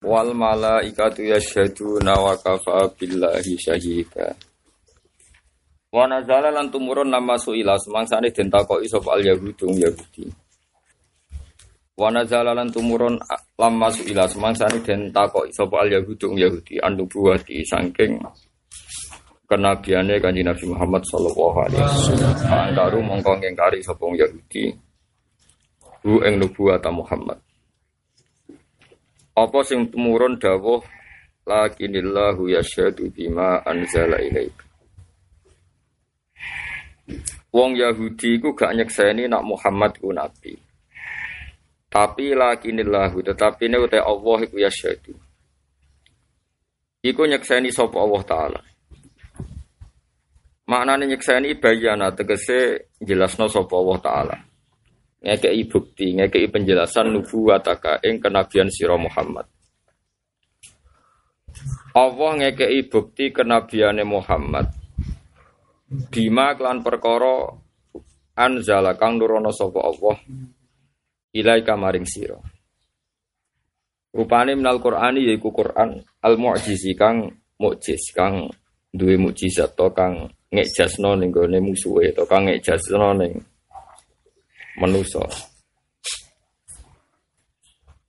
wal 0.00 0.32
malaikatu 0.32 1.28
yasyhaduna 1.28 2.16
wa 2.16 2.32
kafa 2.40 2.88
billahi 2.96 3.52
syahida 3.60 4.32
wa 5.92 6.06
nazala 6.06 6.54
lan 6.54 6.70
tumurun 6.70 7.10
nama 7.10 7.34
suila. 7.34 7.74
Semangsane 7.74 8.30
den 8.30 8.46
takoki 8.46 8.86
sapa 8.86 9.18
al 9.18 9.26
yahudi 9.26 9.66
yahudi. 9.74 10.24
Wa 11.98 12.14
nazala 12.14 12.54
lan 12.54 12.70
tumurun 12.70 13.18
lamma 13.58 13.90
suila. 13.90 14.30
Semangsane 14.30 14.78
den 14.86 15.10
takoki 15.10 15.50
sapa 15.50 15.82
al 15.82 15.90
yahudi 15.90 16.30
yahudi. 16.38 16.78
Andu 16.78 17.10
buati 17.10 17.66
saking 17.66 18.22
kenabiane 19.50 20.22
kanjeng 20.22 20.46
Nabi 20.46 20.64
Muhammad 20.70 21.02
sallallahu 21.10 21.58
alaihi 21.66 21.82
wasallam. 21.82 22.34
Angkaru 22.46 22.98
mongko 23.02 23.32
ngingkari 23.42 23.82
sapa 23.82 24.06
yahudi. 24.14 24.70
Hu 26.06 26.22
ing 26.22 26.38
nubuwata 26.38 26.88
Muhammad 26.94 27.36
apa 29.34 29.58
sing 29.62 29.88
tumurun 29.88 30.36
dawuh 30.36 30.82
lakinillahu 31.46 32.50
yasyhadu 32.50 33.10
bima 33.14 33.62
anzala 33.62 34.18
ilaika. 34.18 34.66
Wong 37.50 37.74
Yahudi 37.74 38.38
iku 38.38 38.54
gak 38.54 38.74
nyekseni 38.78 39.26
nak 39.26 39.42
Muhammad 39.42 39.98
ku 39.98 40.14
nabi. 40.14 40.54
Tapi 41.90 42.38
lakinillahu 42.38 43.18
tetapi 43.26 43.66
ne 43.66 43.78
uta 43.82 43.98
Allah 43.98 44.38
iku 44.46 44.56
yasyhadu. 44.62 45.14
Iku 47.02 47.22
nyekseni 47.26 47.74
sapa 47.74 47.98
Allah 47.98 48.22
taala. 48.22 48.60
Maknane 50.70 51.10
nyekseni 51.10 51.58
bayana 51.58 52.14
tegese 52.14 52.94
jelasno 53.02 53.50
sapa 53.50 53.74
Allah 53.74 53.98
taala 53.98 54.49
ngekei 55.20 55.62
bukti, 55.68 56.16
ngekei 56.16 56.48
penjelasan 56.48 57.12
nubuwataka 57.12 58.00
ing 58.04 58.20
kenabian 58.20 58.72
sira 58.72 58.96
Muhammad. 58.96 59.46
Allah 61.92 62.30
ngekei 62.40 62.88
bukti 62.88 63.34
kenabiane 63.34 64.04
Muhammad. 64.06 64.72
Bima 65.90 66.54
klan 66.54 66.86
perkara 66.86 67.50
anzala 68.38 68.94
kang 68.94 69.18
nurono 69.18 69.50
sapa 69.50 69.80
Allah 69.82 70.16
ilai 71.34 71.60
kamaring 71.66 72.06
sira. 72.06 72.38
Rupane 74.10 74.58
minal 74.58 74.82
Qur'ani 74.82 75.22
yaiku 75.22 75.54
Qur'an 75.54 75.98
al 75.98 76.34
mu'jizi 76.34 76.98
kang 76.98 77.30
mukjiz 77.60 78.10
kang 78.16 78.50
duwe 78.90 79.14
mukjizat 79.20 79.76
to 79.78 79.86
kang 79.94 80.32
ngejasno 80.50 81.14
ning 81.14 81.30
gone 81.30 81.58
musuhe 81.62 82.10
to 82.10 82.26
kang 82.26 82.50
ngejasno 82.50 83.14
ning 83.14 83.38
manusa 84.78 85.24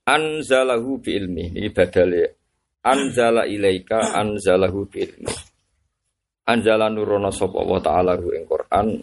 anzalahu 0.06 0.98
bi 0.98 1.16
ilmi. 1.18 1.44
Ini 1.54 1.68
badale. 1.70 2.22
Anzala 2.82 3.46
ilaika 3.46 4.18
anzalahu 4.18 4.90
bi 4.90 5.06
ilmi. 5.06 5.34
Anzala 6.50 6.90
nurono 6.90 7.30
sapa 7.30 7.62
wa 7.62 7.78
taala 7.78 8.18
hu 8.18 8.34
ing 8.34 8.44
Quran 8.50 8.98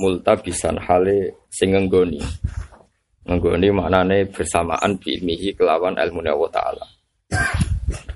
multabisan 0.00 0.80
hale 0.80 1.44
sing 1.52 1.76
nggoni 1.76 2.22
nggoni 3.28 3.68
maknane 3.68 4.24
bersamaan 4.32 4.96
bi 4.96 5.20
ilmihi 5.20 5.52
kelawan 5.52 6.00
ilmu 6.00 6.24
Allah 6.24 6.48
taala. 6.48 6.84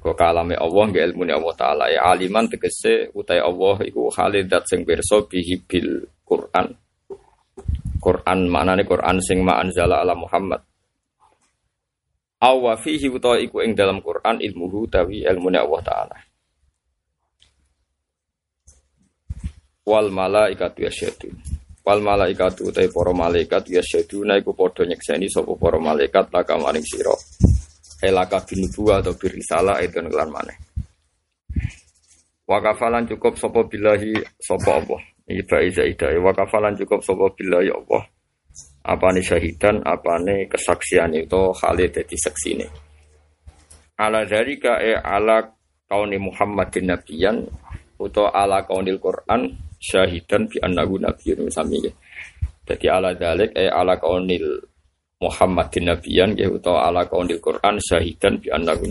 Kok 0.00 0.16
kalame 0.16 0.56
Allah 0.56 0.84
nggih 0.88 1.04
ilmu 1.12 1.28
Allah 1.28 1.52
taala. 1.52 1.84
Ya 1.92 2.08
aliman 2.08 2.48
tegese 2.48 3.12
utai 3.12 3.44
Allah 3.44 3.84
iku 3.84 4.08
halidat 4.08 4.64
sing 4.64 4.88
pirsa 4.88 5.20
bihi 5.28 5.60
bil 5.68 6.08
Quran 6.24 6.72
Quran 8.02 8.50
maknane 8.50 8.82
Quran 8.82 9.22
sing 9.22 9.46
ma 9.46 9.62
anzala 9.62 10.02
ala 10.02 10.18
Muhammad. 10.18 10.58
Awa 12.42 12.74
fihi 12.74 13.06
utawa 13.06 13.38
iku 13.38 13.62
ing 13.62 13.78
dalam 13.78 14.02
Quran 14.02 14.42
ilmuhu 14.42 14.90
tawi 14.90 15.22
ilmune 15.22 15.62
Allah 15.62 15.80
taala. 15.86 16.16
Wal 19.86 20.10
malaikatu 20.10 20.82
yasyhadu. 20.82 21.30
Wal 21.86 22.02
malaikatu 22.02 22.74
utawi 22.74 22.90
para 22.90 23.14
malaikat 23.14 23.70
yasyhaduna 23.70 24.42
iku 24.42 24.50
padha 24.58 24.82
nyekseni 24.82 25.30
sapa 25.30 25.54
para 25.54 25.78
malaikat 25.78 26.34
laka 26.34 26.58
maring 26.58 26.82
sira. 26.82 27.14
Elaka 28.02 28.42
binubuwa 28.42 28.98
atau 28.98 29.14
birisalah 29.14 29.78
itu 29.78 30.02
lan 30.02 30.26
maneh. 30.26 30.58
Wakafalan 32.50 33.06
cukup 33.06 33.38
sapa 33.38 33.62
billahi 33.70 34.18
sapa 34.42 34.82
Allah. 34.82 35.11
Iki 35.32 35.48
bae 35.48 35.68
zaidah 35.72 36.12
wa 36.20 36.28
kafalan 36.36 36.76
cukup 36.76 37.00
sapa 37.00 37.24
bila 37.32 37.64
ya 37.64 37.72
Allah. 37.72 38.04
Apane 38.84 39.24
syahidan, 39.24 39.80
apane 39.80 40.44
kesaksian 40.44 41.16
itu 41.16 41.40
Khalid 41.56 41.96
dadi 41.96 42.16
saksine. 42.20 42.66
Ala 43.96 44.28
dari 44.28 44.60
e 44.60 44.92
ala 44.92 45.40
kauni 45.88 46.20
Muhammadin 46.20 46.92
nabiyan 46.92 47.48
utawa 47.96 48.28
ala 48.36 48.60
kaunil 48.68 49.00
Quran 49.00 49.56
syahidan 49.80 50.50
bi 50.50 50.60
annahu 50.60 51.00
nabiyyun 51.00 51.48
sami. 51.48 51.80
Jadi 52.68 52.86
ala 52.92 53.16
dalik 53.16 53.56
e 53.56 53.72
ala 53.72 53.96
kaunil 53.96 54.60
Muhammadin 55.22 55.88
nabiyan 55.88 56.36
ya 56.36 56.52
utawa 56.52 56.92
ala 56.92 57.08
kaunil 57.08 57.40
Quran 57.40 57.80
syahidan 57.80 58.36
bi 58.36 58.52
annahu 58.52 58.84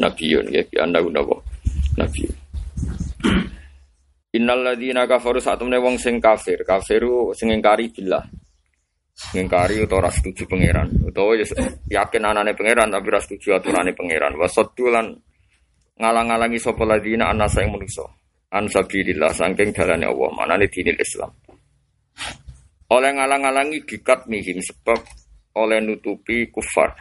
nabiyyun 0.00 0.50
ya 0.50 0.66
bi 0.66 0.76
annahu 0.80 1.12
nabiyyun. 1.94 2.34
Innal 4.36 4.60
ladzina 4.60 5.08
kafaru 5.08 5.40
saat 5.40 5.56
temne 5.56 5.80
wong 5.80 5.96
sing 5.96 6.20
kafir, 6.20 6.60
kafiru 6.60 7.32
sing 7.32 7.48
ingkari 7.48 7.88
billah. 7.88 8.20
Ngingkari 9.32 9.80
utawa 9.80 10.04
ora 10.04 10.10
setuju 10.12 10.44
pangeran, 10.44 10.92
utawa 11.08 11.32
ya 11.40 11.48
yakin 11.88 12.20
anane 12.20 12.52
pangeran 12.52 12.92
tapi 12.92 13.08
ora 13.08 13.20
setuju 13.24 13.56
aturane 13.56 13.96
pangeran. 13.96 14.36
Wasaddulan 14.36 15.08
ngalang-alangi 15.96 16.60
sapa 16.60 16.84
ladzina 16.84 17.32
anasa 17.32 17.64
ing 17.64 17.72
manusa. 17.72 18.04
An 18.52 18.68
sabilillah 18.68 19.32
saking 19.32 19.72
dalane 19.72 20.04
Allah, 20.04 20.30
manane 20.36 20.68
dinil 20.68 21.00
Islam. 21.00 21.32
Oleh 22.92 23.10
ngalang-alangi 23.16 23.88
dikat 23.88 24.28
mihim 24.28 24.60
sebab 24.60 25.00
oleh 25.56 25.80
nutupi 25.80 26.52
kufar 26.52 26.92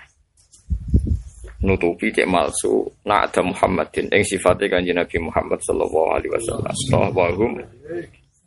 nutupi 1.63 2.11
cek 2.11 2.27
malsu 2.27 2.83
nak 3.07 3.31
ada 3.31 3.41
Muhammadin 3.45 4.11
yang 4.11 4.25
sifatnya 4.25 4.67
kanji 4.67 4.91
Nabi 4.91 5.17
Muhammad 5.23 5.59
sallallahu 5.63 6.09
alaihi 6.11 6.31
wasallam. 6.33 6.73
Wahum 7.15 7.51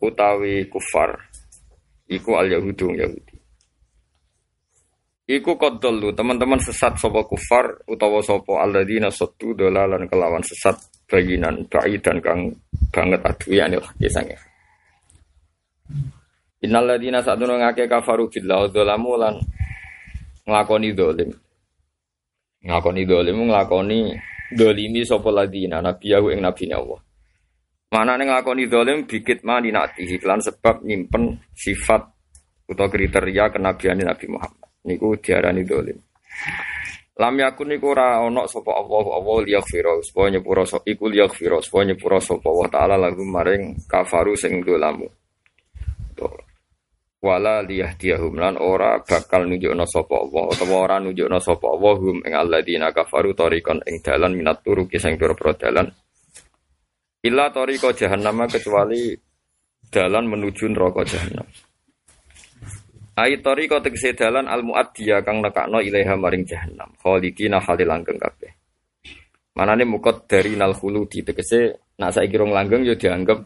utawi 0.02 0.68
kufar 0.68 1.16
iku 2.10 2.36
al 2.36 2.52
yahudu 2.52 2.92
yahudi. 2.92 3.36
Iku 5.28 5.60
kodolu 5.60 6.16
teman-teman 6.16 6.56
sesat 6.56 6.96
sopo 6.96 7.20
kufar 7.28 7.84
utawa 7.84 8.24
sopo 8.24 8.56
alladzina 8.56 9.12
sotu 9.12 9.52
dolalan 9.52 10.08
kelawan 10.08 10.40
sesat 10.40 10.76
baginan 11.04 11.68
dan 11.68 12.16
kang 12.20 12.40
banget 12.92 13.20
adu 13.24 13.48
ya 13.52 13.64
nih 13.68 13.80
kisahnya 14.00 14.36
Innalladzina 16.58 17.22
sa'dunu 17.22 17.54
ngake 17.60 17.86
kafaru 17.86 18.26
billah 18.28 18.66
dzalamu 18.68 19.12
lan 19.14 19.34
dolim 20.96 21.30
ngakoni 22.64 23.02
dolim 23.06 23.48
nglakoni 23.48 24.14
dolimi 24.54 25.02
sapa 25.04 25.30
ladina? 25.30 25.82
Nabiyahu 25.82 26.34
ing 26.34 26.40
nabine 26.42 26.74
Allah. 26.74 27.00
Mana 27.88 28.20
nih 28.20 28.26
nglakoni 28.28 28.64
dolim 28.68 29.08
bikit 29.08 29.42
mani 29.44 29.72
nanti 29.72 30.04
iklan 30.04 30.42
sebab 30.44 30.84
nyimpen 30.84 31.40
sifat 31.56 32.02
atau 32.68 32.86
kriteria 32.92 33.48
kenabian 33.48 33.96
Nabi 34.00 34.26
Muhammad. 34.28 34.68
Niku 34.84 35.16
diarani 35.16 35.64
dolim. 35.64 35.96
Lam 37.18 37.34
yakun 37.34 37.74
niku 37.74 37.98
ora 37.98 38.22
ana 38.22 38.46
sapa 38.46 38.78
Allah 38.78 39.04
Allah 39.18 39.36
liyaghfira 39.42 39.98
supaya 40.06 40.38
nyepura 40.38 40.62
iku 40.86 41.10
liyaghfira 41.10 41.58
supaya 41.58 41.90
nyepura 41.90 42.22
sapa 42.22 42.46
Allah 42.46 42.68
taala 42.70 42.94
lagu 42.94 43.26
maring 43.26 43.74
kafaru 43.90 44.38
sing 44.38 44.62
dolamu 44.62 45.10
wala 47.18 47.62
liyahdiyahum. 47.66 48.34
Lan 48.38 48.54
ora 48.58 49.02
bakal 49.02 49.46
nunjukna 49.50 49.84
sapa 49.86 50.14
Allah 50.22 50.42
utawa 50.50 50.76
ora 50.86 50.96
nunjukna 51.02 51.38
sapa 51.42 51.66
Allah 51.66 51.94
hum 51.98 52.16
ing 52.22 52.34
alladzina 52.34 52.94
kafaru 52.94 53.34
tariqan 53.34 53.82
ing 53.86 54.02
dalan 54.02 54.32
minat 54.34 54.62
turuki 54.62 54.98
sing 55.02 55.18
pira-pira 55.18 55.54
dalan. 55.58 55.86
Illa 57.26 57.50
tariqa 57.50 57.90
jahannam 57.94 58.46
kecuali 58.46 59.18
dalan 59.90 60.24
menuju 60.30 60.64
neraka 60.70 61.02
jahannam. 61.02 61.46
Ai 63.18 63.42
tariqa 63.42 63.82
tegese 63.82 64.14
dalan 64.14 64.46
al 64.46 64.62
muaddiya 64.62 65.26
kang 65.26 65.42
nekakno 65.42 65.82
ilaiha 65.82 66.14
maring 66.14 66.46
jahannam. 66.46 66.94
Khalidina 67.02 67.58
halil 67.58 67.90
langgeng 67.90 68.18
kabeh. 68.22 68.54
Manane 69.58 69.82
mukot 69.82 70.30
dari 70.30 70.54
nal 70.54 70.78
khuludi. 70.78 71.26
Tegese 71.26 71.90
nak 71.98 72.14
saiki 72.14 72.38
rong 72.38 72.54
langgeng 72.54 72.86
yo 72.86 72.94
dianggap 72.94 73.42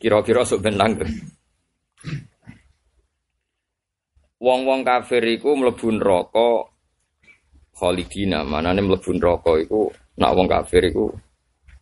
kira-kira 0.00 0.40
sok 0.40 0.64
ben 0.64 0.80
langgeng 0.80 1.35
Wong-wong 4.46 4.86
kafir 4.86 5.26
iku 5.26 5.58
mlebu 5.58 5.98
neraka 5.98 6.70
khalidina, 7.74 8.46
manane 8.46 8.78
mlebu 8.78 9.10
neraka 9.18 9.58
iku 9.58 9.90
nak 10.22 10.32
wong 10.38 10.46
kafir 10.46 10.86
iku 10.86 11.10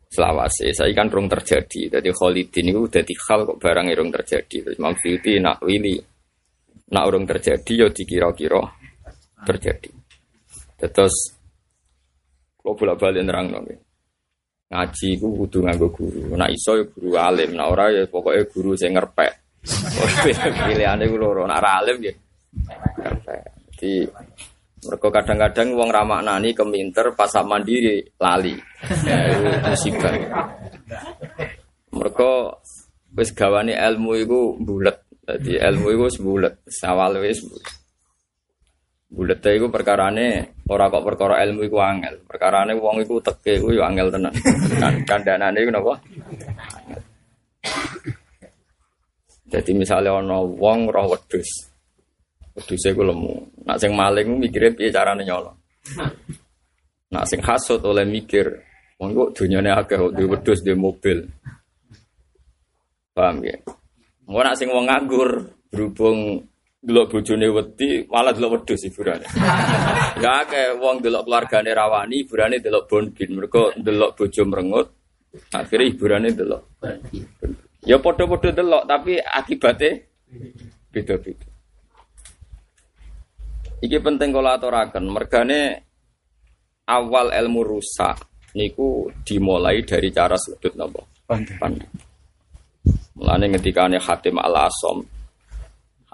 selawase. 0.08 0.72
Saya 0.72 0.88
kan 0.96 1.12
rung 1.12 1.28
terjadi. 1.28 1.93
Jadi 1.93 2.08
khalidin 2.08 2.72
iku 2.72 2.88
dadi 2.88 3.12
hal 3.28 3.44
kok 3.44 3.61
barang 3.61 3.93
irung 3.93 4.08
terjadi. 4.08 4.56
Terus 4.64 4.81
Imam 4.81 4.96
nak 5.44 5.61
wili 5.61 6.00
nak 6.88 7.05
urung 7.05 7.28
terjadi 7.28 7.84
ya 7.84 7.87
dikira-kira 7.93 8.64
terjadi. 9.44 9.93
Terus 10.81 11.37
Kalau 12.64 12.81
bolak-balik 12.81 13.28
nerang 13.28 13.52
nggih. 13.52 13.76
Ngaji 14.72 15.08
ku 15.20 15.37
kudu 15.37 15.69
nganggo 15.69 15.93
guru. 15.93 16.32
Nak 16.32 16.49
iso 16.49 16.81
ya 16.81 16.88
guru 16.88 17.12
alim, 17.12 17.52
nak 17.52 17.69
ora 17.76 17.93
ya 17.93 18.08
pokoknya 18.08 18.49
guru 18.49 18.72
sing 18.72 18.96
ngerpek. 18.96 19.60
Pilihane 20.64 21.05
ku 21.12 21.20
loro, 21.20 21.44
nak 21.44 21.60
ora 21.60 21.84
alim 21.84 22.00
ngerpek. 22.00 22.24
Jadi 23.75 24.06
mereka 24.85 25.09
kadang-kadang 25.09 25.69
wong 25.75 25.89
ramaknani 25.89 26.53
keminter 26.53 27.17
pas 27.17 27.33
mandiri 27.41 28.05
lali. 28.21 28.53
Itu 28.85 29.45
musibah. 29.65 30.12
Mereka 31.95 32.31
wis 33.17 33.31
gawane 33.33 33.73
ilmu 33.73 34.12
iku 34.21 34.41
bulet. 34.61 34.99
Jadi 35.25 35.56
ilmu 35.56 35.87
iku 35.89 36.03
wis 36.05 36.19
bulet, 36.21 36.55
awal 36.85 37.17
wis 37.25 37.41
bulet. 37.41 37.67
Bulet 39.15 39.41
iku 39.47 39.71
perkarane 39.71 40.59
ora 40.69 40.91
kok 40.91 41.06
perkara 41.06 41.41
ilmu 41.47 41.65
iku 41.65 41.79
angel. 41.81 42.21
Perkarane 42.27 42.77
wong 42.77 43.01
iku 43.01 43.23
teke 43.25 43.56
iku 43.56 43.73
angel 43.81 44.12
tenan. 44.12 44.35
Kan 44.77 44.95
kandhanane 45.06 45.59
iku 45.65 45.71
napa? 45.73 45.95
Jadi 49.49 49.71
misalnya 49.71 50.19
ana 50.19 50.43
wong 50.43 50.91
roh 50.91 51.15
wedhus. 51.15 51.73
Wedhuse 52.55 52.95
iku 52.95 53.03
lemu. 53.03 53.35
Nak 53.67 53.79
sing 53.83 53.93
maling 53.99 54.39
mikire 54.39 54.71
piye 54.79 54.95
carane 54.95 55.27
nyolong. 55.27 55.59
Nak 57.11 57.25
sing 57.27 57.43
hasut 57.43 57.83
oleh 57.83 58.06
mikir, 58.06 58.47
wong 58.99 59.11
kok 59.15 59.31
dunyane 59.43 59.75
akeh 59.75 59.99
kok 59.99 60.15
duwe 60.15 60.39
wedhus 60.39 60.62
duwe 60.62 60.79
mobil. 60.79 61.19
Paham 63.15 63.43
ya? 63.43 63.59
Mau 64.31 64.43
nak 64.43 64.59
sing 64.59 64.71
wong 64.71 64.87
nganggur 64.87 65.51
berhubung 65.71 66.47
delok 66.85 67.17
bojone 67.17 67.47
wedi 67.49 68.06
malah 68.06 68.31
delok 68.35 68.62
wedhus 68.62 68.87
hiburane. 68.87 69.27
Ya 70.23 70.47
akeh 70.47 70.79
wong 70.79 71.03
delok 71.03 71.27
keluargane 71.27 71.71
rawani 71.75 72.23
hiburane 72.23 72.62
delok 72.62 72.87
bonbin. 72.87 73.31
Mergo 73.35 73.75
delok 73.75 74.15
bojo 74.15 74.43
merengut 74.47 74.89
akhirnya 75.51 75.91
hiburane 75.91 76.31
delok. 76.31 76.62
Ya 77.83 77.99
padha-padha 77.99 78.51
delok 78.55 78.83
tapi 78.87 79.19
akibatnya 79.19 80.03
beda-beda. 80.95 81.54
Iki 83.84 84.00
penting 84.00 84.32
kalau 84.32 84.48
aturaken, 84.48 85.04
mergane 85.12 85.84
awal 86.88 87.28
ilmu 87.36 87.60
rusak 87.60 88.16
niku 88.56 89.12
dimulai 89.20 89.84
dari 89.84 90.08
cara 90.08 90.40
sudut 90.40 90.72
napa? 90.72 91.04
Pandang. 91.28 91.84
Mulane 93.20 93.44
ngendikane 93.52 94.00
Hatim 94.00 94.40
Al 94.40 94.56
Asom. 94.72 95.04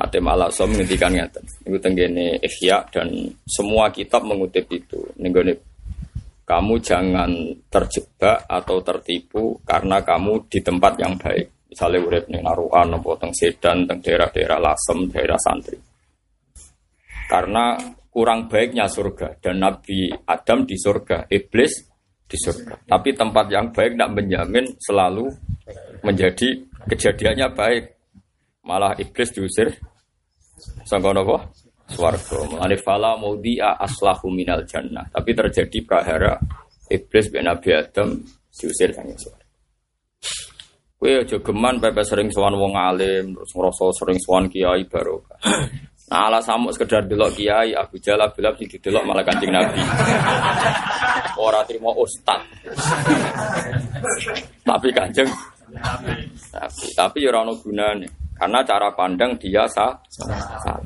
Hatim 0.02 0.26
Al 0.26 0.50
Asom 0.50 0.74
ngendikan 0.74 1.14
ngeten. 1.14 1.46
Niku 1.62 1.78
tenggene 1.78 2.42
Ihya 2.42 2.90
dan 2.90 3.06
semua 3.46 3.94
kitab 3.94 4.26
mengutip 4.26 4.66
itu. 4.74 4.98
Nenggone 5.22 5.54
kamu 6.42 6.74
jangan 6.82 7.30
terjebak 7.70 8.50
atau 8.50 8.82
tertipu 8.82 9.62
karena 9.62 10.02
kamu 10.02 10.50
di 10.50 10.58
tempat 10.58 10.98
yang 10.98 11.14
baik. 11.14 11.70
Misalnya 11.70 12.02
urip 12.02 12.26
ning 12.26 12.42
Naruan, 12.42 12.98
apa 12.98 13.10
teng 13.14 13.30
Sedan, 13.30 13.86
teng 13.86 14.02
daerah-daerah 14.02 14.58
Lasem, 14.58 15.06
daerah 15.06 15.38
santri. 15.38 15.89
Karena 17.30 17.78
kurang 18.10 18.50
baiknya 18.50 18.90
surga 18.90 19.38
dan 19.38 19.62
Nabi 19.62 20.10
Adam 20.10 20.66
di 20.66 20.74
surga, 20.74 21.30
iblis 21.30 21.86
di 22.26 22.34
surga. 22.34 22.90
Tapi 22.90 23.14
tempat 23.14 23.46
yang 23.54 23.70
baik 23.70 23.94
tidak 23.94 24.10
menjamin 24.18 24.66
selalu 24.82 25.30
menjadi 26.02 26.58
kejadiannya 26.90 27.54
baik. 27.54 27.84
Malah 28.66 28.98
iblis 28.98 29.30
diusir 29.30 29.70
sangka 30.82 31.14
napa? 31.14 31.46
Swarga. 31.90 32.38
Mulane 32.50 32.78
fala 32.82 33.14
maudhi'a 33.14 33.78
aslahu 33.78 34.30
minal 34.30 34.66
jannah. 34.66 35.06
Tapi 35.10 35.30
terjadi 35.30 35.78
prahara 35.86 36.34
iblis 36.90 37.30
ben 37.30 37.46
Nabi 37.46 37.70
Adam 37.78 38.18
diusir 38.50 38.90
sang 38.90 39.06
surga. 39.06 39.46
Kowe 41.00 41.08
aja 41.08 41.38
geman 41.40 41.80
pepe 41.80 42.04
sering 42.04 42.28
sowan 42.28 42.60
wong 42.60 42.76
alim, 42.76 43.32
terus 43.32 43.56
ngrasa 43.56 43.88
sering 43.96 44.20
sowan 44.20 44.52
kiai 44.52 44.84
barokah. 44.84 45.40
Nah, 46.10 46.26
ala 46.26 46.42
samuk 46.42 46.74
sekedar 46.74 47.06
delok 47.06 47.38
kiai 47.38 47.70
Abu 47.70 48.02
Jalal 48.02 48.34
bilang 48.34 48.58
sing 48.58 48.66
didelok 48.66 49.06
malah 49.06 49.22
Kanjeng 49.22 49.54
Nabi. 49.54 49.78
Ora 51.38 51.62
terima 51.62 51.94
ustad. 51.94 52.42
Tapi 54.66 54.88
Kanjeng 54.90 55.30
Nabi. 55.70 56.26
Tapi 56.98 57.18
ya 57.22 57.30
ora 57.30 57.46
ono 57.46 57.54
karena 58.34 58.58
cara 58.66 58.90
pandang 58.90 59.38
dia 59.38 59.70
sah. 59.70 59.94
salah. 60.10 60.82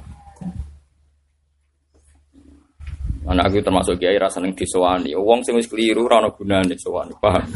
Anak 3.25 3.49
aku 3.49 3.65
termasuk 3.65 3.97
kiai 3.97 4.21
rasa 4.21 4.45
neng 4.45 4.53
disowani. 4.53 5.17
Wong 5.17 5.41
sing 5.41 5.57
wis 5.57 5.65
keliru 5.65 6.05
ora 6.05 6.21
ono 6.21 6.37
gunane 6.37 6.77
sowani, 6.77 7.17
paham? 7.17 7.49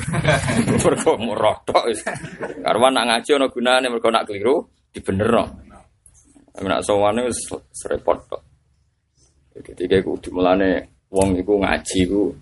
Mergo 0.73 1.13
wis. 1.85 2.01
Karena 2.65 2.89
nak 2.89 3.05
ngaji 3.13 3.31
nak 4.09 4.25
keliru 4.25 4.65
dibenerno. 4.89 5.69
Tapi 6.59 6.67
nak 6.67 6.83
sowane 6.83 7.23
wis 7.23 7.39
serepot 7.71 8.19
kok. 8.27 8.43
Jadi 9.55 9.87
kayak 9.87 10.03
kudu 10.03 10.35
mulane 10.35 11.07
wong 11.07 11.39
iku 11.39 11.55
ngaji 11.55 12.01
ku 12.11 12.35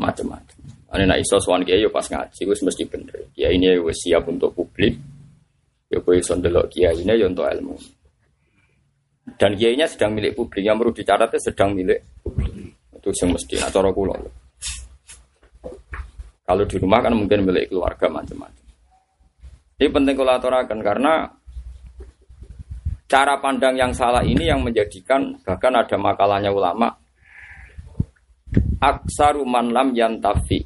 macam-macam. 0.00 0.56
Ane 0.88 1.04
nak 1.04 1.20
iso 1.20 1.36
sowan 1.36 1.60
kiai 1.60 1.84
yo 1.84 1.92
pas 1.92 2.08
ngaji 2.08 2.48
wis 2.48 2.64
mesti 2.64 2.88
bener. 2.88 3.28
Kiai 3.36 3.60
ini 3.60 3.76
wis 3.84 4.00
siap 4.00 4.24
untuk 4.32 4.56
publik. 4.56 4.96
Ya 5.92 6.00
kowe 6.00 6.16
iso 6.16 6.32
ndelok 6.32 6.72
kiai 6.72 6.96
ini 6.96 7.12
yo 7.12 7.28
untuk 7.28 7.44
ilmu. 7.44 7.76
Dan 9.36 9.52
kiainya 9.52 9.84
sedang 9.84 10.16
milik 10.16 10.32
publik 10.32 10.64
yang 10.64 10.80
perlu 10.80 10.96
dicatatnya 10.96 11.36
sedang 11.36 11.76
milik 11.76 12.24
publik. 12.24 12.72
Itu 12.96 13.12
yang 13.20 13.36
mesti 13.36 13.60
nah 13.60 13.68
cara 13.68 13.92
kula. 13.92 14.16
Kalau 16.40 16.64
di 16.64 16.76
rumah 16.80 17.04
kan 17.04 17.12
mungkin 17.12 17.44
milik 17.44 17.68
keluarga 17.68 18.08
macam-macam. 18.08 18.64
Ini 19.76 19.92
penting 19.92 20.16
aturakan 20.24 20.80
karena 20.80 21.28
cara 23.06 23.38
pandang 23.38 23.78
yang 23.78 23.94
salah 23.94 24.22
ini 24.22 24.50
yang 24.50 24.62
menjadikan 24.62 25.38
bahkan 25.46 25.74
ada 25.74 25.96
makalahnya 25.98 26.50
ulama. 26.50 26.90
Aksaru 28.82 29.46
man 29.48 29.72
lam 29.72 29.96
yantafi 29.96 30.60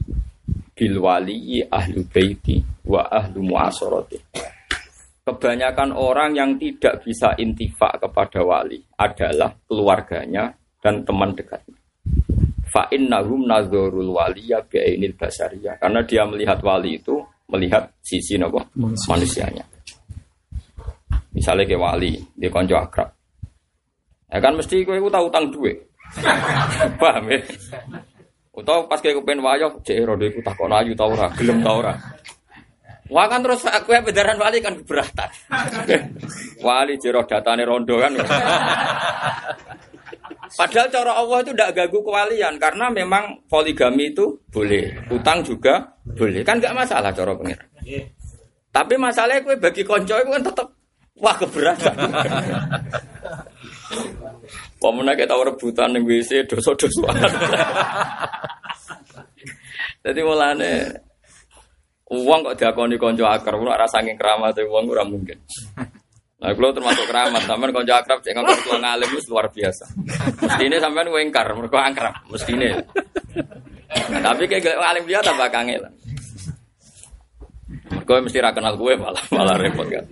bil 0.75 0.97
wali 0.99 1.63
ahlu 1.63 2.03
baiti 2.11 2.59
wa 2.89 3.07
ahlu 3.07 3.45
muasarati 3.45 4.19
kebanyakan 5.31 5.95
orang 5.95 6.35
yang 6.35 6.51
tidak 6.59 7.07
bisa 7.07 7.39
intifak 7.39 8.03
kepada 8.03 8.43
wali 8.43 8.83
adalah 8.99 9.55
keluarganya 9.69 10.51
dan 10.83 11.07
teman 11.07 11.31
dekatnya. 11.39 11.79
Fa 12.67 12.91
innahum 12.91 13.47
nazarul 13.47 14.11
waliya 14.11 14.63
bi'ainil 14.67 15.15
basariyah. 15.15 15.79
Karena 15.79 16.03
dia 16.03 16.27
melihat 16.27 16.59
wali 16.67 16.99
itu 16.99 17.19
melihat 17.51 17.91
sisi 18.03 18.39
nopo 18.39 18.63
manusianya 18.79 19.67
Misalnya 21.31 21.65
ke 21.67 21.79
wali, 21.79 22.19
di 22.35 22.49
konco 22.51 22.75
akrab. 22.75 23.09
Ya 24.31 24.39
kan 24.39 24.55
mesti 24.55 24.87
kowe 24.87 24.99
tahu 25.11 25.27
utang 25.27 25.51
duit. 25.51 25.79
Paham 27.01 27.31
ya? 27.31 27.39
Utawa 28.55 28.87
pas 28.87 28.99
kowe 28.99 29.15
kepen 29.15 29.43
wayo, 29.43 29.79
cek 29.83 30.07
rodo 30.07 30.27
iku 30.27 30.43
takon 30.43 30.75
ayu 30.75 30.95
ta 30.95 31.07
ora, 31.07 31.27
gelem 31.35 31.63
ta 31.63 31.71
ora. 31.71 31.95
Wah 33.11 33.27
kan 33.27 33.43
terus 33.43 33.67
aku 33.67 33.91
ya 33.91 34.01
bedaran 34.07 34.39
wali 34.39 34.63
kan 34.63 34.79
keberatan. 34.79 35.31
wali 36.67 36.95
jero 37.03 37.27
datane 37.27 37.67
rondo 37.67 37.99
kan. 37.99 38.15
Padahal 40.51 40.91
cara 40.91 41.13
Allah 41.15 41.39
itu 41.47 41.55
tidak 41.55 41.79
gagu 41.79 42.03
kewalian 42.03 42.59
karena 42.59 42.91
memang 42.91 43.39
poligami 43.47 44.11
itu 44.11 44.35
boleh, 44.51 44.99
utang 45.15 45.47
juga 45.47 45.95
boleh, 46.03 46.43
kan 46.43 46.59
nggak 46.59 46.75
masalah 46.75 47.15
cara 47.15 47.39
pengiran. 47.39 47.71
Tapi 48.71 48.95
masalahnya 48.99 49.47
kue 49.47 49.55
bagi 49.59 49.87
konco 49.87 50.15
itu 50.19 50.31
kan 50.31 50.43
tetap 50.43 50.67
Wah 51.21 51.37
keberatan. 51.37 51.97
Pemenang 54.81 55.17
kita 55.21 55.37
rebutan 55.37 55.93
yang 55.93 56.09
WC 56.09 56.49
dosa-dosa. 56.49 57.13
Jadi 60.01 60.21
mulane 60.25 60.73
uang 62.09 62.41
kok 62.49 62.57
diakoni 62.57 62.97
konco 62.97 63.29
akar, 63.29 63.55
ora 63.61 63.85
saking 63.85 64.17
keramat 64.17 64.57
uang 64.65 64.89
ora 64.89 65.05
mungkin. 65.05 65.37
Nah, 66.41 66.57
kalau 66.57 66.73
termasuk 66.73 67.05
keramat, 67.05 67.45
sampean 67.45 67.77
konco 67.77 67.93
akrab 67.93 68.25
cek 68.25 68.33
ngomong 68.33 68.61
tua 68.65 68.81
ngalim 68.81 69.13
itu 69.13 69.29
luar 69.29 69.53
biasa. 69.53 69.85
Mesti 70.41 70.63
ini 70.65 70.77
sampean 70.81 71.13
wengkar, 71.13 71.53
mereka 71.53 71.93
mesti 72.33 72.53
ini. 72.57 72.73
Tapi 74.09 74.49
kayak 74.49 74.81
ngalim 74.81 75.05
dia 75.05 75.21
tambah 75.21 75.53
kangen. 75.53 75.85
Mereka 77.93 78.25
mesti 78.25 78.39
rakenal 78.41 78.81
gue 78.81 78.93
malah 78.97 79.25
malah 79.37 79.61
repot 79.61 79.85
kan. 79.85 80.09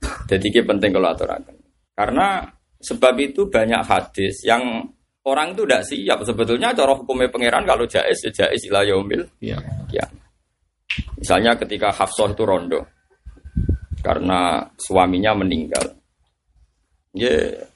Jadi 0.00 0.46
ini 0.48 0.60
penting 0.64 0.90
kalau 0.94 1.08
aturakan. 1.12 1.56
Karena 1.92 2.48
sebab 2.80 3.14
itu 3.20 3.46
banyak 3.52 3.82
hadis 3.84 4.40
yang 4.48 4.88
orang 5.24 5.52
itu 5.52 5.62
tidak 5.68 5.84
siap. 5.84 6.18
Sebetulnya 6.24 6.72
cara 6.72 6.96
hukumnya 6.96 7.28
pangeran 7.28 7.64
kalau 7.68 7.84
jais 7.84 8.16
ya 8.24 8.30
jais 8.32 8.62
ilah 8.64 8.84
yaumil. 8.86 9.28
Ya. 9.44 9.60
ya. 9.92 10.06
Misalnya 11.20 11.54
ketika 11.60 11.92
Hafsah 11.92 12.32
itu 12.32 12.42
rondo 12.48 12.80
karena 14.00 14.64
suaminya 14.80 15.36
meninggal. 15.36 16.00
Ya 17.12 17.68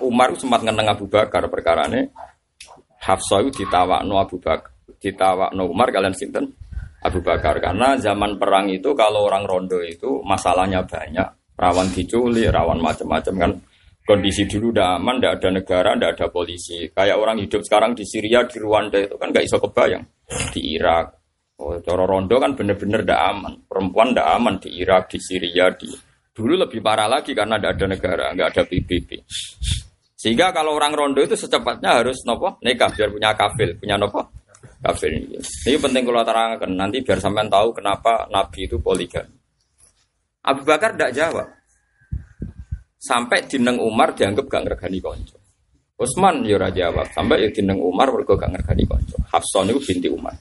Umar 0.00 0.32
sempat 0.40 0.64
ngeneng 0.64 0.88
Abu 0.88 1.04
Bakar 1.04 1.44
perkara 1.52 1.84
ini. 1.92 2.08
Hafsah 3.02 3.44
itu 3.44 3.66
ditawakno 3.66 4.14
Abu 4.16 4.38
Bakar, 4.40 4.72
ditawakno 5.02 5.68
Umar 5.68 5.90
kalian 5.92 6.14
sinten? 6.16 6.54
Abu 7.02 7.18
Bakar 7.18 7.58
karena 7.58 7.98
zaman 7.98 8.38
perang 8.38 8.70
itu 8.70 8.94
kalau 8.94 9.26
orang 9.26 9.42
rondo 9.42 9.82
itu 9.82 10.22
masalahnya 10.22 10.86
banyak, 10.86 11.58
rawan 11.58 11.90
diculik, 11.90 12.50
rawan 12.54 12.78
macam-macam 12.78 13.34
kan. 13.38 13.52
Kondisi 14.02 14.50
dulu 14.50 14.74
udah 14.74 14.98
aman, 14.98 15.22
tidak 15.22 15.32
ada 15.38 15.48
negara, 15.62 15.90
tidak 15.94 16.10
ada 16.18 16.26
polisi. 16.34 16.90
Kayak 16.90 17.22
orang 17.22 17.38
hidup 17.38 17.62
sekarang 17.62 17.94
di 17.94 18.02
Syria, 18.02 18.42
di 18.50 18.58
Rwanda 18.58 18.98
itu 18.98 19.14
kan 19.14 19.30
gak 19.30 19.46
iso 19.46 19.62
kebayang. 19.62 20.02
Di 20.50 20.74
Irak, 20.74 21.06
oh, 21.62 21.78
coro 21.78 22.02
rondo 22.02 22.34
kan 22.42 22.58
bener-bener 22.58 23.06
tidak 23.06 23.22
aman. 23.30 23.54
Perempuan 23.62 24.10
tidak 24.10 24.26
aman 24.34 24.54
di 24.58 24.70
Irak, 24.74 25.06
di 25.06 25.18
Syria, 25.22 25.70
di 25.78 25.86
dulu 26.34 26.66
lebih 26.66 26.82
parah 26.82 27.06
lagi 27.06 27.30
karena 27.30 27.62
tidak 27.62 27.78
ada 27.78 27.86
negara, 27.94 28.26
nggak 28.34 28.48
ada 28.50 28.62
PBB. 28.66 29.10
Sehingga 30.18 30.50
kalau 30.50 30.74
orang 30.74 30.98
rondo 30.98 31.22
itu 31.22 31.38
secepatnya 31.38 32.02
harus 32.02 32.26
nopo 32.26 32.58
nikah 32.66 32.90
biar 32.90 33.06
punya 33.06 33.30
kafil, 33.38 33.70
punya 33.78 33.94
nopo 33.94 34.41
kafir 34.82 35.14
ini. 35.14 35.38
Ini 35.38 35.78
penting 35.78 36.02
kalau 36.02 36.26
terangkan 36.26 36.70
nanti 36.74 36.98
biar 37.00 37.22
sampean 37.22 37.46
tahu 37.46 37.70
kenapa 37.70 38.26
Nabi 38.28 38.66
itu 38.66 38.82
poligami. 38.82 39.38
Abu 40.42 40.66
Bakar 40.66 40.98
tidak 40.98 41.14
jawab. 41.14 41.48
Sampai 42.98 43.46
dineng 43.46 43.78
Umar 43.78 44.14
dianggap 44.14 44.46
gak 44.50 44.62
ngergani 44.66 44.98
konco. 44.98 45.38
Utsman 45.98 46.42
ya 46.42 46.58
ora 46.58 46.70
jawab. 46.74 47.06
Sampai 47.14 47.46
ya 47.46 47.48
dineng 47.54 47.78
Umar 47.78 48.10
mergo 48.10 48.34
gak 48.34 48.50
ngergani 48.50 48.82
konco. 48.86 49.16
Hafsah 49.30 49.62
itu 49.70 49.78
binti 49.78 50.08
Umar. 50.10 50.34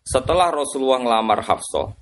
Setelah 0.00 0.48
Rasulullah 0.52 1.00
ngelamar 1.04 1.44
Hafsah 1.44 1.92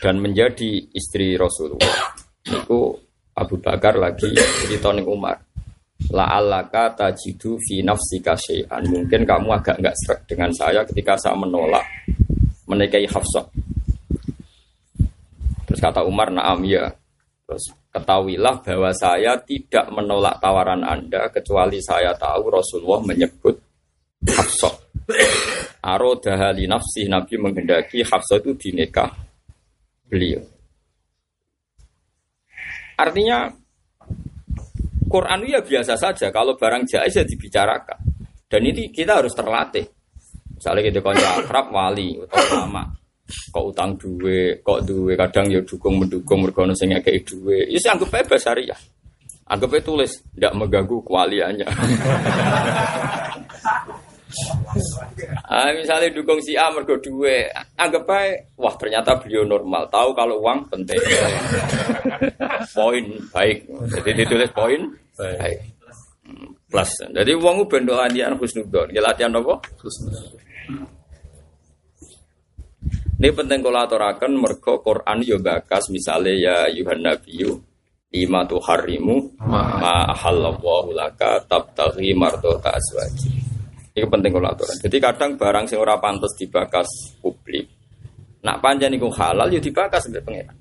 dan 0.00 0.16
menjadi 0.22 0.80
istri 0.96 1.36
Rasulullah, 1.36 2.16
itu 2.48 2.96
Abu 3.34 3.60
Bakar 3.60 3.98
lagi 3.98 4.30
cerita 4.64 4.94
Umar 4.94 5.36
la'allaka 6.10 6.92
tajidu 6.94 7.56
fi 7.62 7.80
nafsika 7.80 8.34
syai'an. 8.34 8.82
Mungkin 8.86 9.22
kamu 9.24 9.48
agak 9.54 9.78
enggak 9.80 9.96
serak 10.04 10.20
dengan 10.26 10.50
saya 10.52 10.82
ketika 10.84 11.14
saya 11.16 11.36
menolak 11.38 11.84
menikahi 12.68 13.06
Hafsah. 13.08 13.46
Terus 15.64 15.80
kata 15.80 16.04
Umar, 16.04 16.28
"Na'am 16.30 16.60
ya." 16.66 16.92
Terus 17.44 17.64
ketahuilah 17.92 18.64
bahwa 18.64 18.90
saya 18.96 19.36
tidak 19.44 19.86
menolak 19.92 20.40
tawaran 20.40 20.80
Anda 20.80 21.28
kecuali 21.28 21.76
saya 21.84 22.16
tahu 22.16 22.48
Rasulullah 22.48 23.04
menyebut 23.04 23.56
Hafsah. 24.24 24.74
Arodahali 25.84 26.64
nafsi 26.64 27.04
Nabi 27.04 27.36
menghendaki 27.36 28.00
Hafsah 28.00 28.40
itu 28.40 28.56
dinikah 28.56 29.12
beliau. 30.08 30.40
Artinya 32.96 33.52
Quran 35.14 35.46
ya 35.46 35.62
biasa 35.62 35.94
saja. 35.94 36.34
Kalau 36.34 36.58
barang 36.58 36.82
jais 36.90 37.14
ya 37.14 37.22
dibicarakan. 37.22 37.98
Dan 38.50 38.66
ini 38.66 38.90
kita 38.90 39.22
harus 39.22 39.30
terlatih. 39.30 39.86
Misalnya 40.58 40.90
kita 40.90 40.98
konco 40.98 41.22
akrab 41.22 41.70
wali 41.70 42.18
atau 42.18 42.66
lama. 42.66 42.82
Kok 43.24 43.64
utang 43.70 43.94
duwe, 43.94 44.58
kok 44.60 44.82
duwe 44.82 45.14
kadang 45.14 45.46
ya 45.48 45.62
dukung 45.62 46.02
mendukung 46.02 46.42
mergono 46.42 46.74
sing 46.74 46.90
ngekei 46.92 47.22
duwe. 47.22 47.70
Ya 47.70 47.78
sih 47.78 47.90
anggap 47.90 48.10
aja 48.10 48.52
ya. 48.58 48.76
Anggap 49.44 49.76
tulis, 49.86 50.24
tidak 50.34 50.56
mengganggu 50.56 51.04
kewaliannya. 51.04 51.68
ah, 55.48 55.70
misalnya 55.74 56.10
dukung 56.14 56.40
si 56.42 56.54
A 56.58 56.70
mergo 56.70 56.98
duwe, 56.98 57.48
anggap 57.78 58.08
aja, 58.10 58.40
wah 58.58 58.74
ternyata 58.74 59.18
beliau 59.18 59.46
normal, 59.46 59.86
tahu 59.88 60.14
kalau 60.14 60.42
uang 60.42 60.68
penting. 60.70 60.98
poin 62.76 63.04
baik, 63.32 63.66
jadi 63.98 64.10
ditulis 64.24 64.50
poin 64.52 64.80
baik. 65.16 65.58
Plus, 66.70 66.90
jadi 67.14 67.32
uang 67.38 67.70
ben 67.70 67.86
do 67.86 67.94
latihan 67.94 68.34
husnudon, 68.34 68.90
ya 68.90 68.98
latihan 68.98 69.30
apa? 69.38 69.62
Ini 73.14 73.30
penting 73.30 73.62
kalau 73.62 73.78
aturakan 73.78 74.34
mergo 74.34 74.82
Quran 74.82 75.22
yo 75.22 75.38
bakas 75.38 75.86
misalnya 75.94 76.34
ya 76.34 76.56
Yuhan 76.66 76.98
Nabiyu 76.98 77.56
lima 78.14 78.46
tuh 78.46 78.62
harimu 78.62 79.38
ma 79.42 80.06
ahallallahu 80.10 80.94
laka 80.94 81.42
tabtaghi 81.46 82.14
mardota 82.14 82.74
azwaji. 82.74 83.53
Ini 83.94 84.10
penting 84.10 84.34
kalau 84.34 84.50
aturan. 84.50 84.74
Jadi 84.82 84.96
kadang 84.98 85.30
barang 85.38 85.64
sing 85.70 85.78
ora 85.78 85.94
pantas 86.02 86.34
dibakas 86.34 87.14
publik. 87.22 87.62
Nak 88.42 88.58
panjang 88.58 88.90
niku 88.90 89.06
halal 89.14 89.46
ya 89.46 89.62
dibakas 89.62 90.02
sampai 90.02 90.18
pengiran. 90.18 90.56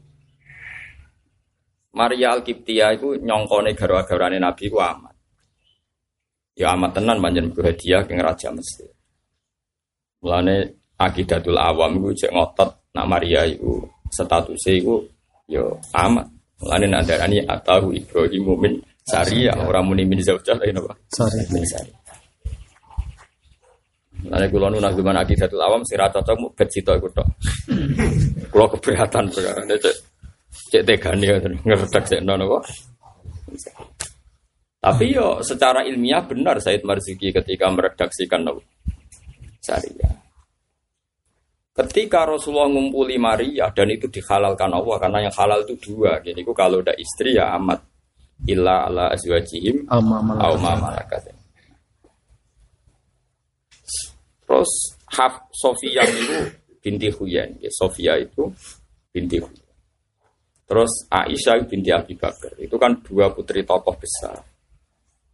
Maria 1.97 2.37
Al-Qibtiyah 2.37 2.93
itu 2.93 3.17
nyongkone 3.21 3.73
garwa-garwane 3.73 4.37
Nabi 4.37 4.69
ku 4.69 4.77
amat. 4.77 5.13
Ya 6.53 6.77
amat 6.77 6.93
tenan 6.93 7.17
panjen 7.17 7.49
hadiah 7.49 8.05
ke 8.05 8.13
Raja 8.13 8.53
Mesir. 8.53 8.89
Mulane 10.21 10.69
akidatul 11.01 11.57
awam 11.57 11.97
iku 11.97 12.09
cek 12.13 12.31
ngotot 12.33 12.69
nak 12.93 13.09
Maria 13.09 13.49
iku 13.49 13.81
statusnya 14.13 14.77
iku 14.77 15.01
yo 15.49 15.73
ya 15.89 16.05
amat. 16.05 16.29
Mulane 16.61 16.85
nak 16.85 17.03
darani 17.09 17.41
atahu 17.41 17.97
Ibrahim 17.97 18.45
min 18.61 18.73
Saria 19.03 19.57
orang 19.57 19.89
muni 19.89 20.05
min 20.05 20.21
zaujah 20.21 20.53
lain 20.61 20.79
apa? 20.79 20.93
Sari. 21.09 22.02
Lalu 24.23 24.47
kulo 24.47 24.71
nu 24.71 24.79
nak 24.79 24.95
gimana 24.95 25.27
akidatul 25.27 25.59
awam 25.59 25.83
sira 25.83 26.07
cocok 26.07 26.35
mu 26.39 26.47
bet 26.55 26.71
cito 26.71 26.95
iku 26.95 27.11
tok. 27.11 27.27
Kulo 28.47 28.65
keberatan 28.71 29.27
perkara 29.27 29.61
cek 29.67 29.95
cek 30.71 30.83
tegane 30.87 31.27
ngerdak 31.65 32.03
sik 32.07 32.21
nono 32.23 32.45
kok. 32.47 32.63
Tapi 34.83 35.05
yo 35.15 35.39
secara 35.39 35.83
ilmiah 35.87 36.23
benar 36.23 36.59
Said 36.59 36.83
Marzuki 36.83 37.31
ketika 37.31 37.71
meredaksikan 37.71 38.43
Nabi 38.43 38.63
Syariah. 39.63 40.11
Ketika 41.73 42.29
Rasulullah 42.29 42.69
ngumpuli 42.69 43.17
Maria 43.17 43.73
dan 43.73 43.89
itu 43.89 44.05
dihalalkan 44.05 44.69
Allah 44.69 44.95
karena 45.01 45.19
yang 45.25 45.33
halal 45.33 45.65
itu 45.65 45.73
dua. 45.81 46.21
Jadi 46.21 46.45
kalau 46.53 46.85
udah 46.85 46.93
istri 47.01 47.33
ya 47.33 47.55
amat 47.57 47.81
illa 48.45 48.85
ala 48.85 49.09
azwajihim 49.09 49.89
au 49.89 50.03
ma 50.03 50.21
malakat. 50.77 51.32
Terus 54.53 54.93
Haf 55.17 55.49
Sofia 55.49 56.05
itu 56.05 56.45
binti 56.77 57.09
Huyan. 57.09 57.57
Ya, 57.57 57.73
Sofia 57.73 58.21
itu 58.21 58.53
binti 59.09 59.41
Huyan. 59.41 59.65
Terus 60.69 61.09
Aisyah 61.09 61.65
binti 61.65 61.89
Abi 61.89 62.13
Bakar. 62.13 62.53
Itu 62.61 62.77
kan 62.77 63.01
dua 63.01 63.33
putri 63.33 63.65
tokoh 63.65 63.97
besar. 63.97 64.45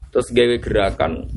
Terus 0.07 0.31
gawe 0.31 0.55
gerakan 0.63 1.27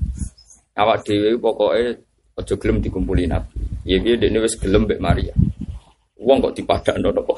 awak 0.78 1.02
dewi 1.02 1.34
pokoknya 1.34 1.98
ojo 2.38 2.54
gelem 2.54 2.78
dikumpulin 2.78 3.34
Nabi. 3.34 3.58
Ya 3.82 3.98
dia 3.98 4.14
dene 4.14 4.38
wis 4.38 4.54
gelem 4.62 4.86
mbek 4.86 5.02
Maria. 5.02 5.34
Wong 6.22 6.38
kok 6.38 6.54
dipadakno 6.54 7.10
napa? 7.10 7.34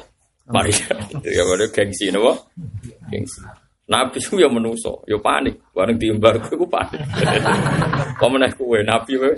Maria. 0.53 0.93
ya 1.25 1.41
ada 1.41 1.65
gengsi 1.73 2.13
napa? 2.13 2.37
Gengsi. 3.09 3.64
Nabi 3.85 4.17
itu 4.17 4.41
ya 4.41 4.49
menuso, 4.49 5.05
ya 5.05 5.21
panik. 5.21 5.61
Bareng 5.69 6.01
diembar 6.01 6.41
gue 6.41 6.57
panik. 6.65 7.05
Kau 8.19 8.29
meneh 8.33 8.49
kue 8.57 8.81
Nabi 8.81 9.13
panik. 9.21 9.37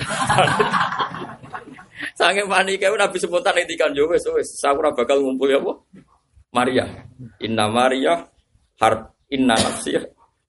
Sange 2.15 2.47
panik 2.47 2.79
kayak 2.79 2.95
Nabi 2.95 3.17
spontan 3.19 3.53
ngendikan 3.57 3.91
yo 3.91 4.07
wis 4.07 4.23
wis 4.31 4.49
aku 4.63 4.79
ora 4.79 4.95
bakal 4.95 5.19
ngumpul 5.19 5.51
ya 5.51 5.59
apa? 5.59 5.73
Maria. 6.55 6.85
Inna 7.43 7.67
Maria 7.67 8.23
har 8.79 8.93
inna 9.27 9.57
nafsi 9.57 9.99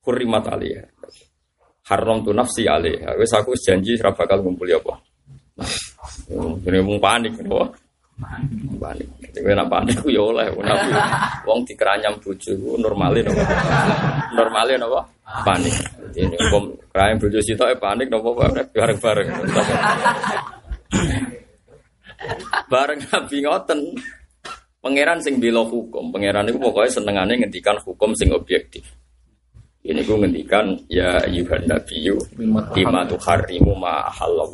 hurrimat 0.06 0.46
alaiha. 0.46 0.86
Haram 1.90 2.22
tu 2.22 2.30
nafsi 2.30 2.70
alaiha. 2.70 3.18
Wis 3.18 3.34
aku 3.34 3.58
janji 3.58 3.98
ora 3.98 4.14
bakal 4.14 4.46
ngumpul 4.46 4.70
ya 4.70 4.78
apa? 4.78 4.94
Nah, 5.58 6.54
ini 6.70 6.78
mau 6.86 7.02
panik, 7.02 7.34
apa? 7.42 7.74
Panik. 8.18 9.08
Kowe 9.30 9.52
nak 9.54 9.70
panik 9.70 9.96
ku 10.02 10.10
ya 10.10 10.22
oleh 10.26 10.50
nabi. 10.50 10.90
Wong 11.46 11.62
dikeranyam 11.62 12.18
bojo 12.18 12.50
normale 12.82 13.22
napa? 13.22 13.42
Normale 14.34 14.72
napa? 14.74 15.00
Panik. 15.46 15.74
Ini 16.18 16.34
hukum 16.34 16.74
keranyam 16.90 17.18
bojo 17.22 17.38
sitoke 17.38 17.78
panik 17.78 18.10
napa 18.10 18.28
bareng-bareng. 18.74 19.28
Bareng 22.66 23.00
nabi 23.06 23.36
ngoten. 23.46 23.80
Pangeran 24.78 25.18
sing 25.18 25.42
bela 25.42 25.66
hukum, 25.66 26.14
pangeran 26.14 26.46
itu 26.46 26.54
pokoknya 26.54 26.86
senengane 26.86 27.34
ngendikan 27.34 27.74
hukum 27.82 28.14
sing 28.14 28.30
objektif. 28.30 28.86
Ini 29.82 30.06
gue 30.06 30.16
ngendikan 30.22 30.70
ya 30.86 31.18
Yuhan 31.26 31.66
Nabiyu 31.66 32.14
lima 32.38 33.02
tuh 33.08 33.18
harimu 33.18 33.74
ma 33.74 34.06
halal 34.06 34.46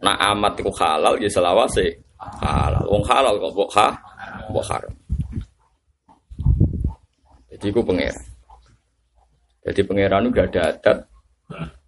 Nah 0.00 0.16
amat 0.32 0.64
itu 0.64 0.72
halal 0.72 1.20
ya 1.20 1.28
selawase 1.28 2.09
halal. 2.20 2.84
Wong 2.88 3.04
halal 3.08 3.34
kok 3.40 3.52
mbok 3.56 3.70
ha, 3.76 3.88
mbok 4.52 4.64
haram. 4.68 4.94
Jadi 7.50 7.66
ku 7.72 7.80
pangeran. 7.84 8.24
Jadi 9.64 9.80
pangeran 9.84 10.24
itu 10.24 10.32
gak 10.32 10.46
ada 10.52 10.62
adat. 10.72 10.98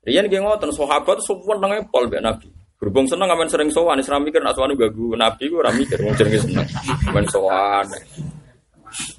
Rian 0.05 0.27
gak 0.29 0.43
ngotot 0.43 0.73
sahabat 0.75 1.17
semua 1.25 1.57
nangnya 1.57 1.87
pol 1.89 2.09
be 2.09 2.19
Nabi. 2.21 2.49
Berhubung 2.83 3.07
seneng 3.07 3.31
aman 3.31 3.47
sering 3.47 3.71
sowan, 3.71 4.03
Islam 4.03 4.27
mikir 4.27 4.43
nak 4.43 4.59
sowan 4.59 4.75
gagu 4.75 5.15
Nabi 5.15 5.47
ku 5.47 5.63
ora 5.63 5.71
mikir 5.71 6.03
wong 6.03 6.19
jenenge 6.19 6.43
seneng. 6.43 6.67
Aman 7.07 7.25
sowan. 7.31 7.87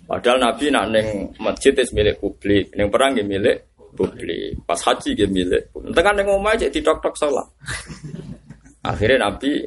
Padahal 0.04 0.38
Nabi 0.44 0.66
nak 0.68 0.86
neng 0.92 1.32
masjid 1.40 1.72
itu 1.72 1.96
milik 1.96 2.20
publik, 2.20 2.76
neng 2.76 2.92
perang 2.92 3.16
ya 3.16 3.24
milik 3.24 3.72
publik. 3.96 4.60
Pas 4.68 4.78
haji 4.78 5.16
dia 5.16 5.26
milik. 5.26 5.72
Tengah 5.72 6.14
neng 6.14 6.28
omah 6.28 6.54
aja 6.54 6.68
di 6.68 6.84
tok 6.84 7.16
sholat. 7.16 7.48
Akhirnya 8.84 9.32
Nabi 9.32 9.64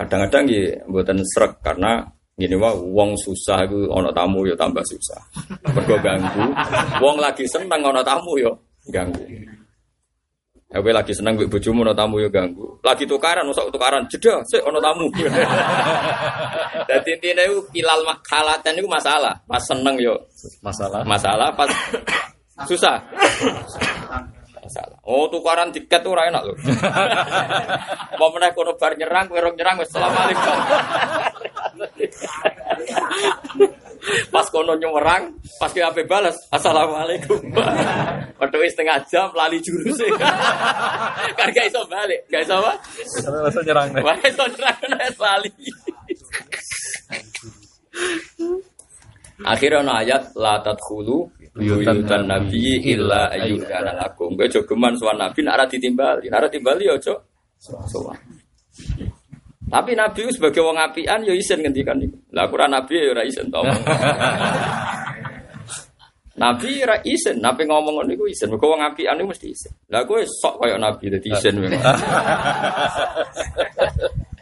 kadang-kadang 0.00 0.44
ya 0.48 0.80
buatan 0.88 1.20
serak 1.28 1.60
karena 1.60 2.00
gini 2.40 2.56
wah 2.56 2.72
wong 2.72 3.20
susah 3.20 3.68
itu 3.68 3.84
ono 3.92 4.08
tamu 4.16 4.48
ya 4.48 4.56
tambah 4.56 4.80
susah. 4.88 5.20
Mergo 5.76 5.96
ganggu. 6.00 6.44
Wong 7.04 7.20
lagi 7.20 7.44
seneng 7.44 7.84
ono 7.84 8.00
tamu 8.00 8.40
ya 8.40 8.48
ganggu. 8.88 9.20
Aku 10.70 10.86
lagi 10.94 11.10
seneng 11.10 11.34
mbek 11.34 11.50
bojomu 11.50 11.82
ono 11.82 11.90
tamu 11.90 12.22
yo 12.22 12.30
ganggu. 12.30 12.78
Lagi 12.86 13.02
tukaran, 13.02 13.42
usah 13.42 13.66
tukaran 13.74 14.06
jeda, 14.06 14.38
sik 14.46 14.62
ono 14.62 14.78
tamu. 14.78 15.10
Dadi 16.88 17.10
intine 17.10 17.42
iku 17.50 17.58
kilal 17.74 18.06
khalatan 18.22 18.78
iku 18.78 18.86
masalah. 18.86 19.34
Pas 19.50 19.58
seneng 19.66 19.98
yo 19.98 20.14
Masalah. 20.62 21.02
masalah, 21.02 21.50
pas 21.58 21.66
susah. 22.70 23.02
Masalah. 24.70 25.02
Oh, 25.02 25.26
tukaran 25.26 25.74
tiket 25.74 25.98
tuh 25.98 26.14
ora 26.14 26.30
enak 26.30 26.46
lho. 26.46 26.54
Mau 28.22 28.30
meneh 28.30 28.54
kono 28.54 28.78
bar 28.78 28.94
nyerang, 28.94 29.26
kowe 29.26 29.42
rong 29.42 29.58
nyerang 29.58 29.82
wis 29.82 29.90
asalamualaikum. 29.90 30.46
Pas 34.30 34.46
kono 34.46 34.78
nyerang, 34.78 35.34
pas 35.58 35.74
ke 35.74 35.82
ape 35.82 36.06
balas, 36.06 36.38
assalamualaikum. 36.54 37.50
Waduh 38.38 38.62
setengah 38.62 39.02
jam 39.10 39.34
lali 39.34 39.58
jurus 39.60 39.98
Kan 41.36 41.50
gak 41.50 41.66
iso 41.66 41.82
balik, 41.90 42.30
gak 42.30 42.46
iso 42.46 42.62
apa? 42.62 42.78
Sampai 43.20 43.42
langsung 43.42 43.66
nyerang 43.66 43.88
deh. 43.90 44.02
Wah, 44.06 44.16
iso 44.22 44.46
nyerang 44.46 44.78
lali. 45.18 45.50
Akhirnya 49.42 49.98
ayat 49.98 50.30
la 50.38 50.62
tadkhulu 50.62 51.39
buyutan 51.54 52.24
nabi 52.26 52.78
illa 52.84 53.30
ayyukana 53.34 53.92
lakum. 53.96 54.34
Kowe 54.38 54.46
aja 54.46 54.60
geman 54.62 54.94
sowan 54.98 55.18
nabi 55.18 55.42
nek 55.42 55.54
ora 55.58 55.66
ditimbali, 55.66 56.26
nek 56.30 56.38
ora 56.38 56.48
timbali 56.50 56.84
ya 56.86 56.94
aja 56.94 57.14
sowan. 57.60 58.18
Tapi 59.70 59.94
nabi 59.94 60.26
sebagai 60.34 60.66
wong 60.66 60.78
apian 60.78 61.22
ya 61.22 61.30
isin 61.30 61.62
ngendikan 61.62 62.02
iku. 62.02 62.18
Lah 62.34 62.50
aku 62.50 62.54
ora 62.58 62.66
nabi 62.66 62.98
ya 62.98 63.14
ora 63.14 63.22
isin 63.22 63.46
to. 63.50 63.62
Nabi 66.40 66.80
ora 66.80 66.96
isin, 67.04 67.36
nabi 67.36 67.68
ngomong 67.68 68.00
ngono 68.00 68.16
iku 68.16 68.24
isin. 68.24 68.48
Mergo 68.48 68.72
wong 68.72 68.80
apian 68.80 69.12
iku 69.20 69.28
mesti 69.28 69.52
isin. 69.52 69.76
Lah 69.92 70.08
kowe 70.08 70.24
sok 70.24 70.64
kaya 70.64 70.80
nabi 70.80 71.12
dadi 71.12 71.28
isin. 71.28 71.60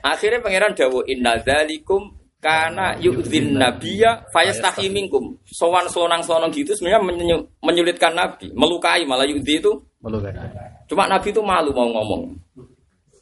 Akhirnya 0.07 0.39
pangeran 0.39 0.79
dawuh 0.79 1.03
inna 1.11 1.43
dzalikum 1.43 2.07
karena 2.39 2.95
yu'dzin 3.03 3.59
nabiyya 3.59 4.31
fayastahi 4.31 4.87
minkum. 4.91 5.35
Sowan 5.45 5.91
selonang-selonang 5.91 6.55
gitu 6.55 6.71
sebenarnya 6.79 7.03
menyu- 7.03 7.47
menyulitkan 7.63 8.15
nabi, 8.15 8.51
melukai 8.55 9.03
malah 9.03 9.27
yu'dzi 9.27 9.59
itu. 9.59 9.73
Malu 9.99 10.23
kan? 10.23 10.35
Cuma 10.87 11.11
nabi 11.11 11.35
itu 11.35 11.43
malu 11.43 11.75
mau 11.75 11.91
ngomong. 11.91 12.39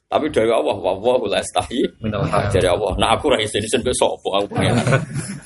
Tapi 0.06 0.30
dari 0.30 0.52
Allah, 0.52 0.76
wallahu 0.78 1.26
la 1.26 1.42
yastahi 1.42 1.82
maaf. 2.06 2.54
dari 2.54 2.68
Allah. 2.70 2.94
Nah 2.94 3.18
aku 3.18 3.26
ra 3.26 3.42
isin 3.42 3.64
isin 3.64 3.82
apa 3.82 4.28
aku 4.38 4.46
pengen. 4.54 4.78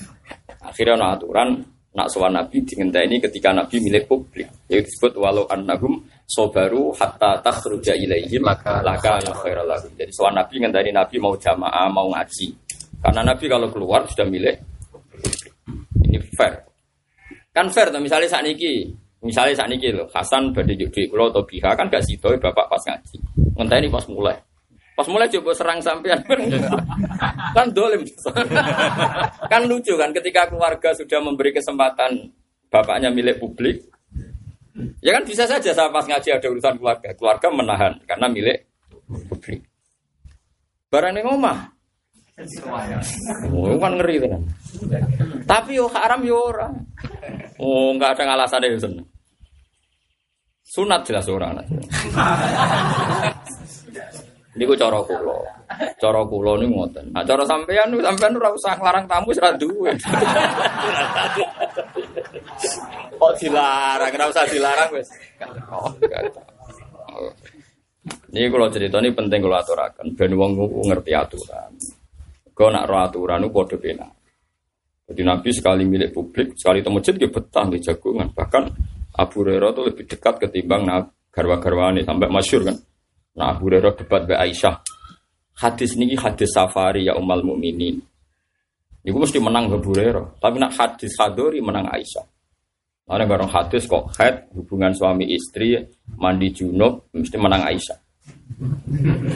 Akhirnya 0.69 0.93
ana 1.01 1.17
aturan 1.17 1.65
nak 1.91 2.07
sowan 2.07 2.37
nabi 2.37 2.61
ini 2.61 3.17
ketika 3.17 3.49
nabi 3.51 3.81
milik 3.81 4.05
publik. 4.05 4.45
Yaitu 4.69 4.85
disebut 4.85 5.17
walau 5.17 5.49
annahum 5.49 6.05
sobaru 6.29 6.93
hatta 6.93 7.41
takhruja 7.41 7.97
ilaihim 7.97 8.45
Laka- 8.45 8.85
laka 8.85 9.17
khairal 9.41 9.65
lahum. 9.65 9.89
Jadi 9.97 10.13
sowan 10.13 10.37
nabi 10.37 10.61
ngenteni 10.61 10.93
nabi 10.93 11.15
mau 11.17 11.33
jamaah, 11.33 11.89
mau 11.89 12.07
ngaji. 12.13 12.53
Karena 13.01 13.21
nabi 13.33 13.45
kalau 13.49 13.67
keluar 13.73 14.05
sudah 14.05 14.29
milik 14.29 14.61
ini 16.11 16.19
fair. 16.35 16.53
Kan 17.51 17.67
fair 17.71 17.91
tuh 17.91 17.99
misalnya 17.99 18.27
saat 18.27 18.43
niki, 18.47 18.91
misalnya 19.23 19.55
saat 19.55 19.69
niki 19.71 19.91
loh, 19.91 20.07
Hasan 20.11 20.51
badhe 20.55 20.75
juk 20.75 20.91
duit 20.91 21.07
kula 21.11 21.31
atau 21.31 21.43
Biha 21.43 21.71
kan 21.75 21.87
gak 21.91 22.03
sido 22.03 22.31
bapak 22.35 22.67
pas 22.67 22.83
ngaji. 22.83 23.17
Ngenteni 23.59 23.87
pas 23.91 24.05
mulai. 24.07 24.37
Pas 24.91 25.07
mulai 25.07 25.27
coba 25.31 25.51
serang 25.55 25.79
sampean 25.79 26.19
kan 27.57 27.67
dolim. 27.71 28.03
kan 29.51 29.61
lucu 29.67 29.95
kan 29.95 30.11
ketika 30.11 30.51
keluarga 30.51 30.91
sudah 30.95 31.19
memberi 31.23 31.55
kesempatan 31.55 32.31
bapaknya 32.67 33.11
milik 33.11 33.39
publik. 33.39 33.87
Ya 35.03 35.11
kan 35.15 35.27
bisa 35.27 35.43
saja 35.47 35.75
saya 35.75 35.91
pas 35.91 36.07
ngaji 36.07 36.29
ada 36.31 36.47
urusan 36.47 36.79
keluarga, 36.79 37.11
keluarga 37.15 37.47
menahan 37.51 37.93
karena 38.07 38.27
milik 38.31 38.67
publik. 39.27 39.67
Barang 40.91 41.15
yang 41.15 41.39
omah. 41.39 41.80
Oh, 43.51 43.77
kan 43.77 43.93
ngeri 43.97 44.15
kan. 44.23 44.41
Tapi 45.45 45.77
yo 45.77 45.85
haram 45.91 46.21
yo 46.25 46.49
ora. 46.49 46.67
Oh, 47.61 47.93
enggak 47.93 48.17
ada 48.17 48.33
alasan 48.33 48.65
itu 48.65 48.81
seneng. 48.81 49.05
Sunat 50.71 51.03
jelas 51.03 51.27
ora 51.27 51.51
anak. 51.51 51.67
Niku 54.55 54.73
cara 54.75 54.99
kula. 55.03 55.35
Cara 55.99 56.21
kula 56.27 56.59
niku 56.59 56.73
ngoten. 56.81 57.05
Nah, 57.11 57.23
cara 57.27 57.43
sampean 57.43 57.91
sampean 57.99 58.39
ora 58.39 58.49
usah 58.55 58.75
nglarang 58.79 59.05
tamu 59.07 59.31
ora 59.35 59.51
duwe. 59.55 59.91
Kok 63.21 63.33
dilarang, 63.37 64.11
ora 64.17 64.25
usah 64.31 64.45
dilarang. 64.49 64.89
Oh, 65.71 65.91
Ini 68.31 68.47
kalau 68.47 68.71
cerita 68.71 68.97
ini 69.03 69.11
penting 69.13 69.43
kalau 69.43 69.59
aturakan. 69.59 70.07
Ben 70.15 70.33
wong 70.33 70.55
ngerti 70.87 71.11
aturan. 71.13 71.69
Kau 72.51 72.69
nak 72.69 72.85
roh 72.87 72.99
aturan 73.01 73.47
itu 73.47 73.77
pena. 73.79 74.07
Jadi 75.11 75.21
Nabi 75.27 75.49
sekali 75.51 75.83
milik 75.83 76.15
publik, 76.15 76.55
sekali 76.55 76.79
temu 76.79 77.03
masjid 77.03 77.19
dia 77.19 77.27
betah 77.27 77.67
di 77.67 77.83
jagungan. 77.83 78.31
Bahkan 78.31 78.63
Abu 79.19 79.43
Hurairah 79.43 79.75
itu 79.75 79.81
lebih 79.91 80.05
dekat 80.07 80.39
ketimbang 80.39 80.87
nah, 80.87 81.03
garwa-garwa 81.27 81.91
ini 81.91 82.07
sampai 82.07 82.31
masyur 82.31 82.63
kan. 82.63 82.77
Nah 83.35 83.51
Abu 83.51 83.67
Hurairah 83.67 83.91
debat 83.99 84.23
be 84.23 84.39
Aisyah. 84.39 84.79
Hadis 85.59 85.99
ini 85.99 86.15
hadis 86.15 86.55
safari 86.55 87.11
ya 87.11 87.19
umal 87.19 87.43
mukminin. 87.43 87.99
Iku 89.03 89.17
mesti 89.19 89.43
menang 89.43 89.67
Abu 89.67 89.91
Hurairah. 89.91 90.39
Tapi 90.39 90.55
nak 90.63 90.79
hadis 90.79 91.11
hadori 91.19 91.59
menang 91.59 91.91
Aisyah. 91.91 92.25
Ada 93.11 93.27
barang 93.27 93.51
hadis 93.51 93.91
kok 93.91 94.15
head 94.15 94.47
hubungan 94.55 94.95
suami 94.95 95.27
istri 95.35 95.75
mandi 96.15 96.55
junub 96.55 97.11
mesti 97.11 97.35
menang 97.35 97.67
Aisyah. 97.67 97.99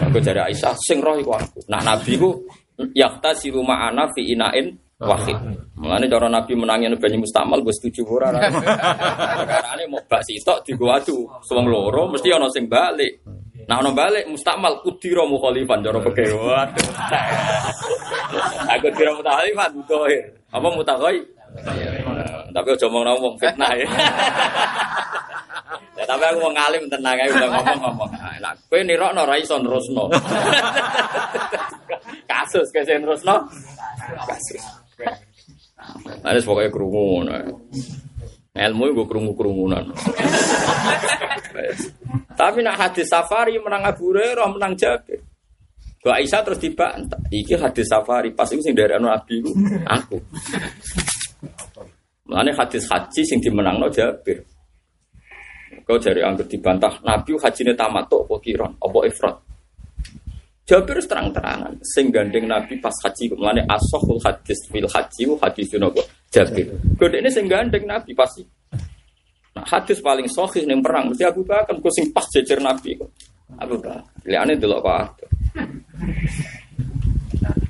Aku 0.08 0.24
jadi 0.24 0.48
Aisyah 0.48 0.72
sing 0.80 1.04
roh 1.04 1.20
iku 1.20 1.36
aku. 1.36 1.60
Nah 1.68 1.84
Nabi 1.84 2.16
ku 2.16 2.48
yakta 2.96 3.32
si 3.38 3.52
rumah 3.52 3.88
ana 3.88 4.08
fi 4.12 4.36
inain 4.36 4.76
wahid. 5.00 5.36
Mulane 5.76 6.08
cara 6.08 6.28
Nabi 6.32 6.56
menangin 6.56 6.96
banyu 6.96 7.20
mustamal 7.22 7.60
gue 7.60 7.76
setuju 7.76 8.02
ora. 8.08 8.32
Karena 8.32 9.84
mau 9.92 10.00
bak 10.08 10.24
sitok 10.24 10.64
digo 10.64 10.88
adu, 10.88 11.28
suwung 11.44 11.68
loro 11.68 12.08
mesti 12.12 12.32
ana 12.32 12.48
sing 12.48 12.66
balik. 12.72 13.20
Nah 13.66 13.82
ono 13.82 13.92
balik 13.92 14.30
mustakmal 14.30 14.80
kudira 14.86 15.26
mukhalifan 15.28 15.84
cara 15.84 16.00
peke. 16.00 16.26
Waduh. 16.32 16.88
Aku 18.78 18.88
kira 18.96 19.12
mukhalifan 19.16 19.72
mutohir. 19.76 20.24
Apa 20.54 20.68
mutaghoi? 20.72 21.20
Tapi 22.56 22.68
aja 22.72 22.88
ngomong 22.88 23.04
ngomong 23.16 23.36
fitnah 23.36 23.72
ya. 23.76 23.88
Ya 25.96 26.04
tapi 26.04 26.24
aku 26.28 26.44
mau 26.44 26.52
ngalim 26.52 26.84
tenang 26.92 27.16
aja 27.16 27.32
udah 27.32 27.50
ngomong-ngomong. 27.56 28.10
Nah, 28.44 28.52
kowe 28.68 28.80
nirokno 28.84 29.24
ra 29.24 29.36
iso 29.40 29.56
nerusno. 29.60 30.12
Kasus 32.46 32.70
kese 32.70 33.02
nerusno. 33.02 33.50
Kasus. 34.30 34.64
Nah, 36.22 36.30
ini 36.30 36.40
pokoknya 36.46 36.70
kerungu. 36.70 37.26
Nah. 37.26 37.42
Ilmu 38.56 38.96
gue 38.96 39.06
kerungu-kerungunan. 39.10 39.84
Tapi 42.38 42.60
nak 42.64 42.80
hadis 42.80 43.10
safari 43.12 43.60
menang 43.60 43.84
Abu 43.84 44.14
Hurairah 44.14 44.48
menang 44.48 44.78
Jabir. 44.78 45.20
Ke 46.00 46.14
Aisyah 46.14 46.46
terus 46.46 46.62
dibantah. 46.62 47.20
Iki 47.34 47.58
hadis 47.60 47.90
safari 47.90 48.32
pas 48.32 48.48
itu 48.48 48.62
sing 48.62 48.78
dari 48.78 48.94
anu 48.96 49.10
ku, 49.28 49.52
aku. 49.90 50.22
Mulane 52.30 52.56
hadis 52.56 52.88
haji 52.88 53.22
sing 53.28 53.44
dimenangno 53.44 53.92
Jabir. 53.92 54.40
Kau 55.84 56.00
dari 56.00 56.24
anggur 56.24 56.48
dibantah 56.48 57.04
Nabi 57.04 57.36
hajine 57.36 57.76
tamattu 57.76 58.24
apa 58.24 58.36
kiron 58.40 58.72
apa 58.80 59.00
ifrat. 59.06 59.36
Jabir 60.66 60.98
terang-terangan 60.98 61.78
sing 61.94 62.10
gandeng 62.10 62.50
Nabi 62.50 62.82
pas 62.82 62.94
haji 63.06 63.30
mulane 63.38 63.62
asohul 63.70 64.18
hadis 64.26 64.58
fil 64.74 64.90
haji 64.90 65.24
hadis 65.38 65.70
napa 65.78 66.02
Jabir. 66.34 66.74
Kodene 66.98 67.30
sing 67.30 67.46
gandeng 67.46 67.86
Nabi 67.86 68.18
pasti. 68.18 68.42
Nah, 69.54 69.62
hadis 69.70 70.02
paling 70.02 70.26
sahih 70.26 70.66
ning 70.66 70.82
perang 70.82 71.14
mesti 71.14 71.22
Abu 71.22 71.46
Bakar 71.46 71.78
ku 71.78 71.88
sing 71.94 72.10
pas 72.10 72.26
jejer 72.34 72.58
Nabi 72.58 72.98
kok. 72.98 73.08
Abu 73.62 73.78
Bakar. 73.78 74.02
Liane 74.26 74.58
delok 74.58 74.82
kok. 74.82 75.30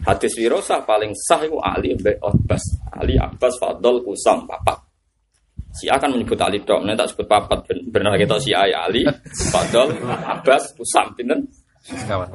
Hadis 0.08 0.32
wirosah 0.40 0.80
paling 0.88 1.12
sah 1.18 1.42
itu 1.44 1.58
Ali 1.60 1.92
bin 2.00 2.16
Abbas. 2.24 2.64
Ali 2.96 3.20
Abbas 3.20 3.60
Fadl 3.60 4.00
Kusam 4.08 4.48
papat. 4.48 4.80
Si 5.76 5.92
akan 5.92 6.16
menyebut 6.16 6.40
Ali 6.40 6.64
dok, 6.64 6.80
nanti 6.88 7.04
tak 7.04 7.10
sebut 7.12 7.28
papat. 7.28 7.60
Ben- 7.68 7.84
Benar 7.92 8.16
kita 8.16 8.40
si 8.40 8.56
Ali 8.56 8.72
Ali 8.72 9.02
Fadl 9.52 9.92
Abbas 10.08 10.72
Kusam 10.80 11.12
pinten. 11.18 11.44
Kawan. 12.08 12.32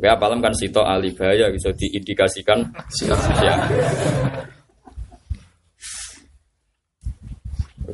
Ya 0.00 0.18
apalam 0.18 0.42
kan 0.44 0.52
Sito 0.52 0.84
Ali 0.84 1.14
Bahaya 1.16 1.48
bisa 1.48 1.72
diindikasikan 1.72 2.60
si 2.92 3.08
A. 3.08 3.16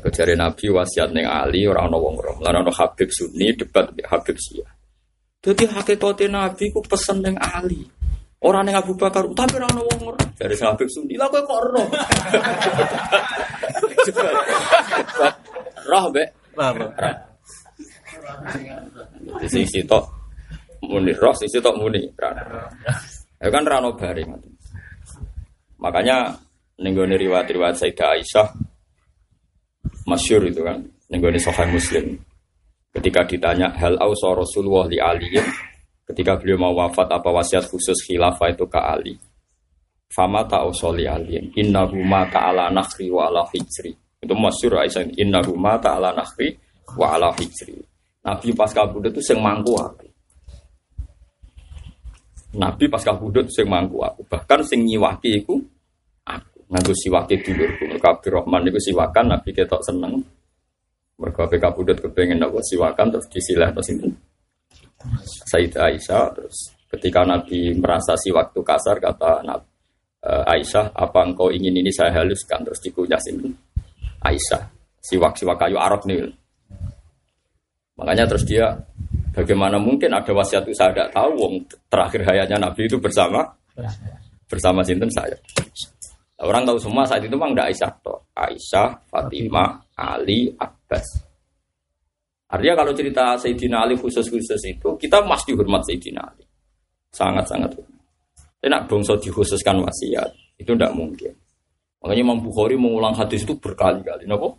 Dari 0.00 0.34
Nabi 0.34 0.66
wasiat 0.72 1.12
neng 1.12 1.28
Ali 1.28 1.68
orang 1.68 1.92
ono 1.92 1.98
wong 2.00 2.16
rom. 2.18 2.38
Lan 2.40 2.64
ono 2.64 2.72
Habib 2.72 3.08
Sunni 3.12 3.52
debat 3.54 3.86
Habib 4.08 4.36
Syiah. 4.36 4.72
Jadi 5.40 5.64
hakikatnya 5.68 6.26
Nabi 6.28 6.72
ku 6.72 6.80
pesen 6.82 7.20
neng 7.22 7.36
Ali. 7.38 7.84
Orang 8.40 8.64
neng 8.64 8.80
Abu 8.80 8.96
Bakar, 8.96 9.28
tapi 9.36 9.60
orang 9.60 9.76
ono 9.76 9.82
wong 9.92 10.00
rom. 10.16 10.28
Dari 10.40 10.56
Habib 10.56 10.88
Sunni, 10.88 11.14
lah 11.20 11.28
kok 11.28 11.44
ero. 11.44 11.84
Roh 15.90 16.04
mbek 16.10 16.28
Lama. 16.54 16.86
di 19.40 19.48
sisi 19.50 19.82
tok 19.84 20.19
muni 20.84 21.12
roh, 21.12 21.34
sisi 21.36 21.60
tok 21.60 21.76
muni. 21.76 22.02
Ya 23.40 23.48
kan 23.48 23.64
rano 23.64 23.96
bareng. 23.96 24.36
Makanya 25.80 26.36
nenggone 26.80 27.16
riwayat-riwayat 27.16 27.76
Sayyidah 27.76 28.08
Aisyah 28.16 28.48
masyur 30.04 30.44
itu 30.48 30.60
kan 30.60 30.80
nenggone 31.08 31.40
Sahih 31.40 31.72
Muslim. 31.72 32.20
Ketika 32.90 33.24
ditanya 33.24 33.70
hal 33.78 33.96
ausa 34.02 34.34
Rasulullah 34.34 34.90
li 34.90 34.98
Ali 34.98 35.38
ketika 36.10 36.34
beliau 36.36 36.58
mau 36.58 36.74
wafat 36.74 37.06
apa 37.06 37.30
wasiat 37.30 37.70
khusus 37.70 38.02
khilafah 38.02 38.50
itu 38.50 38.66
ke 38.66 38.80
Ali. 38.82 39.14
Fama 40.10 40.42
ta'ausa 40.42 40.90
li 40.90 41.06
Ali 41.06 41.38
innahu 41.54 42.02
ma 42.02 42.26
ta'ala 42.26 42.66
nakhri 42.74 43.08
wa 43.14 43.30
ala 43.30 43.46
hijri. 43.54 43.94
Itu 44.18 44.34
masyur 44.34 44.82
Aisyah 44.82 45.16
innahu 45.16 45.54
ma 45.54 45.78
ta'ala 45.78 46.10
nakhri 46.12 46.58
wa 46.98 47.14
ala 47.14 47.30
hijri. 47.38 47.78
Nabi 48.26 48.52
pas 48.52 48.74
kabudut 48.74 49.14
itu 49.14 49.22
sing 49.22 49.38
mangku. 49.38 49.78
Nabi 52.50 52.84
pas 52.90 53.02
kabudut 53.02 53.46
sing 53.52 53.70
mangku 53.70 54.02
aku. 54.02 54.26
Bahkan 54.26 54.60
sing 54.66 54.82
nyiwaki 54.82 55.44
iku 55.44 55.60
aku. 56.26 56.58
Nganggo 56.70 56.94
siwake 56.94 57.38
dulurku. 57.42 57.86
Mergo 57.86 58.06
Abdurrahman 58.10 58.66
iku 58.70 58.78
siwakan 58.82 59.24
Nabi 59.36 59.50
ketok 59.54 59.82
seneng. 59.86 60.18
Mergo 61.20 61.40
ape 61.46 61.60
kabudut 61.60 61.98
kepengen 62.00 62.42
apa 62.42 62.58
siwakan 62.64 63.06
terus 63.14 63.26
disilah 63.30 63.70
terus 63.70 63.86
sinten. 63.86 64.12
Sayyidah 65.48 65.92
Aisyah 65.92 66.24
terus 66.34 66.74
ketika 66.90 67.22
Nabi 67.22 67.72
merasa 67.78 68.18
siwak 68.18 68.52
itu 68.52 68.60
kasar 68.66 68.98
kata 68.98 69.46
Nabi 69.46 69.70
Aisyah, 70.20 70.92
apa 70.92 71.24
engkau 71.24 71.48
ingin 71.48 71.80
ini 71.80 71.88
saya 71.88 72.20
haluskan 72.20 72.60
terus 72.60 72.76
dikunyah 72.84 73.16
sinten. 73.16 73.56
Aisyah, 74.20 74.68
siwak-siwak 75.00 75.56
kayu 75.56 75.80
Arab 75.80 76.04
nih. 76.04 76.28
Makanya 77.96 78.28
terus 78.28 78.44
dia 78.44 78.68
bagaimana 79.34 79.76
mungkin 79.78 80.10
ada 80.12 80.30
wasiat 80.30 80.66
itu 80.66 80.74
saya 80.74 80.90
tidak 80.94 81.10
tahu 81.14 81.30
wong 81.36 81.54
terakhir 81.86 82.20
hayatnya 82.26 82.58
Nabi 82.58 82.86
itu 82.86 82.96
bersama 82.98 83.46
bersama 84.50 84.82
sinten 84.82 85.10
saya. 85.10 85.38
Orang 86.40 86.64
tahu 86.64 86.80
semua 86.80 87.04
saat 87.04 87.20
itu 87.20 87.36
memang 87.36 87.52
tidak 87.52 87.68
Aisyah 87.70 87.92
toh. 88.00 88.18
Aisyah, 88.32 88.88
Fatimah, 89.12 89.92
Ali, 89.92 90.48
Abbas. 90.56 91.06
Artinya 92.50 92.74
kalau 92.82 92.92
cerita 92.96 93.36
Sayyidina 93.36 93.84
Ali 93.84 93.94
khusus-khusus 93.94 94.58
itu 94.66 94.88
kita 94.96 95.22
mesti 95.22 95.52
hormat 95.54 95.84
Sayyidina 95.84 96.20
Ali. 96.24 96.44
Sangat-sangat 97.12 97.76
hormat. 97.76 98.02
Enak 98.60 98.88
bangsa 98.88 99.20
dikhususkan 99.20 99.84
wasiat 99.84 100.32
itu 100.56 100.72
tidak 100.72 100.92
mungkin. 100.96 101.32
Makanya 102.00 102.20
Imam 102.24 102.40
Bukhari 102.40 102.80
mengulang 102.80 103.12
hadis 103.12 103.44
itu 103.44 103.54
berkali-kali. 103.60 104.24
Kenapa? 104.24 104.56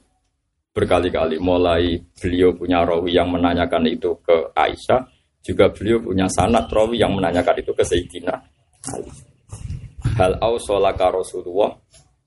Berkali-kali 0.72 1.36
mulai 1.38 2.00
beliau 2.16 2.56
punya 2.56 2.88
rawi 2.88 3.12
yang 3.12 3.28
menanyakan 3.28 3.92
itu 3.92 4.16
ke 4.24 4.56
Aisyah 4.56 5.04
juga 5.44 5.68
beliau 5.68 6.00
punya 6.00 6.32
sanat 6.32 6.72
rawi 6.72 7.04
yang 7.04 7.12
menanyakan 7.12 7.60
itu 7.60 7.72
ke 7.76 7.84
Sayyidina 7.84 8.34
Ali. 8.96 9.12
Hal 10.16 10.40
ausolaka 10.40 11.12
Rasulullah? 11.12 11.76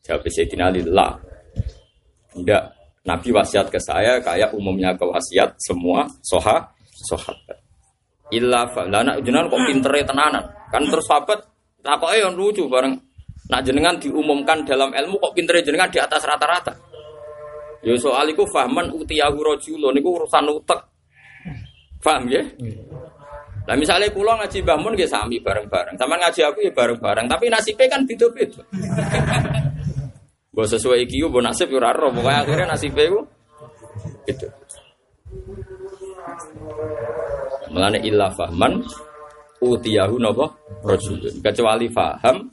Jawab 0.05 0.29
Sayyidina 0.29 0.69
Ali 0.69 0.85
lah 0.85 1.17
tidak. 2.37 2.77
Nabi 3.05 3.37
wasiat 3.37 3.69
ke 3.69 3.77
saya 3.77 4.17
kayak 4.17 4.57
umumnya 4.57 4.97
ke 4.97 5.05
wasiat 5.05 5.61
semua 5.61 6.09
soha 6.25 6.73
sahabat 7.05 7.61
illa 8.33 8.65
lana 8.89 9.21
jenengan 9.21 9.53
kok 9.53 9.61
pintere 9.61 10.01
tenanan? 10.09 10.45
Kan 10.73 10.89
terus 10.89 11.05
sahabat 11.05 11.45
takoknya 11.85 12.25
yang 12.25 12.33
lucu 12.33 12.65
bareng. 12.65 12.97
Nak 13.45 13.61
jenengan 13.61 14.01
diumumkan 14.01 14.65
dalam 14.65 14.89
ilmu 14.89 15.21
kok 15.21 15.37
pintere 15.37 15.61
jenengan 15.61 15.93
di 15.93 16.01
atas 16.01 16.25
rata-rata 16.25 16.94
Ya 17.85 17.93
soal 18.01 18.33
iku 18.33 18.49
fahman 18.49 18.89
utiyahu 18.97 19.45
rajulun 19.45 19.93
niku 19.93 20.17
urusan 20.17 20.49
utek. 20.49 20.81
Paham 22.01 22.29
ya? 22.29 22.41
Lah 23.65 23.77
misalnya 23.81 24.13
kula 24.13 24.37
ngaji 24.41 24.61
Mbah 24.61 24.77
Mun 24.77 24.93
nggih 24.93 25.09
sami 25.09 25.41
bareng-bareng. 25.41 25.97
Sama 25.97 26.21
ngaji 26.21 26.41
aku 26.45 26.59
ya 26.65 26.73
bareng-bareng, 26.73 27.27
tapi 27.29 27.49
nasibnya 27.49 27.89
kan 27.89 28.05
beda-beda. 28.05 28.61
Mbok 30.53 30.67
sesuai 30.69 31.09
iki 31.09 31.19
yo 31.19 31.33
mbok 31.33 31.43
nasib 31.43 31.67
yo 31.73 31.83
ora 31.83 31.91
ero, 31.91 32.15
pokoke 32.15 32.31
akhirnya 32.31 32.77
nasibnya 32.77 33.11
iku 33.11 33.21
gitu. 34.29 34.47
Melane 37.75 37.99
illa 38.05 38.31
fahman 38.31 38.85
utiyahu 39.65 40.15
napa 40.21 40.47
rajulun. 40.85 41.41
Kecuali 41.41 41.89
faham 41.89 42.53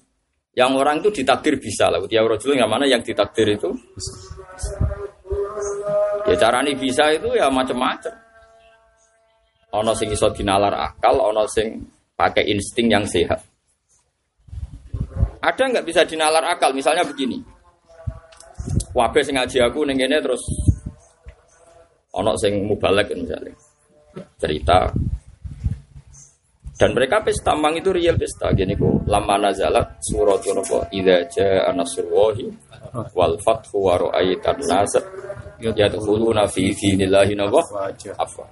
yang 0.55 0.73
orang 0.79 1.03
itu 1.03 1.21
ditakdir 1.21 1.59
bisa 1.59 1.91
lah. 1.91 1.99
Utiyahu 2.01 2.25
rajulun 2.25 2.57
yang 2.57 2.71
mana 2.71 2.87
yang 2.87 3.03
ditakdir 3.03 3.53
itu 3.53 3.69
Ya 6.30 6.36
cara 6.38 6.62
ini 6.63 6.77
bisa 6.77 7.10
itu 7.12 7.34
ya 7.34 7.49
macam-macam. 7.49 8.13
Ono 9.71 9.91
sing 9.95 10.12
iso 10.12 10.27
dinalar 10.36 10.75
akal, 10.75 11.15
ono 11.15 11.47
sing 11.47 11.80
pakai 12.13 12.47
insting 12.51 12.91
yang 12.91 13.08
sehat. 13.08 13.39
Ada 15.41 15.63
nggak 15.71 15.88
bisa 15.88 16.06
dinalar 16.06 16.43
akal? 16.45 16.75
Misalnya 16.75 17.08
begini. 17.08 17.39
Wabe 18.91 19.23
sing 19.23 19.39
ngaji 19.39 19.58
aku 19.63 19.88
kene 19.88 20.17
terus 20.19 20.43
ono 22.12 22.36
sing 22.36 22.67
mubalek 22.67 23.10
misalnya. 23.15 23.56
Cerita 24.36 24.91
dan 26.82 26.97
mereka 26.97 27.21
pesta 27.21 27.54
mang 27.54 27.77
itu 27.77 27.93
real 27.93 28.17
pesta 28.17 28.49
gini 28.58 28.73
kok 28.73 29.06
lama 29.06 29.38
nazalat 29.38 30.01
suratun 30.01 30.65
apa 30.65 30.89
idza 30.89 31.30
jaa 31.30 31.69
nasrullahi 31.77 32.49
wal 33.13 33.38
fathu 33.38 33.86
wa 33.86 34.01
ra'aitan 34.01 34.58
nas 34.65 34.97
yadkhuluna 35.62 36.50
fi 36.50 36.74
dinillahi 36.74 37.38
nawa 37.38 37.62
afwa 38.17 38.50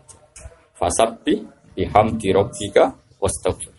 fasabbi 0.77 1.41
bihamdi 1.75 2.29
rabbika 2.31 2.93
wastaghfir. 3.19 3.73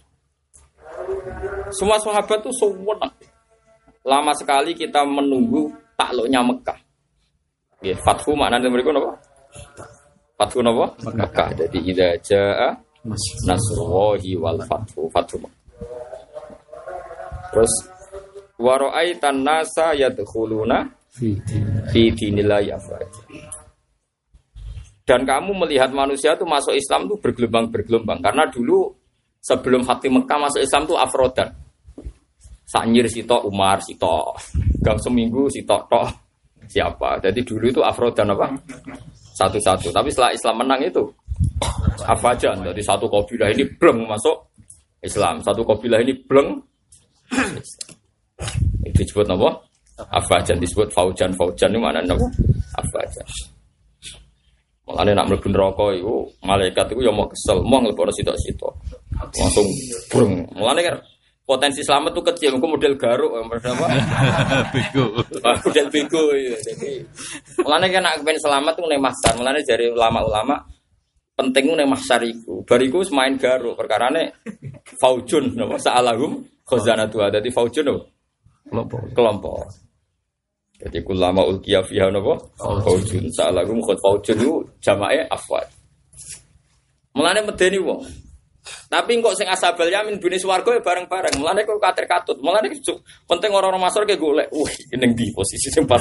Semua 1.71 1.97
sahabat 2.03 2.43
tuh 2.43 2.53
sewenang. 2.53 3.15
Lama 4.05 4.33
sekali 4.35 4.73
kita 4.75 5.05
menunggu 5.07 5.71
takluknya 5.95 6.41
Mekah. 6.43 6.79
Ya 7.81 7.97
fathu 8.05 8.37
maknanya 8.37 8.69
mereka 8.69 8.93
apa 8.93 9.17
fathu 10.37 10.61
apa 10.61 10.87
Mekah. 11.17 11.49
Jadi 11.57 11.79
idza 11.85 12.09
jaa 12.21 12.71
nasrullahi 13.49 14.37
wal 14.37 14.61
fathu. 14.69 15.09
Fathu 15.13 15.41
terus 17.51 17.73
waro'aitan 18.63 19.43
nasa 19.43 19.91
yadkhuluna 19.99 20.87
fi 21.11 22.03
dinillahi 22.15 22.71
afwaja 22.71 23.23
dan 25.11 25.27
kamu 25.27 25.67
melihat 25.67 25.91
manusia 25.91 26.39
itu 26.39 26.47
masuk 26.47 26.71
Islam 26.71 27.11
itu 27.11 27.19
bergelombang-bergelombang. 27.19 28.23
Karena 28.23 28.47
dulu 28.47 28.95
sebelum 29.43 29.83
hati 29.83 30.07
Mekah 30.07 30.39
masuk 30.39 30.63
Islam 30.63 30.87
itu 30.87 30.95
afrodan. 30.95 31.51
Sanyir 32.63 33.11
sito 33.11 33.43
Umar 33.43 33.83
sito 33.83 34.39
gang 34.79 34.95
seminggu 35.03 35.51
sito 35.51 35.75
tok. 35.91 36.07
Siapa? 36.71 37.19
Jadi 37.19 37.43
dulu 37.43 37.67
itu 37.67 37.83
afrodan 37.83 38.31
apa? 38.31 38.55
Satu-satu. 39.35 39.91
Tapi 39.91 40.15
setelah 40.15 40.31
Islam 40.31 40.63
menang 40.63 40.79
itu 40.87 41.03
apa 42.07 42.31
aja? 42.31 42.55
Dari 42.55 42.79
satu 42.79 43.11
kabilah 43.11 43.51
ini 43.51 43.67
bleng 43.67 44.07
masuk 44.07 44.55
Islam. 45.03 45.43
Satu 45.43 45.67
kabilah 45.67 45.99
ini 46.07 46.15
bleng. 46.23 46.55
Itu 48.87 49.03
disebut 49.03 49.27
apa 49.27 49.70
afajan 50.09 50.57
disebut 50.57 50.89
faujan 50.95 51.31
faujan 51.37 51.69
itu 51.73 51.81
mana 51.81 52.01
apa 52.01 52.27
afajan 52.81 53.29
Makanya 54.91 55.23
nak 55.23 55.27
mlebu 55.31 55.49
neraka 55.55 55.87
itu 55.95 56.15
malaikat 56.43 56.87
itu 56.91 57.07
yang 57.07 57.15
mau 57.15 57.31
kesel, 57.31 57.63
mau 57.63 57.79
ngelebokno 57.79 58.11
sitok-sitok. 58.11 58.75
Langsung 59.39 59.67
brung. 60.11 60.43
Mulane 60.51 60.83
kan 60.83 60.99
potensi 61.47 61.87
selamat 61.87 62.11
tuh 62.11 62.25
kecil, 62.27 62.59
aku 62.59 62.67
model 62.67 62.99
garuk, 62.99 63.31
model 63.39 63.71
apa? 63.71 63.87
Bego. 64.75 65.23
Ah, 65.47 65.55
model 65.63 65.87
bego 65.95 66.35
ya. 66.35 66.59
Jadi 66.59 67.07
mulane 67.63 67.87
kan 67.87 68.03
nak 68.03 68.19
pengen 68.27 68.43
selamat 68.43 68.73
tuh 68.75 68.87
ning 68.91 68.99
mahsar. 68.99 69.33
Mulane 69.39 69.63
dari 69.63 69.87
ulama-ulama 69.87 70.59
penting 71.39 71.71
ning 71.71 71.87
mahsar 71.87 72.27
iku. 72.27 72.67
Bariku 72.67 73.07
main 73.15 73.39
garuk 73.39 73.79
perkarane 73.79 74.43
faujun 74.99 75.55
napa 75.55 75.79
sa'alahum 75.79 76.43
khazanatu. 76.67 77.23
Dadi 77.31 77.51
faujun? 77.55 77.95
Kelompok. 78.67 79.01
Kelompok. 79.15 79.90
Jadi 80.81 80.99
kulama 81.05 81.45
ulkiya 81.45 81.85
fiha 81.85 82.09
napa? 82.09 82.41
Faujun 82.57 83.29
sa'alahum 83.29 83.85
khad 83.85 84.01
faujun 84.01 84.37
itu 84.41 84.53
jamae 84.81 85.29
afwad. 85.29 85.69
Mulane 87.13 87.45
medeni 87.45 87.77
wong. 87.77 88.01
Tapi 88.89 89.19
kok 89.21 89.37
sing 89.37 89.49
asabal 89.49 89.89
yamin 89.93 90.17
bune 90.17 90.41
swarga 90.41 90.77
ya 90.77 90.81
bareng-bareng. 90.81 91.37
Mulane 91.37 91.69
kok 91.69 91.77
katir 91.81 92.09
katut. 92.09 92.41
Mulane 92.41 92.73
penting 93.29 93.51
orang-orang 93.53 93.83
masuk 93.83 94.09
ke 94.09 94.17
golek. 94.17 94.49
Wih, 94.57 94.73
ini 94.97 95.13
di 95.13 95.29
posisi 95.37 95.69
pas. 95.85 96.01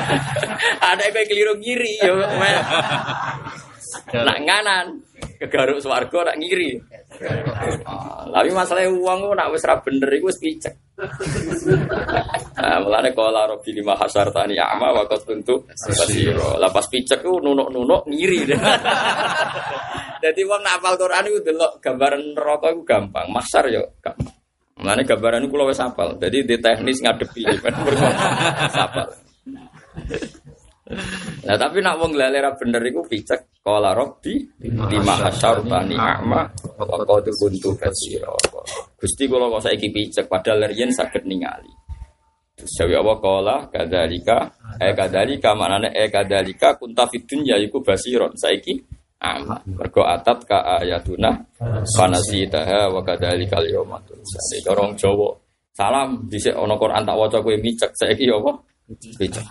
Ada 0.90 1.04
kayak 1.12 1.28
keliru 1.28 1.54
ngiri 1.60 1.92
ya. 2.00 2.12
Nak 4.12 4.38
nganan 4.44 4.86
kegaruk 5.40 5.80
swarga 5.80 6.30
nak 6.30 6.36
ngiri. 6.36 6.76
Ah, 7.88 8.28
Tapi 8.28 8.52
masalah 8.52 8.84
uang 8.92 9.32
nak 9.32 9.50
wis 9.56 9.64
ra 9.64 9.80
bener 9.80 10.12
iku 10.12 10.28
wis 10.28 10.36
picek. 10.36 10.74
Nah, 12.60 12.76
mulane 12.84 13.16
kala 13.16 13.48
rabbi 13.48 13.72
lima 13.72 13.96
hasartani 13.96 14.60
a'ma 14.60 14.92
wa 14.92 15.08
qad 15.08 15.24
kuntu 15.24 15.64
basira. 15.64 16.60
Picek 16.92 17.24
ku 17.24 17.40
nunuk-nunuk 17.40 18.04
ngiri. 18.04 18.52
Jadi 20.24 20.40
wong 20.44 20.60
nak 20.60 20.76
hafal 20.80 21.00
Quran 21.00 21.32
iku 21.32 21.38
delok 21.40 21.72
gambaran 21.80 22.36
neraka 22.36 22.68
iku 22.76 22.82
gampang, 22.84 23.26
masar 23.32 23.64
yo 23.72 23.96
gampang. 24.04 24.36
Mulane 24.76 25.02
gambaran 25.08 25.48
iku 25.48 25.56
wis 25.64 25.80
hafal. 25.80 26.20
Jadi 26.20 26.44
di 26.44 26.56
teknis 26.60 27.00
ngadepi 27.00 27.42
ben 27.64 27.74
hafal. 28.76 29.08
Nah 31.46 31.56
tapi 31.56 31.78
nak 31.78 32.02
wong 32.02 32.18
lali 32.18 32.42
ra 32.42 32.50
bener 32.58 32.82
iku 32.82 33.06
picek 33.06 33.62
kala 33.62 33.94
rabbi 33.94 34.42
lima 34.64 35.14
hasartani 35.22 35.94
a'ma 35.94 36.42
wa 36.76 36.98
qad 37.06 37.26
kuntu 37.38 37.70
basira. 37.78 38.34
Gusti 38.98 39.30
kula 39.30 39.46
kok 39.46 39.70
saiki 39.70 39.88
picek 39.94 40.26
padahal 40.26 40.66
riyen 40.66 40.90
saged 40.90 41.22
ningali. 41.22 41.70
Jawi 42.60 42.92
apa 42.92 43.14
kala 43.22 43.56
kadzalika 43.72 44.38
eh 44.76 44.92
kadzalika 44.92 45.56
maknane 45.56 45.94
eh 45.96 46.10
kadzalika 46.12 46.76
kunta 46.76 47.08
fid 47.08 47.24
dunya 47.24 47.56
iku 47.56 47.80
basiron 47.80 48.34
saiki 48.36 48.76
ama 49.20 49.56
mergo 49.64 50.04
atat 50.04 50.44
ka 50.44 50.58
ayatuna 50.80 51.32
fanasitaha 51.96 52.92
wa 52.92 53.00
kadzalika 53.00 53.62
al-yawma 53.62 53.96
tunsa. 54.04 54.60
Orang 54.68 54.92
Jawa 54.98 55.32
salam 55.72 56.28
dhisik 56.28 56.52
ana 56.52 56.76
Quran 56.76 57.06
tak 57.06 57.16
waca 57.16 57.38
kowe 57.40 57.56
micek 57.56 57.94
saiki 57.96 58.28
apa? 58.28 58.52
Picek. 59.16 59.46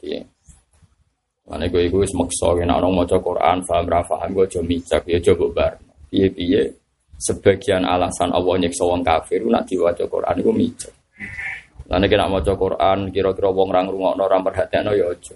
Jadi 0.00 0.24
Mana 1.50 1.66
gue 1.66 1.90
gue 1.90 2.06
wis 2.06 2.14
maksa 2.14 2.54
nek 2.62 2.78
ana 2.78 2.86
maca 2.86 3.18
Quran 3.18 3.58
paham 3.66 3.84
ra 3.90 4.06
paham 4.06 4.38
gue 4.38 4.46
aja 4.46 4.62
micek 4.62 5.02
ya 5.10 5.18
coba 5.18 5.46
bar. 5.50 5.72
Piye-piye 6.06 6.62
sebagian 7.18 7.82
alasan 7.82 8.30
Allah 8.30 8.54
nyiksa 8.54 8.86
wong 8.86 9.02
kafir 9.02 9.42
nak 9.50 9.66
diwaca 9.66 10.06
Quran 10.06 10.38
iku 10.38 10.54
micek. 10.54 10.94
Lan 11.90 12.06
nek 12.06 12.14
nak 12.14 12.30
maca 12.30 12.54
Quran 12.54 13.10
kira-kira 13.10 13.50
wong 13.50 13.68
ra 13.74 13.82
ngrungokno 13.82 14.24
ra 14.30 14.38
perhatekno 14.38 14.94
ya 14.94 15.10
aja. 15.10 15.34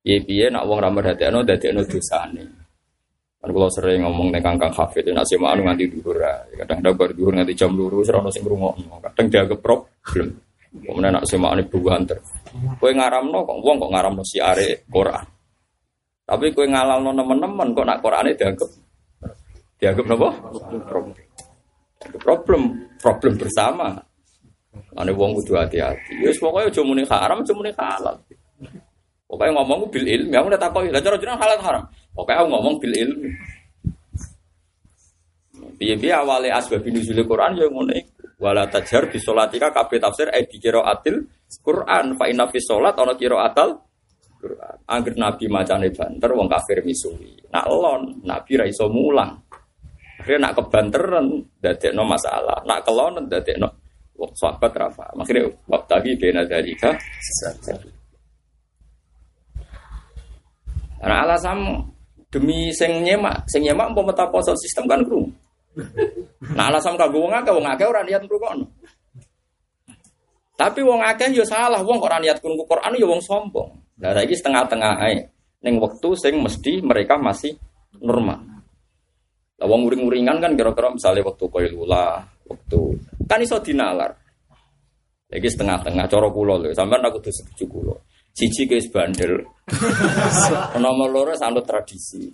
Piye-piye 0.00 0.48
nak 0.48 0.64
wong 0.64 0.80
ra 0.80 0.88
perhatekno 0.96 1.44
dadekno 1.44 1.84
dosane. 1.84 2.44
Kan 3.38 3.48
kula 3.52 3.68
sering 3.68 4.08
ngomong 4.08 4.32
nek 4.32 4.40
Kangkang 4.40 4.72
Hafid 4.72 5.12
nek 5.12 5.28
semaan 5.28 5.60
nganti 5.60 5.92
dhuwur 5.92 6.24
Kadang-kadang 6.56 6.96
bar 6.96 7.10
dhuwur 7.12 7.36
nganti 7.36 7.52
jam 7.52 7.76
2 7.76 7.84
ora 7.84 8.24
ono 8.24 8.32
sing 8.32 8.48
ngrungokno. 8.48 8.96
Kadang 9.12 9.26
dianggap 9.28 9.60
problem. 9.60 10.40
Kemudian 10.68 11.12
nak 11.12 11.24
semaan 11.28 11.60
buanter. 11.68 12.16
Kowe 12.52 12.92
ngaramno 12.94 13.38
kok 13.44 13.58
wong 13.60 13.76
kok 13.76 13.92
ngaramno 13.92 14.22
siare 14.24 14.84
Quran. 14.88 15.26
Tapi 16.28 16.46
kowe 16.52 16.66
ngalalno 16.68 17.10
nemen-nemen 17.12 17.68
kok 17.72 17.86
nak 17.88 18.00
Qurane 18.04 18.36
dianggap 18.36 18.70
dianggap 19.80 20.06
napa? 20.08 20.28
Problem. 20.88 21.16
Problem, 22.22 22.62
problem 23.02 23.34
bersama. 23.34 23.96
Ane 24.98 25.10
wong 25.14 25.34
kudu 25.42 25.58
hati-hati. 25.58 26.22
Wis 26.22 26.38
pokoke 26.38 26.70
aja 26.70 26.82
muni 26.82 27.02
haram, 27.06 27.42
aja 27.42 27.52
muni 27.54 27.72
halal. 27.74 28.16
Pokoke 29.26 29.50
ngomong 29.52 29.90
bil 29.92 30.06
ilmi, 30.06 30.34
aku 30.34 30.46
udah 30.48 30.60
takoki, 30.60 30.88
lah 30.88 31.02
cara 31.02 31.16
halal 31.36 31.58
haram. 31.60 31.84
Pokoke 32.14 32.32
aku 32.34 32.46
ngomong 32.48 32.74
bil 32.80 32.94
ilmi. 32.94 33.30
Piye-piye 35.78 36.10
awale 36.10 36.50
asbab 36.50 36.82
nuzul 36.82 37.22
Quran 37.22 37.54
ya 37.54 37.66
iku. 37.70 38.07
Wala 38.38 38.70
tajhar 38.70 39.10
bi 39.10 39.18
sholatika 39.18 39.74
kabeh 39.74 39.98
tafsir 39.98 40.30
eh 40.30 40.46
dikira 40.46 40.86
atil 40.86 41.26
Quran 41.58 42.14
fa 42.14 42.24
inna 42.30 42.46
fi 42.46 42.62
sholat 42.62 42.94
ana 42.94 43.18
kira 43.18 43.42
atal 43.42 43.82
Quran. 44.38 44.76
Angger 44.86 45.18
nabi 45.18 45.50
macane 45.50 45.90
banter 45.90 46.30
wong 46.30 46.46
kafir 46.46 46.86
misui. 46.86 47.34
Nak 47.50 47.66
lon 47.66 48.22
nabi 48.22 48.54
ra 48.54 48.64
iso 48.70 48.86
mulang. 48.86 49.34
Akhirnya 50.22 50.50
nak 50.50 50.54
kebanteran 50.54 51.26
dadekno 51.58 52.02
masalah. 52.06 52.62
Nak 52.62 52.86
kelon 52.86 53.26
dadekno 53.26 53.68
wong 54.14 54.30
sahabat 54.38 54.70
rafa. 54.70 55.06
Akhirnya 55.18 55.50
waktu 55.66 55.90
lagi 55.98 56.12
bena 56.14 56.42
dalika. 56.46 56.94
Nah 60.98 61.18
alasan 61.26 61.58
demi 62.30 62.70
sing 62.74 63.02
nyemak, 63.02 63.46
sing 63.50 63.66
nyemak 63.66 63.90
umpama 63.94 64.14
poso 64.30 64.54
sistem 64.58 64.86
kan 64.86 65.02
krungu. 65.02 65.30
Nah 66.54 66.64
alasan 66.70 66.98
kanggo 66.98 67.22
wong 67.26 67.34
akeh 67.34 67.52
wong 67.54 67.66
akeh 67.66 67.86
ora 67.86 68.02
niat 68.02 68.22
ngrungokno. 68.26 68.66
Tapi 70.58 70.80
wong 70.82 71.00
akeh 71.06 71.30
yo 71.30 71.46
salah, 71.46 71.78
wong 71.86 72.02
kok 72.02 72.10
ora 72.10 72.18
niat 72.18 72.42
krungu 72.42 72.66
Quran 72.66 72.98
yo 72.98 73.06
wong 73.06 73.22
sombong. 73.22 73.70
Lah 74.02 74.10
saiki 74.10 74.34
setengah-tengah 74.34 74.92
ae. 75.06 75.16
Ning 75.62 75.78
wektu 75.78 76.18
sing 76.18 76.38
mesti 76.42 76.82
mereka 76.82 77.14
masih 77.14 77.54
normal. 78.02 78.42
Lah 79.58 79.66
wong 79.70 79.86
uring-uringan 79.86 80.42
kan 80.42 80.58
kira-kira 80.58 80.90
misalnya 80.94 81.26
waktu 81.26 81.44
koilula, 81.46 82.26
waktu 82.46 82.78
kan 83.26 83.38
iso 83.38 83.58
dinalar. 83.62 84.14
Lagi 85.28 85.46
setengah-tengah 85.46 86.08
cara 86.08 86.28
kula 86.32 86.54
lho, 86.56 86.72
sampean 86.72 87.04
aku 87.04 87.20
kudu 87.20 87.30
setuju 87.30 87.64
kula. 87.68 87.94
Siji 88.32 88.70
guys 88.70 88.86
bandel. 88.90 89.44
Nomor 90.82 91.10
loro 91.10 91.34
sanut 91.34 91.66
tradisi. 91.66 92.30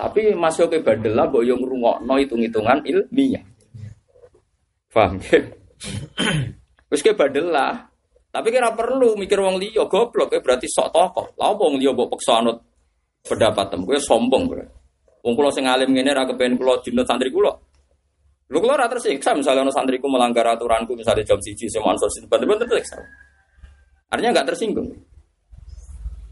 Tapi 0.00 0.32
masuk 0.32 0.72
ke 0.72 0.80
bandel 0.80 1.12
lah, 1.12 1.28
mbok 1.28 1.44
yo 1.44 1.60
ngrungokno 1.60 2.14
hitung-hitungan 2.24 2.80
ilmiah. 2.88 3.44
Paham 4.88 5.20
ya? 5.28 5.44
Wis 6.88 7.04
ke 7.04 7.12
bandel 7.12 7.52
lah. 7.52 7.84
Tapi 8.32 8.48
kira 8.48 8.72
perlu 8.72 9.12
mikir 9.20 9.36
wong 9.36 9.60
liya 9.60 9.84
goblok, 9.84 10.32
ya 10.32 10.40
berarti 10.40 10.64
sok 10.72 10.88
tokoh. 10.88 11.36
Lah 11.36 11.52
wong 11.52 11.76
liya 11.76 11.92
mbok 11.92 12.16
peksa 12.16 12.40
anut 12.40 12.64
pendapat 13.28 13.68
tem, 13.68 13.84
kowe 13.84 14.00
sombong 14.00 14.48
berarti. 14.48 14.72
Wong 15.20 15.36
kula 15.36 15.52
sing 15.52 15.68
alim 15.68 15.92
ngene 15.92 16.16
ra 16.16 16.24
kepen 16.24 16.56
kula 16.56 16.80
dinut 16.80 17.04
santri 17.04 17.28
kula. 17.28 17.52
Lho 18.48 18.58
kula 18.58 18.80
ora 18.80 18.88
tersiksa 18.88 19.36
misalnya 19.36 19.68
ono 19.68 19.72
santriku 19.72 20.08
melanggar 20.08 20.48
aturanku 20.48 20.96
misalnya 20.96 21.22
jam 21.28 21.36
siji 21.44 21.68
semuanya 21.68 22.00
sosial 22.00 22.24
bener-bener 22.24 22.64
tersiksa. 22.64 22.96
Artinya 24.08 24.40
nggak 24.40 24.48
tersinggung. 24.48 24.88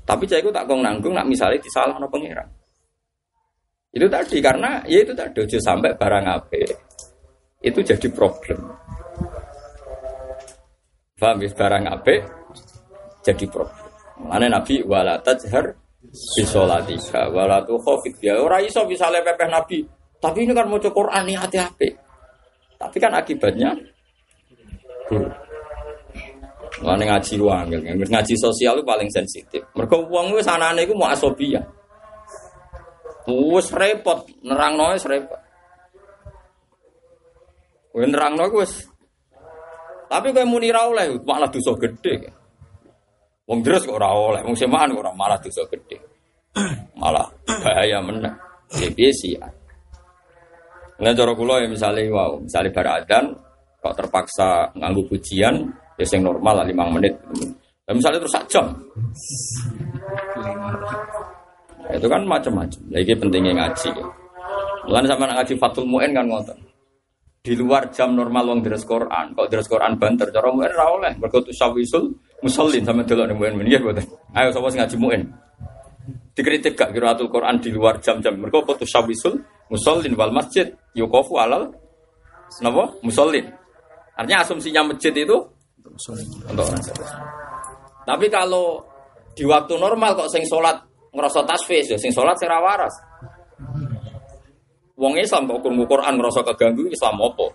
Tapi 0.09 0.25
itu 0.25 0.49
tak 0.49 0.65
kong 0.65 0.81
nanggung 0.81 1.13
nak 1.13 1.29
misalnya 1.29 1.61
disalah 1.61 2.01
no 2.01 2.09
pangeran. 2.09 2.49
Itu 3.89 4.07
tadi 4.07 4.37
karena 4.45 4.85
ya 4.85 5.01
itu 5.01 5.17
tadi 5.17 5.41
ojo 5.41 5.59
sampai 5.59 5.97
barang 5.97 6.25
apa 6.29 6.61
itu 7.65 7.81
jadi 7.81 8.09
problem. 8.13 8.59
Faham 11.19 11.43
ya 11.43 11.51
barang 11.51 11.85
apa 11.89 12.15
jadi 13.25 13.45
problem. 13.49 13.89
Mana 14.29 14.47
Nabi 14.51 14.85
wala 14.85 15.19
tajhar 15.25 15.73
bisolatika 16.37 17.33
wala 17.33 17.65
tu 17.65 17.81
khofit 17.81 18.21
ya 18.23 18.39
ora 18.39 18.61
iso 18.61 18.85
misalnya 18.85 19.25
pepeh 19.25 19.49
Nabi. 19.49 19.79
Tapi 20.19 20.39
ini 20.43 20.53
kan 20.53 20.67
mau 20.67 20.83
Quran 20.83 21.23
nih 21.31 21.39
hati-hati. 21.39 21.89
Tapi 22.79 22.97
kan 22.99 23.15
akibatnya 23.15 23.71
buruk. 25.07 25.31
Mana 26.79 27.03
ngaji 27.11 27.43
uang, 27.43 27.75
ngaji 28.07 28.35
sosial 28.39 28.79
itu 28.79 28.87
paling 28.87 29.11
sensitif. 29.11 29.63
Mereka 29.75 29.99
uang 29.99 30.31
itu 30.31 30.43
sana 30.47 30.71
itu 30.79 30.95
mau 30.95 31.11
asobia. 31.11 31.59
Wes 33.29 33.69
repot, 33.77 34.25
nerang 34.41 34.81
noy 34.81 34.97
repot. 34.97 35.41
Wes 37.93 38.09
nerang 38.09 38.35
noy 38.41 38.49
wes. 38.57 38.73
Tapi 40.09 40.33
kayak 40.33 40.49
muni 40.49 40.73
oleh, 40.73 41.21
malah 41.21 41.53
dosa 41.53 41.77
gede. 41.77 42.33
Wong 43.45 43.61
terus 43.61 43.85
kok 43.85 44.01
ora 44.01 44.09
oleh, 44.09 44.41
wong 44.41 44.57
semaan 44.57 44.97
kok 44.97 45.05
ora 45.05 45.13
malah 45.13 45.37
dosa 45.37 45.69
gede. 45.69 46.01
Malah 47.01 47.29
bahaya 47.45 48.01
meneh. 48.01 48.33
Ya 48.81 48.89
biasa 48.89 49.27
ya. 49.37 49.47
Nah 50.99 51.13
cara 51.15 51.33
kula 51.37 51.63
ya 51.63 51.69
misalnya 51.71 52.09
wow, 52.11 52.41
misalnya 52.41 52.75
bar 52.75 52.89
adzan 52.99 53.25
kok 53.79 53.95
terpaksa 53.95 54.67
nganggu 54.75 55.07
pujian, 55.07 55.55
ya 56.01 56.05
yang 56.09 56.27
normal 56.27 56.65
lah 56.65 56.67
lima 56.67 56.91
menit. 56.91 57.15
Nah, 57.87 57.95
misalnya 57.95 58.19
terus 58.21 58.37
jam. 58.51 58.67
Itu 61.89 62.07
kan 62.07 62.23
macam-macam. 62.29 62.81
Lagi 62.93 63.13
pentingnya 63.17 63.53
ngaji. 63.57 63.89
Mulane 64.89 65.07
sama 65.09 65.25
ngaji 65.33 65.55
Fatul 65.57 65.87
Muin 65.89 66.13
kan 66.13 66.25
ngotot. 66.29 66.59
Di 67.39 67.57
luar 67.57 67.89
jam 67.95 68.13
normal 68.13 68.45
wong 68.51 68.61
deres 68.61 68.85
Quran, 68.85 69.33
kok 69.33 69.49
deres 69.49 69.65
Quran 69.71 69.97
banter 69.97 70.29
cara 70.29 70.53
muin 70.53 70.69
ra 70.69 70.91
oleh. 70.91 71.17
Mergo 71.17 71.41
tusawisul 71.41 72.13
musallin 72.45 72.85
sama 72.85 73.07
delok 73.07 73.33
muin 73.33 73.57
nggih 73.57 73.81
boten. 73.81 74.05
Ayo 74.37 74.53
sapa 74.53 74.69
ngaji 74.69 74.97
muin. 75.01 75.23
Dikritik 76.35 76.77
gak 76.77 76.93
kiraatul 76.93 77.31
Quran 77.33 77.57
di 77.63 77.73
luar 77.73 78.03
jam-jam. 78.05 78.37
Mergo 78.37 78.67
apa 78.67 78.77
tusawisul 78.77 79.41
musallin 79.71 80.13
wal 80.19 80.35
masjid 80.35 80.67
yukofu 80.93 81.41
alal 81.41 81.73
napa 82.61 82.93
musallin. 83.07 83.49
Artinya 84.19 84.43
asumsinya 84.45 84.83
masjid 84.93 85.15
itu 85.15 85.39
untuk 85.79 86.69
orang. 86.69 86.83
Tapi 88.03 88.27
kalau 88.29 88.83
di 89.33 89.47
waktu 89.47 89.79
normal 89.79 90.19
kok 90.19 90.29
sing 90.29 90.43
sholat 90.43 90.88
ngerasa 91.13 91.45
tasfis 91.45 91.93
ya 91.93 91.99
sing 92.01 92.13
sholat 92.13 92.37
sing. 92.37 92.51
Wong 94.99 95.15
Islam 95.15 95.47
kok 95.47 95.63
kurung 95.63 95.87
Quran 95.87 96.19
ngerasa 96.19 96.43
keganggu 96.43 96.91
Islam 96.91 97.23
apa? 97.23 97.47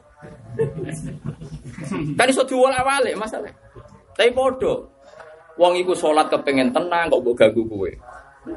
kan 2.16 2.30
iso 2.30 2.46
diwal-awale 2.48 3.12
masalah. 3.20 3.52
Tapi 4.16 4.32
podo. 4.32 4.94
Wong 5.60 5.78
iku 5.78 5.94
sholat 5.94 6.32
kepengen 6.32 6.72
tenang 6.72 7.12
kok 7.12 7.20
mbok 7.22 7.36
ganggu 7.36 7.62
kowe. 7.68 7.92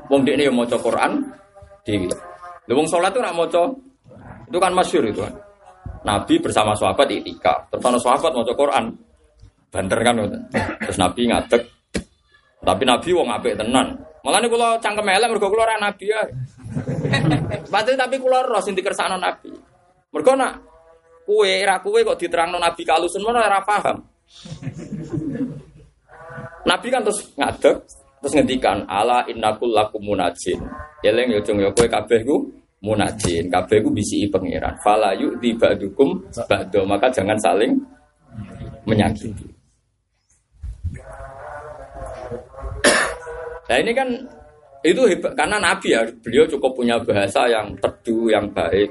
Wong 0.09 0.21
dekne 0.23 0.47
yo 0.47 0.53
maca 0.55 0.79
Quran 0.79 1.19
dhewe. 1.83 2.09
Lha 2.67 2.73
wong 2.73 2.89
sholat 2.89 3.11
tuh 3.11 3.23
nak 3.23 3.35
maca 3.37 3.63
itu 4.47 4.59
kan 4.63 4.73
masyhur 4.73 5.05
itu 5.05 5.21
kan. 5.21 5.35
Nabi 6.07 6.39
bersama 6.39 6.73
sahabat 6.79 7.11
itikaf. 7.11 7.67
Terus 7.75 7.83
ana 7.83 7.99
sahabat 7.99 8.33
maca 8.33 8.53
Quran. 8.55 8.85
Banter 9.75 9.99
kan. 10.07 10.15
Terus 10.87 10.99
Nabi 11.03 11.21
ngadeg. 11.27 11.63
Tapi 12.63 12.83
Nabi 12.87 13.09
wong 13.11 13.29
apik 13.35 13.59
tenan. 13.59 13.99
Malah 14.27 14.43
nih 14.43 14.51
kalau 14.51 14.71
cangkem 14.83 15.07
elek 15.07 15.31
mergo 15.31 15.47
kula 15.47 15.63
ora 15.71 15.79
Nabi 15.79 16.11
ya. 16.11 16.19
Pasti 17.73 17.95
tapi 17.95 18.19
kula 18.19 18.43
roh 18.43 18.59
sing 18.59 18.75
dikersakno 18.75 19.23
Nabi. 19.23 19.55
Mergo 20.11 20.35
nak 20.35 20.59
kue 21.23 21.63
ra 21.63 21.79
kue 21.79 22.03
kok 22.03 22.19
diterangno 22.19 22.59
Nabi 22.59 22.83
kalusun 22.83 23.23
mana 23.23 23.47
ora 23.47 23.63
paham. 23.63 24.03
Nabi 26.67 26.87
kan 26.91 27.07
terus 27.07 27.23
ngadeg 27.39 27.87
terus 28.19 28.33
ngendikan 28.35 28.83
ala 28.91 29.23
innakul 29.31 29.71
lakum 29.71 30.03
munajin. 30.03 30.59
Eleng 31.07 31.31
yo 31.31 31.39
cung 31.47 31.63
yo 31.63 31.71
kowe 31.71 31.87
kabeh 31.87 32.27
ku 32.27 32.51
munajin, 32.83 33.47
kabeh 33.47 33.79
ku 33.79 33.95
bisi 33.95 34.27
pangeran. 34.27 34.75
Fala 34.83 35.15
yu 35.15 35.39
di 35.39 35.55
ba'dukum 35.55 36.35
ba'do, 36.51 36.83
maka 36.83 37.15
jangan 37.15 37.39
saling 37.39 37.79
menyakiti. 38.83 39.56
Nah 43.67 43.77
ini 43.83 43.93
kan 43.93 44.09
itu 44.87 45.03
hebat 45.11 45.35
karena 45.35 45.59
Nabi 45.59 45.89
ya 45.91 46.07
beliau 46.23 46.47
cukup 46.47 46.79
punya 46.79 46.97
bahasa 47.03 47.51
yang 47.51 47.75
teduh 47.83 48.31
yang 48.31 48.47
baik. 48.55 48.91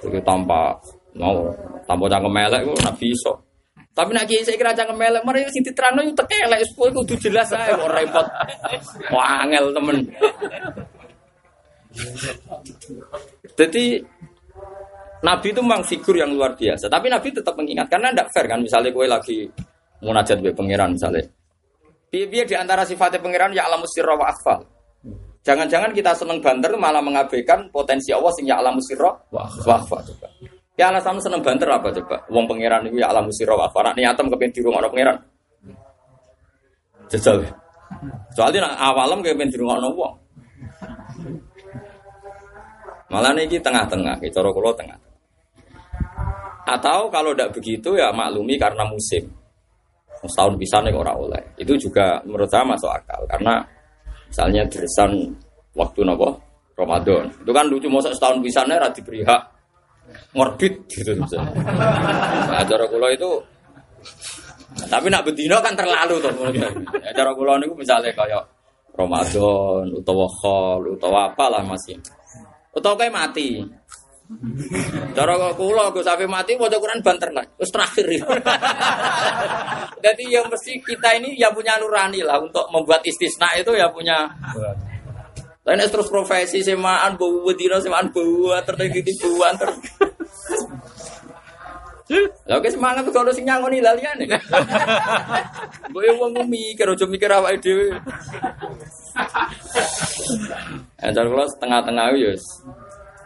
Itu 0.00 0.20
tanpa 0.24 0.72
mau 1.18 1.52
tanpa 1.84 2.04
cangkem 2.08 2.32
melek 2.32 2.60
itu 2.64 2.72
Nabi 2.80 3.06
iso. 3.12 3.34
Tapi 3.92 4.14
nak 4.14 4.30
kiai 4.30 4.46
saya 4.46 4.54
kira 4.54 4.70
cangkem 4.78 4.94
melek, 4.94 5.26
mari 5.26 5.42
sing 5.50 5.66
diterangno 5.66 6.06
itu 6.06 6.14
tekelek, 6.14 6.62
itu 6.62 6.70
kudu 6.78 7.14
jelas 7.18 7.50
ae 7.50 7.74
kok 7.74 7.90
repot. 7.90 8.26
Wah 9.10 9.42
angel 9.42 9.74
temen. 9.74 10.06
Jadi 13.58 13.98
Nabi 15.18 15.46
itu 15.50 15.58
memang 15.58 15.82
figur 15.82 16.14
yang 16.14 16.30
luar 16.30 16.54
biasa, 16.54 16.86
tapi 16.86 17.10
Nabi 17.10 17.34
tetap 17.34 17.58
mengingat 17.58 17.90
karena 17.90 18.14
tidak 18.14 18.30
fair 18.30 18.46
kan, 18.46 18.62
misalnya 18.62 18.94
gue 18.94 19.06
lagi 19.10 19.38
munajat 19.98 20.38
be 20.38 20.54
pangeran 20.54 20.94
misalnya, 20.94 21.26
Biar 22.08 22.46
di 22.48 22.56
antara 22.56 22.88
sifatnya 22.88 23.20
pangeran 23.20 23.52
ya 23.52 23.68
alam 23.68 23.84
sirra 23.84 24.16
wa 24.16 24.32
akhfal. 24.32 24.64
Jangan-jangan 25.44 25.92
kita 25.92 26.12
seneng 26.16 26.40
banter 26.40 26.72
malah 26.76 27.00
mengabaikan 27.00 27.68
potensi 27.72 28.12
Allah 28.12 28.32
sing 28.36 28.48
ya 28.48 28.60
alam 28.60 28.80
sirra 28.80 29.12
wa 29.28 29.44
akhfal 29.44 30.00
coba. 30.00 30.28
Ya 30.78 30.88
alasan 30.88 31.20
seneng 31.20 31.44
banter 31.44 31.68
apa 31.68 31.92
coba? 31.92 32.24
Wong 32.32 32.48
pangeran 32.48 32.88
itu 32.88 33.02
ya 33.02 33.12
alam 33.12 33.28
sirra 33.28 33.56
wa 33.56 33.68
akhfal. 33.68 33.92
Nek 33.92 33.96
niatem 34.00 34.26
kepen 34.32 34.50
di 34.52 34.60
rumah 34.64 34.80
pangeran. 34.88 35.16
Jajal. 37.08 37.44
Soalnya 38.36 38.72
awalam 38.76 39.20
kepen 39.20 39.48
di 39.52 39.56
rumah 39.60 39.76
wong. 39.80 40.14
Malah 43.08 43.32
ini 43.40 43.56
tengah-tengah, 43.56 44.20
cara 44.20 44.48
kula 44.52 44.76
tengah. 44.76 45.00
Atau 46.68 47.08
kalau 47.08 47.32
tidak 47.32 47.56
begitu 47.56 47.96
ya 47.96 48.12
maklumi 48.12 48.60
karena 48.60 48.84
musim. 48.84 49.24
Setahun 50.26 50.58
bisa 50.58 50.82
nih 50.82 50.94
orang 50.94 51.18
oleh. 51.18 51.42
Itu 51.54 51.78
juga 51.78 52.18
menurut 52.26 52.50
saya 52.50 52.66
masuk 52.66 52.90
akal 52.90 53.22
karena 53.30 53.62
misalnya 54.26 54.62
dresan 54.66 55.10
waktu 55.78 56.00
nopo 56.02 56.34
Ramadan. 56.74 57.30
Itu 57.38 57.50
kan 57.54 57.66
lucu 57.70 57.86
masa 57.86 58.10
setahun 58.10 58.42
bisa 58.42 58.66
nih 58.66 58.78
rati 58.78 58.98
diberi 59.02 59.22
hak 59.22 59.42
ngorbit 60.34 60.74
gitu 60.88 61.12
misalnya. 61.14 61.52
Nah, 62.48 62.62
cara 62.64 62.84
kula 62.88 63.08
itu 63.12 63.30
tapi 64.88 65.10
nak 65.10 65.26
bedino 65.26 65.58
kan 65.58 65.74
terlalu 65.74 66.16
tuh. 66.22 66.32
Ya, 66.54 67.10
cara 67.14 67.30
kula 67.34 67.58
niku 67.58 67.74
misalnya 67.74 68.10
kayak 68.14 68.42
Ramadan 68.98 69.94
utawa 69.94 70.26
khol 70.42 70.98
utawa 70.98 71.30
apalah 71.30 71.62
masih 71.62 71.94
Utawa 72.74 72.94
kayak 72.94 73.14
mati. 73.14 73.58
Cara 75.16 75.34
kula 75.56 75.88
Gus 75.90 76.04
Safi 76.04 76.28
mati 76.28 76.52
maca 76.60 76.76
Quran 76.76 77.00
banter 77.00 77.32
lah. 77.32 77.44
Terus 77.56 77.72
terakhir. 77.72 78.06
Jadi 80.04 80.24
yang 80.28 80.46
mesti 80.46 80.78
kita 80.84 81.16
ini 81.16 81.34
ya 81.40 81.48
punya 81.50 81.80
nurani 81.80 82.20
lah 82.20 82.36
untuk 82.38 82.68
membuat 82.68 83.00
istisna 83.08 83.48
itu 83.56 83.72
ya 83.74 83.88
punya 83.88 84.28
Lain 85.68 85.84
terus 85.84 86.08
profesi 86.08 86.64
semaan 86.64 87.20
bau 87.20 87.44
wedino 87.44 87.76
semaan 87.76 88.08
bau 88.08 88.56
tertinggi 88.64 89.04
buan 89.20 89.52
ter. 89.52 89.68
Lah 92.48 92.56
oke 92.56 92.72
semangat 92.72 93.04
tuh 93.04 93.12
kalau 93.12 93.28
sing 93.36 93.44
nyangoni 93.44 93.84
laliane. 93.84 94.24
Mbok 95.92 96.02
yo 96.08 96.12
wong 96.16 96.32
mikir 96.48 96.88
aja 96.88 97.04
mikir 97.04 97.28
awake 97.28 97.60
dhewe. 97.60 98.00
Entar 101.04 101.28
kula 101.28 101.44
setengah-tengah 101.52 102.16
yo 102.16 102.32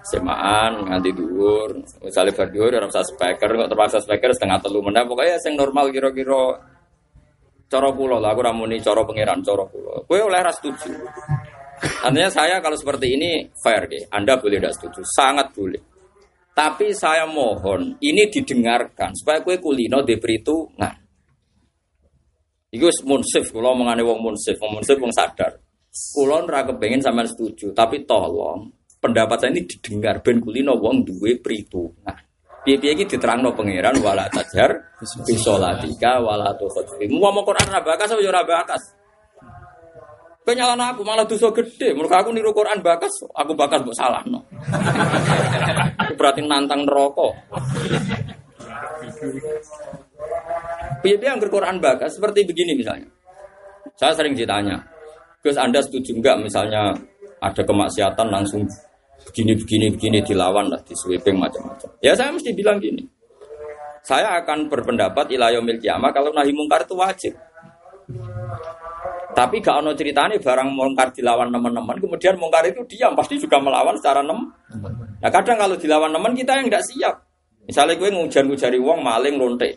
semaan 0.03 0.91
nganti 0.91 1.11
dhuwur, 1.15 1.79
misale 2.03 2.35
bar 2.35 2.51
dhuwur 2.51 2.75
ora 2.75 2.91
usah 2.91 3.07
speaker, 3.07 3.49
kok 3.55 3.71
terpaksa 3.71 3.99
speaker 4.03 4.35
setengah 4.35 4.59
telu 4.59 4.83
mendah 4.83 5.07
pokoknya 5.07 5.39
sing 5.39 5.55
normal 5.55 5.95
kira-kira 5.95 6.59
cara 7.71 7.89
kula 7.95 8.21
lah 8.21 8.37
aku 8.37 8.41
ramuni 8.45 8.83
cara 8.83 9.01
pangeran 9.07 9.41
cara 9.41 9.65
kula. 9.65 10.05
Kowe 10.05 10.19
oleh 10.21 10.41
ras 10.43 10.59
setuju. 10.61 10.93
Artinya 11.83 12.31
saya 12.31 12.61
kalau 12.61 12.77
seperti 12.77 13.17
ini 13.17 13.49
fair 13.59 13.89
deh. 13.89 14.07
Anda 14.13 14.39
boleh 14.39 14.61
tidak 14.61 14.75
setuju, 14.77 15.01
sangat 15.03 15.51
boleh. 15.55 15.83
Tapi 16.53 16.93
saya 16.93 17.25
mohon 17.25 17.97
ini 18.05 18.29
didengarkan 18.29 19.17
supaya 19.17 19.41
kue 19.41 19.57
kulino 19.57 20.05
itu 20.05 20.57
nah. 20.77 20.93
Iku 22.73 22.89
munsif, 23.05 23.53
kalau 23.53 23.77
mengane 23.77 24.01
wong 24.01 24.21
munsif, 24.21 24.57
wong 24.57 24.81
munsif 24.81 24.97
wong 24.97 25.13
sadar. 25.13 25.61
Kulon 25.93 26.49
ra 26.49 26.65
kepengen 26.65 27.05
sampean 27.05 27.29
setuju, 27.29 27.77
tapi 27.77 28.09
tolong 28.09 28.65
pendapat 29.03 29.37
saya 29.43 29.51
ini 29.51 29.67
didengar 29.67 30.23
ben 30.23 30.39
kulino 30.39 30.79
wong 30.79 31.03
duwe 31.03 31.43
Nah, 32.07 32.19
Piye-piye 32.63 32.95
iki 32.95 33.11
diterangno 33.11 33.51
pangeran 33.59 33.99
wala 33.99 34.31
tajar 34.31 34.95
bisolatika 35.27 36.23
wala 36.23 36.55
tukhfi. 36.55 37.11
Mau 37.11 37.35
mau 37.35 37.43
Quran 37.43 37.67
ra 37.67 37.83
bakas 37.83 38.15
yo 38.23 38.31
ra 38.31 38.47
bakas. 38.47 38.95
Penyalan 40.47 40.79
aku 40.79 41.03
malah 41.03 41.27
dosa 41.27 41.51
gede. 41.51 41.91
Menurut 41.91 42.15
aku 42.15 42.31
niru 42.31 42.55
Quran 42.55 42.79
bakas, 42.83 43.11
aku 43.35 43.55
bakas 43.59 43.83
mbok 43.83 43.95
salah 43.99 44.23
no. 44.31 44.47
berarti 46.19 46.47
nantang 46.47 46.87
neraka. 46.87 47.35
Piye-piye 51.03 51.29
yang 51.35 51.43
Quran 51.43 51.83
bakas 51.83 52.15
seperti 52.15 52.47
begini 52.47 52.79
misalnya. 52.79 53.11
Saya 53.99 54.15
sering 54.15 54.39
ditanya, 54.39 54.79
Gus 55.43 55.59
Anda 55.59 55.83
setuju 55.83 56.15
enggak 56.15 56.39
misalnya 56.39 56.95
ada 57.43 57.63
kemaksiatan 57.67 58.31
langsung 58.31 58.63
begini 59.29 59.53
begini 59.55 59.87
begini 59.93 60.19
dilawan 60.25 60.73
lah 60.73 60.81
di 60.83 60.95
sweeping 60.97 61.39
macam-macam. 61.39 61.89
Ya 62.03 62.17
saya 62.17 62.33
mesti 62.35 62.51
bilang 62.57 62.83
gini. 62.83 63.05
Saya 64.03 64.35
akan 64.43 64.67
berpendapat 64.67 65.31
ilayomil 65.31 65.79
kiamah 65.79 66.11
kalau 66.11 66.35
nahi 66.35 66.51
mungkar 66.51 66.83
itu 66.83 66.99
wajib. 66.99 67.35
Tapi 69.33 69.65
gak 69.65 69.81
ono 69.81 69.97
ceritanya 69.97 70.37
barang 70.37 70.69
mungkar 70.77 71.09
dilawan 71.09 71.49
teman-teman, 71.49 71.97
kemudian 71.97 72.37
mungkar 72.37 72.69
itu 72.69 72.85
diam, 72.85 73.17
pasti 73.17 73.41
juga 73.41 73.57
melawan 73.57 73.97
secara 73.97 74.21
nem. 74.21 74.45
Nah 75.23 75.31
kadang 75.33 75.57
kalau 75.57 75.73
dilawan 75.81 76.13
teman 76.13 76.37
kita 76.37 76.53
yang 76.61 76.69
tidak 76.69 76.85
siap. 76.85 77.15
Misalnya 77.65 77.97
gue 77.97 78.09
ngujar 78.13 78.45
ngujari 78.45 78.77
uang 78.77 79.01
maling 79.01 79.41
lonte, 79.41 79.71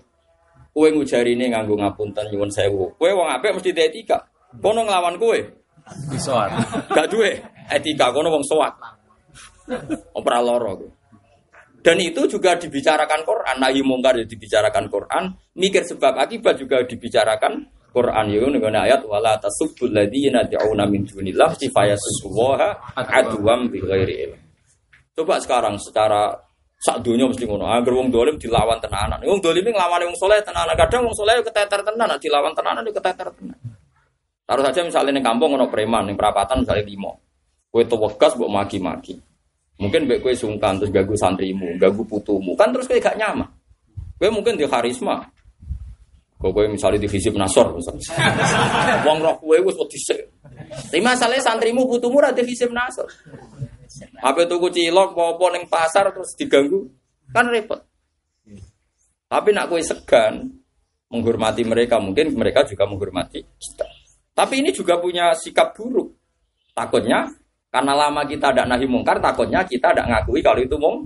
gue 0.75 0.87
ngujari 0.91 1.39
ini 1.39 1.53
nganggu 1.55 1.77
ngapunten 1.77 2.27
nyuwun 2.33 2.51
sewu, 2.51 2.97
gue 2.99 3.09
uang 3.13 3.29
apa 3.31 3.53
mesti 3.55 3.71
etika. 3.71 4.27
Kono 4.59 4.83
ngelawan 4.83 5.15
gue, 5.15 5.39
Disoat. 6.11 6.49
gak 6.91 7.07
duwe 7.13 7.39
etika, 7.69 8.09
kono 8.09 8.33
wong 8.33 8.43
soat. 8.43 8.73
Opera 10.13 10.39
loro. 10.41 10.73
Dan 11.85 12.01
itu 12.01 12.25
juga 12.25 12.57
dibicarakan 12.57 13.21
Quran, 13.21 13.55
nahi 13.61 13.85
mungkar 13.85 14.17
dibicarakan 14.17 14.89
Quran, 14.89 15.23
mikir 15.53 15.85
sebab 15.85 16.17
akibat 16.17 16.57
juga 16.57 16.81
dibicarakan 16.81 17.61
Quran 17.93 18.25
itu 18.27 18.47
dengan 18.51 18.83
ayat 18.83 19.05
wala 19.05 19.37
tasubbul 19.37 19.93
ladzina 19.93 20.43
yad'una 20.49 20.83
min 20.89 21.05
dunillah 21.05 21.55
fayasubbuha 21.55 22.97
aduwam 22.97 23.69
bi 23.69 23.79
ghairi 23.79 24.15
ilm. 24.27 24.39
Coba 25.15 25.39
sekarang 25.39 25.79
secara 25.79 26.33
sak 26.75 26.99
dunia 27.05 27.23
mesti 27.29 27.47
ngono. 27.47 27.63
Angger 27.69 27.95
wong 27.95 28.11
dolim 28.11 28.35
dilawan 28.35 28.81
tenanan. 28.83 29.23
Wong 29.23 29.39
dolim 29.39 29.63
nglawan 29.63 30.11
wong 30.11 30.17
soleh 30.19 30.43
tenanan. 30.43 30.75
Kadang 30.75 31.07
wong 31.07 31.15
soleh 31.15 31.39
keteter 31.39 31.85
tenanan, 31.87 32.19
dilawan 32.19 32.51
tenanan 32.51 32.83
keteter 32.91 33.31
tenanan. 33.31 33.61
Taruh 34.45 34.61
saja 34.61 34.81
misalnya 34.83 35.15
ning 35.15 35.25
kampung 35.25 35.55
ono 35.55 35.71
preman, 35.71 36.05
ning 36.05 36.19
perapatan 36.19 36.67
misalnya 36.67 36.83
limo. 36.83 37.11
Kowe 37.71 37.81
tewegas 37.87 38.35
mbok 38.35 38.51
maki-maki. 38.51 39.15
Mungkin 39.75 40.07
mbek 40.07 40.23
kowe 40.23 40.31
sungkan 40.31 40.79
terus 40.79 40.91
gagu 40.91 41.15
santrimu, 41.19 41.75
gagu 41.75 42.07
putumu. 42.07 42.55
Kan 42.55 42.71
terus 42.71 42.87
kowe 42.87 42.95
gak 42.95 43.19
nyaman. 43.19 43.49
Kowe 44.15 44.29
mungkin 44.31 44.55
di 44.55 44.63
karisma, 44.63 45.27
Kok 46.35 46.51
kowe 46.51 46.67
misalnya 46.67 47.01
di 47.01 47.09
visip 47.09 47.33
nasor 47.33 47.73
misalnya. 47.73 48.05
Wong 49.07 49.23
roh 49.23 49.35
kowe 49.39 49.55
wis 49.55 49.75
wedi 49.81 49.97
sik. 49.97 50.19
Tapi 50.91 50.99
masalahnya 50.99 51.41
santrimu 51.41 51.87
putumu 51.87 52.19
ra 52.19 52.35
di 52.35 52.43
visip 52.43 52.69
nasor. 52.69 53.07
Apa 54.19 54.43
tuku 54.43 54.67
cilok 54.69 55.15
apa 55.15 55.45
ning 55.55 55.65
pasar 55.71 56.11
terus 56.11 56.35
diganggu 56.35 56.91
kan 57.31 57.47
repot. 57.47 57.79
Tapi 59.25 59.49
nak 59.55 59.71
kue 59.73 59.81
segan 59.81 60.53
menghormati 61.09 61.63
mereka, 61.65 61.97
mungkin 61.97 62.35
mereka 62.35 62.67
juga 62.67 62.85
menghormati 62.85 63.41
kita. 63.41 63.87
Tapi 64.35 64.59
ini 64.59 64.69
juga 64.75 64.99
punya 64.99 65.31
sikap 65.33 65.73
buruk. 65.73 66.13
Takutnya 66.75 67.31
karena 67.75 67.91
lama 67.91 68.23
kita 68.23 68.55
tidak 68.55 68.71
nahi 68.71 68.87
mungkar, 68.87 69.19
takutnya 69.19 69.59
kita 69.67 69.91
tidak 69.91 70.07
ngakui 70.07 70.39
kalau 70.39 70.63
itu 70.63 70.79
mung. 70.79 71.03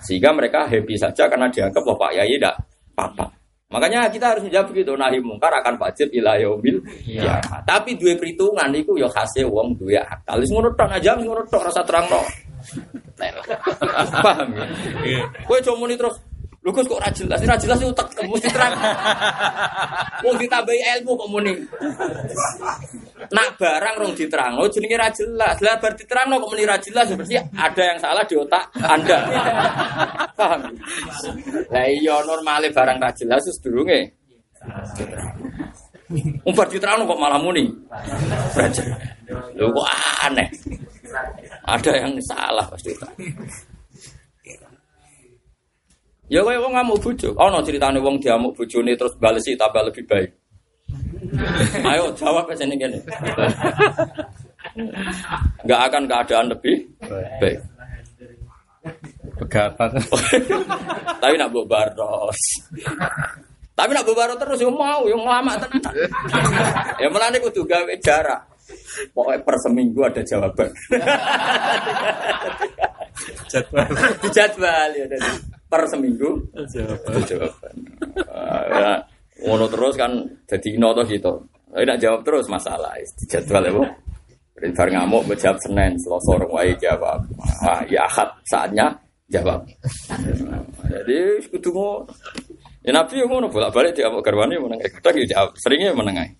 Sehingga 0.00 0.32
mereka 0.32 0.64
happy 0.64 0.96
saja 0.96 1.28
karena 1.28 1.52
dianggap 1.52 1.84
bahwa 1.84 2.08
Pak 2.08 2.12
Yai 2.16 2.40
tidak 2.40 2.56
apa-apa. 2.96 3.24
Makanya 3.68 4.08
kita 4.08 4.32
harus 4.32 4.48
menjawab 4.48 4.72
begitu, 4.72 4.96
nahi 4.96 5.20
mungkar 5.20 5.52
akan 5.60 5.76
wajib 5.76 6.08
ila 6.16 6.40
yaumil 6.40 6.80
ya. 7.04 7.36
Tapi 7.68 8.00
dua 8.00 8.16
perhitungan 8.16 8.72
itu 8.72 8.96
ya 8.96 9.04
khasnya 9.12 9.44
wong 9.44 9.76
dua 9.76 10.00
akal. 10.08 10.40
Wis 10.40 10.48
ngono 10.48 10.72
tok 10.72 10.88
aja 10.96 11.12
ngono 11.12 11.44
tok 11.44 11.68
rasa 11.68 11.84
terangno. 11.84 12.24
Paham 14.24 14.48
ya? 14.56 14.64
Kowe 15.44 15.60
cuma 15.60 15.84
muni 15.84 16.00
terus 16.00 16.16
Lho 16.68 16.76
Gus 16.76 16.84
kok 16.84 17.00
ora 17.00 17.08
jelas, 17.08 17.40
ora 17.40 17.56
jelas 17.56 17.80
utek 17.80 18.28
mesti 18.28 18.52
terang. 18.52 18.76
Wong 20.28 20.36
ditambahi 20.36 21.00
ilmu 21.00 21.16
kok 21.16 21.28
muni. 21.32 21.56
Nak 23.32 23.56
barang 23.56 23.94
rong 23.96 24.12
diterangno 24.12 24.68
jenenge 24.68 25.00
ra 25.00 25.08
jelas. 25.08 25.56
Lah 25.64 25.80
bar 25.80 25.96
diterangno 25.96 26.36
kok 26.36 26.52
muni 26.52 26.68
ra 26.68 26.76
jelas 26.76 27.08
berarti 27.08 27.40
ada 27.40 27.82
yang 27.88 27.96
salah 27.96 28.20
di 28.28 28.36
otak 28.36 28.68
Anda. 28.84 29.18
Paham? 30.36 30.76
Lah 31.72 31.86
iya 31.88 32.20
normale 32.28 32.68
barang 32.68 33.00
ra 33.00 33.16
jelas 33.16 33.48
wis 33.48 33.56
durunge. 33.64 34.12
Umbar 36.44 36.68
diterangno 36.68 37.08
kok 37.08 37.16
malah 37.16 37.40
muni. 37.40 37.64
Lho 39.56 39.72
kok 39.72 39.88
aneh. 40.20 40.52
Ada 41.64 41.96
yang 41.96 42.12
salah 42.20 42.68
pasti. 42.68 42.92
Ya 46.28 46.44
kaya 46.44 46.60
wong 46.60 46.76
ngamuk 46.76 47.00
bojo. 47.00 47.32
Ono 47.40 47.58
ceritane 47.64 47.96
wong 48.04 48.20
diamuk 48.20 48.52
bojone 48.52 48.92
terus 48.92 49.16
balesi 49.16 49.56
tambah 49.56 49.80
lebih 49.88 50.04
baik. 50.04 50.30
Ayo 51.88 52.12
jawab 52.12 52.52
aja 52.52 52.68
nih 52.68 52.76
gini. 52.76 52.98
Gak 55.64 55.80
akan 55.88 56.04
keadaan 56.04 56.46
lebih 56.52 56.84
baik. 57.40 57.58
Pegapan. 59.40 59.90
Tapi 61.24 61.34
nak 61.40 61.48
mbok 61.48 61.64
baros. 61.64 62.40
Tapi 63.72 63.90
nak 63.96 64.04
mbok 64.04 64.16
baros 64.16 64.36
terus 64.36 64.60
yo 64.60 64.68
mau, 64.68 65.08
yo 65.08 65.16
lama 65.24 65.56
tenan. 65.56 65.94
Ya 67.00 67.08
melane 67.08 67.40
kudu 67.40 67.64
gawe 67.64 67.94
jarak. 68.04 68.44
Pokoknya 69.16 69.40
per 69.40 69.56
seminggu 69.64 70.00
ada 70.04 70.20
jawaban. 70.28 70.68
Jadwal. 73.48 73.88
Dijadwal 74.20 74.90
ya 74.92 75.04
jadi 75.08 75.57
per 75.68 75.84
seminggu 75.86 76.40
Jawaban. 76.72 77.20
jawaban. 77.28 77.74
Ah, 78.32 78.64
ya, 78.72 78.90
Ngono 79.44 79.70
terus 79.70 79.94
kan 79.94 80.10
jadi 80.48 80.68
ino 80.74 80.90
toh 80.96 81.04
gitu. 81.06 81.32
Tapi 81.68 81.84
nak 81.84 82.00
jawab 82.00 82.20
terus 82.24 82.48
masalah 82.48 82.96
dijadwal 83.22 83.62
ya, 83.62 83.70
Bu. 83.76 83.84
Bar 84.74 84.88
ngamuk 84.90 85.22
menjawab 85.30 85.58
Senin, 85.62 85.94
Selasa 86.02 86.34
orang 86.34 86.50
wae 86.50 86.72
jawab. 86.82 87.22
Ah, 87.62 87.84
ya 87.86 88.02
akad 88.10 88.26
saatnya 88.48 88.90
jawab. 89.30 89.62
Jadi 90.88 91.46
kudu 91.52 91.70
ngono. 91.70 92.10
Ya 92.82 92.90
Nabi 92.96 93.20
yang 93.20 93.28
ngono 93.28 93.46
bolak-balik 93.52 93.92
dia 93.92 94.08
mau 94.08 94.24
garwani 94.24 94.56
meneng 94.56 94.80
kadang 94.80 95.14
ya 95.20 95.26
jawab, 95.28 95.52
seringnya 95.60 95.92
meneng 95.94 96.24
ae. 96.24 96.30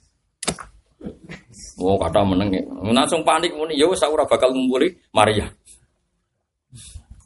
Mau 1.78 1.94
kata 1.94 2.26
meneng, 2.26 2.50
langsung 2.90 3.22
panik 3.22 3.54
muni, 3.54 3.78
ya 3.78 3.86
wis 3.86 4.02
ora 4.02 4.26
bakal 4.26 4.50
ngumpuli 4.50 4.90
Maria. 5.14 5.46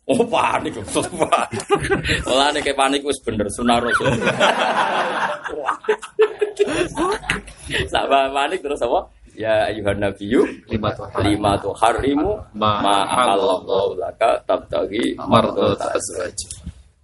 Oh 0.03 0.19
panik, 0.27 0.75
terus 0.75 1.07
panik. 1.31 1.63
Malah 2.27 2.51
nek 2.51 2.63
kayak 2.67 2.75
panik 2.75 3.01
wis 3.07 3.19
bener 3.23 3.47
sunah 3.55 3.79
rasul. 3.79 4.11
Sama 7.93 8.29
panik 8.35 8.61
terus 8.61 8.83
apa? 8.83 9.01
Ya 9.33 9.65
ayuhan 9.65 9.97
nabiyyu 9.97 10.45
Lima 10.69 10.93
tuh. 10.93 11.09
lima 11.25 11.57
tuh 11.57 11.73
harimu 11.73 12.37
Ma- 12.53 12.85
laka 13.97 14.37
tabtagi 14.45 15.17
mardot 15.17 15.79
azwaj. 15.81 16.37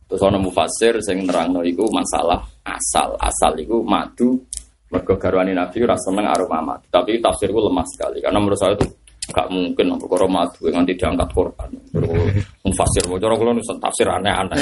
Terus 0.09 0.21
ana 0.25 0.37
mufasir 0.37 1.01
sing 1.01 1.25
nerangno 1.25 1.65
iku 1.65 1.89
masalah 1.89 2.45
asal. 2.67 3.17
Asal 3.17 3.57
iku 3.63 3.81
madu 3.81 4.45
mergo 4.93 5.17
garwane 5.17 5.57
Nabi 5.57 5.85
ora 5.85 5.97
seneng 5.97 6.29
aroma 6.29 6.61
madu. 6.61 6.85
Tapi 6.93 7.17
tafsirku 7.17 7.63
lemah 7.65 7.87
sekali 7.89 8.21
karena 8.21 8.37
menurut 8.43 8.61
saya 8.61 8.77
itu 8.77 8.87
gak 9.29 9.49
mungkin 9.53 9.93
perkara 10.01 10.27
madu 10.29 10.61
yang 10.69 10.83
nanti 10.83 10.97
diangkat 10.97 11.29
Quran. 11.37 11.71
Terus 11.93 12.45
mufasir 12.65 13.05
cara 13.05 13.35
kula 13.37 13.53
nu 13.53 13.63
tafsir 13.63 14.07
aneh-aneh. 14.09 14.61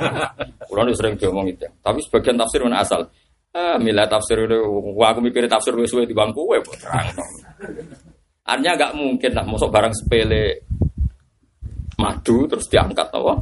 Kula 0.68 0.88
nu 0.88 0.92
sering 0.96 1.14
diomong 1.20 1.46
itu. 1.52 1.68
Tapi 1.84 2.00
sebagian 2.00 2.40
tafsir 2.40 2.64
mana 2.64 2.80
asal. 2.80 3.04
Ah, 3.52 3.76
milah 3.76 4.08
tafsir 4.08 4.48
itu, 4.48 4.64
wah 4.96 5.12
aku 5.12 5.20
mikir 5.20 5.44
tafsir 5.44 5.76
wis 5.76 5.92
suwe 5.92 6.08
di 6.08 6.16
bangku 6.16 6.40
kowe 6.40 6.56
terang. 6.72 7.12
Artinya 8.48 8.72
gak 8.80 8.92
mungkin 8.96 9.30
lah, 9.36 9.44
masuk 9.44 9.68
barang 9.68 9.92
sepele 9.92 10.64
madu 12.00 12.48
terus 12.48 12.64
diangkat 12.72 13.12
apa? 13.12 13.36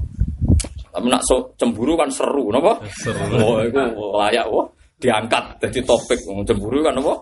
Tapi 0.90 1.06
nak 1.06 1.22
so, 1.22 1.54
cemburu 1.54 1.94
kan 1.94 2.10
seru, 2.10 2.50
napa? 2.50 2.74
Seru. 2.90 3.22
Oh, 3.38 3.62
itu 3.62 3.78
layak 4.18 4.50
wah 4.50 4.66
diangkat 4.98 5.62
jadi 5.62 5.80
topik 5.86 6.18
cemburu 6.42 6.82
kan 6.82 6.98
apa? 6.98 7.14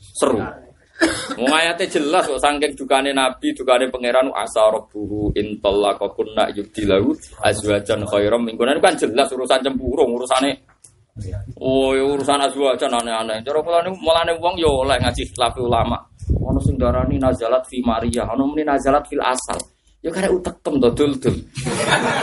Seru. 0.00 0.40
Wong 1.38 1.50
ayatnya 1.50 1.86
jelas 1.88 2.28
kok 2.28 2.38
saking 2.38 2.72
dukane 2.78 3.10
Nabi, 3.10 3.50
dukane 3.56 3.90
pangeran 3.90 4.30
asa 4.36 4.70
rabbuhu 4.70 5.34
in 5.34 5.58
talaqakunna 5.58 6.54
yubdilahu 6.54 7.10
azwajan 7.42 8.06
khairam 8.06 8.46
min 8.46 8.54
kunna. 8.54 8.78
kan 8.78 8.94
jelas 8.94 9.26
urusan 9.32 9.60
cemburu, 9.64 10.06
urusane 10.06 10.54
Oh, 11.60 11.92
ya 11.92 12.08
urusan 12.08 12.40
azwajan 12.40 12.88
aneh-aneh. 12.88 13.44
Cara 13.44 13.60
kula 13.60 13.84
niku 13.84 14.00
mulane 14.00 14.32
wong 14.40 14.56
yo 14.56 14.80
oleh 14.80 14.96
ngaji 14.96 15.28
khilaf 15.28 15.52
ulama. 15.60 16.00
Ono 16.40 16.56
sing 16.64 16.80
darani 16.80 17.20
nazalat 17.20 17.68
fi 17.68 17.84
Maria, 17.84 18.24
ono 18.32 18.48
muni 18.48 18.64
nazalat 18.64 19.04
fil 19.04 19.20
asal. 19.20 19.60
Ya 20.00 20.08
karek 20.08 20.32
utekem 20.32 20.80
to 20.80 20.88
dul-dul. 20.96 21.36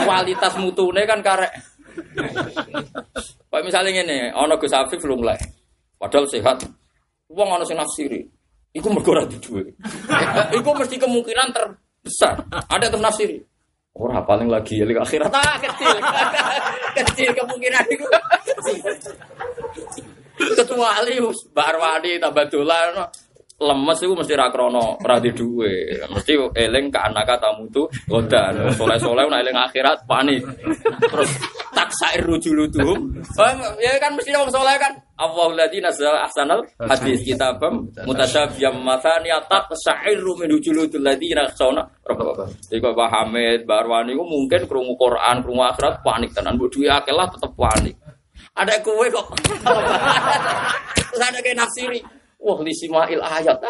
Kualitas 0.04 0.58
mutune 0.58 1.06
kan 1.06 1.22
karek 1.22 1.54
Kayak 3.50 3.64
misalnya 3.66 3.90
ngene, 3.94 4.18
ono 4.34 4.58
Gus 4.58 4.74
Afif 4.74 5.02
lumleh. 5.06 5.38
Padahal 5.94 6.26
sehat. 6.26 6.66
Wong 7.30 7.48
ono 7.50 7.62
sing 7.62 7.78
nafsiri. 7.78 8.39
Iku 8.70 8.86
mergo 8.90 9.10
ora 9.10 9.26
duwe. 9.26 9.74
Iku 10.58 10.70
mesti 10.78 10.94
kemungkinan 10.94 11.50
terbesar. 11.50 12.46
Ada 12.70 12.86
tuh 12.86 13.02
nafsiri. 13.02 13.42
Ora 13.98 14.22
paling 14.22 14.46
lagi 14.46 14.78
ya 14.78 14.86
akhirat. 14.86 15.34
Ah, 15.34 15.58
kecil. 15.58 15.98
kecil 17.02 17.30
kemungkinan 17.34 17.84
itu. 17.90 18.06
Kecuali 20.40 21.14
Mbak 21.18 21.66
Arwani 21.66 22.12
tambah 22.22 22.46
lemes 23.60 24.00
itu 24.00 24.16
mesti 24.16 24.32
ra 24.32 24.48
krono 24.48 24.96
ora 25.04 25.20
di 25.20 25.30
duwe. 25.36 26.00
Mesti 26.08 26.32
eling 26.56 26.88
ke 26.88 26.98
anak 26.98 27.28
tamu 27.36 27.68
tu 27.68 27.84
godan. 28.08 28.72
Soleh-soleh 28.72 29.28
nek 29.28 29.40
eling 29.44 29.56
akhirat 29.56 30.08
panik. 30.08 30.40
Terus 31.04 31.30
taksair 31.76 32.24
rujulutuhum. 32.24 33.20
Oh, 33.20 33.52
ya 33.76 34.00
kan 34.00 34.16
mesti 34.16 34.32
wong 34.32 34.48
soleh 34.48 34.74
kan. 34.80 34.96
Allahul 35.20 35.52
ladzi 35.52 35.84
nazzala 35.84 36.24
ahsanal 36.24 36.64
hadis 36.80 37.20
kitabam 37.20 37.92
mutasyabiyan 38.08 38.80
mathani 38.80 39.28
taqsairu 39.52 40.32
min 40.40 40.48
rujulutul 40.56 41.04
ladzina 41.04 41.44
yakhshawna 41.44 41.84
rabbahum. 42.08 42.48
Jadi 42.72 42.80
Pak 42.80 43.08
Hamid, 43.12 43.68
Mbak 43.68 43.78
Arwani 43.84 44.16
ku 44.16 44.24
mungkin 44.24 44.64
krungu 44.64 44.96
Quran, 44.96 45.44
krungu 45.44 45.60
akhirat 45.60 46.00
panik 46.00 46.32
tenan. 46.32 46.56
Mbok 46.56 46.72
duwe 46.72 46.88
tetep 46.88 47.52
panik. 47.52 47.94
Ada 48.56 48.80
kowe 48.80 49.04
kok. 49.12 49.26
Terus 51.10 51.20
ada 51.20 51.38
kayak 51.44 51.58
nafsiri. 51.60 52.00
Wah, 52.40 52.58
li 52.64 52.72
simail 52.72 53.20
ayat. 53.20 53.58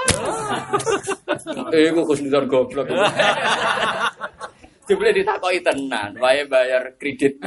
Eh, 1.71 1.91
kok 1.95 2.07
kusnudon 2.07 2.47
goblok. 2.51 2.87
Jebule 4.91 5.15
ditakoki 5.15 5.63
tenan, 5.63 6.19
wae 6.19 6.43
bayar 6.51 6.83
kredit. 6.99 7.39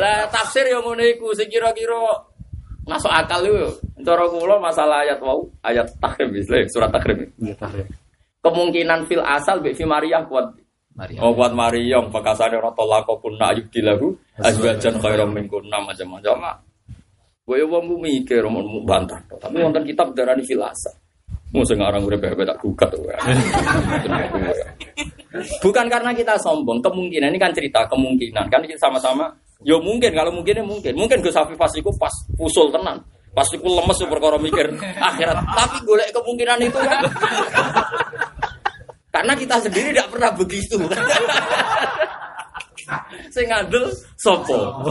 Lah 0.00 0.28
tafsir 0.28 0.68
yang 0.68 0.84
ngono 0.84 1.00
iku 1.00 1.32
sing 1.32 1.48
kira-kira 1.48 1.96
masuk 2.84 3.08
akal 3.08 3.40
yo. 3.48 3.72
Cara 4.04 4.28
kula 4.28 4.60
masalah 4.60 5.00
ayat 5.08 5.20
wau, 5.24 5.48
ayat 5.64 5.88
tahrim 6.00 6.36
Islam, 6.36 6.68
surat 6.68 6.92
tahrim. 6.92 7.32
Iya 7.40 7.56
tahrim. 7.56 7.88
Kemungkinan 8.44 9.08
fil 9.08 9.24
asal 9.24 9.64
mbek 9.64 9.72
fi 9.76 9.88
Maria 9.88 10.20
kuat. 10.28 10.52
Maria. 10.92 11.24
Oh 11.24 11.32
kuat 11.32 11.56
Maryam, 11.56 12.12
pakasane 12.12 12.60
ora 12.60 12.76
tolak 12.76 13.08
kunna 13.08 13.56
ayub 13.56 13.66
dilahu 13.72 14.12
azwajan 14.36 15.00
khairam 15.00 15.32
min 15.32 15.48
kunna 15.48 15.80
macam-macam. 15.80 16.60
Gue 17.44 17.60
ya 17.60 17.68
wong 17.68 18.00
mikir 18.00 18.40
mau 18.48 18.64
bantah, 18.88 19.20
tapi 19.36 19.60
wonten 19.60 19.84
kitab 19.84 20.16
darani 20.16 20.40
fil 20.48 20.64
asal. 20.64 20.96
Mau 21.52 21.60
sing 21.60 21.76
aran 21.76 22.00
urip 22.00 22.16
bebek 22.16 22.48
tak 22.48 22.56
tuh. 22.56 23.04
Bukan 25.60 25.86
karena 25.92 26.16
kita 26.16 26.40
sombong, 26.40 26.80
kemungkinan 26.80 27.28
ini 27.28 27.38
kan 27.38 27.52
cerita 27.52 27.84
kemungkinan 27.84 28.48
kan 28.48 28.64
kita 28.64 28.80
sama-sama. 28.80 29.28
Yo 29.60 29.76
mungkin 29.76 30.16
kalau 30.16 30.32
mungkin, 30.32 30.64
mungkin 30.64 31.18
Gus 31.20 31.36
Hafif 31.36 31.60
pas 31.60 31.68
iku 31.76 31.92
pas 32.00 32.10
usul 32.40 32.72
tenan. 32.72 32.96
Pasti 33.34 33.60
ku 33.60 33.68
lemes 33.68 33.98
perkara 34.08 34.40
mikir 34.40 34.72
akhirat. 34.80 35.36
Tapi 35.44 35.76
golek 35.84 36.08
kemungkinan 36.16 36.58
itu 36.64 36.78
kan. 36.80 37.02
Karena 39.12 39.36
kita 39.36 39.60
sendiri 39.60 39.92
tidak 39.92 40.08
pernah 40.10 40.30
begitu. 40.32 40.80
Sing 43.28 43.46
ngandel 43.52 43.90
sopo. 44.16 44.88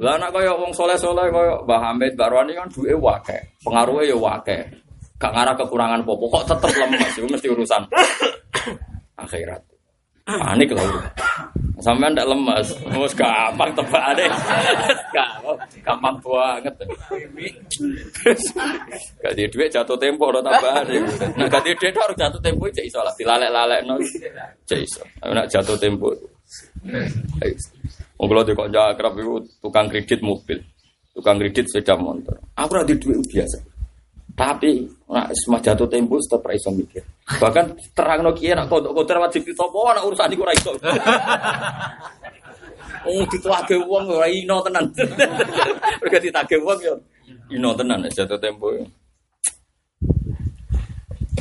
Lah 0.00 0.20
anak 0.20 0.36
kaya 0.36 0.52
wong 0.52 0.72
soleh-soleh 0.76 1.32
kaya 1.32 1.56
Mbah 1.64 1.80
Hamid, 1.80 2.12
Mbak 2.12 2.28
Roni 2.28 2.52
kan 2.52 2.68
duwe 2.68 2.92
wake, 2.92 3.56
pengaruhnya 3.64 4.12
ya 4.12 4.16
wake. 4.16 4.58
Gak 5.20 5.32
ngarah 5.36 5.52
kekurangan 5.56 6.00
popo, 6.04 6.32
kok 6.32 6.48
tetep 6.48 6.72
lemes, 6.80 7.12
itu 7.12 7.28
mesti 7.28 7.48
urusan 7.52 7.82
akhirat. 9.20 9.60
Panik 10.24 10.72
lah 10.72 10.84
udah. 10.84 11.04
Sampai 11.80 12.12
ndak 12.12 12.28
lemes, 12.28 12.68
mus 12.92 13.16
gampang 13.16 13.72
tebak 13.72 14.12
deh. 14.12 14.28
Gampang, 15.80 16.16
banget. 16.20 16.74
Gak 19.24 19.32
di 19.32 19.44
duit 19.48 19.72
jatuh 19.72 19.96
tempo 19.96 20.28
udah 20.28 20.44
tambah 20.44 20.84
deh. 20.84 21.00
Nah 21.40 21.48
gak 21.48 21.64
di 21.64 21.72
duit 21.76 21.96
harus 21.96 22.16
jatuh 22.16 22.40
tempo 22.44 22.68
cek 22.68 22.84
iso 22.84 23.00
lah. 23.00 23.12
Dilalek-lalek 23.16 23.80
no, 23.88 23.96
cek 24.68 24.80
iso. 24.84 25.00
Nak 25.24 25.48
jatuh 25.48 25.76
tempo. 25.80 26.12
Wong 28.20 28.28
kula 28.28 28.44
kok 28.44 28.68
jakrab 28.68 29.16
iku 29.16 29.40
tukang 29.64 29.88
kredit 29.88 30.20
mobil. 30.20 30.60
Tukang 31.16 31.40
kredit 31.40 31.64
sepeda 31.72 31.96
motor. 31.96 32.36
Aku 32.52 32.76
ora 32.76 32.84
di 32.84 32.92
duit 33.00 33.16
biasa. 33.24 33.56
Tapi 34.36 34.84
nak 35.08 35.32
semua 35.32 35.56
jatuh 35.64 35.88
tempo 35.88 36.20
tetep 36.20 36.44
ra 36.44 36.52
iso 36.52 36.68
mikir. 36.68 37.00
Bahkan 37.40 37.96
terangno 37.96 38.36
kiye 38.36 38.52
nak 38.52 38.68
kodok 38.68 38.92
kodok 38.92 39.24
wajib 39.24 39.40
ditopo 39.48 39.88
ana 39.88 40.04
urusan 40.04 40.36
iku 40.36 40.44
ora 40.44 40.52
iso. 40.52 40.72
Oh 43.00 43.24
dituake 43.32 43.80
wong 43.80 44.12
ora 44.12 44.28
ino 44.28 44.60
tenan. 44.60 44.84
Mergo 46.04 46.18
ditake 46.20 46.60
wong 46.60 46.78
yo 46.84 46.94
ino 47.48 47.72
tenan 47.72 48.04
jatuh 48.12 48.36
tempo. 48.36 48.68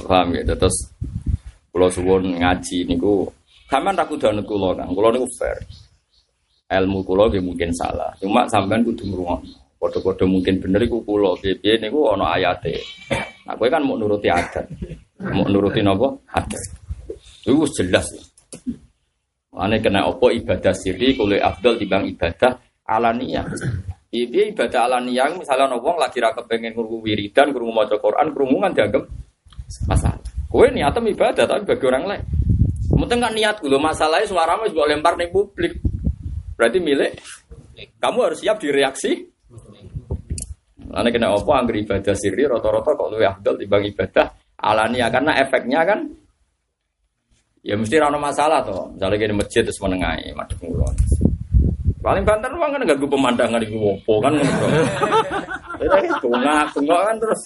Paham 0.07 0.31
ya 0.31 0.55
terus 0.55 0.87
kula 1.75 1.91
suwun 1.91 2.39
ngaji 2.39 2.87
niku 2.87 3.27
sampean 3.67 3.99
kudu 4.07 4.31
anut 4.31 4.47
kula 4.47 4.71
Kang. 4.79 4.95
Kula 4.95 5.11
niku 5.11 5.27
fair. 5.35 5.59
Ilmu 6.69 7.01
kula 7.01 7.33
nggih 7.33 7.41
mungkin 7.41 7.73
salah. 7.73 8.13
Cuma 8.21 8.45
sampean 8.45 8.85
kudu 8.85 9.09
ngrungokno. 9.09 9.57
Padha-padha 9.79 10.27
mungkin 10.29 10.61
bener 10.61 10.85
iku 10.85 11.01
kula 11.01 11.33
piye 11.41 11.81
niku 11.81 12.13
ana 12.13 12.37
ayate. 12.37 12.77
Nah 13.49 13.57
kowe 13.57 13.65
kan 13.65 13.81
mau 13.81 13.97
nuruti 13.97 14.29
adat. 14.29 14.69
Mau 15.33 15.49
nuruti 15.49 15.81
napa? 15.81 16.13
Adat. 16.29 16.63
Itu 17.41 17.65
jelas. 17.73 18.05
Ane 19.49 19.81
kena 19.81 20.05
opo 20.05 20.29
ibadah 20.29 20.77
sirri 20.77 21.17
kulo 21.17 21.33
afdal 21.41 21.81
dibang 21.81 22.05
ibadah 22.05 22.53
alaniyah. 22.85 23.49
Iki 24.13 24.53
ibadah 24.53 24.85
alaniyah 24.85 25.33
misalnya 25.41 25.73
wong 25.73 25.97
lagi 25.97 26.21
ra 26.21 26.37
kepengen 26.37 26.77
krungu 26.77 27.01
wiridan, 27.01 27.49
krungu 27.49 27.73
maca 27.73 27.97
Quran, 27.97 28.29
krungu 28.29 28.61
kan 28.61 28.71
dianggap 28.77 29.03
masalah. 29.89 30.21
Kowe 30.49 30.69
niatem 30.69 31.09
ibadah 31.17 31.49
tapi 31.49 31.65
bagi 31.65 31.85
orang 31.89 32.05
lain. 32.05 32.23
Mungkin 32.93 33.17
kan 33.21 33.33
niat 33.33 33.57
dulu 33.61 33.81
masalahnya 33.81 34.29
suaramu 34.29 34.69
juga 34.69 34.89
lempar 34.89 35.17
nih 35.17 35.29
publik. 35.33 35.81
Berarti 36.59 36.83
milik. 36.83 37.15
Kamu 38.03 38.19
harus 38.27 38.43
siap 38.43 38.59
direaksi. 38.59 39.23
Ane 40.91 41.09
kena 41.15 41.31
opo 41.31 41.55
angger 41.55 41.79
ibadah 41.79 42.11
sirri 42.17 42.43
rata-rata 42.43 42.97
kok 42.97 43.07
luwih 43.07 43.29
afdal 43.29 43.55
dibang 43.55 43.85
ibadah 43.85 44.25
alaniyah 44.57 45.07
karena 45.13 45.37
efeknya 45.37 45.85
kan 45.85 45.99
Ya 47.59 47.75
mesti 47.75 47.99
rano 47.99 48.15
masalah 48.15 48.63
toh. 48.63 48.87
Misalnya 48.95 49.19
gini 49.19 49.35
masjid 49.35 49.61
terus 49.67 49.79
menengahi 49.83 50.31
madhep 50.31 50.63
ngulon. 50.63 50.95
Paling 51.99 52.23
banter 52.23 52.47
uang 52.55 52.71
kan 52.71 52.81
ganggu 52.87 53.07
pemandangan 53.11 53.59
di 53.59 53.75
wopo 53.75 54.23
kan 54.23 54.33
ngono. 54.35 54.67
Ya 55.79 55.95
tungak 56.19 56.75
tungak 56.75 57.01
kan 57.07 57.15
terus. 57.23 57.41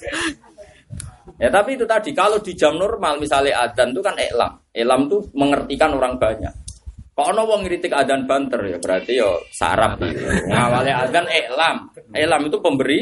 Ya 1.37 1.49
tapi 1.53 1.77
itu 1.77 1.85
tadi 1.85 2.17
kalau 2.17 2.41
di 2.41 2.57
jam 2.57 2.77
normal 2.81 3.21
misalnya 3.21 3.61
adzan 3.61 3.93
itu 3.93 4.01
kan 4.01 4.17
elam. 4.17 4.57
Elam 4.73 5.05
tuh 5.05 5.21
mengertikan 5.37 5.93
orang 5.93 6.17
banyak. 6.17 6.49
Kok 7.13 7.27
ono 7.29 7.41
wong 7.45 7.61
ngritik 7.69 7.93
adzan 7.93 8.25
banter 8.25 8.61
ya 8.73 8.77
berarti 8.81 9.13
yo 9.13 9.37
sarap 9.53 10.01
gitu. 10.01 10.25
Ngawale 10.49 10.89
adzan 10.89 11.29
elam. 11.29 11.89
Elam 12.13 12.41
itu 12.49 12.57
pemberi 12.57 12.99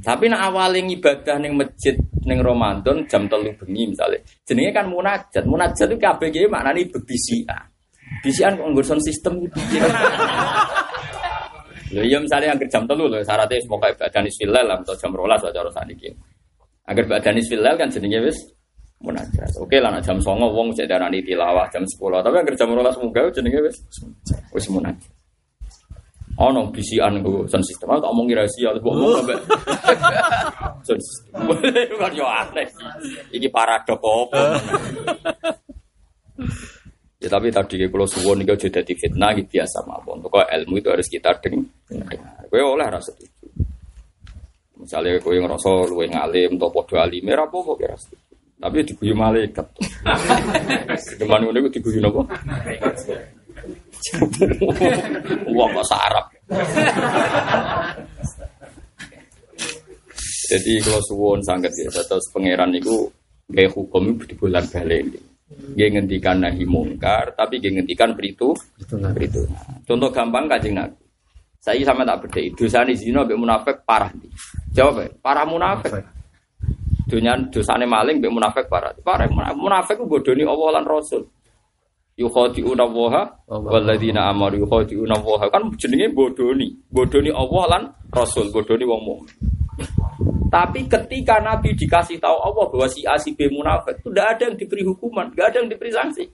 tapi 0.00 0.24
nak 0.32 0.48
awalnya 0.48 0.80
ibadah 0.88 1.36
neng 1.36 1.60
masjid 1.60 1.92
neng 2.24 2.40
Ramadan 2.40 3.04
jam 3.10 3.28
telu 3.28 3.52
bengi 3.60 3.92
misalnya, 3.92 4.18
jenenge 4.48 4.72
kan 4.72 4.86
munajat. 4.88 5.44
Munajat 5.44 5.86
itu 5.92 5.98
kabeh 6.00 6.32
ge 6.32 6.48
maknane 6.48 6.88
bebisian. 6.88 7.62
Bisian 8.24 8.56
kok 8.56 8.66
nggur 8.72 8.86
sound 8.86 9.02
system 9.04 9.42
gitu. 9.44 9.58
Lho 11.92 12.02
iya 12.08 12.16
misalnya 12.16 12.56
yang 12.56 12.58
jam 12.72 12.82
telu 12.88 13.04
lho 13.04 13.20
syaratnya 13.20 13.60
semoga 13.60 13.92
ibadah 13.92 14.20
nisfilal 14.24 14.66
atau 14.80 14.94
jam 14.96 15.12
rolas 15.12 15.44
atau 15.44 15.52
cara 15.52 15.70
saniki. 15.70 16.08
Agar 16.88 17.02
ibadah 17.04 17.32
nisfilal 17.36 17.74
kan 17.76 17.92
jenenge 17.92 18.32
wis 18.32 18.38
munajat. 19.02 19.50
Oke 19.58 19.82
lah 19.82 19.90
nak 19.90 20.06
jam 20.06 20.16
songo 20.22 20.48
wong 20.54 20.70
cek 20.72 20.86
darani 20.86 21.20
tilawah 21.20 21.66
jam 21.68 21.82
10. 21.82 21.98
Tapi 21.98 22.36
agar 22.38 22.54
jam 22.54 22.70
rolas 22.70 22.96
munggah 22.96 23.28
jenenge 23.34 23.60
wis 23.66 23.76
wis 24.54 24.66
munajat. 24.70 25.10
Ono 26.40 26.72
bisian 26.72 27.20
gue 27.20 27.44
sound 27.44 27.60
system. 27.66 27.92
Aku 27.92 28.00
tak 28.00 28.08
omong 28.08 28.32
rahasia, 28.32 28.72
terus 28.72 28.82
ngomong 28.88 29.20
sampai 29.20 29.36
sound 30.88 31.02
system. 31.04 31.40
Kan 32.00 32.12
yo 32.16 32.24
aneh. 32.24 32.66
Iki 33.36 33.48
paradok 33.52 34.00
apa? 34.00 34.42
Ya 37.20 37.28
tapi 37.28 37.52
tadi 37.52 37.84
kalau 37.86 38.08
suwon 38.08 38.42
itu 38.42 38.66
jadi 38.66 38.92
fitnah 38.96 39.36
gitu 39.36 39.60
biasa 39.60 39.84
mawon. 39.84 40.24
Pokok 40.24 40.48
ilmu 40.48 40.80
itu 40.80 40.88
harus 40.88 41.06
kita 41.06 41.36
dengar. 41.38 42.16
Gue 42.48 42.64
oleh 42.64 42.88
rasa 42.88 43.12
itu. 43.20 43.46
Misalnya 44.82 45.20
gue 45.22 45.38
ngerasa 45.38 45.70
luwe 45.86 46.10
ngalim 46.10 46.58
atau 46.58 46.74
podo 46.74 46.98
alim, 46.98 47.22
ya 47.22 47.38
apa 47.38 47.54
kok 47.54 47.78
kira 47.78 47.94
Tapi 48.62 48.86
diguyu 48.86 49.14
malaikat. 49.18 49.66
Cuman 51.18 51.50
gue 51.50 51.70
diguyu 51.74 51.98
nopo. 51.98 52.22
Wah 55.50 55.68
bahasa 55.74 55.96
Arab. 55.98 56.26
Jadi 60.52 60.72
kalau 60.84 61.02
suwon 61.02 61.40
sangat 61.42 61.72
ya, 61.74 61.88
terus 61.90 62.28
pangeran 62.30 62.70
itu 62.76 63.08
gaya 63.50 63.66
hukum 63.72 64.14
itu 64.14 64.30
di 64.30 64.34
bulan 64.36 64.62
balik. 64.70 65.16
Dia 65.74 65.88
ngendikan 65.88 66.44
nahi 66.44 66.64
mungkar, 66.64 67.32
tapi 67.36 67.60
dia 67.60 67.72
ngendikan 67.72 68.12
beritu, 68.16 68.52
beritu. 68.88 69.44
Contoh 69.84 70.08
gampang 70.12 70.48
kajing 70.48 70.76
nabi. 70.76 71.02
Saya 71.62 71.82
sama 71.86 72.02
tak 72.02 72.26
beda. 72.26 72.40
Dosa 72.58 72.82
di 72.82 72.98
sini 72.98 73.14
nabi 73.14 73.38
munafik 73.38 73.86
parah 73.86 74.10
nih. 74.12 74.30
Jawab 74.74 74.94
ya, 74.98 75.08
parah 75.22 75.46
munafik. 75.46 76.21
Dunia 77.12 77.36
dosane 77.52 77.84
maling, 77.84 78.24
be 78.24 78.32
munafik 78.32 78.72
parah. 78.72 78.96
Parah 79.04 79.28
munafik 79.52 80.00
itu 80.00 80.08
bodoni 80.08 80.48
Allah 80.48 80.80
lan 80.80 80.88
Rasul. 80.88 81.28
Yukhadi'una 82.16 82.88
waha 82.88 83.28
walladzina 83.52 84.32
amaru 84.32 84.64
yukhadi'una 84.64 85.20
waha 85.20 85.52
kan 85.52 85.68
jenenge 85.76 86.08
bodoni 86.16 86.72
bodoni 86.88 87.28
Allah 87.28 87.64
lan 87.68 87.82
Rasul 88.08 88.48
bodoni 88.48 88.88
wong 88.88 89.00
mukmin. 89.04 89.36
Tapi 90.48 90.88
ketika 90.88 91.40
Nabi 91.40 91.76
dikasih 91.76 92.16
tahu 92.16 92.36
Allah 92.36 92.64
bahwa 92.72 92.88
si 92.88 93.04
A 93.04 93.20
si 93.20 93.36
B 93.36 93.48
munafik 93.52 94.00
itu 94.00 94.08
tidak 94.12 94.36
ada 94.36 94.42
yang 94.48 94.56
diberi 94.56 94.84
hukuman 94.84 95.28
tidak 95.36 95.52
ada 95.52 95.56
yang 95.60 95.68
diberi 95.68 95.92
sanksi. 95.92 96.24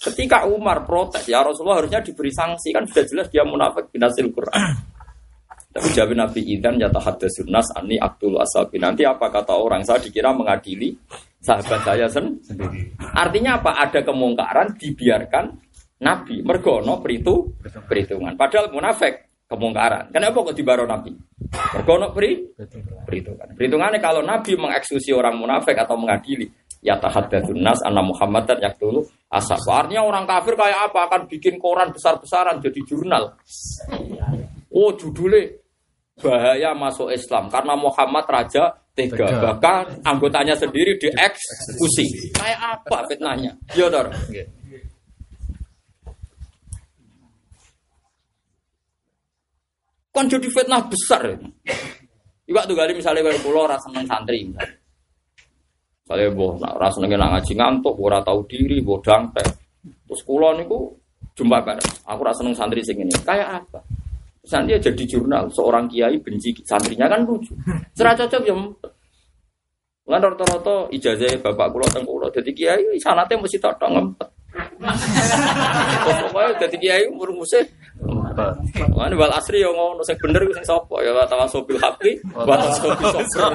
Ketika 0.00 0.48
Umar 0.48 0.88
protes 0.88 1.28
ya 1.28 1.44
Rasulullah 1.44 1.84
harusnya 1.84 2.00
diberi 2.00 2.32
sanksi 2.32 2.72
kan 2.72 2.88
sudah 2.88 3.04
jelas 3.04 3.28
dia 3.28 3.44
munafik 3.44 3.92
binasil 3.92 4.32
Quran 4.32 4.80
tapi 5.70 5.88
jawab 5.94 6.18
Nabi 6.18 6.42
Idan 6.50 6.82
yata 6.82 6.98
hadasun 6.98 7.46
nas 7.46 7.70
ani 7.78 7.94
aktul 7.94 8.34
asabi 8.42 8.82
nanti 8.82 9.06
apa 9.06 9.30
kata 9.30 9.54
orang 9.54 9.86
saya 9.86 10.02
dikira 10.02 10.34
mengadili 10.34 10.98
sahabat 11.40 11.80
saya 11.86 12.06
sendiri. 12.10 12.90
Artinya 12.98 13.62
apa? 13.62 13.78
Ada 13.78 14.02
kemungkaran 14.02 14.76
dibiarkan 14.76 15.44
Nabi 16.02 16.42
mergono 16.42 16.98
peritu 16.98 17.54
perhitungan. 17.86 18.34
Padahal 18.34 18.74
munafik 18.74 19.46
kemungkaran. 19.46 20.10
Kenapa 20.10 20.42
kok 20.42 20.56
dibaro 20.58 20.84
Nabi? 20.90 21.14
Mergono 21.78 22.10
peri 22.10 22.50
perhitungan. 23.06 23.54
Perhitungannya 23.54 24.00
kalau 24.02 24.26
Nabi 24.26 24.58
mengeksekusi 24.58 25.14
orang 25.14 25.38
munafik 25.38 25.78
atau 25.78 25.94
mengadili 25.94 26.50
ya 26.82 26.96
tahaddatsun 26.98 27.60
nas 27.62 27.78
anna 27.86 28.02
Muhammadan 28.02 28.58
yaqtulu 28.58 29.06
asab. 29.30 29.62
Artinya 29.70 30.02
orang 30.02 30.26
kafir 30.26 30.58
kayak 30.58 30.92
apa? 30.92 31.06
Akan 31.06 31.22
bikin 31.30 31.62
koran 31.62 31.94
besar-besaran 31.94 32.58
jadi 32.58 32.80
jurnal. 32.82 33.38
Oh, 34.70 34.94
judulnya 34.94 35.50
bahaya 36.20 36.70
masuk 36.76 37.10
Islam 37.10 37.50
karena 37.50 37.74
Muhammad 37.74 38.24
raja 38.30 38.70
tega. 38.94 39.26
Bahkan 39.26 40.06
anggotanya 40.06 40.54
sendiri 40.54 40.94
dieksekusi. 41.00 42.34
Kayak 42.36 42.60
apa 42.78 42.98
fitnahnya? 43.10 43.52
Iya, 43.74 43.86
Dor. 43.90 44.06
Kan 50.10 50.26
jadi 50.26 50.48
fitnah 50.50 50.82
besar. 50.86 51.38
Iwak 52.50 52.66
tuh 52.66 52.74
kali 52.74 52.92
misalnya 52.98 53.22
kayak 53.30 53.42
pulau 53.46 53.66
rasa 53.66 53.86
seneng 53.86 54.06
santri 54.10 54.42
misalnya. 54.42 54.74
Misalnya 56.02 56.28
boh, 56.34 56.58
nah, 56.58 56.74
rasa 56.74 56.98
seneng 56.98 57.14
ngaji 57.14 57.52
ngantuk, 57.54 57.94
ora 57.94 58.18
tahu 58.18 58.42
diri, 58.50 58.82
boh 58.82 58.98
dangtek. 58.98 59.46
Terus 60.10 60.22
kulo 60.26 60.58
niku 60.58 60.98
Jumpa 61.38 61.62
kan, 61.62 61.78
aku 62.04 62.20
rasa 62.20 62.42
seneng 62.42 62.52
santri 62.52 62.82
sing. 62.84 63.00
Kayak 63.24 63.64
apa? 63.64 63.80
Santri 64.50 64.74
jadi 64.82 65.04
jurnal, 65.06 65.46
seorang 65.54 65.86
kiai 65.86 66.18
benci 66.18 66.50
santrinya 66.66 67.06
kan 67.06 67.22
lucu. 67.22 67.54
Serah 67.94 68.18
cocok 68.18 68.42
ya. 68.42 68.58
Lan 70.10 70.18
rata-rata 70.18 70.90
ijazah 70.90 71.38
bapak 71.38 71.70
kula 71.70 71.86
teng 71.94 72.02
kula 72.02 72.26
dadi 72.34 72.50
kiai 72.50 72.98
sanate 72.98 73.38
mesti 73.38 73.62
tok 73.62 73.78
ngempet. 73.78 74.26
Pokoke 76.02 76.66
dadi 76.66 76.76
kiai 76.82 77.06
umur 77.06 77.30
musih. 77.30 77.62
Lan 78.90 79.14
wal 79.14 79.30
asri 79.38 79.62
yo 79.62 79.70
ngono 79.70 80.02
sing 80.02 80.18
bener 80.18 80.42
sing 80.50 80.66
sapa 80.66 80.98
ya 80.98 81.14
wa 81.14 81.22
tawasobil 81.30 81.78
haqi 81.78 82.18
wa 82.34 82.58
sabr. 83.30 83.54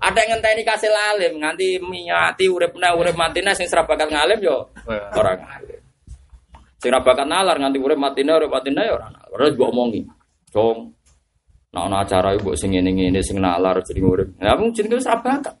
Ada 0.00 0.18
yang 0.24 0.40
ngenteni 0.40 0.64
kasil 0.64 0.92
alim 1.12 1.36
nganti 1.36 1.76
miati 1.84 2.48
uripna 2.48 2.96
urip 2.96 3.12
matine 3.12 3.52
sing 3.52 3.68
serabakat 3.68 4.08
ngalim 4.08 4.40
yo 4.40 4.72
ora 5.12 5.36
ngalim. 5.36 5.75
Sing 6.86 6.94
ra 6.94 7.02
bakat 7.02 7.26
nalar 7.26 7.58
nganti 7.58 7.82
urip 7.82 7.98
matine 7.98 8.30
urip 8.30 8.46
matine 8.46 8.86
ya 8.86 8.94
ora 8.94 9.10
nalar. 9.10 9.26
Terus 9.34 9.58
mbok 9.58 9.70
omongi. 9.74 10.00
Dong. 10.54 10.94
Nek 11.74 11.82
ana 11.82 12.06
acara 12.06 12.30
mbok 12.38 12.54
sing 12.54 12.78
ngene-ngene 12.78 13.18
sing 13.26 13.42
nalar 13.42 13.82
jadi 13.82 14.06
urip. 14.06 14.30
Ya 14.38 14.54
mung 14.54 14.70
jenenge 14.70 15.02
wis 15.02 15.10
ra 15.10 15.18
bakat. 15.18 15.58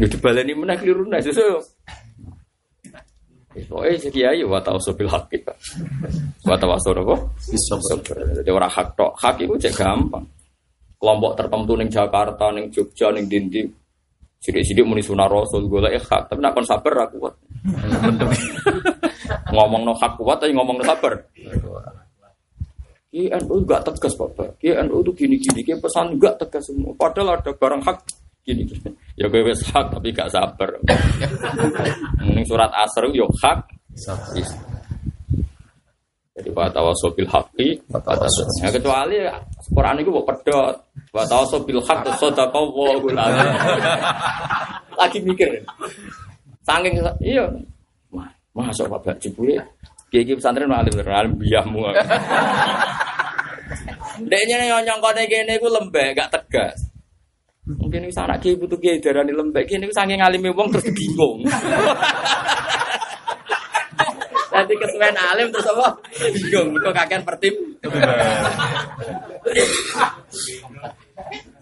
Ya 0.00 0.08
dibaleni 0.08 0.56
meneh 0.56 0.80
kliru 0.80 1.04
nek 1.04 1.20
sesuk. 1.20 1.60
Pokoknya 3.68 4.00
si 4.00 4.08
kiai 4.08 4.40
wa 4.40 4.56
tawasau 4.56 4.96
bil 4.96 5.12
haqi. 5.12 5.36
Wa 6.48 6.56
tawasau 6.56 6.96
apa? 6.96 7.28
Bisa 7.36 7.76
Jadi 8.40 8.48
orang 8.48 8.72
hak 8.72 8.96
tok. 8.96 9.12
Hak 9.20 9.36
itu 9.44 9.52
cek 9.68 9.84
gampang. 9.84 10.24
Kelompok 10.96 11.36
tertentu 11.36 11.76
ning 11.76 11.92
Jakarta, 11.92 12.48
ning 12.56 12.72
Jogja, 12.72 13.12
ning 13.12 13.28
Dindi. 13.28 13.68
Sidik-sidik 14.40 14.88
muni 14.88 15.04
sunah 15.04 15.28
rasul 15.28 15.68
golek 15.68 16.00
hak, 16.00 16.32
tapi 16.32 16.40
nak 16.40 16.56
kon 16.56 16.64
sabar 16.64 17.04
ra 17.04 17.06
kuat. 17.12 17.34
Ngomong 19.52 19.82
no 19.84 19.94
hak 19.96 20.16
kuat 20.20 20.38
tapi 20.40 20.52
ngomong 20.54 20.80
no 20.80 20.84
sabar. 20.84 21.14
KNU 23.08 23.54
enggak 23.64 23.82
tegas 23.88 24.14
Bapak. 24.20 24.60
KNU 24.60 25.00
itu 25.00 25.12
gini-gini, 25.16 25.64
kayak 25.64 25.80
pesan 25.80 26.20
enggak 26.20 26.36
tegas 26.36 26.68
semua. 26.68 26.92
Padahal 26.92 27.40
ada 27.40 27.50
barang 27.56 27.80
hak 27.80 27.98
gini. 28.44 28.68
gini. 28.68 28.88
Ya 29.16 29.26
gue 29.32 29.42
wes 29.44 29.64
hak 29.68 29.92
tapi 29.92 30.12
gak 30.12 30.30
sabar. 30.30 30.78
Ini 32.22 32.42
surat 32.44 32.70
asr 32.72 33.08
yo 33.12 33.28
hak. 33.42 33.58
Is. 34.38 34.50
Jadi 36.38 36.54
wa 36.54 36.70
tawasobil 36.70 37.26
haqi 37.26 37.82
Ya 38.62 38.70
kecuali 38.70 39.26
Quran 39.74 39.98
itu 39.98 40.10
mau 40.14 40.22
pedot. 40.22 40.70
Wa 41.10 41.26
tawasobil 41.26 41.82
haq 41.82 42.06
sadaqa 42.14 42.60
wa 42.62 42.94
Lagi 44.94 45.18
mikir. 45.26 45.50
Saking 46.62 47.02
iya. 47.18 47.42
Wah, 48.58 48.74
Masuk 48.74 48.90
Bapak 48.90 49.22
jebule. 49.22 49.54
Kiai 50.10 50.34
pesantren 50.34 50.66
alim 50.66 50.98
alim 50.98 51.38
biahmu. 51.38 51.94
Deknya 54.26 54.82
nyong 54.82 54.98
kene 54.98 55.22
kene 55.30 55.62
iku 55.62 55.70
lembek 55.70 56.18
gak 56.18 56.34
tegas. 56.34 56.90
Mungkin 57.70 58.10
wis 58.10 58.18
anak 58.18 58.42
kiai 58.42 58.58
butuh 58.58 58.74
kiai 58.82 58.98
darani 58.98 59.30
lembek 59.30 59.70
kene 59.70 59.86
iku 59.86 59.94
saking 59.94 60.18
alime 60.18 60.50
wong 60.50 60.74
terus 60.74 60.90
bingung. 60.90 61.46
Nanti 64.50 64.74
kesuwen 64.74 65.14
alim 65.14 65.54
terus 65.54 65.70
apa? 65.70 65.94
Bingung, 66.34 66.74
kok 66.82 66.94
kakean 66.98 67.22
pertim. 67.22 67.54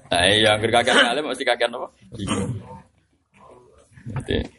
Nah, 0.09 0.25
iya, 0.33 0.57
kakean 0.57 1.13
alim 1.13 1.29
mesti 1.29 1.45
kakean 1.45 1.77
apa? 1.77 1.93
Bingung. 2.17 2.57
Jadi, 4.07 4.56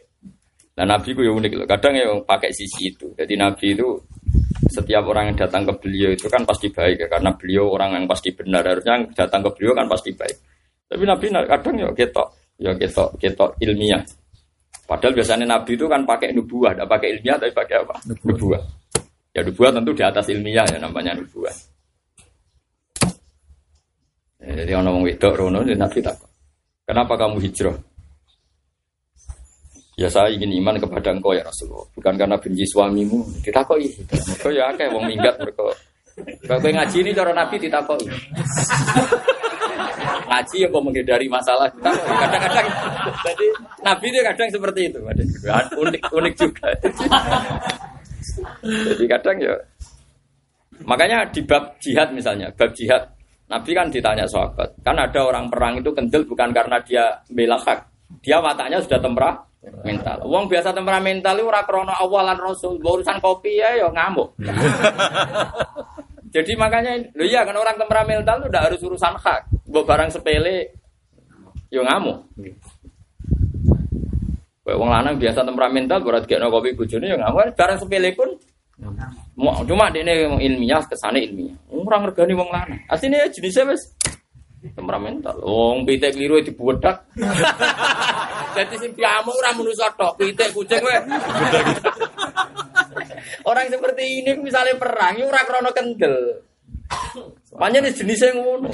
Nah 0.78 0.86
Nabi 0.86 1.10
itu 1.10 1.26
ya 1.26 1.32
unik 1.34 1.52
loh. 1.58 1.66
Kadang 1.66 1.92
ya 1.98 2.06
pakai 2.22 2.54
sisi 2.54 2.94
itu. 2.94 3.10
Jadi 3.18 3.34
Nabi 3.34 3.74
itu 3.74 3.98
setiap 4.70 5.10
orang 5.10 5.34
yang 5.34 5.36
datang 5.42 5.66
ke 5.66 5.74
beliau 5.82 6.14
itu 6.14 6.30
kan 6.30 6.46
pasti 6.46 6.70
baik 6.70 7.02
ya. 7.02 7.08
Karena 7.10 7.34
beliau 7.34 7.74
orang 7.74 7.98
yang 7.98 8.06
pasti 8.06 8.30
benar. 8.30 8.62
Harusnya 8.62 8.94
yang 8.94 9.04
datang 9.10 9.42
ke 9.42 9.50
beliau 9.58 9.74
kan 9.74 9.90
pasti 9.90 10.14
baik. 10.14 10.36
Tapi 10.86 11.02
Nabi 11.02 11.26
kadang 11.34 11.74
ya 11.82 11.88
ketok, 11.90 12.28
ya 12.62 12.72
ketok, 12.78 13.10
ketok 13.18 13.50
ilmiah. 13.58 14.00
Padahal 14.88 15.12
biasanya 15.12 15.44
Nabi 15.44 15.76
itu 15.76 15.84
kan 15.84 16.00
pakai 16.06 16.32
nubuah, 16.32 16.72
tidak 16.72 16.88
pakai 16.88 17.08
ilmiah 17.18 17.36
tapi 17.36 17.52
pakai 17.52 17.76
apa? 17.84 17.94
Nubuah. 18.24 18.62
Ya 19.36 19.44
nubuah 19.44 19.70
tentu 19.74 19.92
di 19.92 20.04
atas 20.06 20.24
ilmiah 20.32 20.64
ya 20.64 20.78
namanya 20.80 21.12
nubuah. 21.12 21.52
Ya, 24.38 24.64
jadi 24.64 24.78
orang 24.78 24.94
ngomong 24.94 25.04
wedok 25.10 25.32
rono 25.34 25.60
Nabi 25.60 25.98
tak. 26.00 26.16
Kenapa 26.88 27.20
kamu 27.20 27.36
hijrah? 27.42 27.76
Ya 29.98 30.06
saya 30.06 30.30
ingin 30.30 30.62
iman 30.62 30.78
kepada 30.78 31.10
engkau 31.10 31.34
ya 31.34 31.42
Rasulullah. 31.42 31.82
Bukan 31.98 32.14
karena 32.14 32.38
benci 32.38 32.62
suamimu. 32.70 33.18
Ditakoi. 33.42 33.90
Mereka 34.06 34.48
ya 34.54 34.70
kayak 34.78 34.94
wong 34.94 35.10
minggat 35.10 35.34
mereka. 35.42 35.74
Kalau 36.46 36.62
ngaji 36.62 36.96
ini 37.02 37.10
cara 37.10 37.34
Nabi 37.34 37.58
ditakoi. 37.58 38.06
ngaji 40.30 40.56
ya 40.62 40.68
kok 40.70 40.84
menghindari 40.86 41.26
masalah. 41.26 41.66
Kadang-kadang. 41.82 42.66
Jadi 43.26 43.46
Nabi 43.82 44.06
itu 44.06 44.18
kadang 44.22 44.48
seperti 44.54 44.80
itu. 44.86 44.98
Unik 45.74 46.02
unik 46.14 46.34
juga. 46.38 46.68
Jadi 48.62 49.04
kadang 49.10 49.36
ya. 49.42 49.54
Makanya 50.86 51.26
di 51.34 51.42
bab 51.42 51.74
jihad 51.82 52.14
misalnya, 52.14 52.54
bab 52.54 52.70
jihad. 52.70 53.02
Nabi 53.50 53.74
kan 53.74 53.90
ditanya 53.90 54.28
sahabat, 54.30 54.76
kan 54.84 54.94
ada 54.94 55.24
orang 55.24 55.48
perang 55.48 55.80
itu 55.80 55.90
kendel 55.90 56.22
bukan 56.28 56.52
karena 56.54 56.78
dia 56.84 57.18
bela 57.32 57.58
hak. 57.58 57.80
Dia 58.22 58.38
matanya 58.44 58.78
sudah 58.78 59.00
temperah 59.00 59.47
mental. 59.62 60.22
Wong 60.26 60.46
biasa 60.46 60.70
temperamental 60.70 61.34
itu 61.34 61.46
ora 61.46 61.66
krana 61.66 61.98
awalan 61.98 62.38
rasul, 62.38 62.78
urusan 62.78 63.18
kopi 63.18 63.58
ya 63.58 63.74
ya 63.74 63.88
ngamuk. 63.90 64.38
Jadi 66.34 66.52
makanya 66.60 66.92
lo 67.16 67.24
iya 67.24 67.40
kan 67.42 67.56
orang 67.56 67.80
temperamental 67.80 68.36
itu 68.38 68.46
udah 68.52 68.62
harus 68.62 68.80
urusan 68.84 69.16
hak. 69.16 69.48
Mbok 69.68 69.84
barang 69.88 70.10
sepele 70.12 70.76
yo 71.72 71.82
ngamuk. 71.82 72.28
Kayak 74.68 74.78
wong 74.84 74.90
lanang 74.92 75.16
biasa 75.16 75.40
temperamental 75.48 76.04
berat 76.04 76.28
gekno 76.28 76.52
kopi 76.52 76.76
bojone 76.76 77.08
yo 77.08 77.16
ngamuk. 77.16 77.56
Barang 77.56 77.78
sepele 77.80 78.12
pun 78.12 78.28
cuma 79.64 79.88
dene 79.88 80.38
ilmiah 80.38 80.84
kesane 80.84 81.24
ilmiah. 81.24 81.56
Ora 81.72 81.96
ngergani 82.04 82.32
wong 82.36 82.48
lanang. 82.52 82.80
Asline 82.92 83.32
jenisnya 83.32 83.64
wis 83.72 83.88
temperamental. 84.74 85.36
Wong 85.42 85.86
pitik 85.86 86.14
keliru 86.18 86.42
dibuwedak. 86.42 87.06
Jadi 88.56 88.74
sing 88.80 88.90
piamu 88.96 89.30
ora 89.30 89.54
manusa 89.54 89.86
tok, 89.94 90.18
pitik 90.18 90.50
kucing 90.50 90.82
kowe. 90.82 90.98
Orang 93.46 93.70
seperti 93.70 94.24
ini 94.24 94.34
misalnya 94.40 94.74
perang, 94.74 95.14
ya 95.14 95.24
ora 95.30 95.42
krono 95.46 95.70
kendel. 95.70 96.42
Makanya 97.54 97.92
jenisnya 97.92 98.34
ngono. 98.34 98.70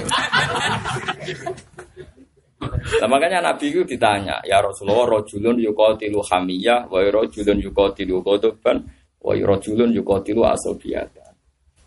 Nah, 2.75 3.09
makanya 3.09 3.43
Nabi 3.43 3.69
itu 3.69 3.81
ditanya, 3.85 4.41
ya 4.41 4.61
Rasulullah, 4.63 5.19
rojulun 5.19 5.59
yukotilu 5.61 6.21
hamiyah, 6.21 6.89
wa 6.89 6.99
rojulun 7.01 7.61
yukotilu 7.61 8.25
kodoban, 8.25 8.81
wa 9.21 9.33
rojulun 9.33 9.93
yukotilu 9.93 10.41
asobiyata. 10.45 11.24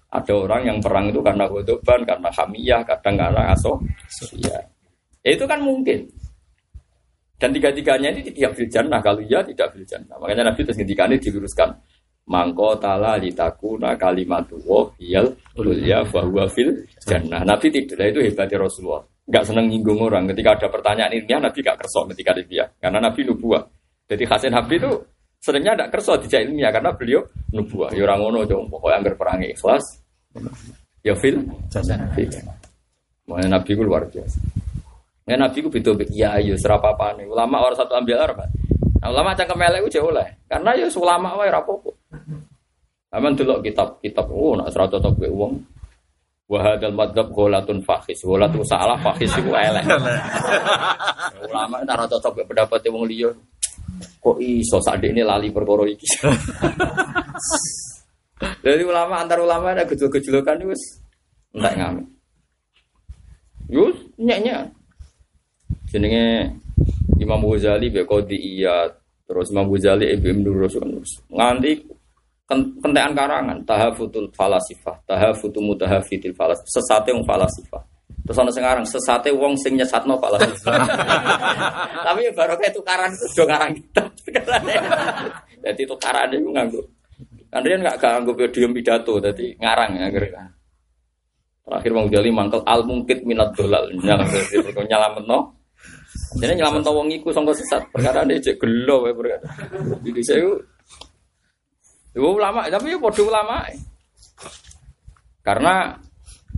Ada 0.09 0.33
orang 0.33 0.63
yang 0.65 0.79
perang 0.81 1.13
itu 1.13 1.21
karena 1.21 1.45
kodoban, 1.45 2.01
karena 2.09 2.29
hamiyah, 2.33 2.81
kadang 2.81 3.15
karena 3.21 3.43
asobiyah. 3.53 4.65
Ya, 5.21 5.31
itu 5.37 5.45
kan 5.45 5.61
mungkin. 5.61 6.09
Dan 7.39 7.55
tiga-tiganya 7.55 8.11
ini 8.11 8.33
tidak 8.35 8.59
jannah. 8.67 8.99
Kalau 8.99 9.23
iya 9.23 9.45
tidak 9.47 9.71
jannah. 9.87 10.19
Makanya 10.19 10.51
Nabi 10.51 10.67
terus 10.67 10.81
ketika 10.81 11.07
ini 11.07 11.23
diluruskan. 11.23 11.71
Mangko 12.29 12.77
tala 12.77 13.17
litakuna 13.17 13.97
kalimatu 13.97 14.61
wa 14.69 14.85
hiyal 15.01 15.33
ulya 15.57 16.05
bahwa 16.09 16.45
fil 16.51 16.85
jannah. 17.07 17.41
Nabi 17.47 17.73
tidak 17.73 18.11
itu 18.11 18.21
hebatnya 18.21 18.65
Rasulullah. 18.65 19.01
Gak 19.29 19.45
seneng 19.45 19.71
nyinggung 19.71 20.03
orang. 20.03 20.27
Ketika 20.29 20.57
ada 20.59 20.69
pertanyaan 20.69 21.13
ilmiah 21.15 21.41
Nabi 21.41 21.59
gak 21.63 21.79
kersok 21.79 22.11
ketika 22.13 22.37
dia. 22.43 22.65
Karena 22.81 22.99
Nabi 23.01 23.23
nubuah. 23.23 23.63
Jadi 24.09 24.25
khasin 24.25 24.53
Nabi 24.53 24.81
itu 24.81 24.93
seringnya 25.39 25.73
tidak 25.79 25.91
kersok 25.95 26.27
tidak 26.27 26.47
ilmiah 26.47 26.71
karena 26.75 26.91
beliau 26.95 27.23
nubuah. 27.55 27.91
Ya 27.95 28.03
orang 28.07 28.21
ngono 28.23 28.41
dong. 28.45 28.65
Pokoknya 28.71 28.97
anggar 29.03 29.15
perang 29.15 29.41
ikhlas. 29.43 29.85
Ya 31.03 31.15
fil. 31.15 31.43
Makanya 33.29 33.61
Nabi 33.61 33.71
itu 33.77 33.83
luar 33.85 34.09
biasa. 34.09 34.39
Ya 35.29 35.37
Nabi 35.37 35.61
ku 35.61 35.69
beda 35.69 35.93
ya 36.09 36.41
ayo 36.41 36.57
serapa 36.57 36.97
apa 36.97 37.13
nih. 37.21 37.29
Ulama 37.29 37.69
orang 37.69 37.77
satu 37.77 37.93
ambil 37.93 38.17
apa? 38.25 38.49
Nah, 38.99 39.09
ulama 39.13 39.37
cangkem 39.37 39.61
elek 39.61 39.81
ku 39.85 39.91
jauh 39.93 40.11
lah. 40.11 40.27
Karena 40.49 40.73
ya 40.75 40.89
ulama 40.97 41.37
wae 41.37 41.53
ra 41.53 41.61
apa-apa. 41.61 41.91
Aman 43.09 43.33
delok 43.37 43.65
kitab-kitab 43.65 44.27
oh 44.29 44.57
nak 44.57 44.73
serata 44.73 44.97
cocok 44.97 45.13
gue 45.21 45.31
wong. 45.33 45.55
Wa 46.49 46.65
hadzal 46.65 46.97
madzhab 46.97 47.29
gholatun 47.29 47.85
fakhis. 47.85 48.25
Gholatun 48.25 48.65
salah 48.65 48.97
fakhis 48.97 49.33
iku 49.37 49.53
elek. 49.53 49.85
ulama 51.53 51.85
ora 51.85 52.05
cocok 52.09 52.33
gue 52.41 52.45
pendapat 52.49 52.89
wong 52.89 53.05
liya. 53.05 53.31
Kok 54.19 54.39
iso 54.43 54.79
ini 55.03 55.23
lali 55.23 55.49
perkara 55.51 55.85
iki. 55.89 56.07
Jadi 58.39 58.83
ulama 58.87 59.23
antar 59.23 59.43
ulama 59.43 59.75
ada 59.75 59.83
gejol-gejolokan 59.87 60.63
wis 60.69 60.83
entek 61.55 61.75
ngamen. 61.79 62.07
Yus 63.69 63.97
nyek-nyek 64.17 64.73
jenenge 65.93 66.57
Imam 67.21 67.45
Ghazali 67.45 67.93
kodi 68.07 68.37
iya 68.37 68.89
terus 69.29 69.53
Imam 69.53 69.69
Ghazali 69.69 70.09
Ibnu 70.17 70.49
Nurus 70.49 70.79
nganti 71.29 71.99
Ken- 72.49 72.81
Kentekan 72.81 73.13
karangan, 73.13 73.61
tahafutul 73.69 74.33
falasifah, 74.33 74.97
tahafutu 75.05 75.61
mutahafitil 75.61 76.33
falas, 76.33 76.57
sesate 76.65 77.13
wong 77.13 77.21
falasifah. 77.29 77.85
Terus 78.29 78.45
ana 78.45 78.53
sekarang 78.53 78.85
sesate 78.85 79.33
wong 79.33 79.57
sing 79.57 79.81
nyesatno 79.81 80.21
falasifah. 80.21 80.85
Tapi 82.13 82.29
ya 82.29 82.33
baru 82.37 82.61
kayak 82.61 82.77
tukaran 82.77 83.09
itu 83.09 83.27
do 83.33 83.45
ngarang 83.49 83.73
kita. 83.73 84.03
Jadi 85.65 85.83
tukaran 85.89 86.29
itu 86.37 86.49
nganggo. 86.53 86.83
Dia 87.49 87.77
nggak 87.81 87.97
nganggo 87.97 88.33
podium 88.37 88.77
pidato, 88.77 89.17
jadi 89.25 89.57
ngarang 89.57 89.97
ya 89.97 90.13
kira 90.13 90.45
Terakhir 91.65 91.93
wong 91.97 92.07
jali 92.13 92.29
mangkel 92.29 92.61
al 92.69 92.85
mungkit 92.85 93.25
minat 93.25 93.57
dolal 93.57 93.89
nyala 93.97 94.25
nyalamet 94.85 95.25
no. 95.25 95.57
Jadi 96.37 96.53
nyelamat 96.61 96.85
wong 96.85 97.09
iku 97.13 97.33
sangka 97.33 97.57
sesat. 97.57 97.89
Perkara 97.89 98.29
ini 98.29 98.41
cek 98.41 98.61
gelo 98.61 99.09
wae 99.09 99.17
perkara. 99.17 99.41
Jadi 100.05 100.21
saya 100.21 100.45
itu 102.13 102.25
ulama, 102.25 102.69
tapi 102.69 102.93
ya 102.93 102.99
bodoh 103.01 103.29
ulama. 103.29 103.65
Karena 105.41 105.97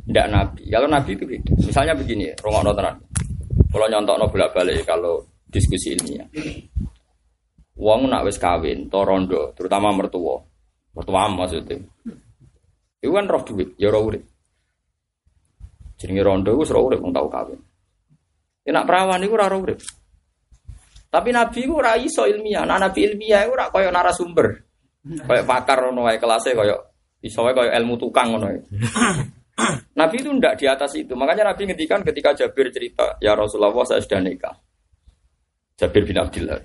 tidak 0.06 0.26
nabi. 0.30 0.62
Kalau 0.70 0.88
nabi 0.88 1.10
itu 1.14 1.24
beda. 1.26 1.52
Misalnya 1.60 1.94
begini, 1.94 2.32
rongok 2.40 2.74
tenan. 2.74 2.96
Kalau 3.70 3.86
nyontok 3.86 4.16
no 4.18 4.26
bolak 4.26 4.50
balik 4.50 4.82
kalau 4.82 5.22
diskusi 5.46 5.94
ilmiah. 5.94 6.26
Wong 7.80 8.10
nak 8.10 8.26
wis 8.28 8.36
kawin, 8.36 8.90
to 8.92 9.00
rondo, 9.06 9.54
terutama 9.56 9.94
mertua. 9.94 10.42
Mertua 10.92 11.30
maksudnya. 11.30 11.80
Itu 13.00 13.12
kan 13.14 13.24
roh 13.30 13.40
duit, 13.46 13.78
ya 13.80 13.88
roh 13.88 14.10
urip. 14.10 14.20
Jenenge 15.96 16.22
rondo 16.26 16.52
wis 16.58 16.68
roh 16.68 16.84
urip 16.84 17.00
wong 17.00 17.14
tau 17.14 17.30
kawin. 17.30 17.60
Ya 18.66 18.76
nak 18.76 18.84
perawan 18.84 19.24
iku 19.24 19.34
ora 19.40 19.48
roh 19.48 19.64
urip. 19.64 19.80
Tapi 21.10 21.28
nabi 21.32 21.64
ku 21.64 21.80
ora 21.80 21.96
iso 21.96 22.28
ilmiah. 22.28 22.68
Nah, 22.68 22.76
nabi 22.76 23.08
ilmiah 23.08 23.48
iku 23.48 23.56
ora 23.56 23.66
narasumber. 23.70 24.46
Kayak 25.00 25.48
pakar 25.48 25.80
ngono 25.88 26.04
wae 26.04 26.20
kelasnya 26.20 26.52
kayak 26.52 26.80
iso 27.24 27.40
wae 27.40 27.56
ilmu 27.56 27.96
tukang 27.96 28.36
ngono. 28.36 28.52
Nabi 30.00 30.16
itu 30.20 30.30
ndak 30.32 30.54
di 30.60 30.66
atas 30.66 30.92
itu. 30.96 31.12
Makanya 31.12 31.52
Nabi 31.52 31.68
ngendikan 31.68 32.00
ketika 32.00 32.32
Jabir 32.36 32.72
cerita, 32.72 33.16
"Ya 33.20 33.36
Rasulullah, 33.36 33.72
saya 33.84 34.00
sudah 34.00 34.20
nikah." 34.22 34.54
Jabir 35.80 36.04
bin 36.04 36.20
Abdullah. 36.20 36.60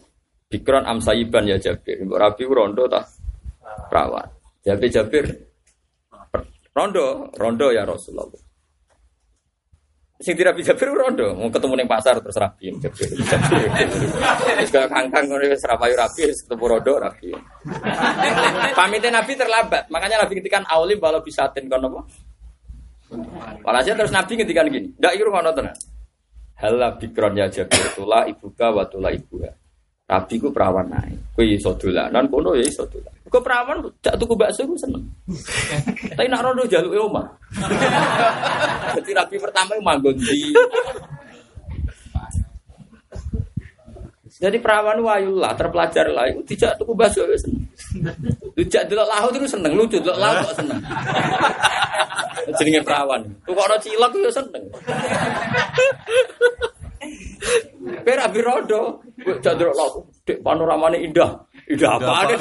Bikron 0.52 0.84
amsayiban 0.84 1.48
ya 1.48 1.58
Jabir. 1.58 2.04
Mbok 2.04 2.20
Rabi 2.20 2.44
rondo 2.46 2.84
ta 2.92 3.02
perawan. 3.88 4.28
Jabir 4.62 4.90
Jabir 4.92 5.26
rondo, 6.76 7.32
rondo 7.40 7.68
ya 7.72 7.88
Rasulullah. 7.88 8.28
Sing 10.16 10.36
tidak 10.36 10.56
bisa 10.60 10.76
Jabir 10.76 10.92
rondo, 10.96 11.32
mau 11.36 11.52
ketemu 11.52 11.74
ning 11.80 11.90
pasar 11.92 12.20
terus 12.20 12.36
rapi 12.36 12.72
Jabir. 12.84 13.08
Jabir. 13.24 13.68
Wis 14.60 14.72
kaya 14.72 14.88
kangkang 14.92 15.32
ngono 15.32 15.48
wis 15.48 15.64
rapayu 15.64 15.96
wis 16.20 16.40
ketemu 16.44 16.66
rondo 16.68 16.94
rapi. 17.00 17.32
Pamitnya 18.76 19.12
Nabi 19.16 19.32
terlambat, 19.36 19.88
makanya 19.88 20.24
Nabi 20.24 20.40
ngendikan 20.40 20.64
aulim 20.68 21.00
walau 21.00 21.24
bisatin 21.24 21.72
kono 21.72 21.88
apa? 21.88 22.02
Walhasil 23.62 23.94
terus 23.94 24.14
Nabi 24.14 24.32
ngendikan 24.38 24.70
gini, 24.70 24.90
ndak 24.98 25.14
iru 25.18 25.30
ngono 25.30 25.54
tenan. 25.54 25.76
Hala 26.56 26.96
bikron 26.96 27.36
ya 27.36 27.52
Jabir 27.52 27.84
tula 27.94 28.26
ibuka 28.26 28.72
wa 28.72 28.84
tula 28.88 29.12
ibuha. 29.12 29.52
Rabi 30.06 30.38
ku 30.38 30.54
perawan 30.54 30.86
naik. 30.86 31.18
Kuwi 31.34 31.58
iso 31.58 31.74
dolanan 31.74 32.30
kono 32.30 32.54
ya 32.54 32.62
iso 32.62 32.86
dolan. 32.86 33.10
Kok 33.26 33.42
perawan 33.42 33.82
jak 34.06 34.16
tuku 34.22 34.38
bakso 34.38 34.62
ku 34.64 34.78
seneng. 34.78 35.02
Tapi 36.14 36.30
nak 36.30 36.46
rondo 36.46 36.64
jaluk 36.70 36.94
e 36.94 37.00
omah. 37.02 37.28
Jadi 38.96 39.12
Rabi 39.18 39.36
pertama 39.42 39.74
manggon 39.82 40.14
di 40.14 40.54
Jadi 44.36 44.60
perawan 44.60 45.00
wayullah 45.00 45.56
terpelajar 45.56 46.12
lah, 46.12 46.28
itu 46.28 46.44
tidak 46.44 46.76
tuku 46.76 46.92
bakso 46.92 47.24
ya 47.24 47.40
seneng. 47.40 47.64
Tidak 48.52 48.84
delok 48.92 49.08
laut 49.08 49.32
itu 49.32 49.48
seneng, 49.48 49.72
lucu 49.80 49.96
delok 50.04 50.20
laut 50.20 50.44
kok 50.52 50.60
seneng. 50.60 50.80
Jenenge 52.60 52.84
perawan. 52.84 53.22
Tukokno 53.48 53.76
cilok 53.80 54.12
ya 54.20 54.32
seneng. 54.36 54.64
Kowe 58.04 58.16
rabi 58.20 58.40
rondo, 58.44 59.00
kowe 59.24 59.40
jak 59.40 59.56
delok 59.56 59.76
laut, 59.80 60.04
dek 60.28 60.44
panoramane 60.44 61.00
indah. 61.00 61.32
Indah 61.72 61.96
apa? 61.96 62.36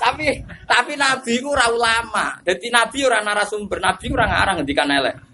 tapi 0.00 0.26
tapi 0.66 0.92
nabi 0.98 1.38
ku 1.38 1.54
ora 1.54 1.70
ulama. 1.70 2.42
Dadi 2.42 2.66
nabi 2.74 3.06
ora 3.06 3.22
narasumber, 3.22 3.78
nabi 3.78 4.10
ora 4.10 4.26
ngarang 4.26 4.54
ngendikan 4.66 4.90
elek. 4.90 5.29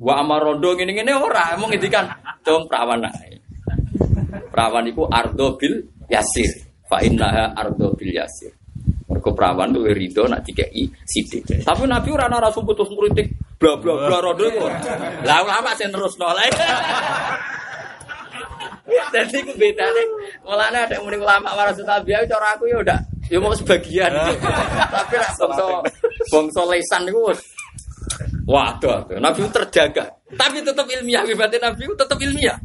Wa 0.00 0.24
amarondo 0.24 0.72
ngene-ngene 0.72 1.12
ora, 1.12 1.52
emang 1.52 1.68
ngendikan 1.68 2.08
dong 2.40 2.64
perawan 2.64 3.04
ae. 3.04 3.36
Perawan 4.48 4.88
iku 4.88 5.04
ardo 5.12 5.60
bil 5.60 5.84
yasir. 6.08 6.48
Fa 6.88 7.04
innaha 7.04 7.52
ardo 7.52 7.92
bil 7.92 8.08
yasir. 8.16 8.52
Mergo 9.12 9.36
perawan 9.36 9.68
luwih 9.68 9.92
rido 9.92 10.24
nak 10.24 10.40
dikeki 10.48 10.88
sithik. 11.04 11.44
Tapi 11.60 11.84
nabi 11.84 12.08
ora 12.08 12.32
narasumber 12.32 12.72
terus 12.72 12.88
ngritik 12.88 13.28
bla 13.60 13.76
bla 13.76 14.08
bla 14.08 14.18
rondo 14.24 14.48
iku. 14.48 14.64
Lah 15.28 15.44
ulama 15.44 15.76
sing 15.76 15.92
terusno 15.92 16.32
lha. 16.36 16.48
Jadi 19.12 19.38
ku 19.44 19.52
bedane 19.60 20.02
mulane 20.40 20.88
ada 20.88 20.96
muni 21.04 21.20
ulama 21.20 21.52
warasul 21.52 21.84
tabiah 21.84 22.24
cara 22.24 22.56
aku 22.56 22.64
ya 22.64 22.80
udah 22.80 22.98
ya 23.28 23.36
mau 23.36 23.52
sebagian. 23.52 24.08
Tapi 24.96 25.14
nak 25.20 25.32
bangsa 25.36 25.64
bangsa 26.32 26.60
lesan 26.64 27.12
wis 27.12 27.51
Waduh, 28.52 29.08
waduh. 29.08 29.16
Nabi 29.16 29.48
terjaga. 29.48 30.12
Tapi 30.28 30.60
tetap 30.60 30.84
ilmiah. 30.84 31.24
Wibatin 31.24 31.64
Nabi 31.64 31.88
tetap 31.96 32.20
ilmiah. 32.20 32.60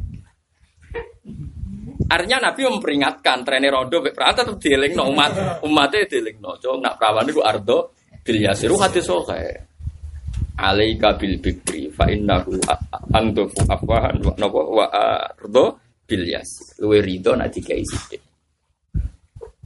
Artinya 2.07 2.51
Nabi 2.51 2.67
memperingatkan 2.67 3.43
trainer 3.43 3.71
rondo 3.71 3.99
perang 3.99 4.31
tetap 4.31 4.55
dieling 4.63 4.95
no 4.95 5.11
umat 5.11 5.63
umatnya 5.63 6.07
dieling 6.07 6.39
no. 6.39 6.55
Coba 6.55 6.79
nak 6.79 6.93
perawan 6.99 7.27
itu 7.27 7.43
ardo 7.43 7.91
bil 8.23 8.39
yasiru 8.43 8.79
hati 8.79 9.03
sohe. 9.03 9.43
Alaika 10.59 11.19
bil 11.19 11.39
bikri 11.39 11.91
fa 11.91 12.07
innahu 12.07 12.59
antufu 13.11 13.59
afwahan 13.67 14.23
wa 14.23 14.87
ardo 14.91 15.65
bil 16.07 16.23
yasir. 16.27 16.79
Luwe 16.79 17.03
rido 17.03 17.35
nak 17.35 17.51
dikai 17.51 17.83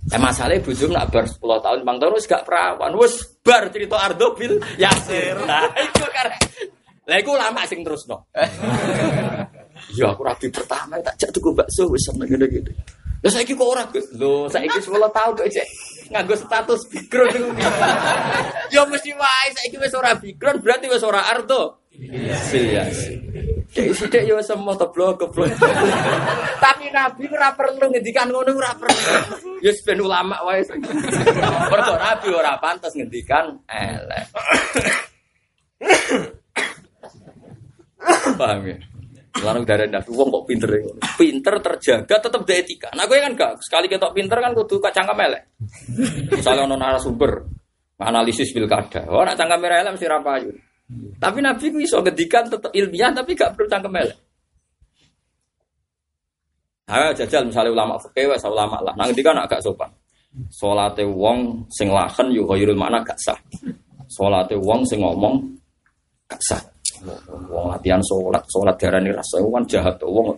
Eh 0.10 0.18
masalahnya 0.18 0.66
bujum 0.66 0.90
nak 0.90 1.14
bar 1.14 1.30
10 1.30 1.38
tahun, 1.38 1.80
bang 1.86 1.98
tahun 2.02 2.14
wis 2.18 2.26
gak 2.26 2.42
perawan, 2.42 2.92
wis 2.98 3.38
bar 3.46 3.70
cerita 3.70 4.02
Ardo 4.02 4.34
bil 4.34 4.58
Yasir. 4.82 5.38
Nah, 5.46 5.70
itu 5.78 6.06
karena 6.10 6.38
lah 7.12 7.18
iku 7.18 7.34
lama 7.36 7.62
sing 7.66 7.82
terus 7.82 8.06
no. 8.08 8.24
Ya 9.98 10.14
aku 10.14 10.22
rapi 10.22 10.48
pertama 10.54 10.96
tak 11.02 11.18
jak 11.18 11.30
tuku 11.34 11.52
bakso 11.58 11.90
wis 11.90 12.06
seneng 12.06 12.30
ngene 12.30 12.46
gitu. 12.48 12.72
Lah 13.22 13.30
saiki 13.34 13.58
kok 13.58 13.66
ora 13.66 13.84
Gus? 13.90 14.08
Lho, 14.14 14.46
saiki 14.48 14.78
10 14.78 15.10
tahun 15.10 15.32
kok 15.36 15.48
cek 15.50 15.68
nganggo 16.14 16.36
status 16.38 16.82
background 16.88 17.32
niku. 17.34 17.50
Ya 18.74 18.82
mesti 18.88 19.12
wae 19.12 19.48
saiki 19.58 19.78
wis 19.82 19.94
ora 19.98 20.16
background 20.16 20.62
berarti 20.62 20.86
wis 20.88 21.04
ora 21.04 21.26
Ardo. 21.28 21.81
Bil 22.02 22.66
Yasir. 22.74 23.22
Dek 23.72 23.94
sithik 23.94 24.26
ya 24.26 24.42
semua 24.42 24.74
teblok 24.74 25.22
keblok. 25.22 25.54
Tapi 26.66 26.90
Nabi 26.90 27.24
ora 27.30 27.54
perlu 27.54 27.88
ngendikan 27.88 28.28
ngono 28.28 28.52
ora 28.58 28.74
perlu. 28.74 29.00
Ya 29.62 29.72
ben 29.86 30.02
ulama 30.02 30.36
wae. 30.44 30.66
Mergo 31.70 31.96
Nabi 31.96 32.28
ora 32.34 32.58
pantas 32.58 32.98
ngendikan 32.98 33.54
elek. 33.70 34.26
Paham 38.42 38.66
ya? 38.66 38.78
Lalu 39.46 39.64
dari 39.64 39.88
Nabi 39.88 40.10
wong 40.12 40.28
kok 40.34 40.44
pinter 40.50 40.70
ya? 40.74 40.92
Pinter 41.16 41.56
terjaga 41.62 42.16
tetap 42.18 42.42
ada 42.44 42.54
etika. 42.58 42.90
Nah 42.98 43.06
gue 43.08 43.22
kan 43.22 43.32
gak 43.38 43.64
sekali 43.64 43.88
ketok 43.88 44.12
pinter 44.12 44.42
kan 44.42 44.52
kudu 44.58 44.82
kacang 44.82 45.08
elek. 45.16 45.56
Misalnya 46.34 46.66
ono 46.68 46.76
narasumber 46.76 47.32
analisis 48.02 48.52
pilkada. 48.52 49.08
Oh 49.08 49.24
nak 49.24 49.38
cangkem 49.38 49.64
elek 49.64 49.96
mesti 49.96 50.10
rapayu. 50.10 50.52
Tapi 51.22 51.40
Nabi 51.40 51.66
ku 51.72 51.78
iso 51.80 52.04
ngedikan 52.04 52.50
tetap 52.52 52.72
ilmiah 52.74 53.14
tapi 53.16 53.38
gak 53.38 53.56
perlu 53.56 53.70
cangkem. 53.70 54.12
Ayo 56.92 57.16
jajal 57.16 57.48
misalnya 57.48 57.72
ulama 57.72 57.96
fikih 57.96 58.28
wes 58.28 58.44
ulama 58.44 58.84
lah. 58.84 58.92
Nang 59.00 59.08
ngendikan 59.12 59.40
agak 59.40 59.64
sopan. 59.64 59.88
Salate 60.52 61.08
wong 61.08 61.68
sing 61.72 61.88
lahen 61.88 62.28
yo 62.36 62.44
khairul 62.44 62.76
makna 62.76 63.00
gak 63.08 63.16
sah. 63.24 63.40
Salate 64.12 64.60
wong 64.60 64.84
sing 64.84 65.00
ngomong 65.00 65.40
gak 66.28 66.42
sah. 66.44 66.62
Wong 67.48 67.66
latihan 67.72 68.04
sholat, 68.04 68.44
sholat 68.52 68.76
darani 68.78 69.10
rasa 69.16 69.40
kan 69.40 69.64
jahat. 69.72 69.96
Wong 70.04 70.36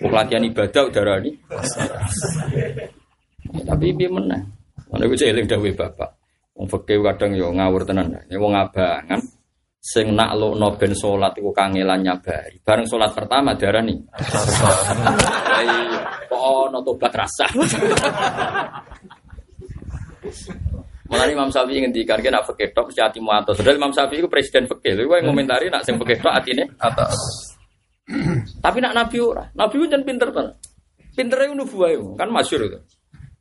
wong 0.00 0.12
latihan 0.12 0.40
ibadah 0.40 0.88
darani. 0.88 1.36
Tapi 3.50 3.92
piye 3.92 4.08
meneh? 4.08 4.40
Ana 4.90 5.04
iku 5.04 5.14
eling 5.20 5.46
dawuh 5.46 5.74
bapak. 5.76 6.10
Wong 6.56 6.66
fikih 6.66 7.04
kadang 7.04 7.36
yo 7.36 7.52
ngawur 7.52 7.84
tenan. 7.84 8.16
Ya 8.32 8.40
wong 8.40 8.56
abangan 8.56 9.20
sing 9.80 10.12
naklukno 10.12 10.76
ben 10.76 10.92
salat 10.92 11.32
iku 11.40 11.56
kangelan 11.56 12.04
nyabari. 12.04 12.60
Bareng 12.60 12.84
salat 12.84 13.16
pertama 13.16 13.56
darani. 13.56 13.96
Lah 14.12 15.62
iya, 15.64 16.00
kok 16.28 16.36
ono 16.68 16.78
tobat 16.84 17.12
rasa. 17.16 17.48
Mulane 21.10 21.32
Imam 21.34 21.50
Syafi'i 21.50 21.82
ngendikan 21.82 22.22
kan 22.22 22.44
fikih 22.44 22.70
tok 22.76 22.92
mesti 22.92 23.02
atimu 23.02 23.32
atos. 23.34 23.56
Padahal 23.58 23.80
Imam 23.80 23.90
Syafi'i 23.90 24.20
iku 24.20 24.28
presiden 24.28 24.68
fikih. 24.68 24.94
Lha 24.94 25.02
kowe 25.08 25.18
ngomentari 25.24 25.66
nak 25.72 25.82
sing 25.82 25.96
fikih 25.96 26.20
tok 26.20 26.36
atine 26.36 26.68
atas. 26.76 27.16
Tapi 28.60 28.78
nak 28.84 28.94
Nabi 28.94 29.16
ora. 29.18 29.48
Nabi 29.56 29.74
ku 29.80 29.88
jan 29.88 30.04
pinter 30.04 30.28
tenan. 30.28 30.54
Pintere 31.16 31.50
nubuwah 31.50 31.90
kan 32.14 32.30
masyhur 32.30 32.68
itu. 32.68 32.78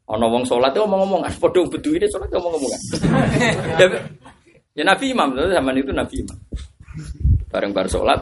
Ana 0.10 0.26
wong 0.26 0.42
salat 0.42 0.74
itu 0.74 0.82
omong-omongan, 0.82 1.30
padha 1.38 1.62
bedu 1.70 1.94
ini 1.94 2.10
salat 2.10 2.34
omong-omongan. 2.34 2.82
ya, 4.76 4.82
ya 4.82 4.84
Nabi 4.86 5.05
Imam, 5.13 5.30
zaman 5.36 5.74
itu 5.78 5.91
Nabi 5.93 6.15
Imam. 6.22 6.38
Bareng 7.49 7.72
bar 7.74 7.89
salat, 7.89 8.22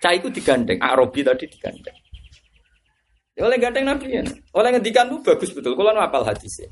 cah 0.00 0.12
itu 0.12 0.32
digandeng, 0.32 0.80
Arabi 0.80 1.20
tadi 1.20 1.44
digandeng. 1.48 2.04
Ya 3.34 3.50
oleh 3.50 3.58
gandeng 3.58 3.82
Nabi 3.90 4.14
ya. 4.14 4.22
Oleh 4.54 4.70
ngendikan 4.70 5.10
itu 5.10 5.18
bagus 5.26 5.50
betul. 5.50 5.74
Kalau 5.74 5.90
apal 5.98 6.22
hadisnya. 6.22 6.70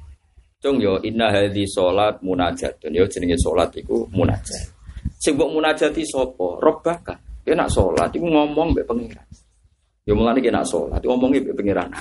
Cung 0.63 0.79
yo 0.79 1.03
inna 1.03 1.27
hadhi 1.35 1.67
salat 1.67 2.23
munajatun. 2.23 2.95
Yo 2.95 3.03
jenenge 3.11 3.35
salat 3.35 3.75
iku 3.75 4.07
munajat. 4.15 4.71
Sing 5.19 5.35
mbok 5.35 5.51
munajati 5.59 6.07
sapa? 6.07 6.63
Rabbaka. 6.63 7.19
Ya 7.43 7.59
nak 7.59 7.67
salat 7.67 8.15
iku 8.15 8.31
ngomong 8.31 8.79
mbek 8.79 8.87
pengiran. 8.87 9.27
Ya 10.07 10.15
mulane 10.15 10.39
ki 10.39 10.55
nak 10.55 10.63
salat 10.63 11.03
ngomongi 11.03 11.43
mbek 11.43 11.59
pengiran. 11.59 11.91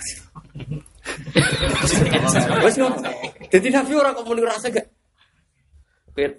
Wes. 2.61 2.77
Dadi 3.49 3.69
Nabi 3.73 3.91
ora 3.97 4.13
kok 4.13 4.29
rasa 4.45 4.69
gak. 4.69 4.85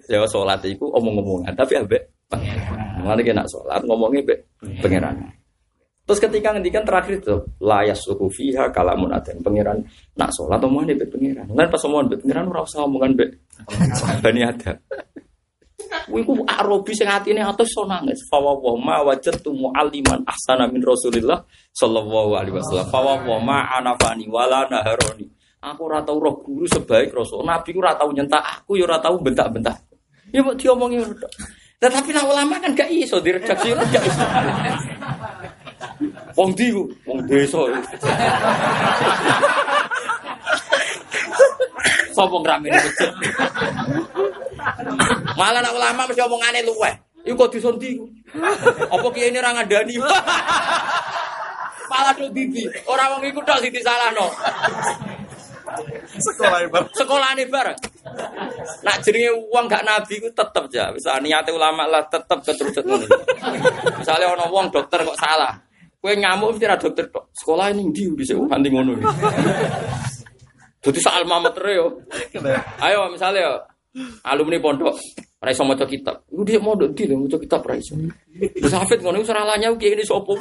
Ya 0.08 0.24
salat 0.28 0.62
iku 0.68 0.92
omong-omongan 0.92 1.56
tapi 1.56 1.80
ambek 1.80 2.12
pengiran. 2.28 3.02
Mulane 3.02 3.20
ki 3.24 3.32
nak 3.32 3.48
salat 3.48 3.82
ngomongi 3.84 4.20
mbek 4.22 4.38
pengiran. 4.84 5.16
Terus 6.02 6.18
ketika 6.18 6.50
ngendikan 6.50 6.82
terakhir 6.82 7.22
itu 7.22 7.36
layas 7.62 8.02
suku 8.02 8.26
fiha 8.26 8.74
kalamun 8.74 9.14
aden 9.14 9.38
pangeran 9.38 9.86
nak 10.18 10.34
sholat 10.34 10.58
omongan 10.58 10.98
be 10.98 11.06
pangeran. 11.06 11.46
Kan 11.46 11.68
pas 11.70 11.82
omongan 11.86 12.06
be 12.10 12.16
pangeran 12.18 12.50
ora 12.50 12.66
usah 12.66 12.82
omongan 12.82 13.14
be 13.14 13.38
bani 14.18 14.42
ada. 14.42 14.82
Kuwi 16.10 16.26
ku 16.26 16.42
arobi 16.42 16.90
sing 16.98 17.06
atine 17.06 17.46
atus 17.46 17.70
so 17.70 17.86
nangis. 17.86 18.18
Fa 18.26 18.42
wa 18.42 18.58
ma 18.74 19.06
wajadtu 19.06 19.54
mualliman 19.54 20.26
ahsana 20.26 20.66
min 20.66 20.82
Rasulillah 20.82 21.46
sallallahu 21.70 22.34
alaihi 22.34 22.58
wasallam. 22.58 22.86
Fa 22.90 22.98
wa 22.98 23.38
ma 23.38 23.70
anafani 23.78 24.26
wala 24.26 24.66
naharoni. 24.66 25.30
Aku 25.62 25.86
ora 25.86 26.02
tau 26.02 26.18
roh 26.18 26.42
guru 26.42 26.66
sebaik 26.66 27.14
Rasul. 27.14 27.46
Nabi 27.46 27.70
ku 27.70 27.78
ora 27.78 27.94
tau 27.94 28.10
nyentak 28.10 28.42
aku 28.42 28.74
ya 28.74 28.82
ora 28.82 28.98
tau 28.98 29.14
bentak-bentak. 29.22 29.78
Ya 30.34 30.42
mau 30.42 30.58
diomongi 30.58 30.98
Tetapi 31.78 32.10
nak 32.14 32.26
ulama 32.30 32.58
kan 32.62 32.74
gak 32.74 32.90
iso 32.90 33.22
diredaksi 33.22 33.70
gak 33.74 34.02
iso. 34.02 34.22
Wong 36.34 36.50
di 36.58 36.74
wong 36.74 37.20
desa. 37.30 37.62
Sopo 42.10 42.42
ngramene 42.42 42.74
masjid. 42.74 43.10
Malah 45.38 45.60
nak 45.62 45.74
ulama 45.74 46.10
mesti 46.10 46.22
omongane 46.22 46.60
luweh. 46.66 46.94
Iku 47.22 47.38
kok 47.38 47.54
disonti. 47.54 47.98
Apa 48.90 49.06
kiai 49.14 49.30
ini 49.30 49.38
ra 49.38 49.54
ngandani? 49.54 49.94
Malah 51.90 52.14
do 52.18 52.26
didi. 52.34 52.66
Ora 52.86 53.14
wong 53.14 53.22
iku 53.26 53.42
tok 53.46 53.62
disalahno. 53.62 54.26
Sekolah 56.22 56.58
ibar. 56.62 56.82
Sekolah 56.94 57.28
ini 57.34 57.44
bareng. 57.50 57.78
Nak 58.86 58.96
jenenge 59.02 59.30
uang 59.50 59.64
gak 59.66 59.82
nabi 59.82 60.22
ku 60.22 60.30
tetep 60.30 60.64
ya. 60.70 60.94
Bisa 60.94 61.18
niate 61.18 61.50
ulama 61.50 61.90
lah 61.90 62.06
tetep 62.06 62.38
keterusan 62.46 62.86
ngono. 62.86 63.06
Misalnya 63.98 64.26
ono 64.38 64.44
wong 64.48 64.70
dokter 64.70 65.02
kok 65.02 65.18
salah. 65.18 65.58
Kue 66.02 66.14
ngamuk 66.18 66.54
mesti 66.54 66.66
ra 66.66 66.78
dokter 66.78 67.06
tok. 67.10 67.30
Sekolah 67.34 67.70
ini 67.74 67.90
ndi 67.90 68.10
bisa 68.14 68.34
nganti 68.38 68.68
ngono. 68.70 68.90
Dadi 70.82 70.98
sak 70.98 71.14
alma 71.22 71.42
mater 71.42 71.66
yo. 71.70 71.86
Ayo 72.82 73.10
misalnya 73.10 73.58
alumni 74.24 74.56
pondok 74.56 74.96
ora 75.42 75.50
iso 75.52 75.66
maca 75.66 75.84
kitab. 75.84 76.24
Iku 76.32 76.42
dia 76.46 76.62
mondok 76.62 76.96
ndi 76.96 77.02
lho 77.10 77.20
maca 77.20 77.36
kitab 77.36 77.60
ora 77.66 77.76
iso. 77.76 77.92
Terus 78.32 78.72
hafid 78.72 79.04
ngono 79.04 79.20
seralanya 79.26 79.68
ini 79.74 80.04
sapa. 80.06 80.32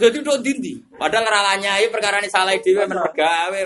Jadi 0.00 0.16
udah 0.20 0.36
dindi. 0.40 0.76
Padahal 0.96 1.26
ralanya 1.28 1.80
ini 1.80 1.88
perkara 1.88 2.20
ini 2.20 2.28
salah 2.28 2.56
dhewe 2.58 2.84
men 2.84 3.00
pegawe. 3.00 3.58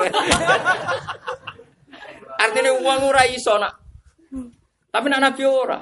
Artinya 2.38 2.70
uang 2.78 3.00
ora 3.08 3.22
iso 3.26 3.54
nak. 3.58 3.72
Tapi 4.94 5.06
nak 5.10 5.20
nabi 5.22 5.42
ora. 5.42 5.78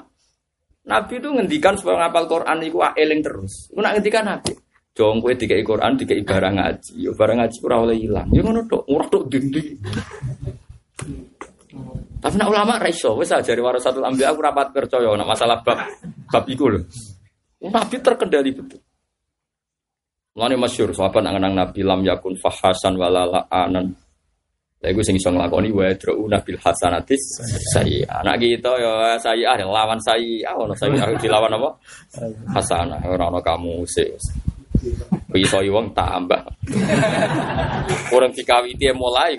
Nabi 0.83 1.15
itu 1.15 1.31
ngendikan 1.31 1.79
supaya 1.79 2.07
ngapal 2.07 2.27
Quran 2.27 2.59
itu 2.59 2.79
eling 2.81 3.21
terus. 3.23 3.71
Iku 3.71 3.79
nak 3.79 3.95
ngendikan 3.95 4.27
Nabi. 4.27 4.51
Jong 4.93 5.23
kowe 5.23 5.33
dikai 5.33 5.63
Quran 5.63 5.95
dikai 5.95 6.21
barang 6.27 6.59
ngaji. 6.59 6.91
Yo 6.99 7.15
barang 7.15 7.39
ngaji 7.39 7.57
ora 7.63 7.77
oleh 7.87 7.97
ilang. 7.97 8.27
Yo 8.35 8.43
ngono 8.43 8.61
tok, 8.67 8.83
ora 8.91 9.05
tok 9.07 9.23
dindi. 9.31 9.63
Tapi 12.23 12.39
nak 12.39 12.47
ulama 12.47 12.79
ra 12.79 12.87
iso, 12.87 13.19
wis 13.19 13.35
ajari 13.35 13.59
warasatul 13.59 14.07
anbiya 14.07 14.31
aku 14.31 14.39
rapat 14.39 14.71
percaya 14.71 15.11
nak 15.11 15.27
masalah 15.27 15.59
bab 15.59 15.75
bab 16.31 16.47
iku 16.47 16.71
lho. 16.71 16.79
Nabi 17.67 17.99
terkendali 17.99 18.51
betul. 18.55 18.79
Mulane 20.33 20.55
masyhur 20.55 20.95
sahabat 20.95 21.19
nang 21.19 21.51
Nabi 21.51 21.83
lam 21.83 21.99
yakun 21.99 22.39
fahasan 22.39 22.95
walala 22.95 23.43
anan. 23.51 23.91
Lha 24.79 24.87
iku 24.87 25.03
sing 25.03 25.19
iso 25.19 25.35
nglakoni 25.35 25.67
wa 25.75 25.91
drauna 25.99 26.39
bil 26.39 26.59
hasanatis 26.63 27.43
sayyi. 27.75 28.07
Anak 28.07 28.39
kita 28.39 28.71
ya 28.79 29.19
sayyi'ah 29.19 29.59
lawan 29.67 29.99
sayyi'ah 29.99 30.55
ono 30.55 30.71
sayyi'ah 30.79 31.19
dilawan 31.19 31.59
apa? 31.59 31.69
Hasanah 32.55 33.03
ora 33.03 33.27
ono 33.27 33.43
kamu 33.43 33.83
sih. 33.83 34.07
Iso 35.35 35.59
wong 35.59 35.91
tambah. 35.91 36.39
Kurang 38.07 38.31
dikawiti 38.31 38.95
mulai. 38.95 39.35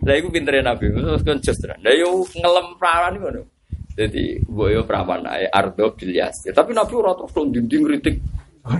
Lah 0.00 0.14
iku 0.16 0.28
pintere 0.32 0.64
Nabi, 0.64 0.90
terus 0.90 1.22
kan 1.22 1.38
just. 1.42 1.62
Lah 1.66 1.94
yo 1.94 2.24
ngelem 2.34 2.66
perawan 2.80 3.14
ngono. 3.20 3.42
Jadi 3.94 4.40
boyo 4.48 4.86
perawan 4.86 5.26
ae 5.28 5.44
ardo 5.50 5.92
bilyas. 5.92 6.48
Tapi 6.54 6.70
Nabi 6.72 6.92
ora 6.96 7.12
terus 7.18 7.32
dinding 7.52 7.82
kritik 7.84 8.16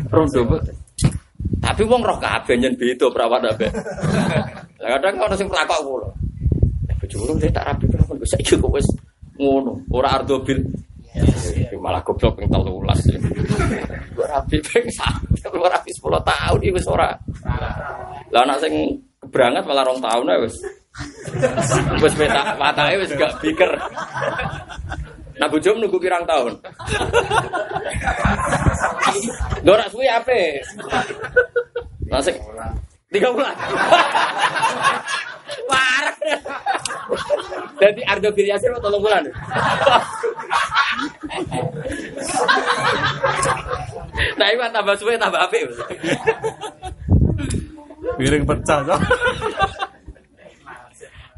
rondo. 0.09 0.61
Tapi 1.61 1.83
wong 1.85 2.01
roh 2.01 2.19
kabeh 2.19 2.57
nyen 2.57 2.75
beda 2.79 3.07
perawan 3.13 3.45
ape. 3.53 3.69
Lah 4.81 4.89
kadang 4.97 5.21
ono 5.29 5.35
sing 5.37 5.49
pelakok 5.51 5.81
kula. 5.85 6.09
Bojomu 7.01 7.37
dia 7.41 7.49
tak 7.53 7.65
rapi 7.69 7.85
perawan 7.89 8.21
kok 8.21 8.29
saiki 8.29 8.55
kok 8.61 8.73
wis 8.73 8.89
ngono, 9.41 9.89
ora 9.89 10.21
ardo 10.21 10.45
bil 10.45 10.61
malah 11.81 12.05
goblok 12.05 12.39
ping 12.39 12.49
13. 12.49 14.17
Ora 14.21 14.37
rapi 14.37 14.57
ping 14.61 14.87
1, 14.87 15.57
ora 15.57 15.71
rapi 15.81 15.91
10 15.91 16.03
tahun 16.21 16.59
iki 16.61 16.77
wis 16.77 16.87
ora. 16.87 17.11
Lah 18.31 18.43
anak 18.45 18.61
sing 18.63 18.75
keberangat 19.25 19.65
malah 19.65 19.85
rong 19.89 19.99
tahun 19.99 20.31
ae 20.31 20.39
wis. 20.45 20.57
Wis 22.05 22.15
mata 22.21 22.55
matake 22.61 23.01
wis 23.01 23.11
gak 23.17 23.33
biker. 23.41 23.73
Nah 25.41 25.49
bojom 25.49 25.81
nunggu 25.81 25.97
pirang 25.97 26.29
tahun. 26.29 26.53
Dorak 29.65 29.89
suwi 29.89 30.07
ape? 30.07 30.61
Tiga 33.11 33.29
bulan. 33.35 33.53
Parah. 35.71 36.17
Jadi 37.81 38.01
Ardo 38.07 38.31
Giryasir 38.35 38.71
mau 38.71 38.83
tolong 38.83 39.03
bulan. 39.03 39.23
Nah 44.39 44.47
ini 44.51 44.67
tambah 44.71 44.95
suwe 44.95 45.19
tambah 45.19 45.43
ape. 45.43 45.59
Piring 48.19 48.45
pecah. 48.47 48.79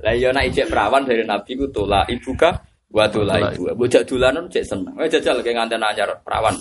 Lah 0.02 0.12
iya 0.12 0.34
nek 0.34 0.50
ijek 0.50 0.66
perawan 0.66 1.06
dari 1.06 1.22
Nabi 1.22 1.54
ku 1.54 1.70
tola 1.70 2.02
ibuka 2.10 2.58
wa 2.90 3.06
tola 3.06 3.54
ibu. 3.54 3.70
Bocah 3.72 4.02
dolanan 4.02 4.50
cek 4.50 4.64
seneng. 4.66 4.92
Eh 4.98 5.08
jajal 5.08 5.40
kayak 5.40 5.62
nganten 5.62 5.80
anyar 5.80 6.10
perawan. 6.26 6.52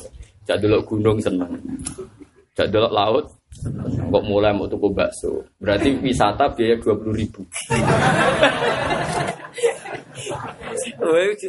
Jak 0.45 0.61
delok 0.61 0.85
gunung 0.85 1.17
seneng. 1.17 1.57
Jak 2.53 2.69
delok 2.69 2.93
laut 2.93 3.25
kok 4.11 4.23
mulai 4.25 4.55
mau 4.55 4.67
tuku 4.67 4.87
bakso. 4.91 5.43
Berarti 5.59 5.95
wisata 6.03 6.49
biaya 6.51 6.75
dua 6.79 6.95
puluh 6.97 7.15
ribu. 7.15 7.41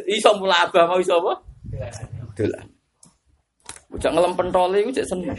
iso 0.09 0.29
mulai 0.37 0.59
abah 0.67 0.83
mau 0.89 0.99
iso 0.99 1.15
apa? 1.17 1.33
Dolan. 2.35 2.65
Bocah 3.93 4.09
ngelem 4.09 4.33
pentole 4.33 4.77
iku 4.81 4.91
cek 4.93 5.05
seneng. 5.05 5.37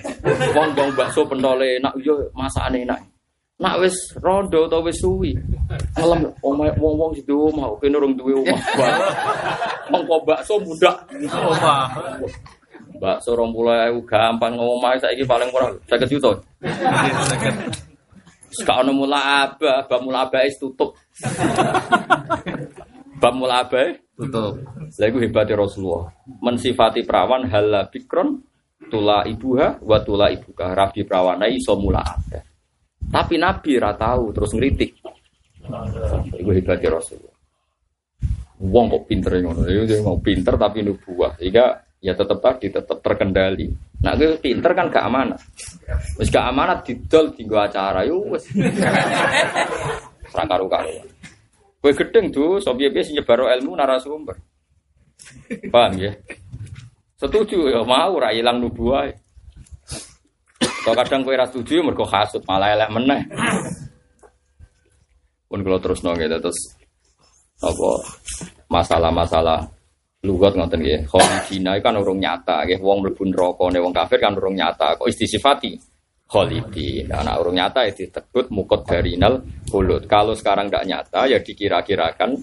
Wong 0.54 0.68
wong 0.78 0.90
bakso 0.94 1.26
pentole 1.26 1.78
enak 1.78 1.94
yo 2.02 2.14
masakane 2.32 2.86
enak. 2.86 3.00
Nak 3.54 3.78
wis 3.82 3.94
rondo 4.18 4.66
atau 4.66 4.82
wis 4.82 4.98
suwi. 4.98 5.34
Ngelem 5.98 6.26
omah 6.42 6.74
wong-wong 6.78 7.14
situ 7.14 7.34
omah 7.34 7.70
kene 7.78 7.98
urung 7.98 8.14
duwe 8.18 8.34
omah. 8.46 8.60
Mengko 9.90 10.16
bakso. 10.26 10.58
Omah. 10.58 11.86
Bakso 12.94 13.34
20.000 13.34 14.06
gampang 14.06 14.54
ngomah 14.54 14.94
saiki 15.02 15.26
paling 15.26 15.50
murah 15.50 15.74
50 15.90 16.12
juta. 16.14 16.30
Sekarang 18.54 18.86
ono 18.94 19.02
mula 19.02 19.20
abah, 19.50 19.90
bab 19.90 20.00
mula 20.06 20.30
abah 20.30 20.46
is 20.46 20.54
tutup. 20.62 20.94
Bab 23.18 23.34
mula 23.34 23.66
abah 23.66 23.98
Tutup. 24.14 24.62
Lha 24.94 25.04
iku 25.10 25.18
hebate 25.18 25.58
Rasulullah. 25.58 26.06
Mensifati 26.38 27.02
perawan 27.02 27.50
hala 27.50 27.90
bikron 27.90 28.38
tula 28.86 29.26
ibuha 29.26 29.82
wa 29.82 29.98
tula 30.06 30.30
ibuka. 30.30 30.70
Rabi 30.70 31.02
perawana 31.02 31.50
iso 31.50 31.74
mula. 31.74 32.02
Tapi 33.10 33.34
Nabi 33.34 33.74
ra 33.74 33.98
tahu 33.98 34.30
terus 34.30 34.54
ngritik. 34.54 35.02
Iku 36.30 36.50
hebate 36.54 36.86
Rasulullah. 36.86 37.34
Wong 38.62 38.86
kok 38.86 39.04
pinter 39.10 39.34
ngono. 39.42 39.66
Dia 39.66 39.98
mau 40.06 40.22
pinter 40.22 40.54
tapi 40.54 40.86
nubuah. 40.86 41.34
Sehingga 41.34 41.74
ya 42.04 42.12
tetap 42.12 42.36
tadi 42.44 42.68
tetap 42.68 43.00
terkendali. 43.00 43.72
Nah, 44.04 44.12
gue 44.12 44.36
pinter 44.36 44.76
kan 44.76 44.92
gak 44.92 45.08
amanah. 45.08 45.40
Wis 46.20 46.28
gak 46.28 46.52
amanah 46.52 46.84
didol 46.84 47.32
tinggo 47.32 47.56
acara 47.56 48.04
yo 48.04 48.20
wis. 48.28 48.44
Karu-karu. 50.28 51.00
Kowe 51.80 51.92
gedeng 51.92 52.28
tuh, 52.28 52.60
piye 52.60 53.00
sing 53.00 53.16
nyebar 53.16 53.48
ilmu 53.56 53.72
narasumber. 53.72 54.36
Paham 55.72 55.96
ya? 55.96 56.12
Setuju 57.16 57.72
ya 57.72 57.80
mau 57.80 58.20
ora 58.20 58.36
ilang 58.36 58.60
nubuah. 58.60 59.08
Kalau 60.84 60.96
kadang 61.00 61.24
kowe 61.24 61.32
ra 61.32 61.48
setuju 61.48 61.80
mergo 61.80 62.04
malah 62.44 62.76
elek 62.76 62.92
meneh. 62.92 63.22
Pun 65.48 65.64
kalau 65.64 65.80
terus 65.80 66.04
nong 66.04 66.20
gitu 66.20 66.36
terus 66.36 66.60
apa 67.64 67.90
masalah-masalah 68.68 69.64
lugat 70.24 70.56
ngoten 70.56 70.80
nggih. 70.80 71.00
Khalidina 71.06 71.76
kan 71.84 72.00
urung 72.00 72.18
nyata 72.18 72.64
nggih. 72.64 72.80
Wong 72.80 73.04
mlebu 73.04 73.22
neraka 73.28 73.64
ne 73.68 73.78
wong 73.78 73.92
kafir 73.92 74.18
kan 74.18 74.32
urung 74.34 74.56
nyata. 74.56 74.96
Kok 74.96 75.06
istisifati 75.06 75.76
khalidin. 76.24 77.12
Nah, 77.12 77.36
urung 77.38 77.54
nyata 77.54 77.84
ya 77.84 77.92
disebut 77.92 78.48
mukot 78.48 78.88
darinal 78.88 79.44
hulut. 79.70 80.08
Kalau 80.08 80.32
sekarang 80.32 80.72
tidak 80.72 80.84
nyata 80.88 81.20
ya 81.28 81.38
dikira-kirakan 81.38 82.40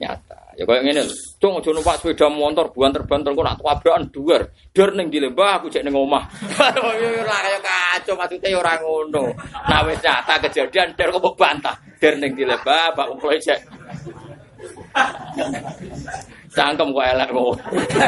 nyata. 0.00 0.40
Ya 0.54 0.62
kayak 0.62 0.86
ngene, 0.86 1.02
cung 1.42 1.58
aja 1.58 1.74
numpak 1.74 1.98
sepeda 1.98 2.30
motor 2.30 2.70
buanter-banter 2.70 3.34
kok 3.34 3.42
nak 3.42 3.58
tabrakan 3.58 4.06
duar. 4.14 4.46
Dur 4.70 4.94
ning 4.94 5.10
di 5.10 5.18
lembah 5.18 5.58
aku 5.58 5.66
cek 5.66 5.82
ning 5.82 5.98
omah. 5.98 6.30
Ora 6.78 7.38
kaya 7.42 7.58
kacau 7.58 8.14
maksudnya 8.14 8.54
ya 8.54 8.62
ora 8.62 8.78
ngono. 8.78 9.34
Nah 9.66 9.82
wis 9.82 9.98
nyata 9.98 10.38
kejadian 10.46 10.94
der 10.94 11.10
kok 11.10 11.34
bantah. 11.34 11.74
Der 11.98 12.14
ning 12.22 12.38
di 12.38 12.46
lembah 12.46 12.94
bak 12.94 13.10
umpul 13.10 13.34
cek. 13.34 13.58
Cangkem 16.54 16.94
kok 16.94 17.02
elek 17.02 17.28
kok. 17.34 17.50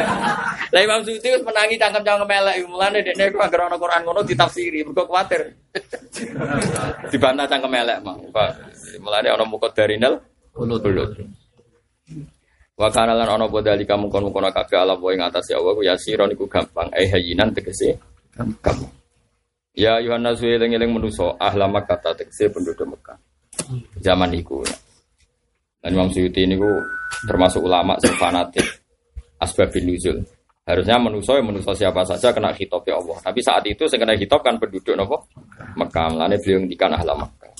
Lah 0.74 0.80
Imam 0.82 1.02
Suyuti 1.02 1.34
wis 1.34 1.42
menangi 1.42 1.74
cangkem-cangkem 1.74 2.30
elek 2.30 2.54
mulane 2.70 3.02
dekne 3.02 3.34
ku 3.34 3.42
anggere 3.42 3.66
ana 3.66 3.74
Quran 3.74 4.02
ngono 4.06 4.22
ditafsiri 4.22 4.86
mergo 4.86 5.02
kuwatir. 5.02 5.42
Dibantah 7.10 7.46
cangkem 7.50 7.74
elek 7.74 7.98
mah. 8.06 8.14
Mulane 9.02 9.28
ana 9.34 9.44
mukot 9.44 9.74
darinal 9.74 10.22
ulut. 10.54 11.18
Wa 12.76 12.88
kana 12.92 13.18
lan 13.18 13.26
ana 13.26 13.50
bodali 13.50 13.82
kamu 13.82 14.06
kono 14.12 14.30
kono 14.30 14.52
kabeh 14.54 14.78
ala 14.78 14.94
wa 14.94 15.10
ing 15.10 15.24
atas 15.24 15.48
ya 15.50 15.58
Allah 15.58 15.74
ya 15.80 15.94
siron 15.96 16.30
iku 16.30 16.44
gampang 16.46 16.92
eh 16.92 17.08
hayinan 17.08 17.50
tegese 17.50 17.98
gampang. 18.30 18.78
Ya 19.72 19.98
Yohanes 19.98 20.44
eling-eling 20.44 20.92
menuso 20.92 21.34
ahla 21.40 21.66
Makkah 21.66 21.98
tegese 22.14 22.52
penduduk 22.52 22.84
Mekah. 22.84 23.18
Zaman 24.04 24.30
iku. 24.38 24.60
Dan 25.86 25.94
Imam 25.94 26.10
Suyuti 26.10 26.42
ini 26.42 26.58
ku 26.58 26.66
termasuk 27.30 27.62
ulama 27.62 27.94
yang 28.02 28.18
fanatik 28.18 28.66
asbabin 29.38 29.86
nuzul. 29.86 30.18
Harusnya 30.66 30.98
manusia 30.98 31.38
yang 31.38 31.46
manusia 31.46 31.70
siapa 31.78 32.02
saja 32.02 32.34
kena 32.34 32.50
hitop 32.50 32.82
ya 32.82 32.98
Allah. 32.98 33.14
Tapi 33.22 33.38
saat 33.38 33.62
itu 33.70 33.86
saya 33.86 34.02
kena 34.02 34.18
hitop 34.18 34.42
kan 34.42 34.58
penduduk 34.58 34.98
nopo 34.98 35.30
Mekah. 35.78 36.10
Mulane 36.10 36.42
beliau 36.42 36.58
ngendikan 36.58 36.90
ahla 36.90 37.14
Mekah. 37.14 37.54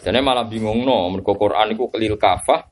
Jadi 0.00 0.16
malah 0.24 0.48
bingung 0.48 0.80
no, 0.80 1.12
mergo 1.12 1.36
Quran 1.36 1.76
iku 1.76 1.92
kelil 1.92 2.16
kafah, 2.16 2.64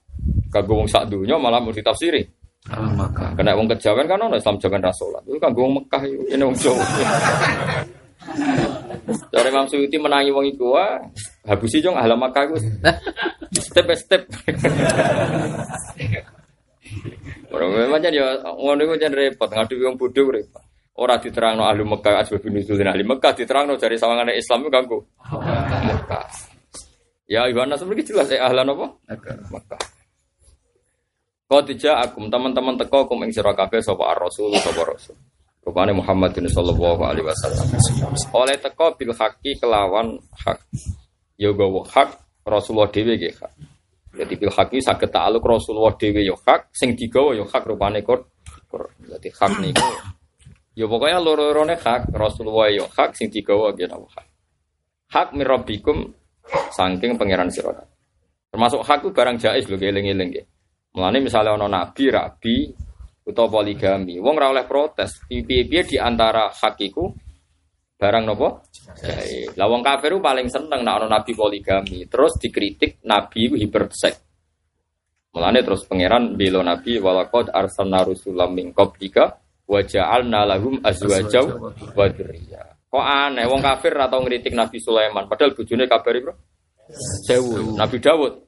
kagum 0.49 0.81
wong 0.81 0.89
sak 0.89 1.13
malah 1.13 1.61
mesti 1.61 1.85
tafsiri. 1.85 2.25
Maka 2.73 3.37
Kena 3.37 3.53
wong 3.53 3.69
kejawen 3.77 4.09
kan 4.09 4.17
ono 4.17 4.41
Islam 4.41 4.57
jaman 4.57 4.81
rasulat. 4.81 5.29
Itu 5.29 5.37
kan 5.37 5.53
wong 5.53 5.77
Mekah 5.77 6.09
ini 6.09 6.41
wong 6.41 6.57
Jawa. 6.57 6.81
Dari 9.29 9.49
Imam 9.53 9.69
Suyuti 9.69 10.01
menangi 10.01 10.33
wong 10.33 10.57
iku 10.57 10.73
wah, 10.73 11.05
habusi 11.47 11.79
jong 11.81 11.97
ahla 11.97 12.19
Mekah 12.19 12.43
iku 12.51 12.57
step 13.55 13.85
by 13.87 13.97
step. 13.97 14.23
Orang 17.55 17.71
memang 17.73 18.03
jadi 18.03 18.19
ngono 18.43 18.81
iku 18.85 18.95
jan 18.99 19.15
repot 19.15 19.49
ngadu 19.49 19.79
wong 19.81 19.97
bodho 19.97 20.29
repot. 20.29 20.63
Ora 20.97 21.21
diterangno 21.21 21.69
ahli 21.69 21.85
Mekah 21.85 22.25
asbabun 22.25 22.57
nuzul 22.57 22.81
ahli 22.81 23.05
Mekah 23.05 23.33
diterangno 23.37 23.77
dari 23.77 24.01
sawangane 24.01 24.33
Islam 24.33 24.65
itu 24.65 24.71
ganggu. 24.73 24.99
Mekah. 25.87 26.27
Ya 27.29 27.45
Yohanes 27.53 27.83
seperti 27.83 28.15
jelas 28.15 28.33
ya 28.33 28.49
ahlan 28.49 28.73
apa? 28.73 28.87
Mekah. 29.53 29.81
Kau 31.47 31.63
tidak 31.63 32.11
akum 32.11 32.27
teman-teman 32.27 32.75
teko 32.75 33.07
kum 33.07 33.23
ing 33.23 33.31
sira 33.31 33.55
kabeh 33.55 33.79
sapa 33.79 34.03
ar-rasul 34.17 34.51
sapa 34.59 34.83
rasul. 34.83 35.15
Rupane 35.63 35.95
Muhammadin 35.95 36.47
sallallahu 36.51 37.03
alaihi 37.07 37.27
wasallam. 37.27 37.67
Oleh 38.35 38.57
teko 38.59 38.97
bil 38.99 39.15
haqi 39.15 39.55
kelawan 39.61 40.19
hak. 40.43 40.59
Ya 41.37 41.53
gawa 41.53 41.85
hak 41.85 42.09
Rasulullah 42.49 42.89
dhewe 42.89 43.17
nggih 43.17 43.35
hak. 43.37 43.53
Jadi 44.17 44.33
bil 44.41 44.53
haqi 44.53 44.81
saged 44.81 45.13
ta'aluk 45.13 45.45
Rasulullah 45.45 45.93
dhewe 45.93 46.25
ya 46.25 46.33
hak, 46.33 46.73
sing 46.73 46.97
digawa 46.97 47.37
ya 47.37 47.45
hak 47.45 47.63
rupane. 47.69 48.01
Qur. 48.01 48.25
Jadi 49.07 49.29
hak 49.31 49.53
niku 49.63 49.89
ya 50.77 50.85
pokoknya 50.85 51.19
loro-lorone 51.25 51.75
hak 51.81 52.13
Rasulullah 52.13 52.69
ya 52.69 52.85
hak 52.85 53.17
sing 53.17 53.33
digawa 53.33 53.73
nggih 53.73 53.89
napa 53.89 54.07
hak. 54.21 54.27
Hak 55.07 55.29
mirabbikum 55.33 56.13
saking 56.77 57.17
pangeran 57.17 57.49
sira. 57.49 57.73
Termasuk 58.53 58.85
hak 58.85 59.01
itu 59.03 59.11
barang 59.11 59.37
jais 59.41 59.65
lho 59.67 59.77
eling-eling 59.81 60.29
nggih. 60.31 60.47
Mulane 60.97 61.19
misalnya 61.21 61.57
ono 61.57 61.69
nabi, 61.69 62.09
rabi, 62.09 62.57
utawa 63.29 63.61
poligami, 63.61 64.17
wong 64.17 64.35
ora 64.41 64.49
oleh 64.53 64.65
protes. 64.65 65.29
Piye-piye 65.29 65.83
di 65.85 65.97
antara 66.01 66.49
hak 66.49 66.81
barang 67.97 68.25
nopo? 68.29 68.49
Jais. 69.01 69.57
Lah 69.57 69.67
wong 69.67 69.83
kafir 69.83 70.15
ku 70.17 70.21
paling 70.21 70.49
seneng 70.53 70.85
nek 70.85 70.95
ono 71.03 71.07
nabi 71.11 71.33
poligami, 71.33 72.07
terus 72.07 72.37
dikritik 72.39 73.03
nabi 73.05 73.51
iku 73.51 73.57
hipersek. 73.57 74.15
Mulane 75.37 75.61
terus 75.61 75.85
pangeran 75.85 76.37
belo 76.37 76.65
nabi 76.65 76.97
walaqad 76.97 77.53
arsalna 77.53 78.05
rusulam 78.05 78.57
min 78.57 78.73
qablika 78.73 79.37
wa 79.67 79.81
ja'alna 79.83 80.49
lahum 80.49 80.81
azwaja 80.81 81.45
wa. 81.45 82.07
Kok 82.87 83.05
aneh 83.05 83.45
wong 83.51 83.61
kafir 83.61 83.93
atau 83.99 84.23
ngritik 84.23 84.55
Nabi 84.55 84.79
Sulaiman 84.79 85.27
padahal 85.27 85.53
bojone 85.53 85.85
kabari, 85.91 86.23
Bro. 86.23 86.33
Sewu. 87.27 87.75
Nabi 87.75 87.99
Dawud 87.99 88.47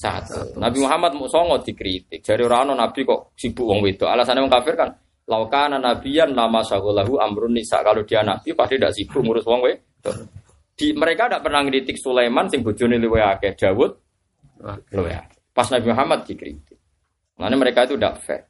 satu. 0.00 0.56
Nabi 0.56 0.80
Muhammad 0.80 1.12
mau 1.18 1.28
songo 1.28 1.60
dikritik. 1.60 2.24
Jadi 2.24 2.40
orang 2.40 2.72
nabi 2.72 3.04
kok 3.04 3.36
sibuk 3.36 3.68
wong 3.68 3.84
wedok. 3.84 4.08
Alasannya 4.08 4.46
wong 4.48 4.54
kafir 4.54 4.72
kan 4.78 4.96
laukana 5.30 5.78
nabiyan 5.78 6.34
nama 6.34 6.58
sagolahu 6.66 7.22
amrun 7.22 7.54
nisa. 7.54 7.78
Kalau 7.86 8.02
dia 8.02 8.26
nabi 8.26 8.50
pasti 8.50 8.74
tidak 8.74 8.92
sibuk 8.98 9.22
ngurus 9.22 9.46
wong 9.46 9.62
wedok. 9.62 10.16
Di 10.74 10.90
mereka 10.90 11.30
tidak 11.30 11.46
pernah 11.46 11.62
ngritik 11.62 11.94
Sulaiman 11.94 12.50
sing 12.50 12.66
bojone 12.66 12.98
luwe 12.98 13.22
akeh 13.22 13.54
Dawud 13.54 13.92
luwe. 14.90 15.12
Pas 15.54 15.66
Nabi 15.70 15.86
Muhammad 15.92 16.26
dikritik. 16.26 16.78
Makanya 17.38 17.56
mereka 17.56 17.86
itu 17.86 17.94
tidak 17.94 18.18
fair. 18.26 18.42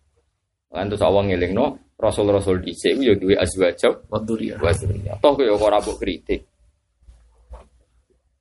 Lan 0.70 0.86
terus 0.86 1.02
awang 1.02 1.26
ngelingno 1.28 1.94
rasul-rasul 1.98 2.62
dhisik 2.62 2.96
yo 3.02 3.12
duwe 3.18 3.34
azwaja 3.36 3.90
wa 4.08 4.18
dzurriyyah. 4.22 5.18
Toh 5.20 5.32
kowe 5.36 5.46
ora 5.58 5.82
mbok 5.82 5.98
kritik. 6.00 6.40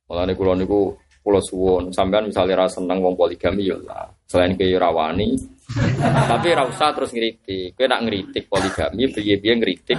Mulane 0.06 0.32
kula 0.38 0.54
niku 0.56 0.94
kula 1.20 1.42
suwun 1.42 1.92
sampean 1.92 2.30
misalnya 2.30 2.64
ra 2.64 2.66
seneng 2.70 3.02
wong 3.02 3.14
poligami 3.18 3.68
ya 3.68 3.76
lah. 3.82 4.06
Selain 4.30 4.54
kowe 4.54 4.70
ora 4.70 4.90
wani, 4.94 5.34
tapi 6.26 6.48
ra 6.50 6.66
usah 6.66 6.90
terus 6.94 7.14
ngritik. 7.14 7.78
Kowe 7.78 7.86
nak 7.86 8.02
ngritik 8.06 8.44
poligami 8.50 9.06
piye-piye 9.10 9.54
ngritik 9.58 9.98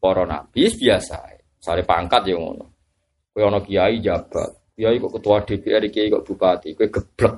para 0.00 0.24
nabi 0.24 0.68
biasa. 0.68 1.18
Sare 1.60 1.84
pangkat 1.84 2.32
ya 2.32 2.36
ngono. 2.40 2.64
Kowe 3.30 3.42
ana 3.44 3.60
kiai 3.60 4.00
jabat, 4.00 4.72
kiai 4.72 4.96
kok 4.96 5.12
ketua 5.20 5.44
DPR, 5.44 5.82
kiai 5.92 6.08
kok 6.08 6.24
bupati, 6.24 6.72
kowe 6.72 6.88
geblek. 6.88 7.34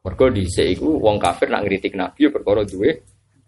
Mergo 0.00 0.26
dhisik 0.32 0.80
iku 0.80 0.96
wong 0.96 1.20
kafir 1.20 1.52
nak 1.52 1.64
ngritik 1.64 1.92
nabi 1.96 2.28
ya 2.28 2.30
perkara 2.32 2.64
duwe 2.64 3.04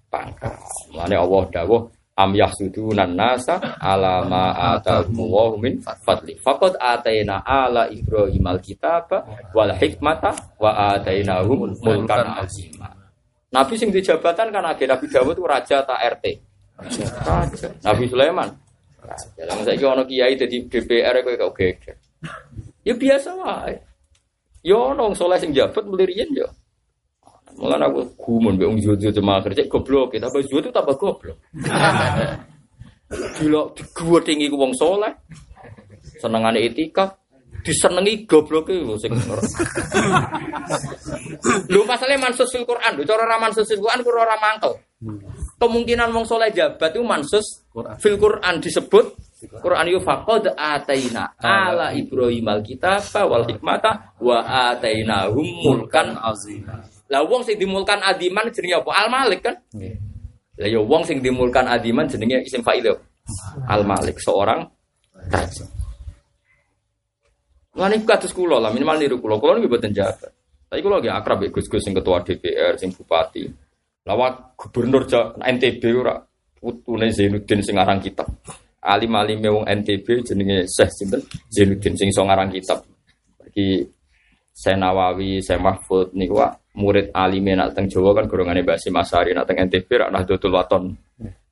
pangkat. 0.08 0.56
Mulane 0.92 1.16
Allah 1.16 1.42
dawuh 1.48 1.82
am 2.16 2.36
yahsudunan 2.36 3.16
nasa 3.16 3.56
ala 3.80 4.24
ma 4.28 4.76
atahumullahu 4.76 5.56
min 5.56 5.80
fadli 5.80 6.36
faqad 6.36 6.76
ataina 6.76 7.40
ala 7.40 7.88
ibrahim 7.88 8.44
alkitaba 8.44 9.24
wal 9.56 9.72
hikmata 9.72 10.36
wa 10.60 10.92
atainahum 10.92 11.72
mulkan 11.80 12.28
azima 12.36 13.01
Nabi 13.52 13.74
sing 13.76 13.92
di 13.92 14.00
jabatan 14.00 14.48
kan 14.48 14.64
agak 14.64 14.88
Nabi 14.88 15.06
Dawud 15.12 15.36
itu 15.36 15.44
raja 15.44 15.84
tak 15.84 16.00
RT 16.00 16.24
raja. 16.82 17.68
Nabi 17.84 18.04
Sulaiman. 18.08 18.48
Raja. 19.02 19.42
Lah 19.44 19.56
saya 19.62 19.86
ono 19.92 20.02
kiai 20.08 20.34
jadi 20.34 20.56
DPR 20.66 21.20
kowe 21.20 21.34
kok 21.36 21.52
geger 21.58 21.96
ya 22.82 22.94
biasa 22.96 23.28
wae. 23.38 23.76
Yo 24.62 24.94
ono 24.94 25.12
soleh 25.14 25.38
sing 25.38 25.52
jabat 25.52 25.84
melirian 25.86 26.30
yo 26.32 26.48
Mulane 27.52 27.84
aku 27.84 28.00
gumun 28.16 28.56
mbek 28.56 28.64
wong 28.64 28.80
jojo 28.80 29.12
jemaah 29.12 29.44
kerja 29.44 29.68
goblok, 29.68 30.16
tapi 30.16 30.40
jojo 30.48 30.64
itu 30.64 30.70
tambah 30.72 30.96
goblok. 30.96 31.36
Gila 33.36 33.76
digwedingi 33.76 34.48
ku 34.48 34.56
wong 34.56 34.72
soleh. 34.72 35.12
Senengane 36.16 36.64
etika, 36.64 37.12
disenengi 37.62 38.26
gobloke 38.26 38.74
lho 38.74 38.98
sing 38.98 39.14
Lho 41.70 41.80
pasale 41.86 42.18
mansus 42.18 42.50
fil 42.50 42.66
Quran, 42.66 42.98
lho 42.98 43.02
cara 43.06 43.24
ra 43.24 43.38
mansus 43.38 43.66
fil 43.70 43.80
Quran 43.80 44.02
kira 44.02 44.18
ora 44.26 44.36
mangkel. 44.38 44.72
Kemungkinan 45.58 46.10
wong 46.10 46.26
soleh 46.26 46.50
jabat 46.50 46.90
itu 46.94 47.02
mansus 47.06 47.66
Quran. 47.70 47.94
fil 48.02 48.18
Quran 48.18 48.58
disebut 48.58 49.14
Quran 49.62 49.86
yu 49.90 49.98
faqad 49.98 50.54
ataina 50.54 51.34
ala 51.38 51.90
Ibrahim 51.94 52.46
alkitaba 52.46 53.26
wal 53.26 53.46
hikmata 53.46 54.14
wa 54.22 54.42
atainahum 54.70 55.46
mulkan 55.66 56.14
azim. 56.18 56.62
lah 57.10 57.22
wong 57.26 57.42
sing 57.42 57.58
dimulkan 57.58 57.98
adiman 58.02 58.46
jenenge 58.54 58.82
apa? 58.82 58.90
Al 58.94 59.08
Malik 59.10 59.40
kan. 59.42 59.54
Lah 60.58 60.68
ya 60.70 60.78
wong 60.78 61.02
sing 61.02 61.18
dimulkan 61.18 61.66
adiman 61.66 62.06
jenenge 62.06 62.42
isim 62.46 62.62
fa'il 62.62 62.86
yo. 62.86 62.96
Al 63.66 63.86
Malik, 63.86 64.18
seorang 64.18 64.66
raja. 65.30 65.81
Ngene 67.72 68.04
kados 68.04 68.36
kula 68.36 68.60
lah 68.60 68.68
minimal 68.68 69.00
niru 69.00 69.16
kula. 69.16 69.40
Kula 69.40 69.56
niku 69.56 69.72
mboten 69.72 69.96
jabat. 69.96 70.28
Tapi 70.68 70.80
kula 70.80 71.00
nggih 71.00 71.12
akrab 71.12 71.44
ya 71.44 71.48
Gus-gus 71.48 71.84
sing 71.84 71.96
ketua 71.96 72.20
DPR, 72.20 72.76
sing 72.76 72.92
bupati. 72.92 73.44
Lawak 74.04 74.56
gubernur 74.56 75.08
NTB 75.40 75.82
ora 75.96 76.16
putune 76.56 77.08
Zainuddin 77.12 77.60
sing 77.64 77.76
aran 77.80 78.00
kitab. 78.00 78.28
Alim-alim 78.82 79.46
wong 79.46 79.66
NTB 79.68 80.26
jenenge 80.26 80.66
Syekh 80.66 80.90
sinten? 80.90 81.20
Zainuddin 81.48 81.94
sing 81.96 82.08
iso 82.10 82.26
kitab. 82.26 82.82
Iki 83.52 83.84
saya 84.52 84.76
Nawawi, 84.76 85.40
saya 85.40 85.56
Mahfud 85.56 86.12
niku 86.12 86.36
Wak, 86.36 86.76
murid 86.76 87.08
alime 87.16 87.56
nak 87.56 87.72
teng 87.72 87.88
Jawa 87.88 88.12
kan 88.12 88.28
golongane 88.28 88.60
Mbak 88.60 88.76
Hasyim 88.76 88.96
Asy'ari 89.00 89.32
nak 89.32 89.48
teng 89.48 89.60
NTB 89.64 89.88
rak 89.96 90.12
Nahdlatul 90.12 90.52
Wathon. 90.52 90.84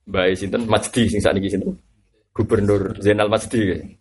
Mbak 0.05 0.25
sinten 0.37 0.65
Majdi 0.69 1.09
sing 1.09 1.21
sakniki 1.21 1.49
sinten? 1.49 1.77
Gubernur 2.33 2.97
Zainal 3.01 3.29
Majdi. 3.29 4.00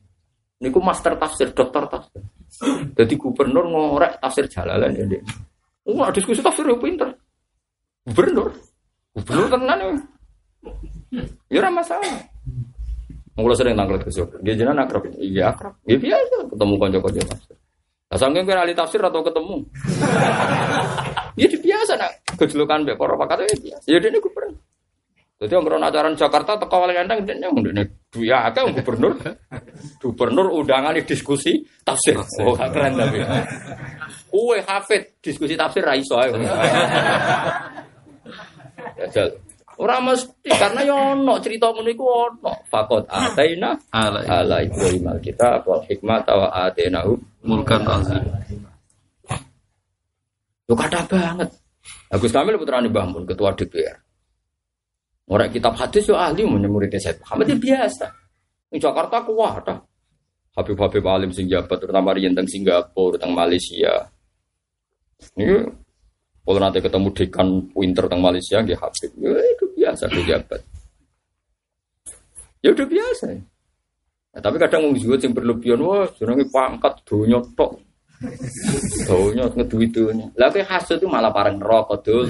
Niku 0.61 0.79
master 0.85 1.17
tafsir, 1.17 1.57
dokter 1.57 1.89
tafsir. 1.89 2.21
Jadi 2.99 3.15
gubernur 3.17 3.65
ngorek 3.65 4.21
tafsir 4.21 4.45
Jalalan 4.45 4.93
ya 4.93 5.05
Dek. 5.09 5.25
Oh, 5.89 6.05
diskusi 6.13 6.45
tafsir 6.45 6.69
ya 6.69 6.77
pinter. 6.77 7.09
Gubernur. 8.05 8.53
Gubernur 9.17 9.47
tenan 9.49 9.79
ya. 9.81 9.93
Ya 11.49 11.59
ora 11.65 11.71
masalah. 11.73 12.13
Mula 13.41 13.57
sering 13.57 13.73
tanggal 13.73 13.97
ke 14.05 14.13
Jogja. 14.13 14.37
Dia 14.45 14.53
jenengan 14.53 14.85
akrab. 14.85 15.09
Iya 15.17 15.57
akrab. 15.57 15.75
Ya 15.89 15.97
biasa 15.97 16.37
ketemu 16.53 16.75
kanca-kanca 16.77 17.23
tafsir. 17.33 17.57
Lah 18.11 18.19
sampeyan 18.21 18.45
kira 18.45 18.61
ahli 18.61 18.75
tafsir 18.77 19.01
atau 19.01 19.25
ketemu? 19.25 19.57
ya 21.41 21.47
di 21.49 21.59
biasa 21.63 21.93
nak 21.97 22.13
kejulukan 22.37 22.85
mbek 22.85 23.01
para 23.01 23.17
pakar 23.17 23.39
ya 23.49 23.57
biasa. 23.57 23.87
Ya 23.89 23.97
dene 23.97 24.21
gubernur. 24.21 24.61
Jadi 25.41 25.57
orang 25.57 25.88
ajaran 25.88 26.12
Jakarta 26.20 26.61
teko 26.61 26.84
wali 26.84 26.93
endang 27.01 27.24
dene 27.24 27.49
ndene 27.49 28.12
duya 28.12 28.53
akeh 28.53 28.61
wong 28.61 28.76
gubernur. 28.76 29.16
Gubernur 29.97 30.53
undangan 30.53 30.93
di 30.93 31.01
diskusi 31.09 31.64
tafsir. 31.80 32.20
Oh, 32.45 32.53
keren 32.53 32.93
tapi. 32.93 33.24
Kue 34.28 34.61
hafid 34.61 35.16
diskusi 35.24 35.57
tafsir 35.57 35.80
ra 35.80 35.97
iso 35.97 36.20
ae. 36.20 36.28
Jajal. 39.01 39.32
Ora 39.80 39.97
mesti 40.05 40.53
karena 40.53 40.84
yo 40.84 41.16
ono 41.16 41.41
cerita 41.41 41.72
ngono 41.72 41.88
iku 41.88 42.05
ono. 42.05 42.53
Fakot 42.68 43.09
ataina 43.09 43.72
Ala 43.97 44.61
Ibrahim 44.61 45.09
alkitab 45.09 45.64
wal 45.64 45.80
hikmah 45.88 46.20
wa 46.28 46.68
atainahu 46.68 47.16
mulkan 47.49 47.88
azim. 47.88 48.28
Lu 50.68 50.76
kata 50.76 51.01
banget. 51.09 51.49
Agus 52.12 52.28
Kamil 52.28 52.61
putrane 52.61 52.93
Mbah 52.93 53.09
Mun 53.09 53.24
ketua 53.24 53.57
DPR. 53.57 54.10
Orang 55.31 55.55
kitab 55.55 55.78
hadis 55.78 56.11
yo 56.11 56.18
ahli 56.18 56.43
muridnya 56.43 56.99
Said 56.99 57.22
Muhammad 57.22 57.55
itu 57.55 57.70
biasa. 57.70 58.07
Di 58.66 58.78
Jakarta 58.83 59.22
kuat 59.22 59.62
dah. 59.62 59.78
Habib-habib 60.59 61.07
alim 61.07 61.31
sing 61.31 61.47
jabat 61.47 61.78
terutama 61.78 62.11
riyen 62.11 62.35
teng 62.35 62.51
Singapura, 62.51 63.14
teng 63.14 63.31
Malaysia. 63.31 64.11
Ini 65.39 65.62
kalau 66.43 66.59
nanti 66.59 66.83
ketemu 66.83 67.09
dekan 67.14 67.49
winter 67.78 68.11
teng 68.11 68.18
Malaysia 68.18 68.59
nggih 68.59 68.74
Habib. 68.74 69.11
Ya 69.22 69.31
itu 69.39 69.64
biasa 69.78 70.11
dia 70.11 70.24
jabat. 70.35 70.61
Ya 72.66 72.74
udah 72.74 72.87
biasa. 72.91 73.24
Ya, 74.31 74.39
tapi 74.43 74.57
kadang 74.59 74.91
wong 74.91 74.99
zuhud 74.99 75.22
sing 75.22 75.31
berlebihan 75.31 75.78
wah 75.87 76.11
jenenge 76.18 76.51
pangkat 76.51 76.99
donya 77.07 77.39
tok. 77.55 77.78
Donya 79.07 79.47
ngeduwi 79.47 79.87
donya. 79.95 80.26
Lah 80.35 80.51
kowe 80.51 80.62
hasud 80.66 80.99
itu 80.99 81.07
malah 81.07 81.31
pareng 81.31 81.62
neraka 81.62 81.95
dul. 82.03 82.26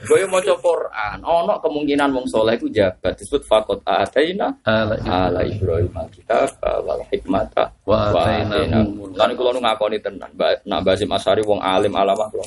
Ngono. 0.00 0.08
Kowe 0.08 0.24
maca 0.32 0.54
Quran, 0.56 1.18
ana 1.20 1.54
kemungkinan 1.60 2.08
wong 2.16 2.24
saleh 2.24 2.56
iku 2.56 2.72
jabat 2.72 3.12
disebut 3.20 3.44
faqat 3.44 3.84
ataina 3.84 4.48
Ala 4.64 5.44
Ibrahim 5.44 5.92
alkitab 5.92 6.56
wal 6.88 7.04
hikmata 7.12 7.68
Wa 7.84 8.08
wa 8.08 8.24
atainahu 8.24 9.12
atainahu. 9.12 9.16
Lan 9.20 9.30
kula 9.36 9.50
nu 9.52 9.60
ngakoni 9.60 9.98
tenan, 10.00 10.32
nak 10.64 10.78
Mbak 10.80 10.92
Hasyim 10.96 11.12
Asy'ari 11.12 11.42
wong 11.44 11.60
alim 11.60 11.92
alama 11.92 12.32
kula. 12.32 12.44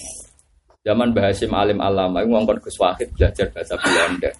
Zaman 0.81 1.13
Mbak 1.13 1.25
Hasyim 1.29 1.53
alim 1.53 1.79
alama 1.79 2.25
iku 2.25 2.29
ngongkon 2.33 2.57
Gus 2.59 2.77
Wahid 2.81 3.07
belajar 3.13 3.47
bahasa 3.53 3.75
Belanda. 3.77 4.31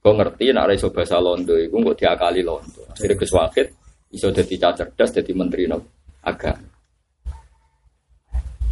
Kau 0.00 0.16
ngerti 0.16 0.52
nak 0.52 0.72
iso 0.72 0.88
bahasa 0.92 1.16
Londo 1.16 1.56
iku 1.56 1.80
kok 1.92 1.96
diakali 1.96 2.40
Londo. 2.44 2.84
Akhirnya 2.92 3.16
Gus 3.16 3.32
Wahid 3.32 3.66
iso 4.12 4.28
dadi 4.28 4.54
cah 4.60 4.72
cerdas 4.76 5.10
dadi 5.16 5.32
menteri 5.32 5.64
no 5.64 5.80
agama. 6.24 6.69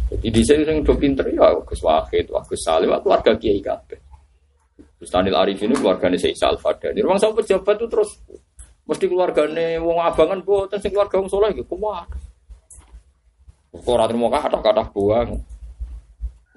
Jadi 0.09 0.27
di 0.33 0.41
sini 0.41 0.65
yang 0.65 0.81
pinter 0.81 1.29
ya 1.29 1.53
Gus 1.61 1.85
Wahid, 1.85 2.33
Wah 2.33 2.41
Gus 2.41 2.65
Salim, 2.65 2.89
keluarga 3.05 3.37
Kiai 3.37 3.61
kabeh. 3.61 3.99
Gus 4.99 5.13
Arif 5.15 5.61
ini 5.63 5.75
keluarganya 5.77 6.19
Syekh 6.19 6.35
Salfadani. 6.35 6.99
Ruang 6.99 7.21
sama 7.21 7.39
pejabat 7.39 7.79
itu 7.79 7.87
terus 7.87 8.19
mesti 8.83 9.05
keluargane 9.05 9.77
wong 9.79 10.01
abangan 10.01 10.41
boten 10.43 10.81
sing 10.81 10.91
keluarga 10.91 11.21
wong 11.21 11.29
saleh 11.31 11.55
iki 11.55 11.63
kuat. 11.63 12.09
Kok 13.69 13.85
ora 13.85 14.09
terima 14.09 14.27
kata-kata 14.33 14.83
buang. 14.91 15.39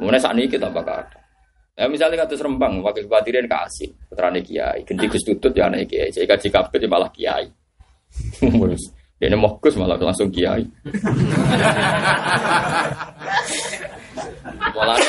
Mulane 0.00 0.18
sakniki 0.18 0.56
tambah 0.58 0.82
kata. 0.82 1.20
Ya 1.72 1.88
misalnya 1.88 2.24
kata 2.24 2.36
Rembang, 2.36 2.84
wakil 2.84 3.08
bupati 3.08 3.32
kasih 3.32 3.88
putrane 4.10 4.44
kiai, 4.44 4.84
ganti 4.84 5.08
Gus 5.08 5.24
Tutut 5.24 5.56
ya 5.56 5.72
anak 5.72 5.88
kiai, 5.88 6.12
saya 6.12 6.28
kaji 6.28 6.52
kabeh 6.52 6.76
dia 6.76 6.90
malah 6.90 7.08
kiai. 7.08 7.48
Mau 9.30 9.54
Gus 9.62 9.78
malah 9.78 9.94
langsung 10.02 10.34
kiai. 10.34 10.66
Mulane 14.74 15.06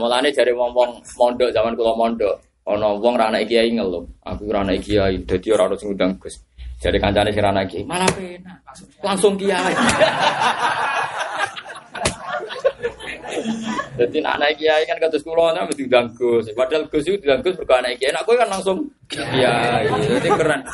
mulane 0.00 0.32
jare 0.32 0.56
wong-wong 0.56 0.96
mondok 1.20 1.52
zaman 1.52 1.76
kula 1.76 1.92
mondok, 1.92 2.40
ana 2.64 2.96
wong 2.96 3.20
ra 3.20 3.28
anak 3.28 3.44
kiai 3.50 3.74
ngeluh, 3.74 4.06
aku 4.24 4.48
ora 4.48 4.64
anak 4.64 4.80
kiai, 4.80 5.20
dadi 5.28 5.52
ora 5.52 5.68
ono 5.68 5.76
sing 5.76 5.92
undang 5.92 6.16
Gus. 6.16 6.40
Jadi 6.80 6.96
kancane 6.96 7.28
sing 7.34 7.44
ra 7.44 7.52
anak 7.52 7.68
kiai, 7.68 7.84
malah 7.84 8.08
penak. 8.16 8.64
Langsung 9.04 9.36
kiai. 9.36 9.74
Jadi 14.00 14.24
nak 14.24 14.40
naik 14.40 14.56
kiai 14.56 14.88
kan 14.88 14.96
kados 14.96 15.20
kula 15.20 15.52
ana 15.52 15.68
mesti 15.68 15.84
Gus. 15.84 16.48
Padahal 16.56 16.88
Gus 16.88 17.04
itu 17.04 17.20
diundang 17.20 17.44
Gus 17.44 17.52
mergo 17.60 17.76
anak 17.76 18.00
kiai. 18.00 18.16
Nak 18.16 18.24
kowe 18.24 18.32
kan 18.32 18.48
langsung 18.48 18.88
kiai. 19.12 19.84
Jadi 19.92 20.28
keren. 20.32 20.64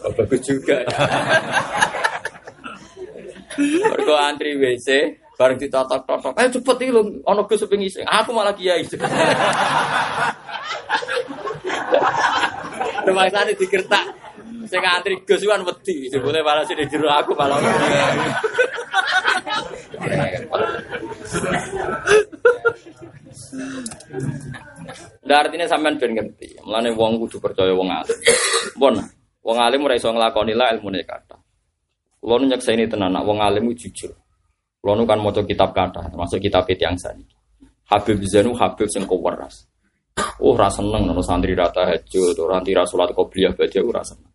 Oh, 0.00 0.12
bagus 0.16 0.40
juga. 0.40 0.80
Mergo 3.92 4.16
antri 4.16 4.56
WC 4.56 4.88
bareng 5.36 5.60
ditotok-totok. 5.60 6.34
Ayo 6.40 6.48
cepet 6.56 6.76
iki 6.88 6.90
lho, 6.90 7.20
ana 7.28 7.44
Gus 7.44 7.60
seping 7.60 7.84
isi. 7.84 8.00
Aku 8.00 8.32
malah 8.32 8.56
kiai. 8.56 8.80
Rumah 13.04 13.28
sana 13.28 13.52
dikertak. 13.52 14.08
Sing 14.64 14.82
antri 14.84 15.20
Gus 15.24 15.42
kan 15.44 15.62
wedi, 15.62 16.08
jebule 16.08 16.40
malah 16.40 16.64
sing 16.64 16.80
jero 16.88 17.08
aku 17.08 17.32
malah. 17.36 17.60
Nah, 25.24 25.40
artinya 25.40 25.64
sampean 25.64 25.96
ben 25.96 26.12
ngerti. 26.12 26.60
Mulane 26.64 26.92
wong 26.92 27.16
kudu 27.24 27.40
percaya 27.40 27.72
wong 27.72 27.88
alim. 27.88 28.18
Pun, 28.76 28.94
wong 29.40 29.56
alim 29.56 29.84
ora 29.88 29.96
iso 29.96 30.12
nglakoni 30.12 30.52
la 30.52 30.72
ilmune 30.76 31.00
kata. 31.04 31.36
Kulo 32.20 32.40
nu 32.40 32.44
nyekseni 32.52 32.84
tenan 32.88 33.16
wong 33.24 33.40
alim 33.40 33.72
jujur. 33.72 34.12
Kulo 34.80 34.92
nu 34.96 35.08
kan 35.08 35.20
maca 35.20 35.40
kitab 35.44 35.72
kata, 35.72 36.12
termasuk 36.12 36.40
kitab 36.44 36.68
yang 36.68 36.96
sani. 37.00 37.24
Habib 37.88 38.20
Zainu 38.24 38.56
Habib 38.56 38.88
sing 38.88 39.04
keweras. 39.04 39.68
Oh, 40.40 40.54
ora 40.54 40.70
seneng 40.70 41.10
nono 41.10 41.20
santri 41.20 41.58
rata 41.58 41.82
tahajud, 41.82 42.38
ora 42.38 42.62
anti 42.62 42.70
salat 42.70 43.10
qobliyah 43.10 43.52
baca 43.56 43.80
ora 43.82 44.02
seneng. 44.04 44.30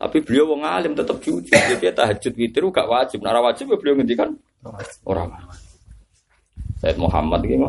Tapi 0.00 0.24
beliau 0.24 0.56
wong 0.56 0.64
alim 0.64 0.96
tetap 0.96 1.20
jujur. 1.20 1.52
Dia 1.52 1.92
tahajud 1.92 2.32
witir 2.32 2.64
gak 2.72 2.88
wajib. 2.88 3.20
Nara 3.20 3.44
wajib 3.44 3.68
ya 3.68 3.76
beliau 3.76 4.00
ngendikan 4.00 4.32
orang. 5.04 5.28
Said 6.80 6.96
Muhammad 6.96 7.44
gitu. 7.44 7.68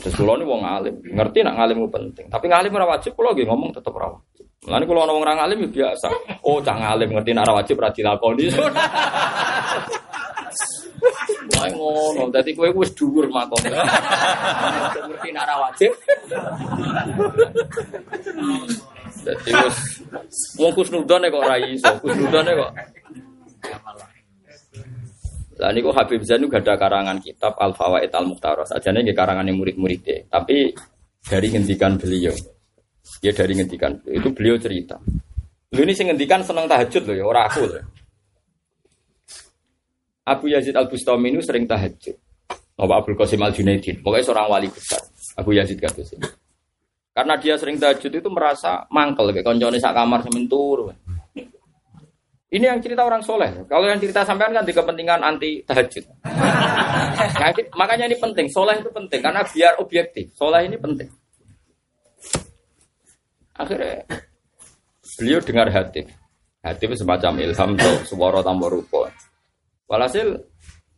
Terus 0.00 0.14
kulo 0.14 0.38
ini 0.38 0.46
wong 0.46 0.62
alim, 0.62 0.94
ngerti 1.02 1.42
nak 1.42 1.58
ngalim 1.58 1.90
penting. 1.90 2.30
Tapi 2.30 2.46
ngalim 2.46 2.70
ora 2.76 2.86
wajib 2.94 3.18
kulo 3.18 3.34
lagi 3.34 3.42
ngomong 3.48 3.74
tetap 3.74 3.90
ora 3.96 4.12
wajib. 4.14 4.46
Mulane 4.68 4.84
kulo 4.86 5.00
ana 5.02 5.12
wong 5.16 5.24
ora 5.24 5.34
ngalim 5.40 5.58
ya 5.66 5.68
biasa. 5.74 6.08
Oh, 6.46 6.62
cak 6.62 6.76
ngalim 6.78 7.08
ngerti 7.16 7.30
nak 7.34 7.44
ora 7.48 7.54
wajib 7.64 7.74
ora 7.80 7.90
dilakoni. 7.90 8.46
Wah 11.56 11.66
ngono, 11.72 12.28
dadi 12.32 12.52
kowe 12.52 12.68
wis 12.76 12.90
dhuwur 12.94 13.26
makom. 13.32 13.60
Ngerti 15.08 15.28
nak 15.32 15.44
ora 15.48 15.56
wajib. 15.68 15.92
Dadi 19.24 19.50
wis 19.50 19.76
wong 20.56 20.72
kusnudone 20.76 21.26
kok 21.28 21.42
ora 21.44 21.56
iso, 21.60 21.90
kusnudone 22.00 22.52
kok 22.56 22.72
Lah 25.60 25.76
niku 25.76 25.92
Habib 25.92 26.24
Zainu 26.24 26.48
gak 26.48 26.64
ada 26.64 26.80
karangan 26.80 27.20
kitab 27.20 27.52
Al 27.60 27.76
Fawaid 27.76 28.08
Al 28.16 28.24
Mukhtaros. 28.24 28.72
Sajane 28.72 29.04
nggih 29.04 29.12
karangane 29.12 29.52
murid-muridnya, 29.52 30.24
tapi 30.32 30.72
dari 31.20 31.52
ngendikan 31.52 32.00
beliau. 32.00 32.32
Ya 33.20 33.36
dari 33.36 33.52
ngendikan. 33.52 34.00
Itu 34.08 34.32
beliau 34.32 34.56
cerita. 34.56 34.96
Lu 35.76 35.84
ini 35.84 35.92
sing 35.92 36.08
ngendikan 36.08 36.40
seneng 36.40 36.64
tahajud 36.64 37.12
loh 37.12 37.16
ya, 37.20 37.24
ora 37.28 37.44
aku 37.44 37.68
loh. 37.68 37.99
Abu 40.30 40.46
Yazid 40.46 40.78
Al 40.78 40.86
Bustami 40.86 41.34
ini 41.34 41.42
sering 41.42 41.66
tahajud. 41.66 42.14
Bapak 42.78 42.96
Abdul 43.02 43.18
Qasim 43.18 43.42
Al 43.42 43.50
Junaidin, 43.50 43.98
pokoknya 43.98 44.24
seorang 44.30 44.46
wali 44.46 44.70
besar. 44.70 45.02
Abu 45.34 45.58
Yazid 45.58 45.82
kata 45.82 46.06
sini. 46.06 46.22
Karena 47.10 47.34
dia 47.34 47.58
sering 47.58 47.76
tahajud 47.76 48.12
itu 48.14 48.28
merasa 48.30 48.86
mangkel 48.94 49.34
kayak 49.34 49.42
koncone 49.42 49.82
sak 49.82 49.92
kamar 49.92 50.22
semen 50.22 50.46
turu. 50.46 50.94
Ini 52.50 52.66
yang 52.66 52.82
cerita 52.82 53.02
orang 53.06 53.22
soleh. 53.22 53.50
Kalau 53.66 53.86
yang 53.86 53.98
cerita 53.98 54.26
sampean 54.26 54.54
kan 54.54 54.66
di 54.66 54.74
kepentingan 54.74 55.22
anti 55.22 55.62
tahajud. 55.66 56.02
Nah, 56.26 57.50
makanya 57.78 58.10
ini 58.10 58.18
penting. 58.18 58.46
Soleh 58.50 58.78
itu 58.78 58.90
penting 58.90 59.20
karena 59.22 59.42
biar 59.46 59.78
objektif. 59.78 60.34
Soleh 60.34 60.66
ini 60.66 60.74
penting. 60.78 61.06
Akhirnya 63.54 64.02
beliau 65.18 65.38
dengar 65.42 65.68
hati. 65.70 66.02
Hati 66.62 66.82
itu 66.90 66.96
semacam 66.98 67.32
ilham 67.38 67.70
tuh 67.78 67.96
suara 68.06 68.42
tambah 68.42 68.66
rupa. 68.66 69.10
Walhasil 69.90 70.38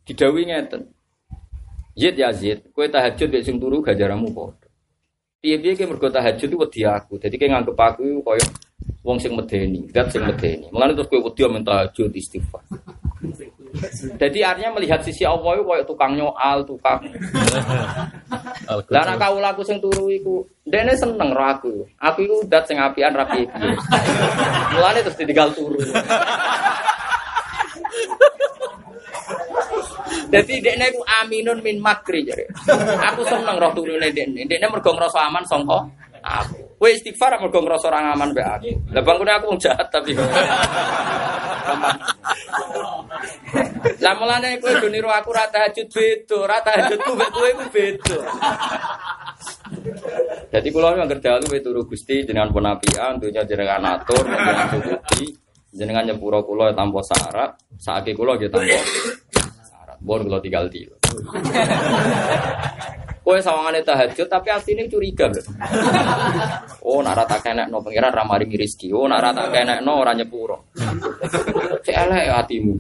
didawi 0.05 0.52
ngeten. 0.52 0.93
Zid 1.97 2.16
ya 2.20 2.28
Zid, 2.28 2.69
kue 2.77 2.93
tahajud 2.93 3.32
besok 3.32 3.44
sing 3.48 3.56
turu 3.56 3.81
gajaramu 3.81 4.28
kok. 4.36 4.69
Piye-piye 5.40 5.73
ki 5.74 5.89
mergo 5.89 6.12
tahajud 6.12 6.44
itu 6.44 6.60
wedi 6.60 6.81
aku. 6.85 7.16
Jadi 7.16 7.40
kayak 7.40 7.51
nganggep 7.56 7.77
aku 7.77 8.20
koyo 8.20 8.44
wong 9.01 9.16
sing 9.16 9.32
medeni, 9.32 9.89
dat 9.90 10.12
sing 10.12 10.23
medeni. 10.23 10.69
Mulane 10.70 10.93
terus 10.93 11.09
kowe 11.09 11.24
wedi 11.24 11.40
men 11.48 11.64
tahajud 11.64 12.12
istighfar. 12.12 12.62
Jadi 14.20 14.39
artinya 14.44 14.77
melihat 14.77 15.01
sisi 15.01 15.24
Allah 15.24 15.56
itu 15.56 15.64
koyo 15.64 15.82
tukang 15.89 16.12
nyoal, 16.12 16.60
tukang. 16.69 17.01
Lah 18.93 19.02
nek 19.09 19.16
kawula 19.16 19.56
aku 19.56 19.64
sing 19.64 19.81
turu 19.81 20.12
iku, 20.12 20.44
ndekne 20.69 20.93
seneng 21.01 21.32
ro 21.32 21.44
aku. 21.48 21.89
Aku 21.97 22.19
iku 22.28 22.36
dat 22.44 22.69
sing 22.69 22.77
apian 22.77 23.16
rapi 23.16 23.48
piye. 23.48 23.73
Mulane 24.77 25.01
terus 25.01 25.16
ditinggal 25.16 25.48
turu. 25.56 25.81
Jadi 30.32 30.64
dekne 30.64 30.88
ku 30.96 31.04
aminun 31.20 31.60
min 31.60 31.76
makri 31.76 32.24
jare. 32.24 32.48
Aku 33.12 33.20
seneng 33.28 33.60
roh 33.60 33.68
turune 33.76 34.09
dekne. 34.09 34.48
Dekne 34.48 34.72
mergo 34.72 34.96
ngrasa 34.96 35.28
aman 35.28 35.44
sangka 35.44 35.84
aku. 36.24 36.56
Kowe 36.80 36.88
istighfar 36.88 37.36
mergo 37.36 37.60
ngrasa 37.60 37.92
ora 37.92 38.16
aman 38.16 38.32
mbek 38.32 38.46
aku. 38.48 38.70
Lah 38.96 39.04
aku 39.36 39.44
wong 39.52 39.60
jahat 39.60 39.92
tapi. 39.92 40.16
Lah 44.00 44.14
mulane 44.16 44.56
kowe 44.56 44.72
do 44.80 44.88
niru 44.88 45.12
aku 45.12 45.36
ra 45.36 45.44
tahajud 45.52 45.86
beda, 45.92 46.38
ra 46.48 46.59
tahajudku 46.64 47.12
mbek 47.12 47.30
kowe 47.36 47.50
beda. 47.68 48.18
Jadi 50.52 50.68
kula 50.68 50.96
yang 50.96 51.09
kerja 51.09 51.40
lu 51.40 51.48
turu 51.64 51.84
Gusti 51.88 52.24
jenengan 52.28 52.52
pun 52.52 52.64
apian, 52.68 53.16
dunya 53.16 53.40
jenengan 53.44 53.96
atur, 53.96 54.20
jenengan 54.20 54.68
cukupi, 54.68 55.32
jenengan 55.72 56.04
nyepuro 56.09 56.44
kula 56.44 56.76
tanpa 56.76 57.00
syarat, 57.00 57.50
saiki 57.80 58.12
kula 58.12 58.36
nggih 58.36 58.52
tanpa. 58.52 58.80
Bon 60.02 60.20
kula 60.26 60.42
tinggal 60.42 60.66
di. 60.66 60.82
Kowe 63.22 63.38
sawangane 63.38 63.86
tahajud 63.86 64.26
tapi 64.26 64.50
asline 64.50 64.90
curiga. 64.90 65.30
Oh, 66.82 66.98
nak 67.06 67.22
rata 67.22 67.38
kenek 67.38 67.70
no 67.70 67.78
pengiran 67.78 68.10
ra 68.10 68.26
maringi 68.26 68.58
rezeki. 68.58 68.90
Oh, 68.90 69.06
nak 69.06 69.22
rata 69.22 69.46
kenek 69.46 69.78
no 69.86 70.02
ora 70.02 70.10
nyepuro. 70.10 70.74
Cek 71.86 71.94
elek 71.94 72.34
hatimu. 72.34 72.74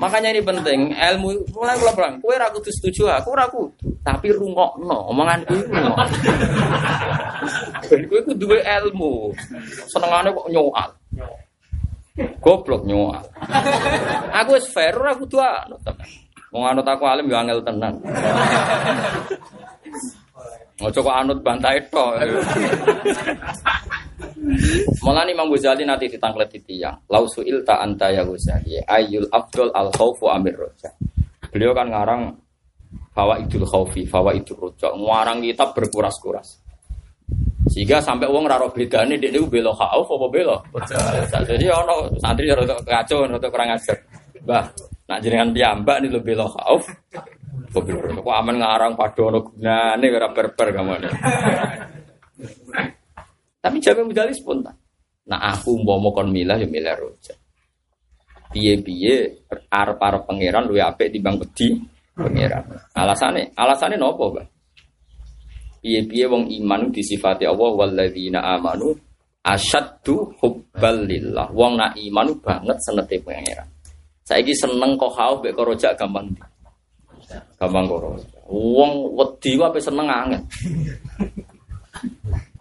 Makanya 0.00 0.32
ini 0.32 0.40
penting, 0.40 0.96
ilmu 0.96 1.52
mulai 1.52 1.76
kula 1.76 1.92
bilang, 1.92 2.24
kowe 2.24 2.32
ra 2.32 2.48
kudu 2.48 2.72
setuju 2.72 3.04
aku 3.12 3.36
kudu, 3.36 4.00
tapi 4.00 4.32
rungokno 4.32 5.12
omongan 5.12 5.44
kuwi 5.44 5.60
rungok. 5.60 6.08
Ben 7.84 8.00
kowe 8.08 8.20
kudu 8.24 8.48
duwe 8.48 8.58
ilmu. 8.64 9.28
Senengane 9.92 10.32
kok 10.32 10.48
nyoal. 10.48 10.90
Goblok 12.18 12.82
nyoal. 12.84 13.22
Aku 14.34 14.58
wis 14.58 14.66
fair 14.70 14.98
ora 14.98 15.14
kudu 15.14 15.38
anut 15.38 15.80
anut 16.50 16.86
aku 16.86 17.04
alim 17.06 17.30
yo 17.30 17.36
angel 17.38 17.62
tenan. 17.62 18.02
Ojo 20.80 20.98
kok 21.04 21.16
anut 21.16 21.38
bantai 21.44 21.78
tok. 21.92 22.18
Mulane 25.04 25.30
Imam 25.36 25.52
Ghazali 25.52 25.84
nanti 25.84 26.08
ditangklet 26.08 26.50
titiang. 26.50 26.96
Lau 27.12 27.28
suil 27.28 27.62
ta 27.62 27.78
anta 27.84 28.10
ya 28.10 28.24
Ghazali. 28.24 28.80
Ayul 28.88 29.28
afdol 29.30 29.70
al 29.76 29.92
khaufu 29.92 30.32
amir 30.32 30.56
roja. 30.56 30.90
Beliau 31.52 31.76
kan 31.76 31.92
ngarang 31.92 32.22
fawa 33.12 33.36
idul 33.42 33.68
khaufi, 33.68 34.08
fawa 34.08 34.32
idul 34.32 34.56
roja. 34.56 34.90
Ngarang 34.96 35.44
kitab 35.44 35.76
berkuras-kuras. 35.76 36.69
Sehingga 37.70 38.02
sampai 38.02 38.26
uang 38.26 38.50
raro 38.50 38.66
bedane 38.74 39.14
dia 39.14 39.30
itu 39.30 39.46
belo 39.46 39.70
khauf 39.70 40.08
apa 40.10 40.26
belo. 40.26 40.56
Jadi 41.46 41.70
ono 41.70 42.10
santri 42.18 42.50
rada 42.50 42.74
kacau, 42.82 43.30
rada 43.30 43.46
kurang 43.46 43.70
ajar. 43.78 43.94
Bah, 44.42 44.66
nak 45.06 45.18
jenengan 45.22 45.54
piyambak 45.54 46.02
nih 46.02 46.10
lo 46.10 46.18
belo 46.18 46.46
khauf. 46.50 46.82
Kok 47.70 48.26
aman 48.26 48.58
ngarang 48.58 48.98
padono 48.98 49.46
gunane 49.46 50.06
ora 50.10 50.28
berber 50.34 50.68
kamane. 50.74 51.08
Tapi 53.60 53.76
jamin 53.78 54.10
medali 54.10 54.34
spontan. 54.34 54.74
Nah 55.30 55.54
aku 55.54 55.78
mau 55.78 56.02
mau 56.02 56.10
kon 56.10 56.32
milah 56.34 56.58
ya 56.58 56.66
milah 56.66 56.98
roja. 56.98 57.38
Piye 58.50 58.82
piye 58.82 59.46
arep 59.70 60.00
arep 60.02 60.26
pangeran 60.26 60.66
lu 60.66 60.74
apik 60.82 61.14
timbang 61.14 61.38
wedi 61.38 61.78
pangeran. 62.18 62.66
Alasane 62.98 63.54
alasane 63.54 63.94
nopo 63.94 64.34
bang? 64.34 64.48
Piye 65.80 66.04
piye 66.04 66.28
wong 66.28 66.44
iman 66.60 66.92
disifati 66.92 67.48
Allah 67.48 67.72
walladzina 67.72 68.40
amanu 68.56 68.92
asyaddu 69.44 70.36
hubbal 70.40 71.08
lillah. 71.08 71.48
Wong 71.56 71.80
nak 71.80 71.96
iman 71.96 72.28
banget 72.44 72.76
senete 72.84 73.16
pangeran. 73.24 73.68
Saiki 74.28 74.52
seneng 74.52 74.94
kok 75.00 75.16
haus 75.16 75.40
mek 75.40 75.56
roja 75.56 75.96
gampang. 75.96 76.28
Gampang 77.56 77.84
kok. 77.88 78.20
Wong 78.52 79.16
wedi 79.16 79.56
wae 79.56 79.80
seneng 79.80 80.06
anget 80.06 80.42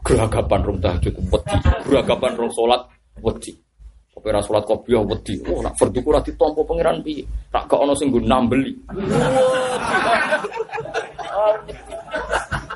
geragapan 0.10 0.60
rong 0.66 0.80
tahajud 0.82 1.14
wedi, 1.30 1.56
geragapan 1.86 2.34
rong 2.34 2.52
salat 2.56 2.82
wedi. 3.22 3.54
Kowe 4.10 4.28
ora 4.28 4.44
salat 4.44 4.64
kopiah 4.68 5.00
wedi. 5.06 5.40
Oh, 5.48 5.64
nak 5.64 5.78
fardu 5.80 6.04
ora 6.04 6.20
ditampa 6.20 6.60
pangeran 6.66 7.00
piye? 7.00 7.24
Tak 7.54 7.72
gak 7.72 7.80
ono 7.80 7.94
sing 7.96 8.12
nambeli. 8.12 8.74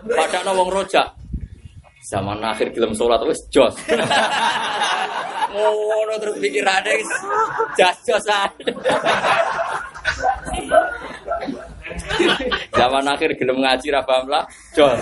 Padahal 0.08 0.56
wong 0.58 0.70
rojak. 0.72 1.08
Zaman 2.04 2.44
akhir 2.44 2.76
gelem 2.76 2.92
salat 2.92 3.24
wis 3.24 3.40
jos. 3.48 3.72
Ngono 5.54 6.14
terus 6.20 6.36
pikirane 6.42 7.00
jas-josan. 7.80 8.52
Zaman 12.74 13.06
akhir 13.08 13.38
gelem 13.40 13.64
ngaji 13.64 13.88
ra 13.94 14.02
paham 14.04 14.28
lah, 14.28 14.44
jos. 14.76 15.00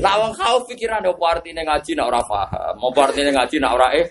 Lah 0.00 0.14
wong 0.22 0.32
kau 0.38 0.62
pikiran 0.64 1.04
opo 1.04 1.28
artine 1.28 1.66
ngaji 1.66 1.92
nak 1.98 2.06
ora 2.08 2.20
paham, 2.24 2.74
opo 2.80 2.98
artine 3.02 3.34
ngaji 3.34 3.56
nak 3.60 3.74
ora 3.76 3.88
eh. 3.92 4.06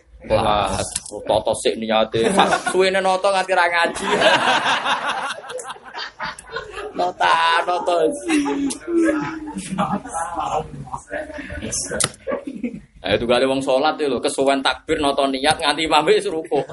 Toto 1.09 1.51
sik 1.57 1.75
niate. 1.75 2.31
Suwene 2.71 2.99
noto 3.03 3.27
nganti 3.27 3.53
ra 3.55 3.65
ngaji. 3.67 4.07
Nota, 6.93 7.63
noto 7.65 7.93
Eh 13.03 13.19
itu 13.19 13.25
kali 13.27 13.43
wong 13.43 13.59
sholat 13.59 13.99
itu 13.99 14.15
kesuwen 14.23 14.63
takbir 14.63 14.95
noto 15.03 15.27
niat 15.27 15.59
nganti 15.59 15.83
imam 15.83 16.07
wis 16.07 16.23
rukuk. 16.31 16.63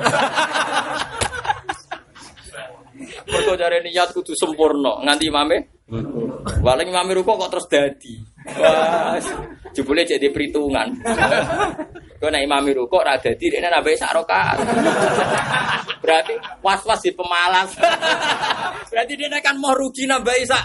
Mergo 3.29 3.53
jare 3.57 3.81
niat 3.81 4.13
kudu 4.13 4.37
sempurna 4.37 5.01
nganti 5.05 5.25
imame. 5.27 5.57
Waling 6.61 6.89
imame 6.89 7.13
rukuk 7.19 7.37
kok 7.41 7.51
terus 7.51 7.67
dadi. 7.67 8.15
Wah, 8.57 9.19
jebule 9.75 10.07
jadi 10.07 10.33
perhitungan. 10.33 10.89
Kau 12.21 12.31
nek 12.31 12.45
imame 12.45 12.71
rukuk 12.77 13.03
ra 13.05 13.19
dadi 13.19 13.51
dekne. 13.51 13.69
Berarti 16.01 16.35
was-was 16.65 17.01
di 17.05 17.13
pemalas. 17.13 17.77
Berarti 18.89 19.13
dia 19.19 19.41
kan 19.43 19.57
mau 19.61 19.77
rugi 19.77 20.09
nambahi 20.09 20.45
sak. 20.49 20.65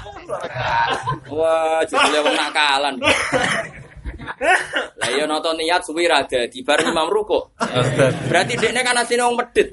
Wah, 1.33 1.83
jebule 1.89 2.19
wong 2.23 2.35
nakalan. 2.35 2.95
Lah 4.99 5.09
iya 5.13 5.23
nonton 5.29 5.55
niat 5.57 5.85
suwi 5.85 6.09
ra 6.09 6.25
dadi 6.25 6.59
bareng 6.65 6.89
imam 6.91 7.09
rukuk. 7.09 7.53
Berarti 8.27 8.57
dekne 8.57 8.81
kan 8.81 8.97
asine 8.97 9.23
wong 9.23 9.37
medhit. 9.37 9.71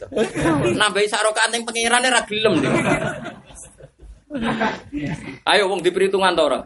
Nambahi 0.76 1.08
sak 1.08 1.24
rakaat 1.24 1.50
ning 1.50 1.64
pengirane 1.64 2.08
ra 2.12 2.20
gelem. 2.28 2.60
Ayo 5.48 5.68
wong 5.68 5.80
diperhitungan 5.80 6.36
to 6.36 6.42
ora? 6.44 6.60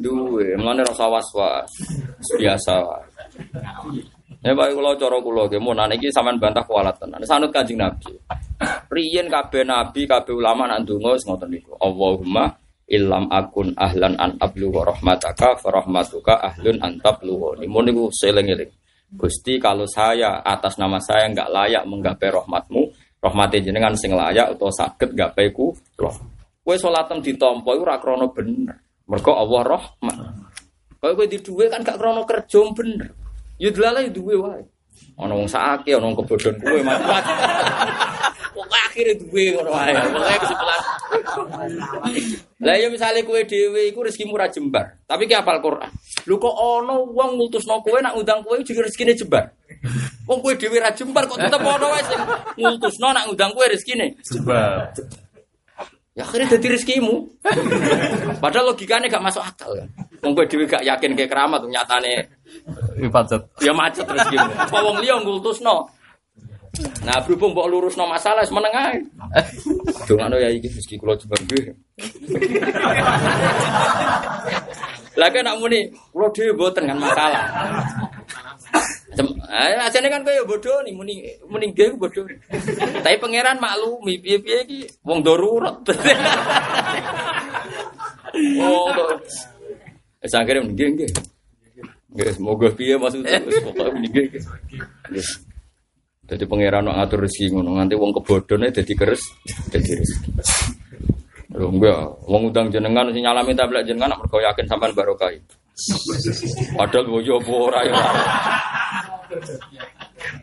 Duwe, 0.00 0.56
mlane 0.56 0.80
rasa 0.80 1.04
was-was. 1.08 1.68
Biasa 2.40 2.72
wae. 2.80 3.04
Ya 4.40 4.56
baik 4.56 4.72
kula 4.72 4.96
cara 4.96 5.20
kula 5.20 5.44
nggih 5.52 5.60
mun 5.60 5.76
niki 5.92 6.08
sampean 6.08 6.40
bantah 6.40 6.64
kualat 6.64 6.96
tenan. 6.96 7.20
Sanut 7.28 7.52
Kanjeng 7.52 7.76
Nabi. 7.76 8.16
Riyen 8.88 9.28
kabeh 9.28 9.68
nabi, 9.68 10.08
kabeh 10.08 10.32
ulama 10.32 10.64
nak 10.64 10.88
ndonga 10.88 11.12
wis 11.12 11.28
ngoten 11.28 11.52
niku. 11.52 11.76
Allahumma 11.76 12.48
illam 12.90 13.30
akun 13.30 13.72
ahlan 13.78 14.18
an 14.18 14.34
ablugha 14.42 14.90
rahmataka 14.90 15.54
fa 15.56 15.68
rahmatuka 15.70 16.42
ahlun 16.42 16.82
an 16.82 16.98
tablugha. 16.98 17.62
Mun 17.70 17.86
niku 17.86 18.10
seling-eling. 18.10 18.74
Gusti 19.10 19.58
kalau 19.58 19.86
saya 19.90 20.42
atas 20.42 20.78
nama 20.78 20.98
saya 21.02 21.26
enggak 21.26 21.50
layak 21.50 21.82
menggapai 21.86 22.30
rahmatmu, 22.30 22.90
rahmati 23.18 23.58
jenengan 23.62 23.94
sing 23.94 24.14
layak 24.14 24.54
atau 24.54 24.70
sakit 24.70 25.14
gapai 25.14 25.50
ku 25.50 25.74
Kowe 26.60 26.76
salatem 26.76 27.18
ditampa 27.18 27.74
iku 27.74 27.82
ora 27.82 27.98
krana 27.98 28.30
bener. 28.30 28.78
Mergo 29.10 29.32
Allah 29.34 29.74
rahman. 29.74 30.18
Kowe 31.02 31.12
kowe 31.16 31.26
di 31.26 31.42
duwe 31.42 31.66
kan 31.66 31.82
gak 31.82 31.98
krana 31.98 32.22
kerja 32.22 32.60
bener. 32.70 33.10
Delalah 33.58 34.06
ya 34.06 34.10
duwe 34.12 34.38
wae. 34.38 34.62
Ana 35.18 35.34
wong 35.34 35.48
sakake, 35.48 35.96
ana 35.96 36.14
kebodhon 36.14 36.54
macam-macam. 36.60 37.36
Pokoke 38.54 38.78
akhire 38.86 39.12
duwe 39.18 39.56
ngono 39.56 39.70
wae. 39.74 39.92
Pokoke 39.98 40.36
kesimpulan. 40.46 40.80
Lah 42.60 42.76
ya 42.76 42.86
misale 42.92 43.24
kowe 43.24 43.40
dhewe 43.42 43.88
iku 43.90 44.04
rezekimu 44.04 44.36
ora 44.36 44.46
jembar, 44.52 45.00
tapi 45.08 45.24
ki 45.26 45.34
hafal 45.34 45.58
Quran. 45.64 45.90
Lho 46.28 46.36
kok 46.36 46.54
ana 46.54 46.94
wong 47.00 47.30
ngutusno 47.40 47.80
kowe 47.80 47.98
nak 47.98 48.14
ngundang 48.14 48.44
kowe 48.44 48.54
juga 48.62 48.84
rezekine 48.84 49.16
jembar. 49.16 49.50
Wong 50.28 50.38
kowe 50.44 50.52
dhewe 50.54 50.76
ra 50.78 50.92
jembar 50.92 51.24
kok 51.26 51.40
tetep 51.40 51.60
ana 51.60 51.86
wae 51.88 52.02
sing 52.04 52.20
ngutusno 52.60 53.06
nak 53.16 53.24
ngundang 53.26 53.50
kowe 53.56 53.66
rezekine. 53.66 54.14
Coba. 54.22 54.92
Ya 56.14 56.26
akhirnya 56.26 56.58
jadi 56.58 56.74
rezekimu. 56.76 57.14
Padahal 58.42 58.74
logikanya 58.74 59.06
gak 59.08 59.22
masuk 59.24 59.40
akal 59.46 59.72
kan. 59.78 59.88
Wong 60.20 60.32
kowe 60.36 60.44
dhewe 60.44 60.66
gak 60.68 60.84
yakin 60.84 61.16
kayak 61.16 61.30
keramat 61.32 61.64
nyatane 61.64 62.28
Ini 62.98 63.08
pacet. 63.08 63.40
ya 63.62 63.72
macet 63.72 64.04
rezekimu. 64.04 64.50
Apa 64.68 64.78
wong 64.84 64.98
liya 65.00 65.16
ngultusno. 65.22 65.86
Nah, 66.78 67.18
berhubung 67.26 67.50
mbok 67.50 67.66
lurusno 67.66 68.06
masalah 68.06 68.46
wis 68.46 68.54
meneng 68.54 68.70
ae. 68.70 68.96
Dongakno 70.06 70.38
ya 70.38 70.48
iki 70.54 70.70
rezeki 70.70 71.02
kula 71.02 71.18
jembar 71.18 71.42
nggih. 71.42 71.74
Lah 75.18 75.28
kan 75.34 75.42
nak 75.42 75.58
muni 75.58 75.90
kula 76.14 76.30
dhewe 76.30 76.54
mboten 76.54 76.86
kan 76.86 76.98
masalah. 76.98 77.44
Eh, 79.50 79.76
asane 79.82 80.06
kan 80.06 80.22
kowe 80.22 80.30
ya 80.30 80.46
bodoh 80.46 80.78
nih 80.86 80.94
muni 80.94 81.26
muni 81.50 81.74
ku 81.74 81.98
bodoh. 81.98 82.22
Tapi 83.02 83.18
pangeran 83.18 83.58
maklumi 83.58 84.22
piye-piye 84.22 84.58
iki 84.66 84.78
wong 85.02 85.26
darurat. 85.26 85.82
Oh, 88.62 88.86
Wis 90.22 90.32
akhirnya 90.38 90.62
nggih 90.70 90.88
nggih. 90.94 91.10
Nggih, 92.14 92.30
semoga 92.30 92.70
piye 92.72 92.94
maksudnya 92.94 93.42
wis 93.42 93.58
pokoke 93.58 93.90
muni 93.90 94.06
nggih. 94.06 94.26
nggih. 94.30 95.49
Jadi 96.30 96.46
pangeran 96.46 96.86
nak 96.86 96.94
ngatur 96.94 97.26
rezeki 97.26 97.58
ngono 97.58 97.74
nganti 97.74 97.94
wong 97.98 98.14
kebodhone 98.14 98.70
dadi 98.70 98.94
keres 98.94 99.18
dadi 99.66 99.98
rezeki. 99.98 100.30
Lho 101.58 101.66
enggak, 101.66 101.98
wong 102.30 102.54
udang 102.54 102.70
jenengan 102.70 103.10
sing 103.10 103.26
nyalami 103.26 103.50
tablet 103.58 103.82
jenengan 103.82 104.14
mergo 104.14 104.38
yakin 104.38 104.70
sampean 104.70 104.94
barokah. 104.94 105.34
Padahal 106.78 107.10
wo 107.10 107.18
yo 107.18 107.42
apa 107.42 107.50
ora 107.50 107.80
ya. 107.82 107.98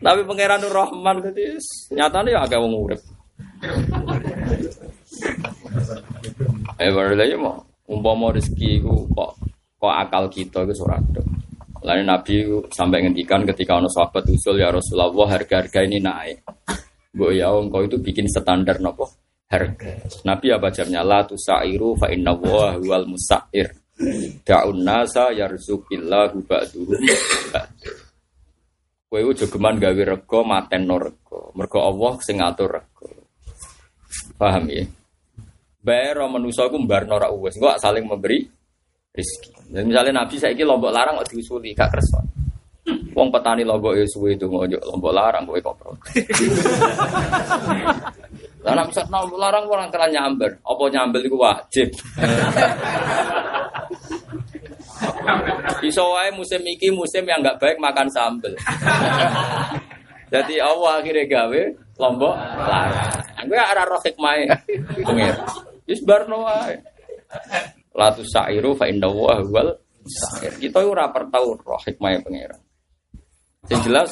Tapi 0.04 0.20
pangeran 0.28 0.60
Nur 0.60 0.76
Rahman 0.76 1.16
dadi 1.24 1.56
nyatane 1.96 2.36
ya 2.36 2.44
agak 2.44 2.60
wong 2.60 2.72
urip. 2.76 3.00
Eh 6.76 6.92
baru 6.92 7.16
lagi 7.16 7.34
mau 7.40 7.64
umpama 7.88 8.36
rezeki 8.36 8.84
iku 8.84 9.08
kok 9.16 9.40
kok 9.80 9.94
akal 10.04 10.28
kita 10.28 10.68
ora 10.68 11.00
ada. 11.00 11.22
Lalu 11.82 12.02
Nabi 12.02 12.34
sampai 12.70 13.06
ngendikan 13.06 13.46
ketika 13.46 13.78
ono 13.78 13.86
sahabat 13.86 14.26
usul 14.30 14.58
ya 14.58 14.74
Rasulullah 14.74 15.28
harga-harga 15.38 15.86
ini 15.86 15.98
naik. 16.02 16.42
Bu 17.14 17.32
ya 17.32 17.50
engkau 17.54 17.86
itu 17.86 17.96
bikin 17.98 18.26
standar 18.28 18.78
nopo 18.82 19.08
harga. 19.48 20.04
Nabi 20.28 20.52
apa 20.52 20.68
jamnya 20.68 21.00
la 21.02 21.24
tusairu 21.24 21.96
fa 21.96 22.12
inna 22.12 22.36
wa 22.36 22.76
huwal 22.76 23.08
musair. 23.08 23.74
Da'un 24.46 24.78
nasa 24.86 25.34
yarzuqillahu 25.34 26.46
ba'duhum 26.46 27.02
ba'du. 27.50 27.90
Kowe 29.08 29.18
iku 29.24 29.32
jogeman 29.34 29.80
gawe 29.80 30.02
rego 30.04 30.44
matenno 30.44 31.00
rego. 31.00 31.50
Mergo 31.56 31.80
Allah 31.80 32.12
sing 32.22 32.38
ngatur 32.38 32.78
rego. 32.78 33.08
Paham 34.36 34.68
ya? 34.70 34.84
Bayar 35.80 36.22
manusa 36.28 36.68
iku 36.68 36.78
mbarno 36.78 37.16
ra 37.16 37.32
uwes. 37.32 37.56
Engko 37.56 37.72
saling 37.80 38.04
memberi 38.04 38.44
rezeki. 39.18 39.50
Dan 39.74 39.90
misalnya 39.90 40.22
Nabi 40.22 40.38
saiki 40.38 40.62
lombok 40.62 40.94
larang 40.94 41.18
kok 41.18 41.28
diusuli 41.34 41.74
gak 41.74 41.90
kersa. 41.90 42.22
Wong 42.88 43.28
petani 43.34 43.66
lombok 43.66 43.98
ya 43.98 44.06
suwe 44.08 44.32
itu 44.32 44.46
ngojo 44.48 44.78
lombok 44.88 45.12
larang 45.12 45.44
kowe 45.44 45.58
kok 45.60 45.76
pro. 45.76 45.92
Lah 48.64 48.72
nek 48.74 48.88
misal 48.88 49.04
lombok 49.10 49.38
larang 49.42 49.64
orang 49.68 49.90
kena 49.92 50.08
nyamber, 50.08 50.56
apa 50.62 50.84
nyamber 50.88 51.20
iku 51.26 51.36
wajib. 51.36 51.90
Iso 55.84 56.02
wae 56.16 56.32
musim 56.32 56.64
iki 56.64 56.90
musim 56.90 57.28
yang 57.28 57.44
nggak 57.44 57.60
baik 57.60 57.76
makan 57.76 58.08
sambel. 58.08 58.56
Jadi 60.32 60.60
Allah 60.60 61.00
akhirnya 61.00 61.24
gawe 61.28 61.62
lombok 62.00 62.34
larang. 62.56 63.12
Gue 63.44 63.58
arah 63.60 63.84
roh. 63.84 64.00
Wis 65.88 66.00
barno 66.04 66.44
wae. 66.48 66.76
Latu 67.98 68.22
sa'iru 68.22 68.78
fa 68.78 68.86
inna 68.86 69.10
wa 69.10 69.34
huwal 69.42 69.74
sa'ir. 70.06 70.54
Kita 70.62 70.86
ora 70.86 71.10
tau 71.10 71.58
roh 71.58 71.80
hikmahe 71.82 72.22
pangeran. 72.22 72.60
Yang 73.66 73.82
jelas 73.90 74.10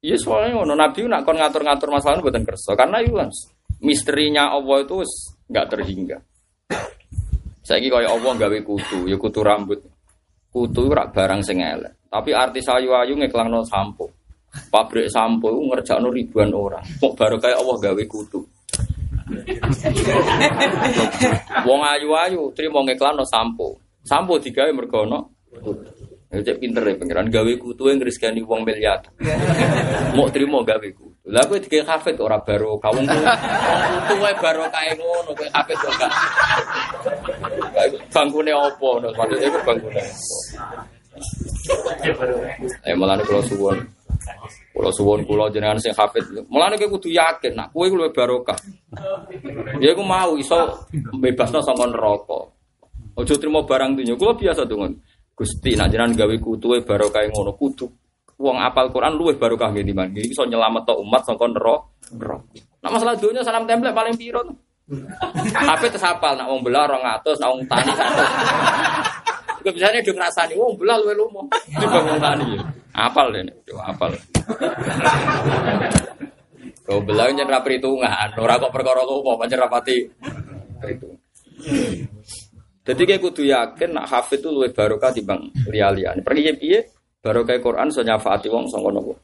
Iya 0.00 0.16
soalnya 0.16 0.56
ngono 0.56 0.72
Nabi 0.80 1.04
nak 1.04 1.28
kon 1.28 1.36
ngatur-ngatur 1.36 1.92
masalah 1.92 2.16
itu 2.16 2.24
buatan 2.24 2.44
karena 2.72 3.04
itu 3.04 3.20
kan 3.20 3.28
misterinya 3.84 4.48
Allah 4.48 4.80
itu 4.80 5.04
nggak 5.52 5.66
terhingga. 5.68 6.16
Saya 7.60 7.84
kaya 7.84 8.08
Allah 8.08 8.32
gawe 8.32 8.58
kutu, 8.64 9.04
ya 9.04 9.20
kutu 9.20 9.44
rambut. 9.44 9.84
Kutu 10.48 10.88
rak 10.88 11.12
barang 11.12 11.44
sing 11.44 11.60
elek. 11.60 12.08
Tapi 12.08 12.32
artis 12.32 12.64
ayu-ayu 12.66 13.14
ngeklangno 13.14 13.60
sampo. 13.68 14.08
Pabrik 14.72 15.12
sampo 15.12 15.52
ngerjakno 15.52 16.10
ribuan 16.10 16.50
orang. 16.50 16.82
Kok 16.98 17.14
baru 17.14 17.36
kayak 17.38 17.60
Allah 17.60 17.76
gawe 17.78 18.02
kutu. 18.08 18.40
Wong 21.68 21.80
ayu-ayu 21.84 22.50
trimo 22.56 22.82
ngeklanno 22.82 23.24
sampo. 23.26 23.78
Sampo 24.02 24.40
digawe 24.40 24.72
mergo 24.72 25.06
ono. 25.06 25.20
Ya 26.30 26.38
cek 26.46 26.62
pinter 26.62 26.86
ya 26.86 26.94
pengiran 26.94 27.26
gawe 27.26 27.52
kutu 27.58 27.90
yang 27.90 27.98
ngriskani 27.98 28.46
wong 28.46 28.62
miliar. 28.62 29.02
Mau 30.16 30.30
trimo 30.30 30.62
gawe 30.62 30.88
kutu. 30.94 31.10
Lah 31.26 31.42
kowe 31.46 31.58
digawe 31.58 31.82
hafid 31.90 32.16
ora 32.22 32.38
baro 32.38 32.78
kawung 32.78 33.06
kutu 33.06 34.14
wae 34.22 34.34
baro 34.38 34.62
kae 34.70 34.94
ngono 34.94 35.30
kowe 35.34 35.48
hafid 35.50 35.76
kok 35.78 35.94
gak. 35.98 36.12
Bangkune 38.14 38.52
opo 38.54 39.02
no 39.02 39.10
maksudnya 39.18 39.46
iku 39.50 39.58
bangkune. 39.66 40.02
Eh 42.86 42.94
malah 42.94 43.18
kula 43.26 43.42
suwun. 43.46 43.78
Kula 44.70 44.90
suwun 44.94 45.26
kula 45.26 45.50
jenengan 45.50 45.78
sing 45.80 45.94
hafid. 45.94 46.24
Mulane 46.46 46.78
kowe 46.78 46.96
kudu 46.96 47.10
yakin 47.12 47.52
nak 47.58 47.74
kowe 47.74 47.86
luwih 47.86 48.12
barokah. 48.14 48.56
Ya 49.82 49.92
iku 49.92 50.02
mau 50.06 50.38
iso 50.38 50.86
bebasno 51.18 51.60
saka 51.60 51.84
neraka. 51.86 52.40
Ojo 53.18 53.34
trimo 53.36 53.66
barang 53.66 53.98
dunya. 53.98 54.14
Kula 54.14 54.38
biasa 54.38 54.64
dongon. 54.64 54.94
Gusti 55.34 55.76
nak 55.76 55.90
jenengan 55.92 56.16
gawe 56.16 56.34
kutuwe 56.38 56.82
barokah 56.84 57.26
ngono 57.28 57.52
kudu. 57.58 57.86
Wong 58.40 58.56
apal 58.56 58.88
Quran 58.88 59.20
luwih 59.20 59.36
barokah 59.36 59.68
nggih 59.68 59.84
timbang 59.84 60.16
iki 60.16 60.32
iso 60.32 60.48
nyelametno 60.48 60.96
umat 61.02 61.22
saka 61.28 61.44
neraka. 61.44 61.84
Nak 62.80 62.90
masalah 62.96 63.14
salam 63.44 63.68
template 63.68 63.92
paling 63.92 64.16
piro? 64.16 64.40
Tapi 65.54 65.86
tesapal 65.86 66.34
nak 66.34 66.50
wong 66.50 66.66
belah 66.66 66.88
200, 66.90 67.38
nak 67.38 67.50
wong 67.54 67.62
tani 67.70 67.92
100. 67.94 69.19
Juga 69.60 69.70
biasanya 69.76 70.00
udah 70.00 70.14
ngerasani, 70.16 70.54
wong 70.56 70.72
belah 70.80 70.96
luwe 71.04 71.14
lumo. 71.14 71.44
Ini 71.68 71.86
bangun 71.86 72.16
tani 72.16 72.44
ya. 72.56 72.62
Apal 72.96 73.26
deh, 73.30 73.44
coba 73.68 73.82
apal. 73.92 74.10
Kau 76.88 76.98
belah 77.04 77.28
nyen 77.30 77.46
perhitungan, 77.46 78.34
ora 78.40 78.56
kok 78.56 78.72
perkara 78.72 79.04
lumo, 79.04 79.36
pancen 79.36 79.60
rapati 79.60 79.96
perhitungan. 80.80 81.20
Jadi 82.80 83.02
kayak 83.04 83.22
kudu 83.22 83.44
yakin 83.44 83.92
nak 83.92 84.08
hafid 84.08 84.40
itu 84.40 84.48
luwih 84.48 84.72
barokah 84.72 85.12
timbang 85.12 85.52
liya-liyane. 85.68 86.24
Pergi 86.24 86.56
piye 86.56 86.78
barokah 87.20 87.60
Quran 87.60 87.92
so 87.92 88.00
nyafaati 88.00 88.48
wong 88.48 88.66
sanga 88.66 88.90
nopo. 88.90 89.14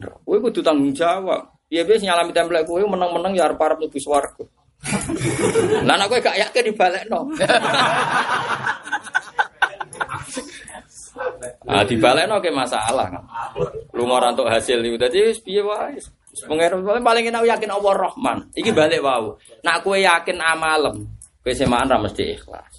Kowe 0.00 0.40
kudu 0.40 0.64
tanggung 0.64 0.90
jawab. 0.96 1.52
Piye-piye 1.68 2.00
sing 2.00 2.08
nyalami 2.10 2.32
template 2.34 2.66
kowe 2.66 2.80
menang-menang 2.82 3.36
ya 3.36 3.46
arep-arep 3.46 3.78
mlebu 3.78 3.98
swarga. 4.00 4.42
Lah 5.86 6.08
kowe 6.08 6.18
gak 6.18 6.40
yakin 6.40 6.72
dibalekno. 6.72 7.20
Ah 11.68 11.84
dibalekno 11.84 12.40
ke 12.40 12.48
masalah 12.48 13.06
kan. 13.12 13.24
Lu 13.92 14.08
ora 14.08 14.32
entuk 14.32 14.48
hasil 14.48 14.80
iku. 14.80 14.96
Dadi 14.96 15.18
wis 15.28 15.38
piye 15.44 15.60
wae. 15.60 16.00
Pengen 16.32 16.80
paling 17.04 17.28
enak 17.28 17.44
yakin 17.44 17.70
Allah 17.76 18.08
Rahman. 18.08 18.48
Iki 18.56 18.72
balik 18.72 19.04
wau. 19.04 19.36
Nak 19.60 19.84
kowe 19.84 20.00
yakin 20.00 20.40
amalem, 20.40 21.04
kowe 21.44 21.52
semaan 21.52 21.92
ra 21.92 22.00
mesti 22.00 22.24
ikhlas. 22.32 22.72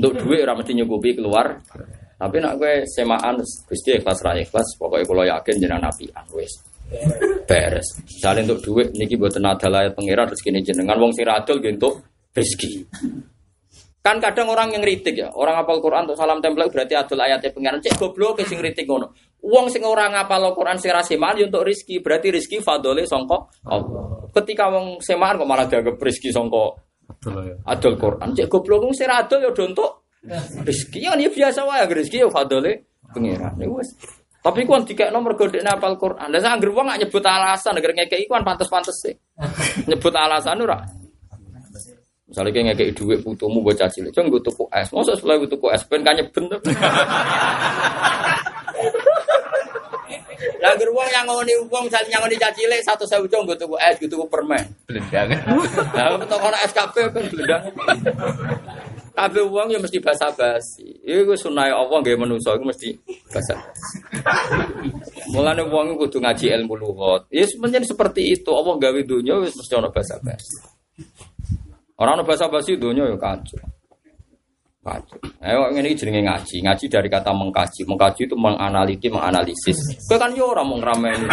Untuk 0.00 0.16
duit 0.24 0.40
ora 0.40 0.56
mesti 0.56 0.72
nyukupi 0.72 1.20
keluar. 1.20 1.60
Tapi 2.16 2.36
nak 2.40 2.56
kowe 2.56 2.72
semaan 2.88 3.44
Gusti 3.44 4.00
ikhlas 4.00 4.24
ra 4.24 4.32
ikhlas, 4.40 4.72
pokoknya 4.80 5.04
kalau 5.04 5.24
yakin 5.28 5.54
jenengan 5.60 5.92
apian 5.92 6.24
wis. 6.32 6.52
Beres. 7.44 7.86
Misalnya 8.08 8.50
untuk 8.50 8.72
duit 8.72 8.88
niki 8.96 9.20
mboten 9.20 9.44
adalah 9.44 9.86
pangeran 9.92 10.32
rezeki 10.32 10.64
jenengan 10.64 10.96
wong 10.96 11.12
sing 11.12 11.28
radol 11.28 11.60
nggih 11.60 11.76
entuk 11.76 12.02
rezeki. 12.32 12.88
Kan 14.00 14.16
kadang 14.16 14.48
orang 14.48 14.72
yang 14.72 14.80
ngeritik 14.80 15.12
ya, 15.12 15.28
orang 15.36 15.60
hafal 15.60 15.76
Quran 15.84 16.08
untuk 16.08 16.16
salam 16.16 16.40
template 16.40 16.72
berarti 16.72 16.96
adol 16.96 17.20
ayatnya 17.20 17.52
pengiran. 17.52 17.84
Cek 17.84 18.00
goblok 18.00 18.40
sing 18.48 18.56
ngritik 18.56 18.88
ngono. 18.88 19.12
Wong 19.44 19.68
sing 19.68 19.84
ora 19.84 20.08
ngapal 20.08 20.56
Quran 20.56 20.80
sing 20.80 20.88
ra 20.88 21.04
semaan 21.04 21.36
ya 21.36 21.44
untuk 21.44 21.68
rezeki, 21.68 22.00
berarti 22.00 22.32
rezeki 22.32 22.64
fadole 22.64 23.04
sangka 23.04 23.44
Allah. 23.68 24.24
Ketika 24.32 24.72
wong 24.72 25.04
semaan 25.04 25.36
kok 25.36 25.48
malah 25.48 25.68
dianggap 25.68 26.00
sangka 26.32 26.64
Betul 27.10 27.42
ya. 27.42 27.56
Adol 27.66 27.94
Quran, 28.00 28.28
cek 28.32 28.46
goblok 28.48 28.80
wong 28.88 28.94
sira 28.96 29.20
adol 29.20 29.44
ya 29.44 29.50
do 29.52 29.62
entuk 29.68 29.90
rezeki 30.64 31.00
ya 31.04 31.12
ini 31.18 31.28
biasa 31.28 31.66
wae 31.68 31.84
rezeki 31.84 32.24
ya 32.24 32.28
fadole 32.32 32.72
pangeran. 33.12 33.52
Ya 33.60 33.68
wis. 33.68 33.92
Tapi 34.40 34.64
kuwi 34.64 34.88
dikekno 34.88 35.20
mergo 35.20 35.44
dekne 35.44 35.68
apal 35.68 36.00
Quran. 36.00 36.32
Lah 36.32 36.40
sak 36.40 36.56
anggere 36.56 36.72
wong 36.72 36.88
gak 36.88 37.00
nyebut 37.04 37.20
alasan 37.20 37.76
agar 37.76 37.92
ngekeki 37.92 38.24
kuwi 38.24 38.40
pantes-pantes 38.40 38.96
sih. 38.96 39.14
Nyebut 39.84 40.14
alasan 40.16 40.64
ora. 40.64 40.80
Misalnya 42.30 42.50
kayak 42.54 42.66
ngekei 42.78 42.94
duit 42.94 43.18
putumu 43.26 43.58
buat 43.58 43.74
caci 43.74 44.06
cilik, 44.06 44.14
gue 44.14 44.42
tuku 44.46 44.62
es, 44.70 44.86
masa 44.94 45.18
setelah 45.18 45.34
gue 45.42 45.50
tuku 45.50 45.66
es, 45.74 45.82
pengen 45.90 46.06
kanya 46.06 46.22
bener. 46.30 46.62
Lah 50.62 50.72
geruang 50.78 51.10
yang 51.10 51.26
ngoni 51.26 51.58
uang, 51.66 51.90
misalnya 51.90 52.14
yang 52.14 52.22
ngoni 52.22 52.38
caci 52.38 52.62
cilik 52.62 52.80
satu 52.86 53.02
saya 53.02 53.18
ucong 53.18 53.50
gue 53.50 53.58
tuku 53.58 53.74
es, 53.82 53.98
gue 53.98 54.06
tuku 54.06 54.22
permen. 54.30 54.62
Belendang. 54.86 55.26
Lah 55.90 56.14
untuk 56.14 56.38
orang 56.38 56.62
SKP 56.70 56.94
kan 57.10 57.24
belendang. 57.34 57.62
Kabeh 59.10 59.44
uang 59.50 59.74
ya 59.74 59.82
mesti 59.82 59.98
basa 59.98 60.30
basi. 60.30 60.86
Iku 61.02 61.34
sunai 61.34 61.74
Allah 61.74 61.98
gak 61.98 62.14
manusa 62.14 62.54
iku 62.54 62.62
mesti 62.62 62.94
basa. 63.26 63.58
Mulane 65.34 65.66
uang 65.66 65.98
kudu 65.98 66.22
ngaji 66.22 66.46
ilmu 66.62 66.78
lugat. 66.78 67.26
Ya 67.34 67.42
sebenarnya 67.42 67.90
seperti 67.90 68.38
itu. 68.38 68.54
Allah 68.54 68.78
gawe 68.78 69.00
dunia 69.02 69.42
wis 69.42 69.58
mesti 69.58 69.74
ana 69.74 69.90
basa 69.90 70.14
basi. 70.22 70.56
Orang 72.00 72.16
ana 72.16 72.24
basa 72.24 72.48
basi 72.48 72.80
dunia 72.80 73.04
ya 73.04 73.16
kacau. 73.20 73.60
Kacau. 74.80 75.20
Ayo 75.44 75.68
ini 75.76 75.92
jenenge 75.92 76.24
ngaji. 76.24 76.64
Ngaji 76.64 76.84
dari 76.88 77.12
kata 77.12 77.28
mengkaji. 77.36 77.84
Mengkaji 77.84 78.24
itu 78.24 78.32
menganaliti, 78.40 79.12
menganalisis. 79.12 79.76
Kowe 80.08 80.16
kan 80.16 80.32
yo 80.32 80.48
ora 80.48 80.64
mau 80.64 80.80
ngrameni. 80.80 81.28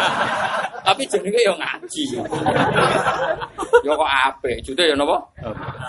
Tapi 0.88 1.04
jenenge 1.04 1.40
yo 1.44 1.52
ngaji. 1.60 2.02
Yo 3.82 3.98
kok 3.98 4.12
apik. 4.30 4.62
Jute 4.62 4.86
yo 4.86 4.94
napa? 4.94 5.18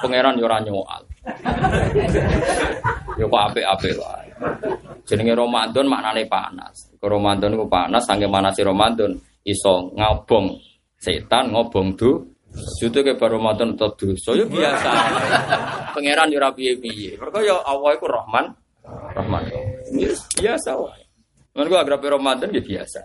Pangeran 0.01 0.33
yo 0.33 0.49
ora 0.49 0.57
nyoal. 0.57 1.03
Yo 3.21 3.29
kok 3.29 3.41
apik-apik 3.53 3.93
wae. 4.01 4.27
Jenenge 5.05 5.37
Ramadan 5.37 5.85
maknane 5.85 6.25
panas. 6.25 6.89
Ke 6.97 7.05
Ramadan 7.05 7.53
iku 7.53 7.69
panas 7.69 8.03
sange 8.09 8.25
manase 8.25 8.65
Ramadan 8.65 9.13
iso 9.45 9.93
ngobong 9.93 10.57
setan 10.97 11.53
ngobong 11.53 11.93
du 11.93 12.32
Jute 12.53 13.01
ke 13.01 13.13
baru 13.17 13.41
Ramadan 13.41 13.73
tetep 13.73 13.97
dosa 13.97 14.31
yo 14.37 14.45
biasa. 14.45 14.89
Pangeran 15.97 16.29
yo 16.29 16.37
ora 16.37 16.53
piye-piye. 16.53 17.17
Mergo 17.17 17.39
yo 17.41 17.57
Allah 17.65 17.97
Rahman 17.97 18.45
Rahman. 19.17 19.43
Yes, 19.95 20.21
biasa 20.37 20.77
wae. 20.77 21.03
Mergo 21.57 21.75
agrape 21.77 22.07
Ramadan 22.09 22.53
ya 22.53 22.61
biasa. 22.61 22.99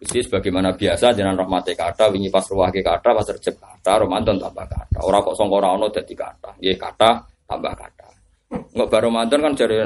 Gusti 0.00 0.24
sebagaimana 0.24 0.72
biasa 0.72 1.12
jenengan 1.12 1.44
rahmate 1.44 1.76
kata 1.76 2.08
wingi 2.08 2.32
pas 2.32 2.46
ruwahke 2.48 2.80
kata 2.80 3.12
pas 3.12 3.26
recep 3.28 3.52
kata 3.60 4.00
Ramadan 4.00 4.40
tambah 4.40 4.64
kata. 4.64 4.98
Ora 5.04 5.20
kok 5.20 5.36
sangka 5.36 5.54
ora 5.60 5.68
ono 5.76 5.92
dadi 5.92 6.14
kata. 6.16 6.56
Nggih 6.56 6.78
kata 6.80 7.10
tambah 7.44 7.74
kata. 7.76 8.08
Enggak 8.72 8.88
baru 8.88 9.06
Ramadan 9.12 9.38
kan 9.44 9.52
jare 9.58 9.78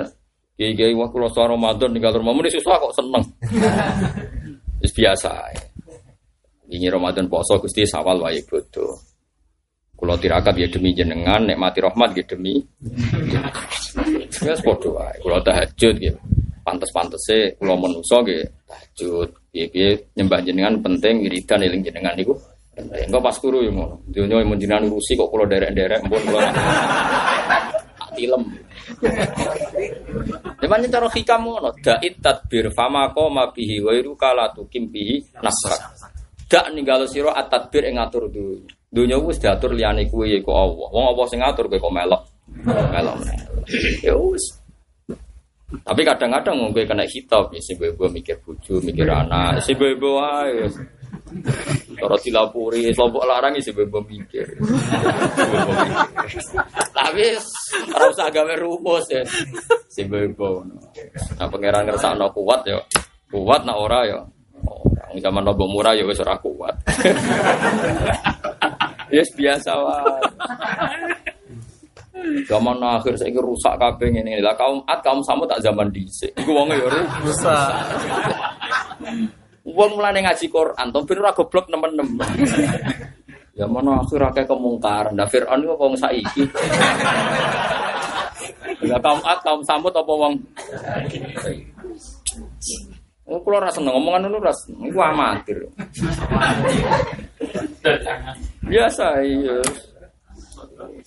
kiai-kiai 0.55 0.95
wah 0.95 1.11
kula 1.11 1.29
Ramadan 1.35 1.91
tinggal 1.91 2.15
rumah 2.15 2.31
muni 2.31 2.47
susah 2.47 2.79
kok 2.79 2.95
seneng. 2.95 3.25
Biasa. 4.95 5.31
ae. 5.51 5.74
Ini 6.65 6.89
Ramadan 6.89 7.29
poso 7.29 7.61
Gusti 7.61 7.85
sawal 7.85 8.25
wae 8.25 8.41
bodoh. 8.49 8.97
Kulo 9.95 10.19
tirakat 10.19 10.59
ya 10.59 10.67
demi 10.67 10.91
jenengan, 10.91 11.47
nek 11.47 11.61
mati 11.61 11.79
rahmat 11.79 12.17
ya 12.17 12.25
demi. 12.25 12.59
Ya 14.41 14.55
padha 14.59 14.89
wae. 14.91 15.17
Kulo 15.21 15.39
tahajud 15.45 15.97
ya. 16.01 16.15
Pantes-pantese 16.65 17.61
kulo 17.61 17.77
menungso 17.77 18.25
nggih 18.25 18.43
tahajud. 18.65 19.29
Piye-piye 19.53 20.17
nyembah 20.17 20.41
jenengan 20.43 20.81
penting 20.81 21.23
wiridan 21.23 21.63
eling 21.63 21.85
jenengan 21.85 22.17
niku. 22.17 22.35
Engko 22.75 23.23
pas 23.23 23.37
turu 23.39 23.63
ya 23.63 23.71
ngono. 23.71 24.03
Dunya 24.11 24.43
mun 24.43 24.59
jenengan 24.59 24.89
urusi 24.89 25.15
kok 25.15 25.31
kulo 25.31 25.45
derek-derek 25.47 26.01
mpun 26.09 26.23
kulo. 26.27 26.41
Tak 27.95 28.11
tilem. 28.19 28.43
Cuman 30.59 30.89
cara 30.91 31.07
hikam 31.13 31.45
da'it 31.85 32.19
tadbir 32.19 32.73
fama 32.75 33.13
qoma 33.13 33.53
bihi 33.53 33.79
wa 33.85 33.93
iru 33.95 34.17
kala 34.19 34.51
tukim 34.57 34.91
bihi. 34.91 35.23
Dak 36.45 36.71
ninggalo 36.77 37.09
sira 37.09 37.33
at-tadbir 37.33 37.89
ing 37.89 37.97
ngatur 37.97 38.29
dunya. 38.29 38.69
Dunya 38.95 39.19
wis 39.19 39.43
diatur 39.43 39.75
liyane 39.75 40.07
ya 40.07 40.37
iku 40.39 40.51
Allah. 40.55 40.89
Wong 40.95 41.05
apa 41.11 41.23
sing 41.27 41.43
ngatur 41.43 41.67
kowe 41.67 41.79
kok 41.83 41.95
melok. 41.95 42.23
Melok. 42.63 43.17
Ya 44.05 44.15
wis. 44.15 44.45
Tapi 45.83 46.01
kadang-kadang 46.07 46.71
kowe 46.71 46.85
kena 46.87 47.03
hitop 47.03 47.51
ya 47.51 47.59
sing 47.59 47.75
bebo 47.75 48.07
mikir 48.07 48.39
bojo, 48.47 48.79
mikir 48.87 49.11
anak, 49.11 49.59
sing 49.67 49.75
bebo 49.75 50.23
wae. 50.23 50.71
Cara 51.99 52.15
dilapuri, 52.23 52.95
kelompok 52.95 53.27
larang 53.27 53.59
isi 53.59 53.75
bebo 53.75 53.99
mikir. 54.07 54.47
Tapi 56.95 57.27
ora 57.91 58.07
usah 58.07 58.31
rumus 58.63 59.11
ya. 59.11 59.27
Si 59.91 60.07
bebo. 60.07 60.63
Nah 61.41 61.51
pangeran 61.51 61.91
ngersakno 61.91 62.31
kuat 62.31 62.63
ya. 62.71 62.79
Kuat 63.35 63.67
nak 63.67 63.83
ora 63.83 64.07
ya. 64.07 64.21
Orang 64.65 65.21
zaman 65.21 65.43
nobo 65.47 65.65
murah 65.71 65.95
ya 65.95 66.05
wis 66.05 66.21
ora 66.21 66.37
kuat. 66.41 66.75
Yes 69.15 69.31
biasa 69.37 69.71
wae. 69.79 70.27
Zaman 72.51 72.83
akhir 72.83 73.15
saya 73.15 73.39
rusak 73.39 73.79
kabeh 73.79 74.11
ngene 74.11 74.43
lah 74.43 74.57
kaum 74.59 74.83
at 74.91 74.99
kaum 75.07 75.23
samu 75.23 75.47
tak 75.47 75.63
zaman 75.63 75.87
dhisik. 75.95 76.35
Iku 76.35 76.51
wong 76.51 76.73
ya 76.75 76.83
rusak. 77.23 77.71
Wong 79.63 79.91
mulane 79.95 80.19
ngaji 80.19 80.51
Quran, 80.51 80.91
to 80.91 80.99
ben 81.07 81.21
ora 81.23 81.31
goblok 81.31 81.67
nemen-nemen. 81.71 82.31
Ya 83.55 83.71
mana 83.71 84.03
akhir 84.03 84.19
akeh 84.19 84.51
kemungkaran. 84.51 85.15
Nah 85.15 85.31
Fir'aun 85.31 85.63
iku 85.63 85.79
wong 85.79 85.95
saiki. 85.95 86.43
Lah 88.83 88.99
kaum 88.99 89.23
at 89.23 89.39
kaum 89.47 89.63
samut 89.63 89.95
apa 89.95 90.11
wong 90.11 90.35
Oh, 93.25 93.41
kalau 93.41 93.57
rasa 93.57 93.81
ngomongan 93.81 94.29
dulu 94.29 94.45
ras, 94.45 94.69
itu 94.69 95.01
amatir. 95.01 95.57
Biasa, 98.69 99.07
iya. 99.25 99.57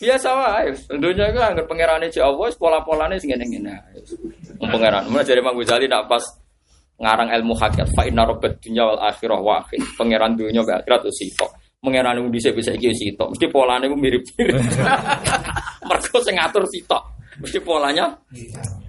Biasa 0.02 0.30
wae. 0.34 0.74
Tentunya 0.90 1.30
itu 1.30 1.38
anggar 1.38 1.66
pangeran 1.70 2.02
itu 2.10 2.18
Allah, 2.26 2.50
pola-polanya 2.58 3.22
sing 3.22 3.30
ngene-ngene. 3.30 3.74
Pangeran, 4.58 5.06
mulai 5.14 5.30
dari 5.30 5.42
Mang 5.46 5.54
Ghazali 5.62 5.86
nak 5.86 6.10
pas 6.10 6.26
ngarang 6.98 7.30
ilmu 7.30 7.54
hakikat 7.54 7.94
fa 7.94 8.10
inna 8.10 8.26
rabbat 8.26 8.58
dunya 8.58 8.82
wal 8.82 8.98
akhirah 8.98 9.38
wahid. 9.38 9.82
Pangeran 9.94 10.34
dunya 10.34 10.66
wal 10.66 10.82
akhirat 10.82 11.06
itu 11.06 11.14
sitok. 11.14 11.52
Pangeran 11.78 12.18
itu 12.18 12.30
bisa 12.34 12.50
bisa 12.50 12.74
iki 12.74 12.90
sitok. 12.98 13.38
Mesti 13.38 13.46
polanya 13.54 13.86
itu 13.86 13.98
mirip-mirip. 13.98 14.58
Mergo 15.90 16.18
sing 16.26 16.34
ngatur 16.34 16.66
sitok. 16.66 17.04
Mesti 17.38 17.62
polanya. 17.62 18.18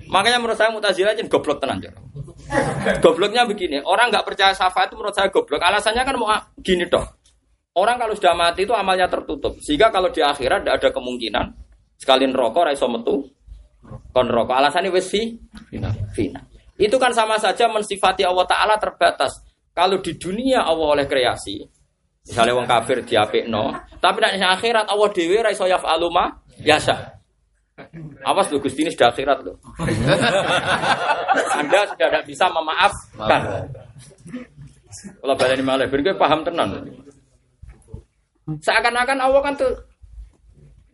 Makanya 0.09 0.41
menurut 0.41 0.57
saya 0.57 0.73
Mu'tazilah 0.73 1.13
aja 1.13 1.21
goblok 1.29 1.61
tenan 1.61 1.85
jar. 1.85 1.93
Gobloknya 3.05 3.45
begini, 3.45 3.85
orang 3.85 4.09
nggak 4.09 4.25
percaya 4.25 4.57
syafaat 4.57 4.89
itu 4.89 4.97
menurut 4.97 5.13
saya 5.13 5.29
goblok. 5.29 5.61
Alasannya 5.61 6.03
kan 6.03 6.15
mau 6.17 6.33
gini 6.61 6.89
toh. 6.89 7.05
Orang 7.77 8.01
kalau 8.01 8.17
sudah 8.17 8.35
mati 8.35 8.67
itu 8.67 8.75
amalnya 8.75 9.07
tertutup. 9.07 9.61
Sehingga 9.63 9.93
kalau 9.93 10.11
di 10.11 10.25
akhirat 10.25 10.65
tidak 10.67 10.75
ada 10.83 10.89
kemungkinan 10.91 11.47
sekalian 11.99 12.33
rokok 12.35 12.73
raiso 12.73 12.89
metu 12.91 13.29
kon 14.11 14.27
rokok. 14.27 14.55
Alasannya 14.57 14.91
wes 14.91 15.07
final. 15.11 15.93
final. 16.17 16.43
Itu 16.79 16.97
kan 16.97 17.11
sama 17.11 17.39
saja 17.43 17.67
mensifati 17.67 18.23
Allah 18.23 18.47
Taala 18.47 18.79
terbatas. 18.79 19.43
Kalau 19.75 20.03
di 20.03 20.15
dunia 20.19 20.67
Allah 20.67 20.99
oleh 20.99 21.07
kreasi, 21.07 21.63
misalnya 22.27 22.55
wong 22.59 22.67
kafir 22.67 23.03
diapikno, 23.07 23.75
tapi 24.03 24.19
nek 24.23 24.39
akhirat 24.59 24.87
Allah 24.91 25.09
dhewe 25.15 25.39
ra 25.39 25.51
iso 25.55 25.67
yaf'alu 25.67 26.07
ma 26.11 26.35
biasa. 26.59 27.18
Awas 28.25 28.47
lu 28.53 28.61
Gusti 28.61 28.85
ini 28.85 28.91
sudah 28.93 29.11
akhirat 29.11 29.39
loh. 29.43 29.57
Anda 31.59 31.89
sudah 31.89 32.07
tidak 32.09 32.25
bisa 32.29 32.47
memaafkan. 32.53 33.41
Kalau 35.23 35.35
baleni 35.37 35.63
malah, 35.63 35.87
ben 35.87 36.01
kowe 36.03 36.17
paham 36.17 36.41
tenan. 36.43 36.89
Seakan-akan 38.49 39.19
Allah 39.21 39.41
kan 39.45 39.55
tuh 39.57 39.73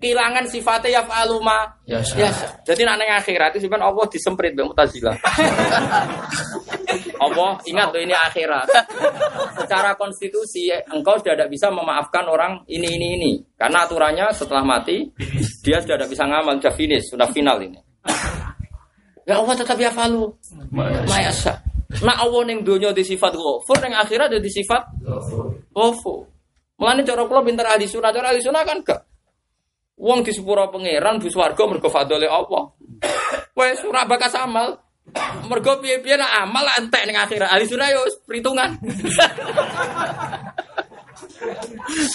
kehilangan 0.05 0.45
sifatnya 0.53 1.01
ya 1.01 1.03
faluma 1.09 1.65
ya 1.89 2.05
jadi 2.61 2.81
nak 2.85 3.01
neng 3.01 3.11
akhirat 3.17 3.57
itu 3.57 3.65
sebenarnya 3.65 3.89
Allah 3.89 4.05
disemprit 4.13 4.53
bang 4.53 4.69
Mutazila 4.69 5.17
Allah 7.25 7.51
ingat 7.71 7.89
tuh 7.91 8.01
ini 8.05 8.13
akhirat. 8.13 8.69
Secara 9.57 9.97
konstitusi 9.97 10.69
engkau 10.93 11.17
sudah 11.21 11.35
tidak 11.35 11.51
bisa 11.51 11.73
memaafkan 11.73 12.29
orang 12.29 12.61
ini 12.69 13.01
ini 13.01 13.07
ini. 13.17 13.33
Karena 13.57 13.89
aturannya 13.89 14.29
setelah 14.37 14.63
mati 14.63 15.09
dia 15.65 15.81
sudah 15.81 15.97
tidak 15.97 16.11
bisa 16.13 16.25
ngamal 16.29 16.61
sudah 16.61 16.75
finish 16.77 17.09
sudah 17.09 17.29
final 17.33 17.59
ini. 17.65 17.81
Ya 19.25 19.41
Allah 19.41 19.55
tetap 19.57 19.81
ya 19.81 19.89
falu. 19.89 20.37
Mayasa 21.09 21.65
nah 22.03 22.19
Allah 22.19 22.43
neng 22.51 22.67
dunia 22.67 22.91
di 22.91 23.07
sifat 23.07 23.39
ghafur 23.39 23.79
neng 23.79 23.95
akhirat 23.95 24.35
di 24.35 24.51
sifat 24.51 24.83
ghafur. 25.71 26.27
Mulane 26.75 27.07
cara 27.07 27.23
kula 27.23 27.47
pinter 27.47 27.63
ahli 27.71 27.87
sunah, 27.87 28.11
cara 28.11 28.35
ahli 28.35 28.43
sunah 28.43 28.67
kan 28.67 28.83
gak? 28.83 29.01
Wong 29.95 30.27
di 30.27 30.35
sepuro 30.35 30.67
pangeran 30.75 31.23
bu 31.23 31.31
swarga 31.31 31.63
mergo 31.71 31.87
fadole 31.87 32.27
Allah. 32.27 32.75
Wes 33.55 33.79
ora 33.87 34.03
bakas 34.11 34.35
amal. 34.35 34.75
Mergo 35.47 35.79
piye-piye 35.79 36.19
nak 36.19 36.49
amal 36.49 36.67
entek 36.81 37.07
ning 37.07 37.15
akhirat. 37.15 37.49
Ahli 37.53 37.67
sunah 37.69 37.89
yo 37.93 38.03
perhitungan. 38.27 38.75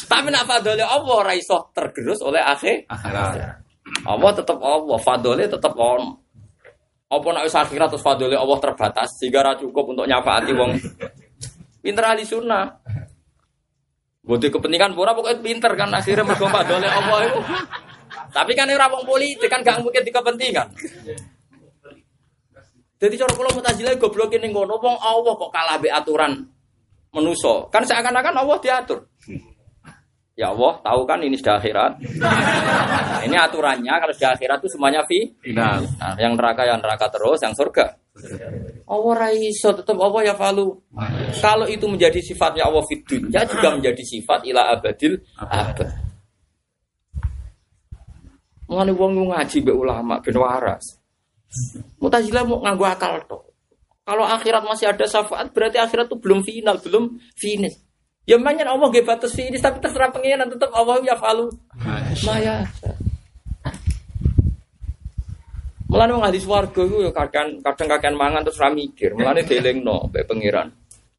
Tapi 0.10 0.28
nak 0.34 0.46
fadole 0.50 0.84
Allah 0.84 1.16
ora 1.16 1.34
iso 1.38 1.72
tergerus 1.72 2.20
oleh 2.26 2.42
akhir. 2.44 2.90
Akhirat. 2.90 3.64
Allah 4.06 4.32
tetap 4.36 4.60
Allah, 4.60 4.98
fadole 5.00 5.44
tetap 5.48 5.74
on. 5.80 6.18
Apa 7.10 7.28
nak 7.34 7.44
wis 7.48 7.58
akhirat 7.58 7.90
terus 7.90 8.06
fadole 8.06 8.38
Allah 8.38 8.58
terbatas 8.62 9.10
sehingga 9.18 9.42
ra 9.42 9.58
cukup 9.58 9.96
untuk 9.96 10.06
nyafaati 10.06 10.52
wong. 10.54 10.72
Pinter 11.82 12.06
ahli 12.06 12.22
sunnah. 12.28 12.70
Butuh 14.22 14.52
kepentingan 14.54 14.94
pura 14.94 15.18
pokoknya 15.18 15.42
pinter 15.42 15.74
kan 15.74 15.90
akhirnya 15.90 16.22
mergo 16.22 16.46
fadole 16.52 16.86
Allah 16.86 17.20
itu. 17.26 17.42
Tapi 18.30 18.52
kan 18.54 18.70
ora 18.70 18.86
wong 18.94 19.10
politik 19.10 19.50
kan 19.50 19.66
gak 19.66 19.82
mungkin 19.82 20.06
di 20.06 20.12
kepentingan. 20.14 20.68
Jadi 23.00 23.16
cara 23.16 23.32
kula 23.32 23.56
mutazilah 23.56 23.96
goblok 23.96 24.36
ning 24.36 24.52
ngono 24.52 24.76
wong 24.76 24.98
Allah 25.00 25.34
kok 25.40 25.52
kalah 25.56 25.80
be 25.80 25.88
aturan 25.88 26.44
menuso. 27.16 27.72
Kan 27.72 27.88
seakan-akan 27.88 28.36
Allah 28.44 28.58
diatur. 28.60 29.00
Ya 30.40 30.56
Allah, 30.56 30.80
tahu 30.80 31.04
kan 31.04 31.20
ini 31.20 31.36
sudah 31.36 31.60
akhirat. 31.60 32.00
Nah, 32.00 33.20
ini 33.28 33.36
aturannya 33.36 33.92
kalau 33.92 34.14
sudah 34.16 34.40
akhirat 34.40 34.64
itu 34.64 34.72
semuanya 34.72 35.04
fi. 35.04 35.28
Nah, 35.52 35.84
yang 36.16 36.40
neraka 36.40 36.64
yang 36.64 36.80
neraka 36.80 37.12
terus, 37.12 37.44
yang 37.44 37.52
surga. 37.52 37.92
Allah 38.88 39.14
raiso 39.16 39.76
tetap 39.76 40.00
Allah 40.00 40.32
ya 40.32 40.36
falu. 40.40 40.80
Kalau 41.40 41.68
itu 41.68 41.84
menjadi 41.92 42.20
sifatnya 42.24 42.68
Allah 42.68 42.84
fid 42.88 43.04
dunya 43.04 43.44
juga 43.48 43.68
menjadi 43.76 44.04
sifat 44.04 44.48
ila 44.48 44.76
abadil 44.76 45.20
abad. 45.40 45.88
Mulane 48.70 48.92
wong 48.96 49.12
ngaji 49.34 49.58
mbek 49.60 49.76
ulama 49.76 50.24
ben 50.24 50.36
waras. 50.40 50.99
Mutazilah 51.98 52.46
mau 52.46 52.62
nganggo 52.62 52.86
akal 52.86 53.22
tok. 53.26 53.50
Kalau 54.06 54.26
akhirat 54.26 54.66
masih 54.66 54.90
ada 54.90 55.06
syafaat 55.06 55.54
berarti 55.54 55.78
akhirat 55.78 56.10
itu 56.10 56.18
belum 56.18 56.42
final, 56.42 56.82
belum 56.82 57.22
finish. 57.38 57.78
Ya 58.26 58.38
makanya 58.38 58.74
Allah 58.74 58.90
gak 58.90 59.06
batas 59.06 59.34
finish 59.34 59.62
tapi 59.62 59.82
terserah 59.82 60.14
pengiran 60.14 60.50
tetap 60.50 60.70
Allah 60.74 61.02
ya 61.02 61.18
falu. 61.18 61.50
Maya. 62.26 62.66
Mulane 65.90 66.12
wong 66.14 66.26
ahli 66.26 66.38
swarga 66.38 66.82
iku 66.86 67.02
ya 67.02 67.10
kadang 67.10 67.66
kadang 67.66 67.88
kakean 67.90 68.14
mangan 68.14 68.46
terus 68.46 68.62
ra 68.62 68.70
mikir. 68.70 69.18
Mulane 69.18 69.42
dielingno 69.50 70.14
mbek 70.14 70.30
pangeran. 70.30 70.70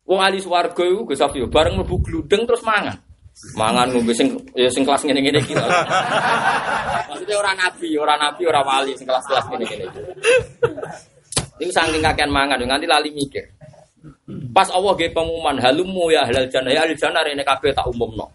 Wong 0.06 0.20
ahli 0.22 0.38
swarga 0.38 0.82
iku 0.86 1.02
Gus 1.10 1.18
Safi 1.18 1.42
bareng 1.42 1.74
mlebu 1.82 1.98
gludeng 1.98 2.46
terus 2.46 2.62
mangan. 2.62 2.94
Mangan 3.56 3.88
ngombe 3.88 4.12
sing 4.12 4.28
ya 4.52 4.68
sing 4.68 4.84
kelas 4.84 5.00
ngene-ngene 5.04 5.40
iki. 5.40 5.56
Maksudnya 7.08 7.36
ora 7.40 7.52
nabi, 7.56 7.88
ora 7.96 8.14
nabi, 8.20 8.42
ora 8.44 8.60
wali 8.60 8.92
sing 8.92 9.08
kelas-kelas 9.08 9.48
ngene-ngene 9.48 9.84
iki. 9.88 10.00
Iku 11.60 11.72
saking 11.72 12.04
kakean 12.04 12.28
mangan 12.28 12.60
nganti 12.60 12.84
lali 12.84 13.08
mikir. 13.12 13.44
Pas 14.52 14.68
Allah 14.72 14.92
ge 14.96 15.08
pengumuman 15.12 15.56
halumu 15.60 16.12
ya 16.12 16.24
halal 16.24 16.48
jannah 16.52 16.72
ya 16.72 16.84
halal 16.84 16.96
jannah 16.96 17.20
rene 17.24 17.40
kabeh 17.44 17.72
tak 17.72 17.88
umumno. 17.88 18.28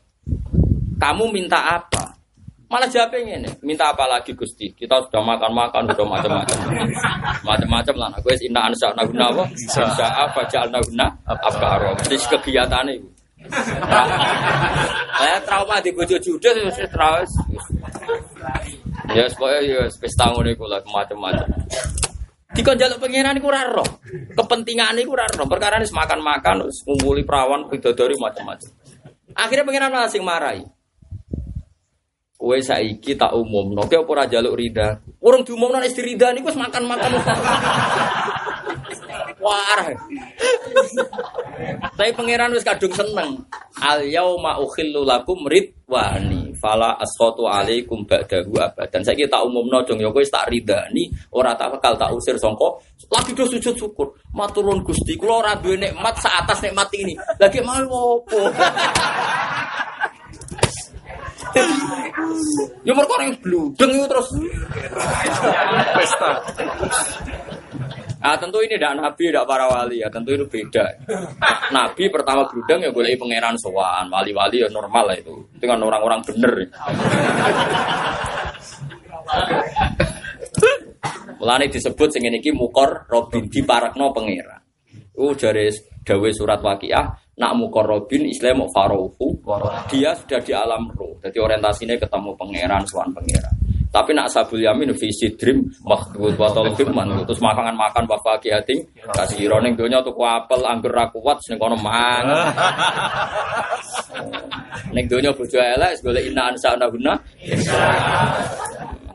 Kamu 0.98 1.30
minta 1.30 1.60
apa? 1.78 2.18
Malah 2.66 2.90
jawabnya 2.90 3.38
ini, 3.38 3.50
minta 3.62 3.94
apa 3.94 4.10
lagi 4.10 4.34
Gusti? 4.34 4.74
Kita 4.74 4.98
sudah 5.06 5.22
makan-makan, 5.22 5.86
sudah 5.86 6.02
macam-macam. 6.02 6.58
Macam-macam 7.46 7.96
lah. 7.96 8.10
Aku 8.18 8.34
inna 8.42 8.66
ansa 8.66 8.90
naguna 8.98 9.30
apa? 9.30 9.46
Insa 9.54 10.08
apa 10.10 10.42
jal 10.50 10.66
naguna 10.74 11.06
apa. 11.30 11.46
Mesti 11.94 12.18
kegiatan 12.26 12.90
itu. 12.90 13.06
Saya 15.16 15.38
trauma 15.48 15.80
di 15.80 15.92
bojo 15.96 16.18
judes 16.20 16.56
wis 16.56 16.78
terus. 16.78 17.32
Ya 19.14 19.30
pokoknya 19.32 19.60
ya 19.64 19.84
pesta 20.02 20.28
ngono 20.34 20.50
iku 20.50 20.66
lah 20.66 20.82
macam-macam. 20.84 21.48
Dikon 22.56 22.80
jaluk 22.80 23.04
pengiran 23.04 23.36
iku 23.36 23.52
ora 23.52 23.68
roh. 23.68 23.90
Kepentingan 24.34 24.96
iku 25.04 25.14
ora 25.14 25.28
roh. 25.28 25.46
Perkara 25.46 25.78
wis 25.84 25.92
makan-makan, 25.92 26.72
wis 26.72 26.80
ngumpuli 26.88 27.28
perawan, 27.28 27.68
bidadari 27.68 28.16
macam-macam. 28.16 28.70
Akhirnya 29.36 29.68
pengiran 29.68 29.92
malah 29.92 30.08
sing 30.08 30.24
marahi. 30.24 30.64
Kowe 32.36 32.58
saiki 32.60 33.18
tak 33.18 33.36
umum, 33.36 33.76
nopo 33.76 34.08
ora 34.08 34.28
jaluk 34.28 34.56
rida. 34.56 35.04
Urung 35.20 35.44
diumumno 35.44 35.82
nek 35.82 35.92
rida 35.96 36.32
niku 36.32 36.48
wis 36.52 36.60
makan-makan. 36.60 37.12
Wah. 39.46 39.86
Tapi 41.94 42.12
pangeran 42.18 42.50
wis 42.58 42.66
kadung 42.66 42.90
seneng. 42.98 43.46
Al 43.78 44.02
yauma 44.10 44.58
ukhillu 44.58 45.06
lakum 45.06 45.46
ridwani 45.46 46.50
fala 46.58 46.98
asqatu 46.98 47.46
alaikum 47.46 48.02
ba'dahu 48.10 48.58
abadan. 48.58 49.06
Saiki 49.06 49.30
tak 49.30 49.46
umumno 49.46 49.86
dong 49.86 50.02
ya 50.02 50.10
kowe 50.10 50.26
tak 50.26 50.50
ridani, 50.50 51.14
ora 51.30 51.54
tak 51.54 51.78
bakal 51.78 51.94
tak 51.94 52.10
usir 52.18 52.34
sangka 52.42 52.82
lagi 53.14 53.38
do 53.38 53.46
sujud 53.46 53.76
syukur. 53.78 54.10
Maturun 54.34 54.82
Gusti, 54.82 55.14
kula 55.14 55.46
ora 55.46 55.54
duwe 55.62 55.78
nikmat 55.78 56.18
sak 56.18 56.42
atas 56.42 56.66
nikmat 56.66 56.90
ini. 56.98 57.14
Lagi 57.38 57.62
mau 57.62 58.18
opo? 58.18 58.50
Ya 62.82 62.92
mereka 62.92 63.14
orang 63.16 63.38
bludeng 63.40 63.94
terus. 64.10 64.28
Pesta. 65.94 66.30
Nah 68.26 68.34
tentu 68.42 68.58
ini 68.58 68.74
tidak 68.74 68.98
nabi, 68.98 69.30
tidak 69.30 69.46
para 69.46 69.70
wali 69.70 70.02
ya, 70.02 70.10
tentu 70.10 70.34
itu 70.34 70.50
beda. 70.50 70.82
Nabi 71.70 72.10
pertama 72.10 72.42
bludeng 72.50 72.82
ya 72.82 72.90
boleh 72.90 73.14
pangeran 73.14 73.54
sowan, 73.62 74.10
wali-wali 74.10 74.66
ya 74.66 74.68
normal 74.74 75.14
lah 75.14 75.18
itu. 75.22 75.46
Itu 75.54 75.70
kan 75.70 75.78
orang-orang 75.78 76.26
bener. 76.26 76.54
Mulane 81.38 81.70
disebut 81.70 82.10
sing 82.10 82.26
iki 82.26 82.50
mukor 82.50 83.06
robin 83.06 83.46
di 83.46 83.62
parakno 83.62 84.10
pangeran. 84.10 84.58
Uh 85.14 85.38
jare 85.38 85.70
dawe 86.02 86.30
surat 86.34 86.66
waqiah 86.66 87.06
nak 87.36 87.52
mukorobin 87.54 88.26
Islam 88.26 88.64
mau 88.64 88.70
farohu 88.72 89.38
dia 89.92 90.16
sudah 90.16 90.40
di 90.40 90.56
alam 90.56 90.88
roh 90.96 91.20
jadi 91.20 91.36
orientasinya 91.36 92.00
ketemu 92.00 92.32
pangeran 92.40 92.84
suan 92.88 93.12
pangeran 93.12 93.56
tapi 93.96 94.12
nak 94.12 94.28
sabul 94.28 94.60
yamin 94.60 94.92
visi 94.92 95.32
dream 95.40 95.64
makhdud 95.88 96.36
wa 96.36 96.52
man 96.92 97.24
terus 97.24 97.40
makan 97.40 97.72
makan 97.80 98.04
bapak 98.04 98.44
hati 98.44 98.76
kasih 99.16 99.48
ironing 99.48 99.72
dunia 99.72 100.04
tuh 100.04 100.12
apel 100.20 100.68
anggur 100.68 100.92
ra 100.92 101.08
kuat 101.16 101.40
sing 101.40 101.56
kono 101.56 101.80
mangan. 101.80 102.52
Ning 104.96 105.08
dunia 105.08 105.32
bojo 105.32 105.56
elek 105.56 106.04
golek 106.04 106.28
inna 106.28 106.52
ansa 106.52 106.76
guna. 106.76 107.16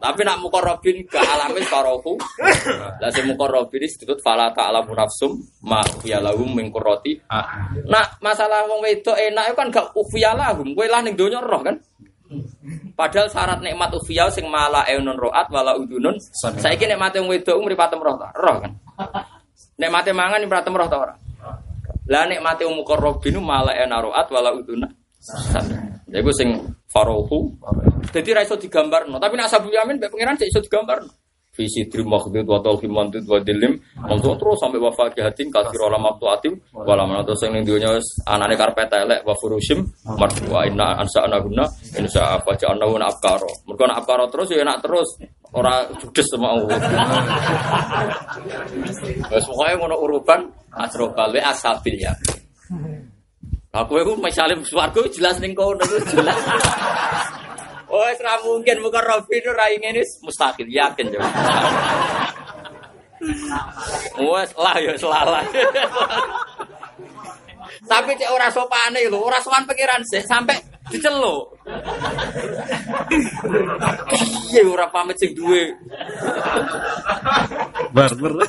Tapi 0.01 0.21
nak 0.25 0.41
mukorobin 0.41 1.05
ke 1.05 1.21
alamin 1.21 1.61
farohu 1.69 2.17
lah 3.05 3.13
si 3.13 3.21
mukorobin 3.21 3.85
disebut 3.85 4.17
fala 4.25 4.49
ta'lamu 4.57 4.97
nafsum 4.97 5.37
ma 5.61 5.85
lahum 6.09 6.57
min 6.57 6.73
qurrati. 6.73 7.21
Nah, 7.85 8.17
masalah 8.25 8.65
wong 8.65 8.81
wedok 8.81 9.21
enak 9.21 9.53
itu 9.53 9.57
kan 9.61 9.69
gak 9.69 9.93
ufiya 9.93 10.33
lahum. 10.33 10.73
Kowe 10.73 10.89
lah 10.89 11.05
ning 11.05 11.21
donya 11.21 11.45
roh 11.45 11.61
kan. 11.61 11.77
Padahal 12.95 13.27
syarat 13.27 13.59
nikmat 13.59 13.91
ufiya 13.95 14.31
sing 14.31 14.47
mala 14.47 14.87
eunun 14.87 15.19
roat 15.19 15.47
wala 15.51 15.75
udunun. 15.75 16.15
Saiki 16.35 16.87
nikmate 16.87 17.19
wong 17.19 17.31
wedok 17.35 17.59
mripatem 17.63 17.99
roh 17.99 18.15
ta? 18.15 18.31
Roh 18.39 18.57
kan. 18.63 18.73
Nikmate 19.77 20.15
mangan 20.15 20.41
mripatem 20.47 20.75
roh 20.75 20.87
ta 20.87 20.97
ora? 20.97 21.15
Lah 22.07 22.25
nikmate 22.31 22.63
wong 22.65 22.81
mukarrabin 22.81 23.37
mala 23.43 23.75
eunun 23.75 24.11
roat 24.11 24.27
wala 24.31 24.51
udunun. 24.55 24.91
Ya 26.11 26.19
iku 26.23 26.33
sing 26.33 26.55
farohu. 26.91 27.55
Jadi 28.11 28.35
ra 28.35 28.43
iso 28.43 28.59
digambarno, 28.59 29.23
tapi 29.23 29.39
nak 29.39 29.53
sabu 29.53 29.71
yamin 29.71 30.01
mbek 30.01 30.11
pangeran 30.11 30.41
iso 30.43 30.59
digambarno. 30.59 31.20
Visi 31.51 31.83
dream 31.91 32.07
makhdud 32.07 32.47
wa 32.47 32.63
tauhim 32.63 32.95
mandud 32.95 33.27
wa 33.27 33.43
dilim. 33.43 33.75
Langsung 33.99 34.39
terus 34.39 34.57
sampai 34.63 34.79
wafat 34.79 35.19
jahatin 35.19 35.51
kasir 35.51 35.83
olam 35.83 36.07
waktu 36.07 36.25
atim 36.31 36.55
Walam 36.71 37.11
terus 37.27 37.43
yang 37.43 37.67
dunia 37.67 37.99
anane 38.31 38.55
karpet 38.55 38.87
elek 38.95 39.27
wa 39.27 39.35
furushim. 39.35 39.83
Marfu'a 40.07 40.71
inna 40.71 40.95
ansa 41.03 41.27
anaguna 41.27 41.67
Insya 41.99 42.39
apa 42.39 42.55
ja'ana 42.55 42.87
guna 42.87 43.11
abkaro 43.11 43.51
Mereka 43.67 43.85
nak 43.91 43.99
abkaro 44.07 44.25
terus 44.31 44.49
ya 44.55 44.63
enak 44.63 44.79
terus. 44.79 45.09
Orang 45.51 45.91
judes 45.99 46.27
sama 46.31 46.55
Allah. 46.55 46.79
Pokoknya 49.27 49.75
ngono 49.75 49.97
uruban 49.99 50.41
Asrobal 50.71 51.35
we 51.35 51.43
asabil 51.43 51.99
ya. 51.99 52.15
Aku 53.71 53.99
itu 53.99 54.15
misalnya 54.19 54.59
suarga 54.67 55.03
jelas 55.11 55.39
ning 55.43 55.55
kono 55.55 55.83
jelas 56.11 56.39
Oh, 57.91 58.07
ora 58.07 58.35
mungkin 58.47 58.79
muka 58.87 59.03
Robi 59.03 59.43
itu 59.43 59.51
rai 59.51 59.75
ini 59.75 59.99
mustahil 60.23 60.71
yakin 60.71 61.11
coba. 61.11 61.27
Wes 64.15 64.51
lah 64.55 64.77
ya 64.79 64.95
selalah. 64.95 65.43
Tapi 67.91 68.15
cek 68.15 68.31
ora 68.31 68.47
sopane 68.55 69.03
lho, 69.11 69.19
ora 69.19 69.43
sowan 69.43 69.67
pangeran 69.67 70.07
sih 70.07 70.23
sampai 70.23 70.55
diceluk. 70.87 71.59
Iya 74.55 74.63
ora 74.71 74.87
pamit 74.87 75.19
sing 75.19 75.35
duwe. 75.35 75.75
Barber. 77.91 78.47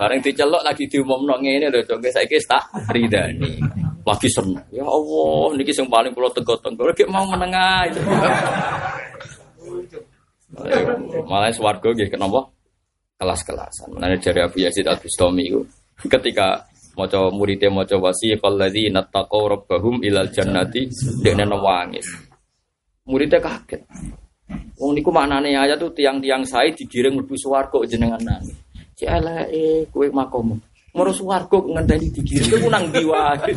Bareng 0.00 0.24
diceluk 0.24 0.64
lagi 0.64 0.88
diumumno 0.88 1.36
ngene 1.36 1.68
lho, 1.68 1.84
dong 1.84 2.00
saiki 2.00 2.40
tak 2.48 2.72
ridani. 2.88 3.60
Lagi 4.00 4.32
seneng. 4.32 4.64
Ya 4.72 4.80
Allah, 4.80 5.60
niki 5.60 5.76
sing 5.76 5.92
paling 5.92 6.16
kula 6.16 6.32
tego-tego 6.32 6.88
lagi 6.88 7.04
mau 7.04 7.28
menengah. 7.28 7.84
Malah 11.28 11.52
swarga 11.52 11.92
nggih 11.92 12.08
kenapa? 12.08 12.48
Kelas-kelasan. 13.20 13.92
Menane 13.92 14.16
jari 14.16 14.40
Abu 14.40 14.64
Yazid 14.64 14.88
Al-Bustami 14.88 15.52
itu 15.52 15.60
ketika 16.08 16.64
maca 16.96 17.28
muridé 17.28 17.68
maca 17.68 18.00
wasiqal 18.00 18.56
ladzina 18.56 19.04
taqaw 19.04 19.52
rabbahum 19.52 20.00
ilal 20.00 20.32
jannati 20.32 20.88
dekne 21.20 21.44
nangis. 21.44 22.08
Muridnya 23.04 23.36
kaget. 23.36 23.84
Wong 24.80 24.96
niku 24.96 25.12
maknane 25.12 25.52
ayat 25.52 25.76
tuh 25.76 25.92
tiang-tiang 25.92 26.40
saya 26.48 26.72
digiring 26.72 27.20
mlebu 27.20 27.36
swarga 27.36 27.84
jenengan 27.84 28.24
nangis. 28.24 28.56
Cek 29.00 29.08
eleke 29.08 29.88
kowe 29.88 30.04
makom. 30.12 30.60
Moro 30.92 31.08
swarga 31.16 31.56
ngenteni 31.56 32.12
digiring 32.12 32.52
kowe 32.52 32.68
nang 32.68 32.84
ndi 32.92 33.00
wae. 33.08 33.52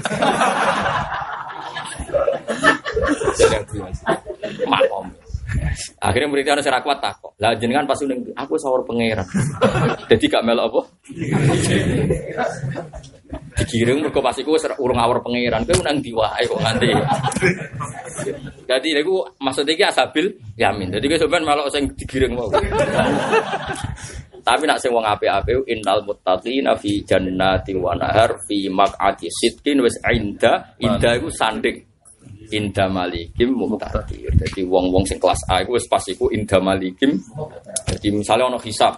Makom. 4.64 5.12
Akhirnya 6.00 6.32
muridnya 6.32 6.56
ana 6.56 6.64
serak 6.64 6.88
kuat 6.88 7.04
takok. 7.04 7.36
Lah 7.44 7.52
jenengan 7.60 7.84
pas 7.84 8.00
ning 8.08 8.24
aku 8.40 8.56
sawur 8.56 8.88
pangeran. 8.88 9.28
Jadi 10.08 10.32
gak 10.32 10.48
melok 10.48 10.72
apa? 10.72 10.82
Digiring 13.60 14.00
mergo 14.00 14.24
pas 14.24 14.40
iku 14.40 14.56
urung 14.80 15.00
awur 15.04 15.20
pangeran. 15.20 15.68
Kowe 15.68 15.84
nang 15.84 16.00
ndi 16.00 16.16
wae 16.16 16.48
kok 16.48 16.62
nganti. 16.64 16.88
Jadi 18.64 18.88
niku 18.96 19.28
maksud 19.44 19.68
iki 19.68 19.84
asabil 19.84 20.32
yamin. 20.56 20.88
Jadi 20.88 21.04
kowe 21.12 21.20
sampean 21.20 21.44
melok 21.44 21.68
sing 21.68 21.84
digiring 22.00 22.32
mau. 22.32 22.48
Tapi 24.44 24.68
nak 24.68 24.78
sing 24.84 24.92
wong 24.92 25.08
apik-apik 25.08 25.64
innal 25.72 26.04
muttaqina 26.04 26.76
fi 26.76 27.00
jannati 27.08 27.72
wa 27.80 27.96
nahar 27.96 28.36
fi 28.44 28.68
maq'ati 28.68 29.32
sidqin 29.32 29.80
wis 29.80 29.96
inda 30.04 30.76
inda 30.84 31.16
iku 31.16 31.32
sanding 31.32 31.80
inda 32.52 32.92
malikim 32.92 33.56
muqtadir. 33.56 34.36
Jadi 34.36 34.68
wong-wong 34.68 35.08
sing 35.08 35.16
kelas 35.18 35.40
A 35.48 35.64
iku 35.64 35.80
wis 35.80 35.88
pas 35.88 36.04
iku 36.12 36.28
inda 36.28 36.60
malikim. 36.60 37.16
Jadi 37.88 38.08
misalnya 38.12 38.52
ono 38.52 38.60
hisab. 38.60 38.94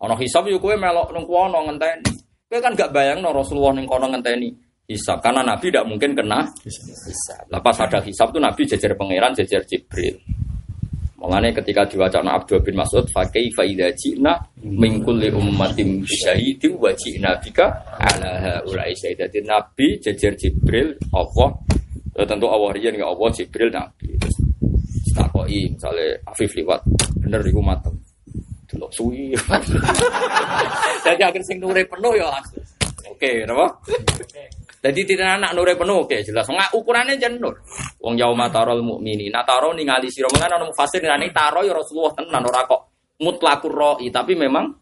Ono 0.00 0.14
hisab 0.16 0.48
yo 0.48 0.56
kowe 0.56 0.72
melok 0.72 1.12
nang 1.12 1.28
kono 1.28 1.60
ngenteni. 1.68 2.12
Kowe 2.48 2.58
kan 2.58 2.72
gak 2.72 2.90
bayangno 2.90 3.36
Rasulullah 3.36 3.76
ning 3.76 3.84
kono 3.84 4.08
ngenteni 4.08 4.48
hisab 4.90 5.22
karena 5.22 5.46
Nabi 5.46 5.70
tidak 5.70 5.86
mungkin 5.86 6.18
kena 6.18 6.42
hisab. 6.66 7.46
Lepas 7.46 7.76
ada 7.78 8.02
hisab 8.02 8.34
tuh 8.34 8.42
Nabi 8.42 8.66
jajar 8.66 8.96
pangeran, 8.98 9.36
jajar 9.38 9.62
Jibril. 9.62 10.18
Mengenai 11.20 11.52
ketika 11.52 11.84
diwacana 11.84 12.32
Abdul 12.40 12.64
bin 12.64 12.80
Mas'ud, 12.80 13.04
fakai 13.12 13.52
faida 13.52 13.92
jina 13.92 14.40
mingkuli 14.64 15.28
ummatim 15.28 16.00
syahidi 16.08 16.72
wa 16.72 16.88
jina 16.96 17.36
bika 17.36 17.68
ala 18.00 18.64
ulai 18.64 18.96
Nabi 19.44 20.00
jajar 20.00 20.32
Jibril 20.32 20.96
Allah. 21.12 21.60
Ya, 22.16 22.24
tentu 22.24 22.48
Allah 22.48 22.72
rian 22.72 22.96
ya 22.96 23.04
Allah 23.04 23.28
Jibril 23.36 23.68
Nabi. 23.68 24.16
Terus 24.16 24.36
misalnya 25.76 26.08
Afif 26.24 26.56
liwat 26.56 26.80
bener 27.20 27.44
iku 27.44 27.60
matem. 27.60 27.92
Delok 28.64 28.88
suwi. 28.88 29.36
Jadi 31.04 31.20
akhir 31.20 31.42
sing 31.44 31.60
nure 31.60 31.84
penuh 31.84 32.16
ya 32.16 32.32
oke 33.20 33.44
napa 33.44 33.66
jadi 34.80 35.00
tidak 35.04 35.28
anak 35.36 35.52
nure 35.52 35.76
penuh. 35.76 36.08
Oke 36.08 36.24
jelas. 36.24 36.48
Nggak 36.48 36.72
ukurannya 36.72 37.20
jenur 37.20 37.52
wong 38.00 38.16
yauma 38.16 38.48
tarol 38.48 38.80
mukmini 38.80 39.28
nah 39.28 39.44
taro 39.44 39.76
ningali 39.76 40.08
sira. 40.08 40.32
Mengan 40.32 40.56
ana 40.56 40.64
mufasir 40.64 41.04
nani 41.04 41.28
taro 41.36 41.60
ya 41.60 41.76
Rasulullah 41.76 42.16
tenan 42.16 42.48
ora 42.48 42.64
kok 42.64 42.80
mutlakur 43.20 43.72
roi. 43.76 44.08
Tapi 44.08 44.32
memang 44.32 44.72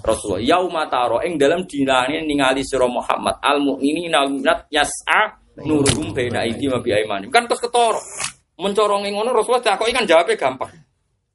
Rasulullah 0.00 0.40
yauma 0.40 0.88
taro 0.88 1.20
ing 1.20 1.36
dalam 1.36 1.68
dinane 1.68 2.24
ningali 2.24 2.64
sira 2.64 2.88
Muhammad 2.88 3.36
al 3.44 3.60
mukminina 3.60 4.24
al 4.24 4.32
mu'minat 4.32 4.58
yas'a 4.72 5.20
nuruhum 5.60 6.16
baina 6.16 6.48
aidi 6.48 6.64
wa 6.72 6.80
bi 6.80 6.96
aimanim 6.96 7.28
kan 7.28 7.44
terus 7.44 7.60
ketoro. 7.60 8.00
Mencorongi 8.56 9.12
ngono 9.12 9.36
Rasulullah 9.36 9.76
kok 9.76 9.84
kan 9.84 10.08
jawabnya 10.08 10.40
gampang. 10.40 10.72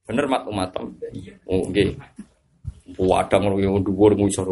Bener 0.09 0.25
mat 0.25 0.49
umatam? 0.49 0.97
Oh 1.45 1.61
nggih 1.69 1.93
wadang 2.97 3.45
ngono 3.45 3.61
yo 3.61 3.77
dhuwur 3.85 4.17
ngisor 4.17 4.49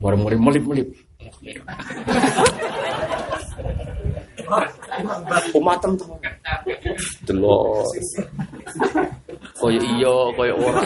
Warung-warung 0.00 0.40
melip-melip. 0.40 1.09
Umatem 5.54 5.94
tuh. 5.94 6.10
Delok. 7.26 7.86
Koyo 9.60 9.78
iya, 9.78 10.14
koyo 10.34 10.54
ora. 10.58 10.82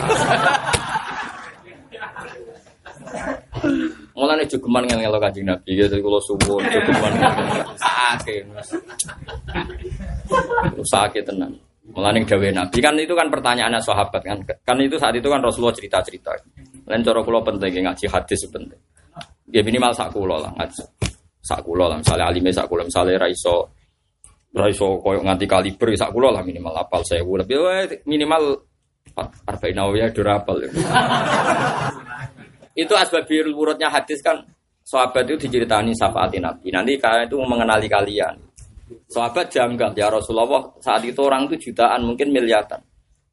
Mulane 4.15 4.43
jogeman 4.47 4.83
ngel-ngelo 4.87 5.17
Kanjeng 5.19 5.47
Nabi 5.47 5.75
ya 5.75 5.85
kula 5.89 6.19
suwun 6.23 6.63
jogeman. 6.69 7.13
Sakit. 7.79 8.43
Sakit 10.87 11.23
tenan. 11.25 11.51
Mulane 11.95 12.25
gawe 12.25 12.47
Nabi 12.51 12.77
kan 12.81 12.97
itu 12.97 13.13
kan 13.13 13.27
pertanyaannya 13.29 13.79
sahabat 13.81 14.21
kan. 14.23 14.39
Kan 14.65 14.77
itu 14.81 14.97
saat 14.97 15.15
itu 15.15 15.27
kan 15.27 15.41
Rasulullah 15.43 15.75
cerita-cerita. 15.75 16.31
Lain 16.85 17.01
cara 17.01 17.19
kula 17.25 17.41
penting 17.41 17.81
ngaji 17.81 18.05
hadis 18.05 18.45
penting. 18.49 18.79
Ya 19.53 19.61
minimal 19.61 19.93
sak 19.93 20.09
kula 20.13 20.41
lah 20.41 20.51
ngaji. 20.57 20.83
Sak 21.45 21.61
kula 21.61 21.85
lah 21.91 21.97
misalnya 22.01 22.25
alime 22.29 22.49
sak 22.49 22.65
kula 22.65 22.81
misalnya 22.85 23.21
raiso 23.21 23.69
raiso 24.55 24.97
koyo 25.03 25.21
nganti 25.21 25.45
kaliber 25.45 25.93
sak 25.93 26.09
kula 26.09 26.33
lah 26.33 26.41
minimal 26.41 26.73
apal 26.73 27.03
saya 27.05 27.21
lebih 27.21 27.59
minimal 28.09 28.65
arba'in 29.45 29.75
nawawiyah 29.77 30.09
durapal. 30.11 30.57
itu 32.75 32.91
asbabul 32.91 33.55
wurudnya 33.55 33.87
hadis 33.87 34.19
kan 34.19 34.43
sahabat 34.83 35.25
itu 35.29 35.47
diceritani 35.47 35.95
syafaati 35.95 36.37
Nabi. 36.41 36.69
Nanti 36.69 36.99
kalian 36.99 37.25
itu 37.29 37.37
mengenali 37.41 37.87
kalian. 37.87 38.35
Sahabat 39.09 39.49
janggal 39.49 39.97
ya 39.97 40.13
Rasulullah 40.13 40.61
saat 40.77 41.01
itu 41.01 41.17
orang 41.25 41.49
itu 41.49 41.69
jutaan 41.69 42.05
mungkin 42.05 42.29
miliaran. 42.29 42.81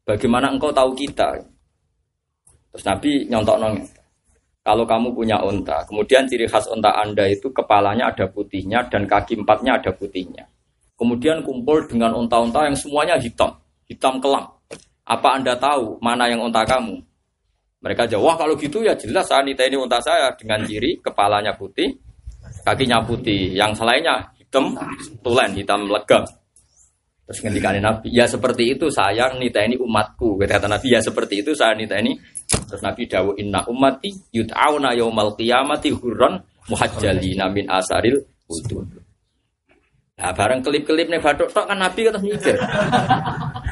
Bagaimana 0.02 0.48
engkau 0.48 0.72
tahu 0.72 0.96
kita? 0.96 1.38
Terus 2.72 2.84
Nabi 2.88 3.28
nyontok 3.28 3.56
nong. 3.60 3.74
Kalau 4.62 4.86
kamu 4.86 5.10
punya 5.10 5.42
unta, 5.42 5.82
kemudian 5.90 6.22
ciri 6.30 6.46
khas 6.46 6.70
unta 6.70 6.94
anda 6.94 7.26
itu 7.26 7.50
kepalanya 7.50 8.14
ada 8.14 8.30
putihnya 8.30 8.86
dan 8.86 9.10
kaki 9.10 9.42
empatnya 9.42 9.82
ada 9.82 9.90
putihnya. 9.90 10.46
Kemudian 10.94 11.42
kumpul 11.42 11.90
dengan 11.90 12.14
unta-unta 12.14 12.70
yang 12.70 12.78
semuanya 12.78 13.18
hitam, 13.18 13.58
hitam 13.90 14.22
kelam. 14.22 14.46
Apa 15.02 15.34
anda 15.34 15.58
tahu 15.58 15.98
mana 15.98 16.30
yang 16.30 16.46
unta 16.46 16.62
kamu? 16.62 16.94
Mereka 17.82 18.06
jawab, 18.06 18.22
wah 18.22 18.36
kalau 18.38 18.54
gitu 18.54 18.86
ya 18.86 18.94
jelas 18.94 19.26
Anita 19.34 19.66
ini 19.66 19.74
unta 19.74 19.98
saya 19.98 20.30
dengan 20.38 20.62
ciri 20.62 21.02
kepalanya 21.02 21.58
putih, 21.58 21.98
kakinya 22.62 23.02
putih, 23.02 23.50
yang 23.58 23.74
selainnya 23.74 24.30
hitam, 24.38 24.78
tulen, 25.26 25.58
hitam 25.58 25.90
legam. 25.90 26.22
Terus 27.26 27.38
ngendikane 27.42 27.82
Nabi, 27.82 28.14
ya 28.14 28.30
seperti 28.30 28.78
itu 28.78 28.86
sayang 28.86 29.42
nita 29.42 29.62
ini 29.66 29.74
umatku. 29.74 30.38
Kata 30.38 30.70
Nabi, 30.70 30.94
ya 30.94 31.00
seperti 31.02 31.42
itu 31.42 31.50
saya 31.54 31.74
nita 31.74 31.98
ini. 31.98 32.14
Terus 32.72 32.88
Nabi 32.88 33.04
dawu 33.04 33.36
inna 33.36 33.60
ummati 33.68 34.32
yud'auna 34.32 34.96
yaumal 34.96 35.36
qiyamati 35.36 35.92
hurran 35.92 36.40
muhajjalina 36.72 37.52
min 37.52 37.68
asaril 37.68 38.16
wudu. 38.48 38.80
Nah, 40.16 40.32
bareng 40.32 40.64
kelip-kelip 40.64 41.12
nih 41.12 41.20
batuk 41.20 41.52
tok 41.52 41.68
kan 41.68 41.76
Nabi 41.76 42.08
kata 42.08 42.16
mikir. 42.24 42.56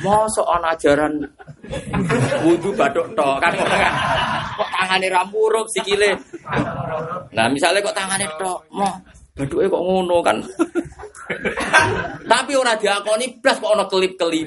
Mosok 0.04 0.44
ana 0.52 0.76
ajaran 0.76 1.16
wudu 2.44 2.76
batuk 2.76 3.08
tok 3.16 3.40
kan 3.40 3.56
kan. 3.56 3.92
Kok 4.60 4.68
tangane 4.68 5.08
ra 5.08 5.24
muruk 5.32 5.64
sikile. 5.72 6.20
Nah, 7.32 7.48
misalnya 7.48 7.80
kok 7.80 7.96
tangane 7.96 8.28
tok, 8.36 8.68
mau 8.76 9.00
baduke 9.32 9.64
kok 9.64 9.80
ngono 9.80 10.20
kan. 10.20 10.36
Tapi 12.28 12.52
ora 12.52 12.76
diakoni 12.76 13.40
blas 13.40 13.56
kok 13.56 13.72
ana 13.72 13.88
kelip-kelip. 13.88 14.44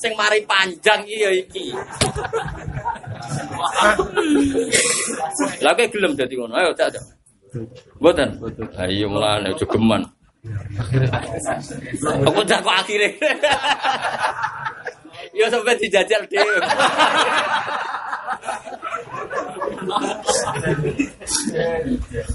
Sing 0.00 0.12
mari 0.18 0.42
panjang 0.44 1.06
iya 1.06 1.30
iki. 1.30 1.74
Lah 5.62 5.72
kok 5.74 5.88
gelem 5.94 6.12
dadi 6.18 6.34
ngono. 6.34 6.54
Ayo 6.58 6.70
tak. 6.74 6.98
Mboten. 8.02 8.28
Ayo 8.78 9.06
mulane 9.08 9.54
jogeman. 9.54 10.02
Aku 12.26 12.40
jago 12.44 12.70
akhirnya. 12.70 13.10
Ya 15.34 15.50
sampai 15.50 15.78
dijajal 15.80 16.22
dhewe. 16.30 16.56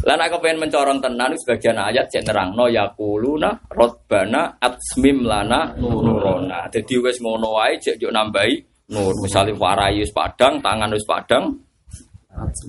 Lah 0.05 0.15
nek 0.15 0.34
pengen 0.41 0.61
mencorong 0.63 0.99
tenan 1.01 1.34
sebagian 1.39 1.77
ayat 1.77 2.07
cek 2.09 2.26
nerangno 2.26 2.65
yaquluna 2.69 3.49
rabbana 3.69 4.57
atsmim 4.61 5.26
lana 5.26 5.73
nurona. 5.77 6.67
Dadi 6.71 6.95
wis 6.99 7.17
ngono 7.21 7.57
wae 7.57 7.77
cek 7.77 7.97
yo 8.01 8.09
nambahi 8.09 8.53
nur. 8.93 9.13
Misale 9.21 9.53
warai 9.53 10.01
wis 10.01 10.11
padang, 10.13 10.57
tangan 10.61 10.89
wis 10.93 11.05
padang, 11.05 11.53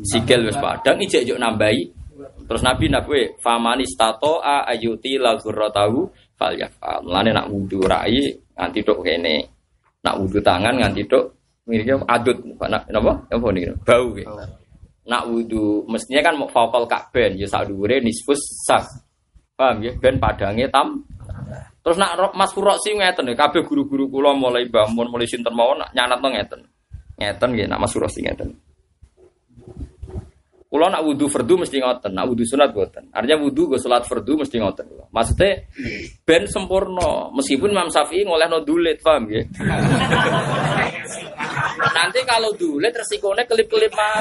sikil 0.04 0.44
wis 0.48 0.58
padang, 0.60 0.96
ijek 1.00 1.24
yo 1.24 1.36
nambahi. 1.40 2.00
Terus 2.20 2.66
Nabi 2.66 2.90
nabi 2.90 3.30
famani 3.38 3.86
stato 3.86 4.42
a 4.42 4.66
ayuti 4.66 5.16
lagurrotahu 5.16 5.98
fal 6.34 6.52
yafal. 6.58 7.00
Mulane 7.06 7.30
nak 7.30 7.46
wudu 7.46 7.80
rai 7.86 8.26
nganti 8.58 8.80
tok 8.82 9.06
kene. 9.06 9.38
Nak 10.02 10.14
wudu 10.18 10.42
tangan 10.42 10.74
nganti 10.76 11.06
tok 11.06 11.39
miripnya 11.70 12.02
adut 12.10 12.42
nak 12.42 12.90
napa? 12.90 13.22
Apa 13.30 13.46
nih? 13.54 13.70
Bau 13.86 14.10
gitu. 14.18 14.26
Nak 15.06 15.22
wudu 15.30 15.86
mestinya 15.86 16.20
kan 16.26 16.34
mau 16.34 16.50
fakal 16.50 16.90
kakben 16.90 17.38
ya 17.38 17.46
sak 17.46 17.70
dhuwure 17.70 18.02
nisfus 18.02 18.42
sak. 18.66 18.84
Paham 19.54 19.86
ya? 19.86 19.94
Ben 20.02 20.18
padange 20.18 20.66
tam. 20.68 21.06
Terus 21.80 21.96
nak 21.96 22.34
Mas 22.36 22.52
Furoksi 22.52 22.92
ngeten 22.92 23.30
ya 23.30 23.34
kabeh 23.38 23.64
guru-guru 23.64 24.10
kula 24.10 24.36
mulai 24.36 24.68
bangun 24.68 25.08
mulai 25.08 25.24
sinten 25.24 25.54
mawon 25.54 25.80
nak 25.80 25.94
nyanatno 25.96 26.28
ngeten. 26.28 26.60
Ngeten 27.16 27.48
nggih 27.54 27.66
nak 27.70 27.80
Mas 27.80 27.94
Furoksi 27.94 28.20
ngeten. 28.20 28.52
Kulo 30.70 30.86
nak 30.86 31.02
wudhu 31.02 31.26
fardu 31.26 31.66
mesti 31.66 31.82
ngoten, 31.82 32.14
nak 32.14 32.30
wudhu 32.30 32.46
sunat 32.46 32.70
boten. 32.70 33.10
Artinya 33.10 33.42
wudhu 33.42 33.74
gue 33.74 33.82
sholat 33.82 34.06
fardu 34.06 34.38
mesti 34.38 34.62
ngoten. 34.62 34.86
Maksudnya 35.10 35.66
ben 36.22 36.46
sempurna, 36.46 37.26
meskipun 37.34 37.74
Imam 37.74 37.90
Syafi'i 37.90 38.22
ngoleh 38.22 38.46
no 38.46 38.62
dulit, 38.62 39.02
paham 39.02 39.26
ya? 39.34 39.42
Nanti 41.98 42.22
kalau 42.22 42.54
dulit 42.54 42.94
resikonya 42.94 43.42
kelip-kelip 43.50 43.90
mah. 43.98 44.14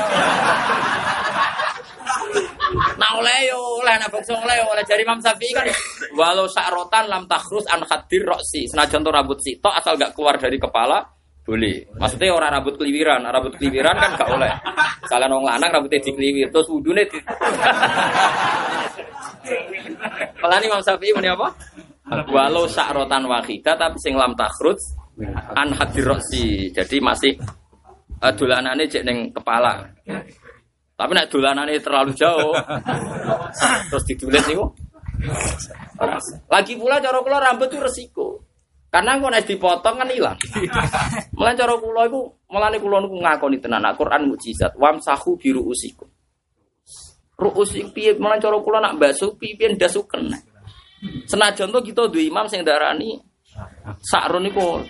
Nah 2.98 3.12
oleh 3.22 3.38
yo 3.46 3.86
oleh 3.86 3.94
nak 4.02 4.10
bangsa 4.10 4.34
oleh 4.34 4.58
oleh 4.66 4.82
dari 4.90 5.06
Imam 5.06 5.22
Syafi'i 5.22 5.54
kan 5.54 5.70
walau 6.18 6.50
sa'rotan 6.50 7.14
lam 7.14 7.30
takhrus 7.30 7.70
an 7.70 7.86
hadir 7.86 8.26
roksi 8.26 8.66
senajan 8.66 9.06
to 9.06 9.14
rambut 9.14 9.38
sitok 9.38 9.78
asal 9.78 9.94
gak 10.02 10.18
keluar 10.18 10.42
dari 10.42 10.58
kepala 10.58 11.19
boleh. 11.50 11.82
Maksudnya 11.98 12.30
orang 12.30 12.62
rambut 12.62 12.78
keliwiran, 12.78 13.26
rambut 13.26 13.54
keliwiran 13.58 13.98
kan 13.98 14.12
gak 14.14 14.30
oleh. 14.30 14.54
Kalian 15.10 15.34
orang 15.34 15.58
lanang 15.58 15.70
rambutnya 15.74 15.98
dikeliwir, 16.06 16.48
terus 16.54 16.70
wudune 16.70 17.02
di. 17.10 17.18
Malah 20.38 20.62
Imam 20.62 20.82
Syafi'i 20.86 21.10
ini 21.10 21.30
apa? 21.34 21.50
Walau 22.30 22.70
sa'rotan 22.70 23.26
wahidah 23.26 23.74
tapi 23.74 23.98
sing 23.98 24.14
lam 24.14 24.38
takhrus 24.38 24.78
an. 25.58 25.74
Jadi 25.74 26.98
masih 27.02 27.34
uh, 28.22 28.32
dolanane 28.34 28.86
cek 28.86 29.02
ning 29.02 29.34
kepala. 29.34 29.82
Tapi 31.00 31.12
nak 31.16 31.32
dolanane 31.32 31.80
terlalu 31.80 32.12
jauh, 32.12 32.52
terus 33.88 34.04
ditulis 34.04 34.44
niku. 34.46 34.68
Lagi 36.52 36.74
pula 36.76 37.00
cara 37.00 37.18
kula 37.24 37.40
rambut 37.40 37.72
itu 37.72 37.80
resiko. 37.80 38.49
Karena 38.90 39.22
kok 39.22 39.30
nek 39.30 39.46
dipotong 39.46 39.96
kan 40.02 40.10
hilang. 40.10 40.40
Mulane 41.38 41.54
cara 41.54 41.78
kula 41.78 42.10
iku, 42.10 42.22
mulane 42.50 42.78
kula 42.82 42.98
niku 43.06 43.22
ngakoni 43.22 43.62
tenan 43.62 43.86
Al-Qur'an 43.86 44.26
mukjizat. 44.26 44.74
Wamsahu 44.82 45.38
biru 45.38 45.62
usiku. 45.62 46.10
Ruus 47.38 47.78
iku 47.78 47.94
piye 47.94 48.18
mulane 48.18 48.42
cara 48.42 48.58
kula 48.58 48.82
nak 48.82 48.98
basuh 48.98 49.38
piye 49.38 49.78
ndasuken. 49.78 50.34
Senajan 51.30 51.70
to 51.70 51.80
kita 51.86 52.10
duwe 52.10 52.28
imam 52.28 52.50
sing 52.50 52.66
darani 52.66 53.22
sakrun 54.02 54.50
iku. 54.50 54.82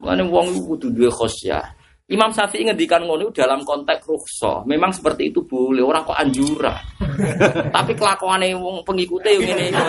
Mulane 0.00 0.24
wong 0.32 0.56
iku 0.56 0.74
kudu 0.74 0.96
duwe 0.96 1.12
khosyah. 1.12 1.81
Imam 2.12 2.28
Syafi'i 2.28 2.68
ngendikan 2.68 3.08
ngono 3.08 3.32
dalam 3.32 3.64
konteks 3.64 4.04
rukhsah. 4.04 4.68
Memang 4.68 4.92
seperti 4.92 5.32
itu 5.32 5.40
boleh, 5.48 5.80
orang 5.80 6.04
kok 6.04 6.20
anjura. 6.20 6.76
Tapi 7.76 7.92
kelakuane 7.96 8.52
wong 8.52 8.84
pengikute 8.84 9.32
yo 9.32 9.40
ngene 9.40 9.72
iki. 9.72 9.84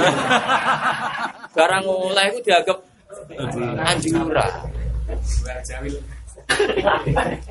Barang 1.51 1.83
oleh 1.83 2.25
iku 2.31 2.39
dianggap 2.47 2.77
anjura. 3.83 4.47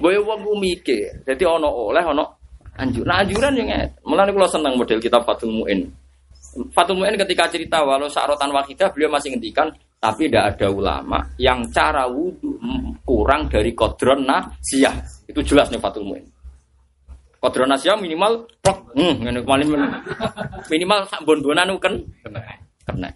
Boy 0.00 0.16
wong 0.24 0.40
mikir. 0.56 1.20
Dadi 1.20 1.44
ana 1.44 1.68
oleh 1.68 2.00
ana 2.00 2.24
anjur. 2.80 3.04
Nah 3.04 3.20
anjuran 3.20 3.52
yo 3.52 3.68
nget. 3.68 4.00
Mulane 4.08 4.32
seneng 4.48 4.80
model 4.80 4.98
kitab 5.04 5.28
Fathul 5.28 5.52
Muin. 5.52 5.84
Fathul 6.72 7.00
Muin 7.00 7.16
ketika 7.16 7.48
cerita 7.48 7.80
walau 7.80 8.12
sa'rotan 8.12 8.52
wahidah 8.52 8.92
beliau 8.92 9.08
masih 9.08 9.32
ngendikan 9.32 9.72
tapi 10.02 10.26
tidak 10.26 10.58
ada 10.58 10.66
ulama 10.66 11.22
yang 11.38 11.62
cara 11.70 12.10
wudhu 12.10 12.58
kurang 13.06 13.46
dari 13.46 13.70
kodron 13.70 14.26
nasiyah. 14.26 14.98
Itu 15.30 15.46
jelas 15.46 15.70
nih 15.70 15.78
Fatul 15.78 16.02
Muin. 16.02 16.26
Kodron 17.38 17.70
nasiyah 17.70 17.94
minimal 17.94 18.50
plok, 18.58 18.92
hmm, 18.98 19.22
minimal 20.66 21.00
sak 21.06 21.22
bon-bonan 21.22 21.70
kan 21.78 21.94
kena. 22.86 23.08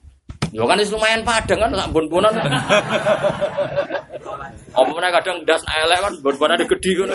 Yo 0.54 0.62
kan 0.62 0.78
itu 0.78 0.94
lumayan 0.94 1.26
padang 1.26 1.58
kan 1.58 1.70
sak 1.74 1.90
bon-bonan. 1.90 2.32
Mana 4.76 5.08
kadang 5.10 5.42
das 5.42 5.62
elek 5.66 5.98
kan 5.98 6.14
bon-bonan 6.22 6.62
gede 6.62 6.90
kan. 7.02 7.10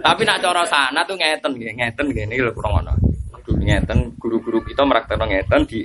Tapi 0.00 0.22
nak 0.24 0.38
cara 0.40 0.62
sana 0.68 1.00
tuh 1.04 1.16
ngeten 1.16 1.52
ngeten 1.56 2.06
gini 2.12 2.36
lho 2.40 2.52
kurang 2.52 2.84
ono 2.84 2.94
ngeten 3.44 4.16
guru-guru 4.20 4.60
kita 4.64 4.84
meraktekno 4.84 5.24
ngeten 5.28 5.60
di 5.68 5.80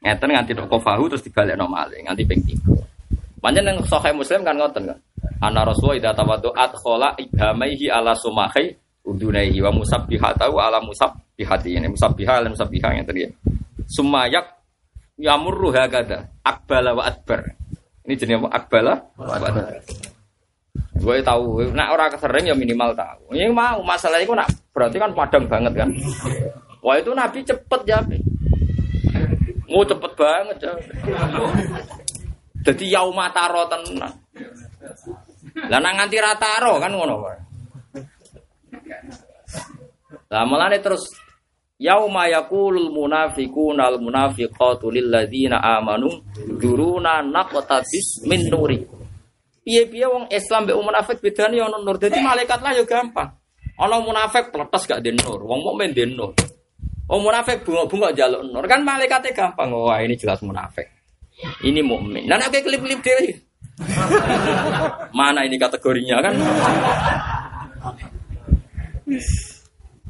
ngeten 0.00 0.28
nganti 0.30 0.52
tok 0.54 0.68
kofahu 0.70 1.10
terus 1.10 1.24
dibalekno 1.24 1.66
malih 1.68 2.04
nganti 2.04 2.22
ping 2.24 2.40
3. 2.44 3.38
Pancen 3.38 3.62
nang 3.62 3.78
sahih 3.86 4.14
Muslim 4.14 4.42
kan 4.42 4.54
ngoten 4.58 4.82
kan. 4.90 4.98
Ana 5.38 5.62
Rasulullah 5.62 5.98
idza 5.98 6.12
tawaddu'at 6.18 6.72
khala 6.82 7.14
ibhamaihi 7.14 7.86
ala 7.86 8.10
sumahi 8.18 8.74
udunaihi 9.06 9.62
wa 9.62 9.70
musabbihatahu 9.70 10.58
ala 10.58 10.82
musabbihati 10.82 11.78
ini 11.78 11.86
musabbiha 11.86 12.42
ala 12.42 12.50
musabbiha 12.50 12.88
yang 12.98 13.06
tadi 13.06 13.22
ya. 13.22 13.30
Sumayak 13.86 14.58
yamurru 15.16 15.70
hakada 15.70 16.26
akbala 16.42 16.98
wa 16.98 17.06
adbar. 17.06 17.54
Ini 18.04 18.14
jenis 18.18 18.42
apa? 18.42 18.48
Akbala 18.58 18.92
wa 19.14 19.32
adbar. 19.38 19.78
Gue 20.98 21.22
tahu, 21.22 21.62
nak 21.78 21.94
orang 21.94 22.10
sering 22.18 22.50
ya 22.50 22.54
minimal 22.58 22.90
tahu. 22.90 23.30
Ini 23.30 23.54
mau 23.54 23.78
masalah 23.86 24.18
itu 24.18 24.34
nak 24.34 24.50
berarti 24.74 24.98
kan 24.98 25.14
padang 25.14 25.46
banget 25.46 25.72
kan. 25.78 25.88
Wah 26.82 26.98
itu 26.98 27.14
Nabi 27.14 27.46
cepet 27.46 27.80
ya. 27.86 28.02
Mau 29.70 29.86
cepet 29.86 30.12
banget 30.18 30.58
ya. 30.58 30.72
Jadi 32.66 32.84
yauma 32.90 33.30
taro 33.30 33.62
tenang. 33.70 34.14
Lah 35.70 35.78
nang 35.78 35.94
nganti 36.02 36.18
rataro 36.18 36.82
kan 36.82 36.90
ngono 36.90 37.14
wae. 37.22 37.38
Lah 40.28 40.42
mulane 40.44 40.82
terus 40.82 41.06
yauma 41.78 42.26
yaqulul 42.26 42.90
munafiquna 42.90 43.86
al 43.86 44.02
munafiqatu 44.02 44.90
lil 44.90 45.08
ladzina 45.14 45.62
amanu 45.62 46.10
duruna 46.58 47.22
naqtabis 47.22 48.26
min 48.26 48.50
nuri. 48.50 48.97
Piye-piye 49.68 50.08
wong 50.08 50.32
Islam 50.32 50.64
mbek 50.64 50.80
wong 50.80 50.86
munafik 50.88 51.20
bedane 51.20 51.60
ono 51.60 51.76
nur. 51.84 52.00
Dadi 52.00 52.16
malaikat 52.24 52.64
lah 52.64 52.72
ya 52.72 52.88
gampang. 52.88 53.28
Ono 53.84 54.00
munafik 54.00 54.48
pletes 54.48 54.88
gak 54.88 55.04
den 55.04 55.20
nur, 55.20 55.44
wong 55.44 55.60
mukmin 55.60 55.92
den 55.92 56.16
nur. 56.16 56.32
Oh 57.04 57.20
munafik 57.20 57.68
bunga-bunga 57.68 58.16
jaluk 58.16 58.48
nur 58.48 58.64
kan 58.64 58.80
malaikatnya 58.80 59.36
gampang. 59.36 59.68
Wah 59.76 60.00
ini 60.00 60.16
jelas 60.16 60.40
munafik. 60.40 60.88
Ini 61.60 61.84
mukmin. 61.84 62.24
Nah 62.24 62.40
nek 62.40 62.48
klip-klip 62.48 63.04
dhewe. 63.04 63.28
Mana 65.20 65.44
ini 65.44 65.60
kategorinya 65.60 66.16
kan? 66.24 66.34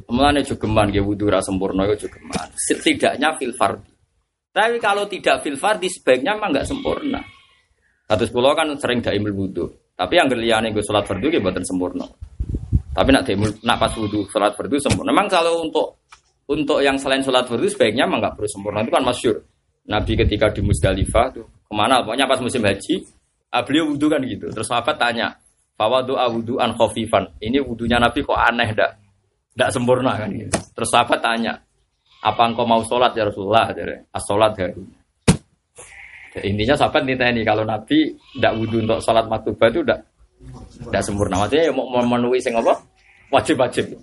Mulane 0.07 0.39
jogeman 0.47 0.87
nggih 0.87 1.03
wudu 1.03 1.27
ra 1.27 1.43
sempurna 1.43 1.83
yo 1.83 1.99
jogeman. 1.99 2.47
Setidaknya 2.55 3.35
fil 3.35 3.51
fardi. 3.59 3.91
Tapi 4.55 4.79
kalau 4.79 5.03
tidak 5.11 5.43
fil 5.43 5.59
fardi 5.59 5.91
sebaiknya 5.91 6.39
memang 6.39 6.55
nggak 6.55 6.67
sempurna. 6.67 7.19
Kados 8.09 8.33
kula 8.33 8.57
kan 8.57 8.73
sering 8.81 9.05
daimul 9.05 9.37
wudu. 9.37 9.69
Tapi 9.93 10.17
yang 10.17 10.25
liyane 10.33 10.73
nggo 10.73 10.81
salat 10.81 11.05
fardu 11.05 11.29
nggih 11.29 11.41
mboten 11.45 11.61
sempurna. 11.61 12.09
Tapi 12.89 13.09
nak 13.13 13.23
daimul 13.29 13.53
nak 13.61 13.77
pas 13.77 13.93
wudu 13.93 14.25
salat 14.33 14.57
fardu 14.57 14.81
sempurna. 14.81 15.13
Memang 15.13 15.29
kalau 15.29 15.61
untuk 15.61 16.01
untuk 16.49 16.81
yang 16.81 16.97
selain 16.97 17.21
sholat 17.21 17.45
fardu 17.45 17.69
sebaiknya 17.69 18.09
memang 18.09 18.25
nggak 18.25 18.33
perlu 18.41 18.49
sempurna 18.49 18.81
itu 18.81 18.89
kan 18.89 19.05
masyur. 19.05 19.37
Nabi 19.85 20.13
ketika 20.17 20.49
di 20.49 20.61
Musdalifah 20.65 21.25
tuh 21.29 21.45
ke 21.45 21.73
mana? 21.73 22.01
Pokoknya 22.01 22.25
pas 22.25 22.41
musim 22.41 22.65
haji, 22.65 23.05
ah, 23.53 23.61
beliau 23.61 23.93
wudhu 23.93 24.09
kan 24.09 24.21
gitu. 24.25 24.49
Terus 24.49 24.65
sahabat 24.65 24.97
tanya, 24.97 25.37
bahwa 25.77 26.01
doa 26.01 26.25
wudhu 26.29 26.57
an 26.57 26.73
khofifan. 26.73 27.29
Ini 27.37 27.61
wudhunya 27.61 28.01
Nabi 28.01 28.25
kok 28.25 28.37
aneh 28.37 28.73
dak, 28.73 28.97
dak 29.53 29.69
sempurna 29.69 30.17
kan 30.17 30.29
gitu. 30.33 30.53
Terus 30.73 30.89
sahabat 30.89 31.21
tanya, 31.21 31.57
apa 32.25 32.41
engkau 32.49 32.65
mau 32.65 32.81
sholat 32.85 33.13
ya 33.13 33.29
Rasulullah? 33.29 33.69
Jadi, 33.73 33.95
as 34.09 34.23
sholat 34.25 34.51
ya. 34.57 34.67
Intinya 36.45 36.77
sahabat 36.77 37.09
ini 37.09 37.41
kalau 37.41 37.65
Nabi 37.65 38.13
tidak 38.37 38.53
wudhu 38.61 38.85
untuk 38.85 39.01
sholat 39.01 39.25
maktubah 39.25 39.67
itu 39.73 39.81
tidak 39.81 40.05
tidak 40.85 41.03
sempurna. 41.03 41.35
Maksudnya 41.41 41.69
ya 41.69 41.73
mau 41.73 41.89
memenuhi 41.89 42.39
sing 42.39 42.53
apa? 42.53 42.77
Wajib-wajib. 43.33 43.97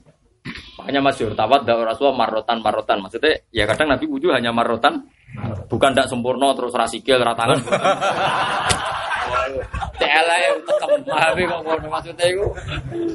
Makanya 0.78 1.00
masyur 1.02 1.34
tawat 1.34 1.66
dak 1.66 1.82
Rasulullah 1.82 2.26
marotan 2.26 2.58
marotan. 2.62 2.98
Maksudnya 3.02 3.38
ya 3.50 3.64
kadang 3.66 3.94
Nabi 3.94 4.06
wudhu 4.06 4.30
hanya 4.30 4.54
marotan, 4.54 5.02
bukan 5.66 5.90
tidak 5.94 6.06
sempurna 6.10 6.54
terus 6.54 6.74
rasikil 6.74 7.18
ratangan. 7.22 7.58
Cele 9.96 10.38
tekem 10.66 10.92
tapi 11.06 11.42
kok 11.46 11.60
ngono 11.64 11.86
maksudnya 11.88 12.26
itu 12.28 12.44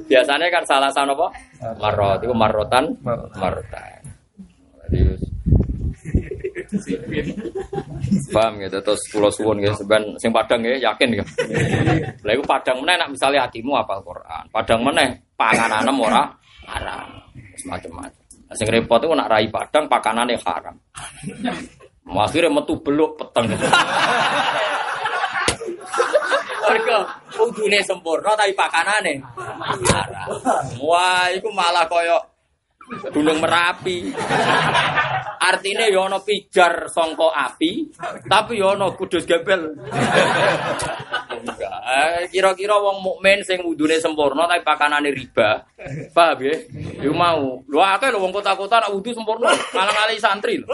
biasanya 0.08 0.48
kan 0.50 0.64
salah 0.66 0.92
sana 0.92 1.14
apa? 1.14 1.28
Marot 1.80 2.20
itu 2.24 2.34
marotan 2.36 2.84
marotan. 3.36 4.02
Jadi 4.88 5.31
Paham 8.32 8.64
gitu 8.64 8.78
terus 8.80 9.02
pulau 9.12 9.28
suwun 9.28 9.60
gitu 9.60 9.76
sebenarnya 9.84 10.16
sing 10.18 10.32
padang 10.32 10.64
ya 10.64 10.80
yakin 10.80 11.08
gitu. 11.20 11.32
Lah 12.24 12.32
iku 12.32 12.44
padang 12.48 12.80
meneh 12.80 12.96
nak 12.96 13.12
misalnya 13.12 13.44
hatimu 13.44 13.76
apal 13.76 14.00
Quran. 14.02 14.44
Padang 14.48 14.82
meneh 14.88 15.20
panganan 15.36 15.92
ora 16.00 16.24
haram 16.72 17.08
macam-macam. 17.68 18.24
Nah, 18.48 18.56
sing 18.56 18.68
repot 18.72 19.00
itu 19.04 19.12
nak 19.12 19.30
rai 19.32 19.52
padang 19.52 19.86
pakanannya 19.92 20.40
haram. 20.48 20.76
Akhirnya 22.12 22.52
metu 22.52 22.80
beluk 22.80 23.20
peteng. 23.20 23.52
Mereka 26.72 26.98
udune 27.36 27.80
sempurna 27.84 28.32
tapi 28.40 28.56
pakanane 28.56 29.20
haram. 29.92 30.28
Wah, 30.80 31.28
itu 31.32 31.52
malah 31.52 31.84
koyo 31.92 32.31
gunung 33.12 33.40
merapi. 33.40 34.12
Artinya 35.42 35.90
yono 35.90 36.22
ya 36.22 36.26
pijar 36.28 36.86
songko 36.86 37.34
api, 37.34 37.90
tapi 38.30 38.62
yono 38.62 38.94
ya 38.94 38.96
kudus 38.96 39.26
gebel. 39.26 39.74
Eh, 41.92 42.30
kira-kira 42.30 42.78
wong 42.78 43.02
mukmin 43.02 43.42
sing 43.42 43.66
wudune 43.66 43.98
sempurna 43.98 44.46
tapi 44.46 44.62
pakanane 44.62 45.10
riba. 45.10 45.66
Paham 46.14 46.40
ya? 46.46 46.56
Iku 47.02 47.16
mau. 47.16 47.58
Lho 47.66 47.80
akeh 47.82 48.14
lho 48.14 48.22
wong 48.22 48.32
kota-kota 48.32 48.86
nak 48.86 48.94
wudu 48.94 49.12
sempurna, 49.12 49.50
malah 49.74 49.92
ngali 49.92 50.22
santri 50.22 50.62
lho. 50.62 50.70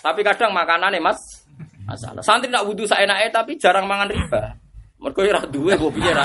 Tapi 0.00 0.20
kadang 0.22 0.54
makanane 0.54 1.02
Mas 1.02 1.18
masalah. 1.84 2.22
Santri 2.22 2.48
nak 2.48 2.64
wudu 2.64 2.86
saenake 2.86 3.34
tapi 3.34 3.58
jarang 3.58 3.84
mangan 3.90 4.08
riba. 4.08 4.56
Mergo 5.02 5.26
ora 5.26 5.42
duwe 5.50 5.74
kok 5.74 5.90
piye 5.90 6.14
ra. 6.14 6.24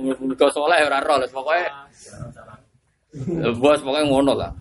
Muga 0.00 0.48
saleh 0.48 0.80
ora 0.80 0.98
ro, 1.04 1.20
pokoke 1.28 1.68
Bos 3.58 3.82
pokoknya 3.82 4.06
ngono 4.06 4.32
lah. 4.38 4.54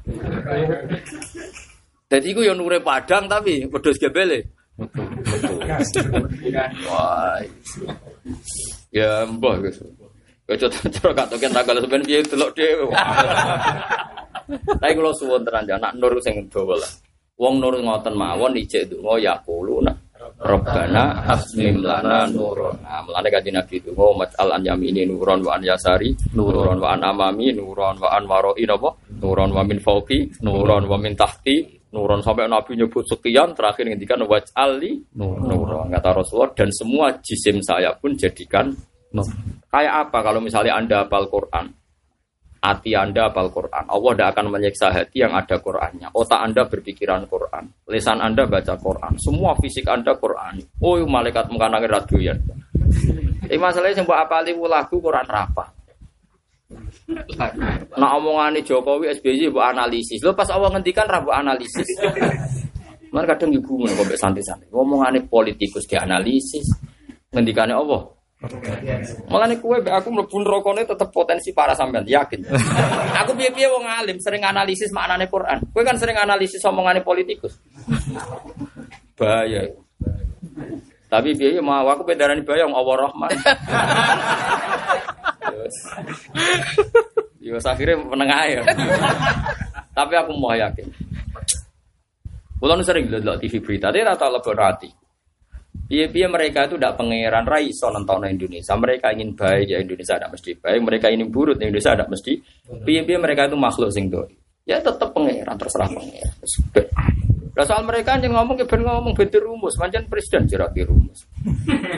Jadi 2.10 2.26
iku 2.34 2.42
yo 2.42 2.58
nure 2.58 2.82
padang 2.82 3.30
tapi 3.30 3.70
wedhus 3.70 4.02
gebele. 4.02 4.42
Wah. 6.90 7.38
Ya 8.90 9.30
mbah 9.30 9.62
wis. 9.62 9.78
Kaya 10.50 10.66
cara 10.66 11.14
katoken 11.14 11.54
tanggal 11.54 11.78
sampean 11.86 12.02
piye 12.02 12.26
delok 12.26 12.58
dhewe. 12.58 12.90
Tapi 14.82 14.98
kula 14.98 15.14
suwun 15.14 15.46
tenan 15.46 15.78
anak 15.78 15.94
nur 16.02 16.18
sing 16.26 16.42
dawa 16.50 16.74
lah. 16.74 16.90
Wong 17.38 17.62
nur 17.62 17.78
ngoten 17.78 18.18
mawon 18.18 18.58
ijek 18.58 18.90
donga 18.90 19.22
ya 19.22 19.38
kuluna. 19.46 19.94
Rabbana 20.40 21.28
asmim 21.28 21.84
lana 21.84 22.24
nuron. 22.32 22.80
Nah, 22.80 23.04
mulane 23.04 23.28
kanjeng 23.28 23.60
Nabi 23.60 23.84
itu 23.84 23.92
mau 23.92 24.16
mas'al 24.16 24.56
an 24.56 24.64
yamini 24.64 25.04
nuron 25.04 25.44
wa 25.44 25.60
an 25.60 25.64
yasari 25.68 26.16
nuron 26.32 26.80
wa 26.80 26.96
an 26.96 27.04
amami 27.04 27.52
nuron 27.52 28.00
wa 28.00 28.10
an 28.16 28.24
waroi 28.24 28.64
napa? 28.64 28.96
Nuron 29.20 29.52
wa 29.52 29.62
min 29.68 29.84
fauqi 29.84 30.40
nuron 30.40 30.88
wa 30.88 30.96
min 30.96 31.14
tahti 31.16 31.80
Nuron 31.90 32.22
sampai 32.22 32.46
Nabi 32.46 32.78
nyebut 32.78 33.02
sekian 33.02 33.58
terakhir 33.58 33.82
ngendikan 33.90 34.22
waj'ali 34.22 35.10
nuron 35.18 35.90
kata 35.90 36.22
Rasulullah 36.22 36.54
dan 36.54 36.70
semua 36.70 37.18
jisim 37.18 37.66
saya 37.66 37.98
pun 37.98 38.14
jadikan. 38.14 38.70
Kayak 39.74 40.06
apa 40.06 40.22
kalau 40.22 40.38
misalnya 40.38 40.78
Anda 40.78 41.02
hafal 41.02 41.26
Quran? 41.34 41.74
Hati 42.60 42.92
Anda 42.92 43.32
hafal 43.32 43.48
Quran. 43.56 43.88
Allah 43.88 44.12
tidak 44.12 44.30
akan 44.36 44.46
menyiksa 44.52 44.92
hati 44.92 45.24
yang 45.24 45.32
ada 45.32 45.56
Qurannya. 45.64 46.12
Otak 46.12 46.44
Anda 46.44 46.68
berpikiran 46.68 47.24
Quran. 47.32 47.72
Lisan 47.88 48.20
Anda 48.20 48.44
baca 48.44 48.76
Quran. 48.76 49.16
Semua 49.16 49.56
fisik 49.64 49.88
Anda 49.88 50.12
Quran. 50.20 50.60
Oh, 50.84 51.00
malaikat 51.08 51.48
mengkanangi 51.48 51.88
radoyan. 51.88 52.40
Ini 53.48 53.56
masalahnya 53.56 54.04
buat 54.04 54.28
apali 54.28 54.52
lagu 54.54 55.00
Quran 55.00 55.24
rapa. 55.24 55.80
Nah 57.98 58.10
omongan 58.22 58.62
Jokowi 58.62 59.10
SBY 59.18 59.50
buat 59.50 59.74
analisis. 59.74 60.22
Lo 60.22 60.38
pas 60.38 60.52
awal 60.54 60.70
ngendikan 60.76 61.10
rabu 61.10 61.34
analisis. 61.34 61.88
Mana 63.10 63.26
kadang 63.26 63.50
ibu 63.50 63.88
kok 63.90 64.14
santai-santai. 64.14 64.70
Omongan 64.70 65.26
politikus 65.26 65.90
dianalisis. 65.90 66.70
Ngendikannya 67.34 67.74
Allah. 67.74 68.19
Malah 69.28 69.52
nih 69.52 69.60
kue 69.60 69.84
aku 69.84 70.08
mlebu 70.16 70.38
rokoknya 70.48 70.88
tetap 70.88 71.12
potensi 71.12 71.52
para 71.52 71.76
sampean 71.76 72.08
yakin. 72.08 72.48
aku 73.24 73.36
piye-piye 73.36 73.68
wong 73.68 73.84
alim 73.84 74.16
sering 74.24 74.48
analisis 74.48 74.96
maknane 74.96 75.28
Quran. 75.28 75.60
Kue 75.76 75.84
kan 75.84 76.00
sering 76.00 76.16
analisis 76.16 76.64
omongane 76.64 77.04
politikus. 77.04 77.60
Bahaya. 79.20 79.68
Tapi 81.10 81.36
biaya 81.36 81.60
mau 81.60 81.84
aku 81.84 82.08
bedaran 82.08 82.40
bayang 82.48 82.72
Allah 82.72 82.96
Rahman. 83.10 83.32
Terus, 85.44 85.76
Yus 87.50 87.66
akhirnya 87.66 87.98
menengah 87.98 88.42
ya. 88.46 88.62
Tapi 89.92 90.14
aku 90.16 90.32
mau 90.38 90.56
yakin. 90.56 90.88
Kulo 92.60 92.76
sering 92.84 93.08
lihat 93.08 93.40
TV 93.40 93.64
berita, 93.64 93.88
dia 93.90 94.04
rata 94.04 94.28
lebih 94.28 94.52
hati. 94.60 94.99
Biaya 95.90 96.28
mereka 96.28 96.68
itu 96.68 96.76
tidak 96.76 97.00
pangeran 97.00 97.46
raiso 97.48 97.88
nonton 97.90 98.28
Indonesia. 98.28 98.74
Mereka 98.76 99.16
ingin 99.16 99.34
baik 99.34 99.66
ya 99.70 99.78
Indonesia 99.80 100.20
tidak 100.20 100.32
mesti 100.36 100.52
baik. 100.60 100.80
Mereka 100.86 101.06
ingin 101.14 101.28
buruk 101.32 101.56
Indonesia 101.58 101.96
tidak 101.96 102.10
mesti. 102.12 102.34
Biaya 102.84 103.18
mereka 103.22 103.42
itu 103.48 103.58
makhluk 103.58 103.90
sing 103.94 104.12
doi. 104.12 104.34
Ya 104.70 104.78
tetap 104.78 105.16
pangeran 105.16 105.58
terserah 105.58 105.90
pangeran. 105.90 106.36
Lah 107.58 107.66
soal 107.68 107.84
mereka 107.84 108.16
yang 108.22 108.38
ngomong 108.40 108.56
ke 108.56 108.64
ben 108.64 108.88
ngomong 108.88 109.12
ben 109.18 109.28
rumus, 109.36 109.76
manjan 109.76 110.08
presiden 110.08 110.48
jerak 110.48 110.72
rumus. 110.86 111.28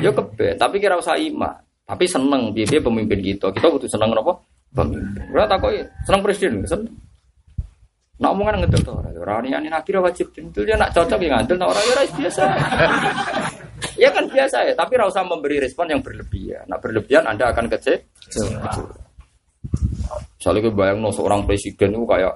Yo 0.02 0.10
kebe, 0.10 0.58
tapi 0.58 0.82
kira 0.82 0.98
usah 0.98 1.20
ima. 1.22 1.54
Tapi 1.86 2.08
seneng 2.08 2.56
dia 2.56 2.80
pemimpin 2.80 3.20
kita. 3.20 3.52
Kita 3.52 3.68
butuh 3.68 3.86
seneng 3.86 4.16
apa? 4.16 4.42
Pemimpin. 4.72 5.22
Ora 5.36 5.46
takoki, 5.46 5.84
seneng 6.08 6.22
presiden, 6.24 6.64
seneng. 6.64 6.90
Nak 8.22 8.32
omongan 8.38 8.62
ngedel 8.62 8.82
to 8.86 8.94
ora. 8.94 9.10
Ora 9.18 9.42
ini 9.42 9.70
nabi 9.70 9.90
wajib 9.98 10.30
tentu 10.30 10.62
dia 10.62 10.78
nak 10.78 10.94
cocok 10.94 11.18
yang 11.18 11.42
ngadel, 11.42 11.58
nak 11.58 11.70
ora 11.74 11.82
ya 11.82 11.94
biasa. 12.06 12.44
ya 14.02 14.10
kan 14.14 14.26
biasa 14.30 14.58
ya, 14.70 14.74
tapi 14.78 14.94
ora 14.98 15.10
usah 15.10 15.26
memberi 15.26 15.58
respon 15.58 15.90
yang 15.90 16.02
berlebihan. 16.06 16.66
Nak 16.70 16.80
berlebihan 16.86 17.26
Anda 17.26 17.50
akan 17.50 17.66
kecewa. 17.66 18.72
Misalnya 20.38 20.70
bayang 20.74 21.02
no 21.02 21.10
seorang 21.10 21.46
presiden 21.50 21.98
itu 21.98 22.06
kayak 22.06 22.34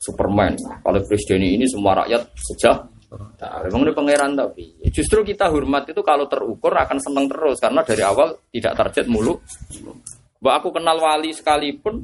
Superman. 0.00 0.56
Kalau 0.80 0.98
presiden 1.04 1.44
ini 1.44 1.64
semua 1.68 2.00
rakyat 2.02 2.22
sejak 2.36 2.92
Nah, 3.12 3.60
memang 3.68 3.84
ini 3.84 3.92
pangeran 3.92 4.32
tapi 4.32 4.72
justru 4.88 5.20
kita 5.20 5.52
hormat 5.52 5.84
itu 5.84 6.00
kalau 6.00 6.24
terukur 6.24 6.72
akan 6.72 6.96
seneng 6.96 7.28
terus 7.28 7.60
karena 7.60 7.84
dari 7.84 8.00
awal 8.00 8.32
tidak 8.48 8.72
target 8.72 9.04
mulu. 9.04 9.36
Mbak 10.40 10.54
aku 10.56 10.68
kenal 10.72 10.96
wali 10.96 11.36
sekalipun 11.36 12.00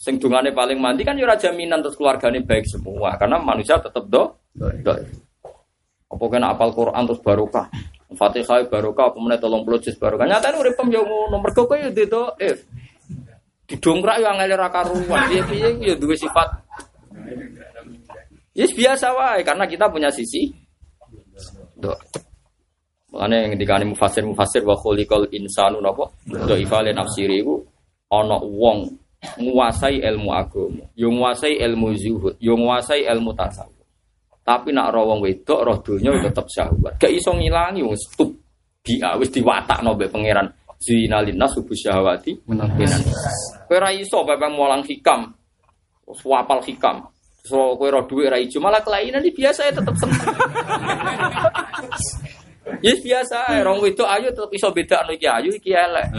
sing 0.00 0.16
dungane 0.16 0.48
paling 0.56 0.80
mandi 0.80 1.04
kan 1.04 1.12
ya 1.12 1.28
jaminan 1.36 1.84
terus 1.84 1.92
keluarganya 2.00 2.40
baik 2.40 2.64
semua 2.64 3.20
karena 3.20 3.36
manusia 3.36 3.76
tetap 3.76 4.08
do. 4.08 4.32
do. 4.56 4.92
Apa 6.10 6.24
kena 6.32 6.56
apal 6.56 6.72
Quran 6.72 7.04
terus 7.04 7.20
barokah. 7.20 7.68
Fatihah 8.16 8.64
barokah 8.66 9.12
apa 9.12 9.18
meneh 9.20 9.36
30 9.36 9.84
juz 9.84 9.96
barokah. 10.00 10.24
Nyatane 10.24 10.56
urip 10.56 10.80
yo 10.88 11.04
ngono 11.04 11.36
mergo 11.44 11.68
kowe 11.68 11.76
yo 11.76 11.92
itu 11.92 12.22
eh 12.40 12.56
didongkrak 13.68 14.24
yo 14.24 14.26
angel 14.32 14.56
ra 14.56 14.72
karuan. 14.72 15.20
Piye-piye 15.28 15.68
yo 15.84 15.94
duwe 16.00 16.16
sifat 16.16 16.48
Yes 18.56 18.72
biasa 18.74 19.14
wae 19.14 19.44
karena 19.44 19.68
kita 19.68 19.92
punya 19.92 20.08
sisi 20.08 20.48
do. 21.76 21.92
Makanya 23.12 23.36
yang 23.46 23.52
dikani 23.60 23.84
mufasir 23.84 24.24
mufasir 24.24 24.64
wa 24.64 24.74
khuliqal 24.80 25.28
insanu 25.28 25.78
napa 25.84 26.08
do 26.24 26.56
ifale 26.56 26.90
nafsiri 26.96 27.44
iku 27.44 27.62
ana 28.10 28.40
wong 28.40 28.99
nguasai 29.20 30.00
ilmu 30.00 30.32
agama, 30.32 30.84
yo 30.96 31.12
nguasai 31.12 31.60
ilmu 31.60 31.92
zuhud, 31.96 32.34
yo 32.40 32.56
nguasai 32.56 33.04
ilmu 33.04 33.36
tasawuf. 33.36 33.84
Tapi 34.40 34.72
nak 34.72 34.96
roh 34.96 35.12
wong 35.12 35.20
wedok 35.20 35.60
roh 35.62 35.76
donya 35.84 36.16
tetep 36.24 36.48
syahwat. 36.48 36.96
Gak 36.96 37.12
iso 37.12 37.36
ngilangi 37.36 37.84
wong 37.84 37.94
stup 37.94 38.32
dia 38.80 39.12
wis 39.20 39.28
diwatakno 39.28 39.92
mbek 39.92 40.08
pangeran 40.08 40.48
zina 40.80 41.20
linnas 41.20 41.52
subuh 41.52 41.76
syahwati 41.76 42.32
minan. 42.48 42.72
Kowe 43.68 43.76
ra 43.76 43.92
iso 43.92 44.24
bae 44.24 44.40
mulang 44.48 44.80
hikam. 44.88 45.36
Wapal 46.08 46.64
hikam. 46.64 47.04
So 47.44 47.76
kue 47.76 47.92
roh 47.92 48.08
duit 48.08 48.32
rai 48.32 48.48
malah 48.58 48.80
kelainan 48.80 49.22
ini 49.22 49.36
biasa 49.36 49.68
ya 49.68 49.72
tetap 49.76 49.94
seneng. 49.96 50.18
Yes 52.84 53.00
biasa, 53.00 53.64
orang 53.64 53.80
itu 53.88 54.04
ayu 54.04 54.28
tetap 54.30 54.52
iso 54.52 54.68
beda 54.68 55.00
anu 55.00 55.16
iki 55.16 55.26
ayu 55.26 55.50
iki 55.56 55.72
elek. 55.72 56.12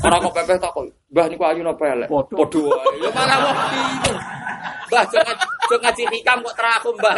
Orang 0.00 0.24
kok 0.28 0.34
pepeh 0.36 0.56
tak 0.56 0.72
kok, 0.72 0.84
"Mbah 1.12 1.26
niku 1.28 1.44
ayu 1.44 1.60
napa 1.60 1.84
elek?" 1.92 2.08
Padha 2.08 2.60
wae. 2.60 3.04
Ya 3.04 3.08
malah 3.12 3.36
wong 3.44 3.56
bingung. 3.68 4.20
Mbah 4.88 5.04
jeng 5.12 5.80
ngaji 5.80 6.02
hikam 6.08 6.38
kok 6.40 6.56
teraku, 6.56 6.88
Mbah. 6.96 7.16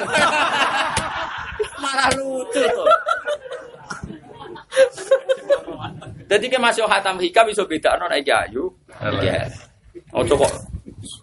malah 1.82 2.08
lucu 2.18 2.62
tuh. 2.62 2.88
Jadi 6.26 6.46
ke 6.50 6.58
masih 6.58 6.84
hatam 6.90 7.22
hikam 7.22 7.46
iso 7.48 7.62
beda 7.64 7.94
anu 7.94 8.10
iki 8.18 8.34
ayu. 8.34 8.66
Iya. 9.22 9.46
Ojo 10.10 10.34
kok 10.42 10.52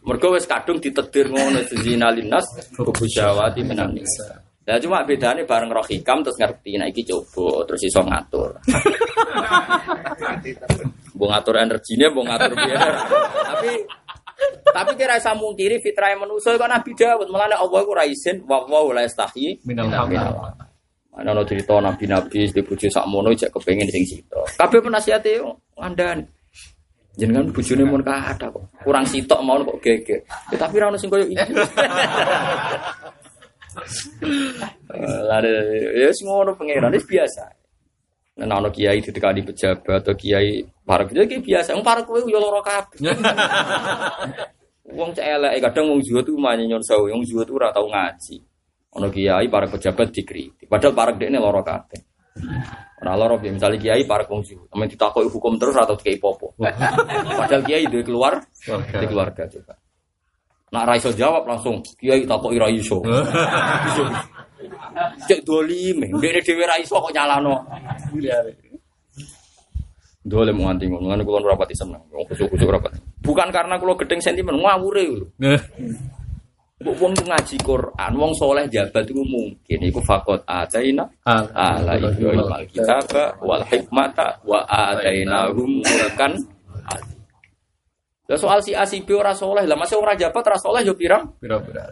Mergo 0.04 0.36
wis 0.36 0.48
kadung 0.48 0.80
ditedir 0.80 1.32
ngono 1.32 1.60
zina 1.68 2.12
linnas 2.12 2.46
kubujawati 2.76 3.62
minan 3.64 3.96
Ya 4.64 4.80
cuma 4.80 5.04
bedanya 5.04 5.44
bareng 5.44 5.76
roh 5.76 5.84
hikam 5.84 6.24
terus 6.24 6.40
ngerti 6.40 6.80
nah 6.80 6.88
iki 6.88 7.04
coba 7.04 7.68
terus 7.68 7.84
iso 7.84 8.00
ngatur. 8.00 8.56
Mbok 11.14 11.30
ngatur 11.30 11.56
energinya, 11.60 12.08
mbok 12.10 12.26
ngatur 12.26 12.52
biaya. 12.56 13.00
Tapi 13.54 13.72
tapi 14.74 14.92
kira 14.98 15.20
saya 15.20 15.36
mungkiri 15.38 15.78
fitrah 15.84 16.16
yang 16.16 16.26
manusia 16.26 16.58
kok 16.58 16.66
Nabi 16.66 16.92
Dawud 16.96 17.28
malah 17.30 17.60
Allah 17.60 17.80
ku 17.86 17.94
ra 17.94 18.08
izin 18.08 18.42
wa 18.48 18.66
wa 18.66 18.92
la 18.96 19.06
yastahi 19.06 19.62
minal 19.68 19.92
Ana 21.14 21.30
ono 21.30 21.46
cerita 21.46 21.78
nabi-nabi 21.78 22.50
di 22.50 22.62
bojo 22.66 22.90
sakmono 22.90 23.30
cek 23.38 23.54
kepengin 23.54 23.86
sing 23.86 24.02
sito. 24.02 24.50
Kabeh 24.58 24.82
penasihate 24.82 25.38
ngandani. 25.78 26.26
Jenengan 27.14 27.54
bojone 27.54 27.86
mun 27.86 28.02
ada 28.02 28.50
kok. 28.50 28.66
Kurang 28.82 29.06
sitok 29.06 29.38
mau 29.46 29.62
kok 29.62 29.78
geger. 29.78 30.26
Ya, 30.50 30.58
tapi 30.58 30.82
ra 30.82 30.90
ono 30.90 30.98
sing 30.98 31.14
koyo 31.14 31.30
iki. 31.30 31.38
Lare 35.30 35.54
ya 35.98 36.10
sing 36.14 36.28
ngono 36.30 36.54
pangeran 36.58 36.94
wis 36.94 37.06
biasa. 37.06 37.44
Nek 38.34 38.50
ana 38.50 38.70
kiai 38.74 38.98
ditekani 38.98 39.46
pejabat 39.46 40.02
atau 40.02 40.18
kiai 40.18 40.66
para 40.82 41.06
pejabat 41.06 41.30
ki 41.30 41.46
biasa. 41.46 41.78
Wong 41.78 41.86
para 41.86 42.02
kowe 42.02 42.22
yo 42.26 42.40
lara 42.42 42.62
kabeh. 42.66 43.00
Wong 44.94 45.10
cek 45.14 45.62
kadang 45.70 45.86
wong 45.94 46.02
zuhud 46.02 46.26
tuh 46.26 46.38
manye 46.38 46.66
nyon 46.66 46.82
sawu, 46.82 47.10
wong 47.14 47.26
zuhud 47.26 47.50
ora 47.54 47.70
tau 47.74 47.86
ngaji. 47.90 48.42
Ono 48.98 49.10
kiai 49.10 49.50
para 49.50 49.70
pejabat 49.70 50.10
dikritik. 50.14 50.70
Padahal 50.70 50.94
para 50.94 51.12
dekne 51.14 51.38
lara 51.38 51.62
kabeh. 51.62 52.02
Ora 53.04 53.20
loro 53.20 53.38
piye 53.38 53.52
misale 53.52 53.78
kiai 53.78 54.08
para 54.08 54.24
kongsi, 54.26 54.56
amen 54.72 54.88
ditakoki 54.88 55.28
hukum 55.28 55.60
terus 55.60 55.76
atau 55.76 55.94
dikai 56.00 56.18
popo. 56.18 56.56
Padahal 56.58 57.62
kiai 57.68 57.86
duwe 57.92 58.02
keluar, 58.02 58.40
di 58.40 59.06
keluarga 59.06 59.44
coba. 59.46 59.76
Nak 60.74 60.90
ra 60.90 60.98
iso 60.98 61.14
jawab 61.14 61.46
langsung 61.46 61.86
kiai 62.02 62.26
takoki 62.26 62.58
ra 62.58 62.66
iso. 62.66 62.98
Cek 65.30 65.46
dolim, 65.46 66.02
ndekne 66.18 66.42
dhewe 66.42 66.66
ra 66.66 66.82
iso 66.82 66.98
kok 66.98 67.14
nyalano. 67.14 67.62
Dolim 70.24 70.58
nganti 70.58 70.90
ngono, 70.90 71.14
ngene 71.14 71.22
kula 71.22 71.46
ora 71.46 71.60
pati 71.60 71.78
seneng. 71.78 72.02
Wong 72.10 72.26
kusuk-kusuk 72.26 72.66
ora 72.66 72.82
pati. 72.82 72.98
Bukan 73.22 73.54
karena 73.54 73.78
kula 73.78 73.94
gedeng 74.02 74.24
sentimen, 74.24 74.58
ngawure 74.58 75.06
lho. 75.06 75.28
Mbok 76.84 77.00
wong 77.00 77.14
ngaji 77.16 77.56
Quran, 77.64 78.12
wong 78.18 78.34
soleh 78.36 78.68
jabat 78.68 79.08
itu 79.08 79.24
mungkin 79.24 79.80
iku 79.88 80.04
fakot 80.04 80.44
ataina 80.44 81.08
ala 81.24 81.96
ibrahim 81.96 82.44
alkitaba 82.44 83.40
wal 83.40 83.64
hikmata 83.72 84.36
wa 84.44 84.68
atainahum 84.68 85.80
mulkan 85.80 86.36
Lah 88.24 88.40
soal 88.40 88.64
si 88.64 88.72
A 88.72 88.88
si 88.88 89.04
B 89.04 89.12
ora 89.12 89.36
soleh, 89.36 89.68
lah 89.68 89.76
masih 89.76 90.00
ora 90.00 90.16
jabat 90.16 90.44
ora 90.48 90.56
soleh 90.56 90.82
yo 90.88 90.96
pirang? 90.96 91.28
Pira-pira. 91.44 91.92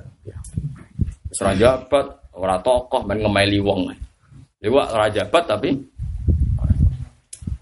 Ora 1.41 1.51
jabat, 1.59 2.05
ora 2.39 2.55
tokoh 2.63 3.03
men 3.03 3.19
ngemeli 3.19 3.59
wong. 3.59 3.91
Lewat 4.63 4.87
ora 4.95 5.07
jabat 5.11 5.43
tapi 5.43 5.75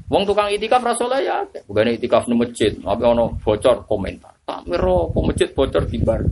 Wong 0.09 0.25
tukang 0.25 0.49
itikaf 0.49 0.81
ra 0.81 0.97
soleh 0.97 1.21
ya, 1.21 1.45
bukan 1.69 1.93
itikaf 1.93 2.25
nang 2.25 2.41
masjid, 2.41 2.73
tapi 2.73 3.05
ono 3.05 3.37
bocor 3.45 3.85
komentar. 3.85 4.33
Tak 4.41 4.65
miro 4.65 5.13
kok 5.13 5.21
masjid 5.21 5.49
bocor 5.53 5.85
di 5.85 6.01
bar. 6.01 6.25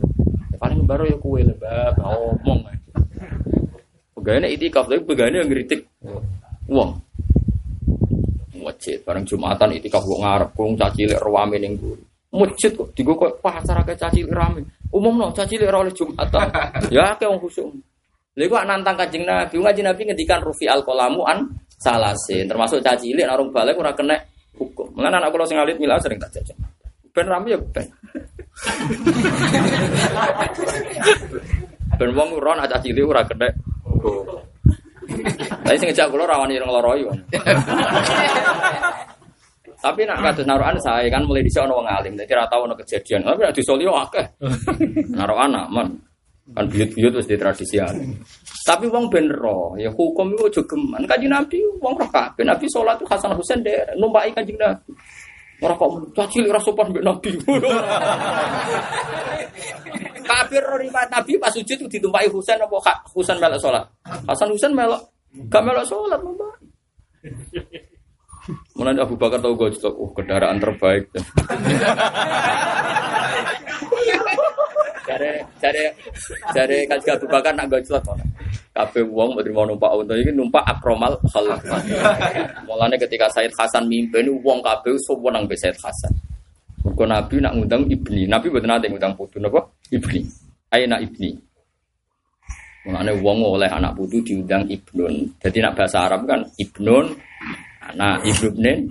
Ya, 0.50 0.56
paling 0.58 0.82
baru 0.82 1.06
ya 1.06 1.14
kue 1.22 1.46
lebab 1.46 1.94
ngomong. 2.02 2.66
Pegawai 4.18 4.50
itikaf 4.50 4.90
tapi 4.90 4.98
pegawai 5.06 5.30
yang 5.30 5.46
ngeritik 5.46 5.86
wong. 6.66 6.98
Masjid 8.58 8.98
bareng 9.06 9.22
Jumatan 9.22 9.70
itikaf 9.78 10.02
kok 10.02 10.20
ngarep 10.26 10.50
kong 10.58 10.74
caci 10.74 11.06
lek 11.06 11.22
rame 11.22 11.62
ning 11.62 11.78
mburi. 11.78 12.07
Masjid 12.28 12.68
kok 12.76 12.92
digo 12.92 13.16
kok 13.16 13.40
pasar 13.40 13.80
akeh 13.80 13.96
caci 13.96 14.20
lek 14.20 14.36
rame. 14.36 14.60
Umumno 14.92 15.32
caci 15.32 15.56
lek 15.56 15.72
ora 15.72 15.80
oleh 15.80 15.94
Jumatan. 15.96 16.52
ya 16.94 17.16
akeh 17.16 17.24
wong 17.24 17.40
khusuk. 17.40 17.72
Lha 18.36 18.44
iku 18.44 18.54
nantang 18.68 19.00
Kanjeng 19.00 19.24
Nabi, 19.24 19.56
Kanjeng 19.58 19.88
Nabi 19.88 20.02
ngendikan 20.06 20.44
rufi 20.44 20.68
al 20.68 20.84
qalamu 20.84 21.24
an 21.24 21.48
salasin, 21.80 22.44
termasuk 22.44 22.84
caci 22.84 23.10
cilik 23.10 23.24
narung 23.24 23.48
balik 23.48 23.80
ora 23.80 23.96
kena 23.96 24.14
hukum. 24.60 24.92
Mulane 24.92 25.24
anak 25.24 25.32
kula 25.32 25.48
sing 25.48 25.56
alit 25.56 25.80
mila 25.80 25.96
sering 25.98 26.20
tak 26.20 26.36
jajak. 26.36 26.54
Ben 27.16 27.26
rame 27.26 27.48
ya 27.50 27.58
ben. 27.58 27.88
ben 31.98 32.10
wong 32.12 32.28
ora 32.36 32.60
nak 32.60 32.68
caci 32.76 32.92
cilik 32.92 33.08
ora 33.08 33.24
kena 33.24 33.48
hukum. 33.88 34.36
Tapi 35.64 35.76
sing 35.80 35.88
ngejak 35.88 36.12
kula 36.12 36.28
rawani 36.28 36.60
loro 36.60 36.92
yo. 36.92 37.08
Tapi 39.78 40.02
nak 40.02 40.18
kados 40.18 40.42
naruhan 40.42 40.74
saya 40.82 41.06
kan 41.06 41.22
mulai 41.22 41.46
dhisik 41.46 41.62
ana 41.62 41.78
wong 41.78 41.86
alim, 41.86 42.18
dadi 42.18 42.34
ora 42.34 42.50
tau 42.50 42.66
ana 42.66 42.74
kejadian. 42.74 43.22
Tapi 43.22 43.46
nek 43.46 43.54
disolio 43.54 43.94
akeh. 43.94 44.26
Naruhan 45.18 45.54
aman. 45.54 45.88
Kan 46.48 46.64
buyut-buyut 46.66 47.12
wis 47.12 47.28
ditradisi 47.28 47.76
Tapi 48.66 48.84
wong 48.90 49.12
ben 49.12 49.30
ro, 49.30 49.78
ya 49.78 49.92
hukum 49.94 50.34
itu 50.34 50.50
aja 50.50 50.62
geman. 50.66 51.06
Kanjeng 51.06 51.30
Nabi 51.30 51.62
wong 51.78 51.94
roh 51.94 52.10
kabeh. 52.10 52.42
Nabi 52.42 52.66
salat 52.66 52.98
Hasan 53.06 53.38
Husain 53.38 53.62
de 53.62 53.86
numpaki 54.00 54.34
Kanjeng 54.34 54.58
Nabi. 54.58 54.90
Ora 55.62 55.74
kok 55.78 56.10
caci 56.10 56.42
ora 56.42 56.58
sopan 56.58 56.90
mbek 56.90 57.04
Nabi. 57.06 57.30
Kafir 60.28 60.62
ro 60.66 60.76
riwayat 60.76 61.08
Nabi 61.08 61.38
pas 61.38 61.54
sujud 61.54 61.86
ditumpaki 61.86 62.26
Husain 62.34 62.58
apa 62.58 63.06
Husain 63.14 63.38
melok 63.38 63.62
salat. 63.62 63.86
Hasan 64.26 64.50
Husain 64.50 64.74
melok 64.74 65.06
gak 65.46 65.62
melok 65.62 65.86
salat, 65.86 66.18
Mbak. 66.18 66.54
Mulai 68.76 68.96
Abu 68.96 69.14
Bakar 69.20 69.42
tahu 69.42 69.54
gue 69.58 69.76
juga, 69.76 69.92
oh 69.92 70.08
kendaraan 70.16 70.56
terbaik. 70.56 71.12
Cari 75.08 75.40
cari 75.56 75.82
cari 76.52 76.78
kasih 76.84 77.10
Abu 77.16 77.26
Bakar 77.28 77.52
nak 77.56 77.68
gue 77.72 77.80
mana? 77.84 78.24
Kafe 78.72 79.02
uang 79.02 79.34
mau 79.34 79.42
terima 79.42 79.66
numpak 79.66 79.90
unta 79.90 80.14
ini 80.14 80.30
numpak 80.30 80.62
akromal 80.62 81.18
khalaf. 81.34 81.58
Mulanya 82.68 82.94
ketika 82.94 83.26
Said 83.32 83.50
Hasan 83.58 83.90
mimpin 83.90 84.30
uang 84.30 84.62
kafe 84.62 84.94
semua 85.02 85.34
nang 85.34 85.50
Said 85.50 85.74
Hasan. 85.80 86.14
Kau 86.94 87.06
Nabi 87.06 87.42
nak 87.42 87.58
ngundang 87.58 87.84
ibni, 87.90 88.26
Nabi 88.26 88.48
betul 88.50 88.70
nanti 88.70 88.86
ngundang 88.90 89.14
putu 89.14 89.38
nopo 89.38 89.82
ibni, 89.90 90.22
ayo 90.72 90.84
nak 90.86 91.02
ibni. 91.04 91.30
Mulanya 92.86 93.12
uang 93.18 93.38
oleh 93.44 93.70
anak 93.70 93.92
putu 93.98 94.22
diundang 94.22 94.64
ibnun. 94.70 95.26
Jadi 95.42 95.58
nak 95.58 95.74
bahasa 95.78 96.06
Arab 96.06 96.26
kan 96.26 96.42
ibnun, 96.58 97.12
anak 97.94 98.24
ibnun, 98.24 98.88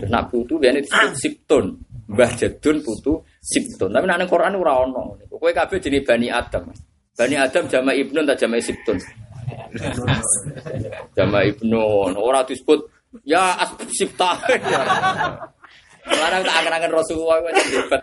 terus 0.00 0.10
nak 0.10 0.28
putu 0.32 0.56
biasanya 0.56 0.80
disebut 0.84 1.12
siptun. 1.16 1.64
Mbah 2.06 2.30
Jadun 2.38 2.76
putu 2.86 3.18
Sibtun. 3.42 3.90
Tapi 3.90 4.06
nek 4.06 4.30
Quran 4.30 4.58
ora 4.58 4.82
ono. 4.86 5.18
Kowe 5.26 5.50
kabeh 5.50 5.78
jenenge 5.82 6.06
Bani 6.06 6.30
Adam. 6.30 6.70
Bani 7.14 7.34
Adam 7.38 7.66
jama 7.66 7.90
Ibnun 7.94 8.26
tak 8.26 8.38
jama 8.42 8.58
Sibtun. 8.62 8.98
jama 11.18 11.42
Ibnun. 11.46 12.14
Ora 12.14 12.46
disebut 12.46 12.78
ya 13.26 13.58
Sibta. 13.90 14.38
Larang 16.06 16.42
tak 16.46 16.54
angen-angen 16.62 16.94
Rasulullah 16.94 17.42
kok 17.42 17.54
debat. 17.74 18.02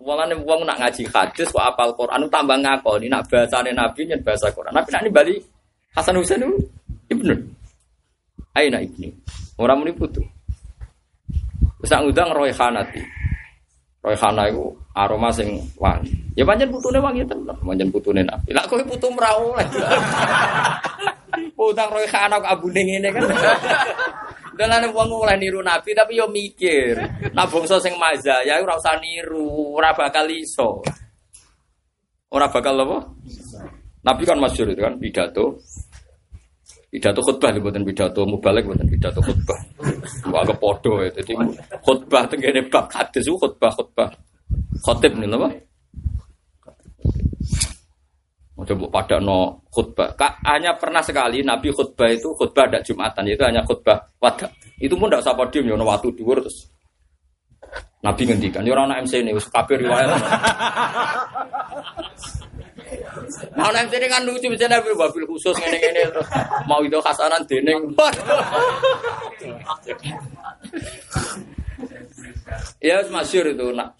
Walane 0.00 0.38
wong 0.40 0.64
nak 0.64 0.80
ngaji 0.80 1.04
hadis 1.12 1.52
kok 1.52 1.60
apal 1.60 1.92
Quran 1.92 2.24
tambah 2.32 2.56
ngakoni 2.56 3.12
nak 3.12 3.28
bahasane 3.28 3.76
Nabi 3.76 4.08
nyen 4.08 4.24
bahasa 4.24 4.48
Quran. 4.48 4.72
Nabi 4.72 4.88
nak 4.92 5.04
bali 5.12 5.36
Hasan 5.92 6.16
Husain 6.16 6.44
Ibnu. 7.12 7.55
Aina 8.56 8.80
Ibni. 8.80 9.12
Ora 9.60 9.76
muni 9.76 9.92
putu. 9.92 10.24
Wis 11.76 11.92
nak 11.92 12.08
ngundang 12.08 12.32
Roy 12.32 12.48
Khanati. 12.56 13.04
Royhana 14.06 14.46
itu 14.46 14.70
aroma 14.94 15.34
sing 15.34 15.58
wangi. 15.82 16.14
Ya 16.38 16.46
pancen 16.46 16.70
putune 16.70 17.02
wangi 17.02 17.26
tenan, 17.26 17.58
pancen 17.58 17.90
putune 17.90 18.22
Nabi. 18.22 18.54
Lah 18.54 18.62
kowe 18.70 18.78
putu 18.86 19.10
ora 19.10 19.34
oleh. 19.34 19.66
Utang 21.58 21.90
Royhana 21.90 22.38
kok 22.38 22.54
abune 22.54 22.86
ngene 22.86 23.10
kan. 23.10 23.26
Dalane 24.54 24.86
wong 24.94 25.10
oleh 25.10 25.34
niru 25.42 25.58
Nabi 25.58 25.90
tapi 25.90 26.22
yo 26.22 26.30
mikir. 26.30 26.94
Nah 27.34 27.50
bangsa 27.50 27.82
sing 27.82 27.98
maza 27.98 28.46
ya 28.46 28.62
ora 28.62 28.78
usah 28.78 28.94
niru, 29.02 29.74
ora 29.74 29.90
bakal 29.90 30.30
iso. 30.30 30.86
Ora 32.30 32.46
bakal 32.46 32.78
apa? 32.78 33.10
Nabi 34.06 34.22
kan 34.22 34.38
masyhur 34.38 34.70
itu 34.70 34.86
kan 34.86 34.94
pidato. 35.02 35.58
Pidato 36.86 37.18
khutbah 37.18 37.50
lho 37.50 37.60
mboten 37.60 37.82
pidato 37.82 38.22
mubalek 38.22 38.64
mboten 38.64 38.86
pidato 38.86 39.20
khutbah. 39.20 39.58
Wah 40.30 40.46
kepodo 40.46 41.02
ya. 41.02 41.10
Jadi 41.18 41.34
khutbah 41.82 42.22
tenggene 42.30 42.62
bab 42.70 42.86
hadis 42.94 43.26
khutbah 43.26 43.70
khutbah. 43.74 44.08
Khotib 44.86 45.18
nih? 45.18 45.26
Mau 48.56 48.64
coba 48.64 48.88
pada 48.88 49.20
no 49.20 49.68
khutbah. 49.68 50.16
Kak, 50.16 50.40
hanya 50.48 50.72
pernah 50.80 51.04
sekali 51.04 51.44
Nabi 51.44 51.68
khutbah 51.68 52.08
itu 52.08 52.32
khutbah 52.32 52.64
ada 52.64 52.80
Jumatan 52.80 53.28
itu 53.28 53.44
hanya 53.44 53.60
khutbah 53.66 54.00
wadah. 54.16 54.48
Itu 54.80 54.96
pun 54.96 55.12
tidak 55.12 55.28
usah 55.28 55.36
podium 55.36 55.68
ya, 55.68 55.76
waktu 55.76 56.08
dua 56.16 56.40
terus. 56.40 56.72
Nabi 58.00 58.24
ngendikan, 58.24 58.64
ya 58.64 58.72
orang 58.72 59.04
MC 59.04 59.20
ini, 59.20 59.36
kabir 59.50 59.82
riwayat. 59.82 60.14
Nah, 63.58 63.68
nek 63.74 63.90
sini 63.90 64.06
kan 64.06 64.22
lucu 64.22 64.46
bisa 64.46 64.70
nabi 64.70 64.94
wabil 64.94 65.26
khusus 65.26 65.58
ngene 65.58 66.06
terus 66.06 66.28
mau 66.70 66.78
itu 66.86 66.98
khasanan 67.02 67.42
dening. 67.50 67.82
ya 72.78 73.02
masyur 73.10 73.50
itu 73.50 73.66
nak. 73.74 73.90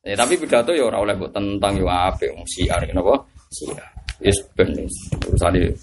Ya, 0.00 0.16
tapi 0.16 0.40
pidato 0.40 0.72
ya 0.72 0.88
ora 0.88 1.04
oleh 1.04 1.12
mbok 1.12 1.28
tentang 1.34 1.76
yo 1.76 1.84
apik 1.90 2.32
wong 2.32 2.46
siar 2.48 2.80
napa? 2.94 3.20
Siar. 3.52 3.84
Yes 4.22 4.38
ben 4.56 4.72
urusane. 5.28 5.76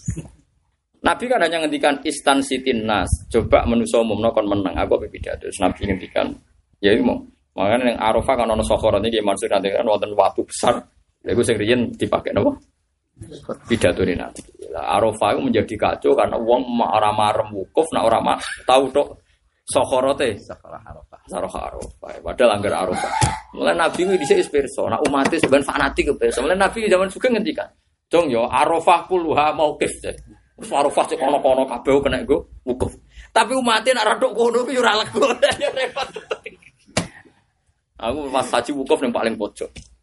Nabi 1.06 1.24
kan 1.30 1.44
hanya 1.44 1.62
ngendikan 1.62 2.02
istan 2.02 2.42
sitin 2.42 2.88
nas. 2.88 3.12
Coba 3.30 3.68
manusa 3.70 4.02
umumno 4.02 4.34
kon 4.34 4.50
menang. 4.50 4.74
Aku 4.74 4.98
apa 4.98 5.06
pidato. 5.12 5.46
Nabi 5.62 5.86
ngendikan 5.86 6.34
ya 6.82 6.98
mau. 7.04 7.22
Makanya 7.58 7.98
yang 7.98 7.98
Arafah 7.98 8.36
kan 8.38 8.54
ono 8.54 8.62
sokoron 8.62 9.02
ini 9.02 9.18
maksud 9.18 9.50
nanti 9.50 9.74
kan 9.74 9.86
wonten 9.86 10.14
watu 10.14 10.46
besar. 10.46 10.78
Lagu 11.28 11.44
sing 11.44 11.60
riyen 11.60 11.92
dipakai 11.92 12.32
napa? 12.32 12.56
pidato 13.66 14.06
ini 14.06 14.14
nanti. 14.14 14.46
Arafah 14.78 15.34
itu 15.34 15.42
menjadi 15.42 15.74
kacau 15.74 16.14
karena 16.14 16.38
uang 16.38 16.78
ora 16.86 17.10
marem 17.10 17.50
wukuf, 17.50 17.90
nak 17.90 18.06
ora 18.06 18.20
tahu 18.62 18.94
tok 18.94 19.08
sokorote. 19.66 20.38
Sarah 20.38 21.50
Arafah. 21.50 22.22
Padahal 22.24 22.62
anggar 22.62 22.88
Arafah. 22.88 23.12
Mulai 23.58 23.76
Nabi 23.76 24.06
ini 24.06 24.16
bisa 24.22 24.38
inspirasi. 24.38 24.86
Nak 24.86 25.02
umat 25.10 25.28
itu 25.28 25.44
sebenarnya 25.44 25.68
fanatik 25.68 26.04
ke 26.14 26.30
Mulai 26.40 26.56
Nabi 26.56 26.88
zaman 26.88 27.10
juga 27.10 27.28
ngendikan. 27.34 27.68
Jong 28.08 28.32
yo 28.32 28.48
Arafah 28.48 29.10
puluha 29.10 29.52
mau 29.52 29.76
kif. 29.76 29.92
Terus 30.00 30.72
Arafah 30.72 31.06
cek 31.10 31.20
kono-kono 31.20 31.68
kabeh 31.68 32.00
kena 32.00 32.24
gue 32.24 32.40
wukuf. 32.64 32.94
Tapi 33.34 33.54
umatnya 33.54 34.00
nak 34.00 34.16
radok 34.16 34.32
kono 34.32 34.60
ora 34.64 34.94
lego. 35.04 35.26
Repot. 35.78 36.10
Aku 37.98 38.30
pas 38.30 38.46
haji 38.46 38.72
wukuf 38.78 39.02
yang 39.02 39.12
paling 39.12 39.36
pojok. 39.36 39.97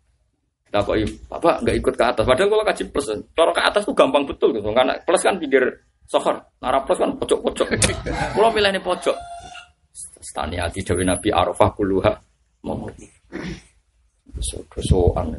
Nah 0.74 0.82
kok 0.82 0.98
bapak 1.30 1.62
nggak 1.62 1.76
ikut 1.78 1.94
ke 1.94 2.04
atas. 2.04 2.24
Padahal 2.26 2.50
kalau 2.50 2.64
kaji 2.66 2.84
plus, 2.90 3.06
kalau 3.30 3.54
ke 3.54 3.62
atas 3.62 3.86
tuh 3.86 3.94
gampang 3.94 4.26
betul 4.26 4.50
gitu. 4.50 4.66
Karena 4.74 4.98
plus 5.06 5.22
kan 5.22 5.38
pinggir 5.38 5.62
Sohor, 6.04 6.36
naraplos 6.60 7.00
kan 7.00 7.16
pojok-pojok. 7.16 7.80
Kulo 8.36 8.48
milih 8.52 8.76
pojok. 8.84 9.16
Stani 10.20 10.60
ati 10.60 10.84
dewi 10.84 11.06
Nabi 11.06 11.32
Arafah 11.32 11.70
kuluha. 11.72 12.12
Mau 12.66 12.90
dosoan 14.74 15.30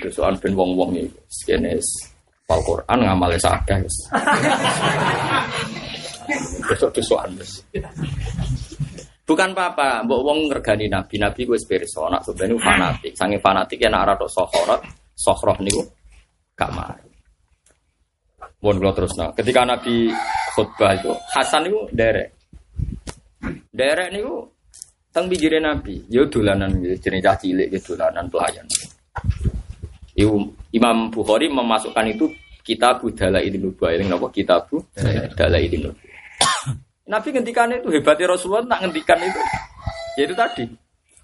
dosoan 0.00 0.34
ben 0.40 0.56
wong-wong 0.56 0.96
iki 0.96 1.44
kene 1.44 1.76
Al 2.50 2.60
Quran 2.66 2.98
ngamale 2.98 3.38
sakeh 3.38 3.78
wis. 3.78 3.96
Dosok-dosokan 6.66 7.30
wis. 7.38 7.62
Bukan 9.30 9.54
apa-apa, 9.54 10.02
mbok 10.02 10.26
wong 10.26 10.38
ngergani 10.50 10.90
Nabi, 10.90 11.14
Nabi 11.22 11.46
wis 11.46 11.62
pirsa, 11.62 12.02
nak 12.10 12.26
sebenarnya 12.26 12.58
fanatik. 12.66 13.14
Sange 13.14 13.38
fanatik 13.38 13.78
ya 13.78 13.86
nak 13.86 14.10
ora 14.10 14.14
tok 14.18 14.26
sohorot, 14.26 14.82
sohroh 15.14 15.54
niku 15.62 15.86
gak 16.58 16.74
mari. 16.74 17.06
Mohon 18.58 18.76
kula 18.82 18.92
terusno. 18.98 19.30
Ketika 19.38 19.62
Nabi 19.62 20.10
khutbah 20.50 20.98
itu, 20.98 21.14
Hasan 21.30 21.70
itu 21.70 21.78
derek. 21.94 22.34
Derek 23.70 24.10
niku 24.18 24.50
teng 25.14 25.30
pinggire 25.30 25.62
Nabi, 25.62 26.10
yo 26.10 26.26
dolanan 26.26 26.82
jenenge 26.98 27.22
cah 27.22 27.38
cilik 27.38 27.70
yo 27.70 27.78
dolanan 27.86 28.26
pelayan. 28.26 28.66
Iku 30.18 30.42
Imam 30.74 31.06
Bukhari 31.14 31.46
memasukkan 31.46 32.02
itu 32.10 32.34
kitab 32.66 32.98
Budala 32.98 33.38
ini 33.38 33.62
nubuah 33.62 33.94
ini 33.94 34.10
napa 34.10 34.26
kitab 34.34 34.66
ini 34.74 35.78
nubuah. 35.86 36.09
Nabi 37.10 37.28
ngendikan 37.34 37.74
itu 37.74 37.90
hebatnya 37.90 38.30
Rasulullah 38.30 38.62
tak 38.70 38.86
ngendikan 38.86 39.18
itu. 39.18 39.40
Yaitu 40.14 40.34
tadi. 40.38 40.64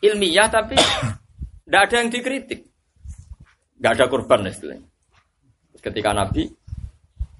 Ilmiah 0.02 0.50
tapi 0.50 0.74
tidak 0.74 1.80
ada 1.86 1.94
yang 2.02 2.10
dikritik. 2.10 2.60
Gak 3.78 3.92
ada 3.94 4.04
korban 4.10 4.50
istilahnya. 4.50 4.82
Ketika 5.78 6.10
Nabi 6.10 6.50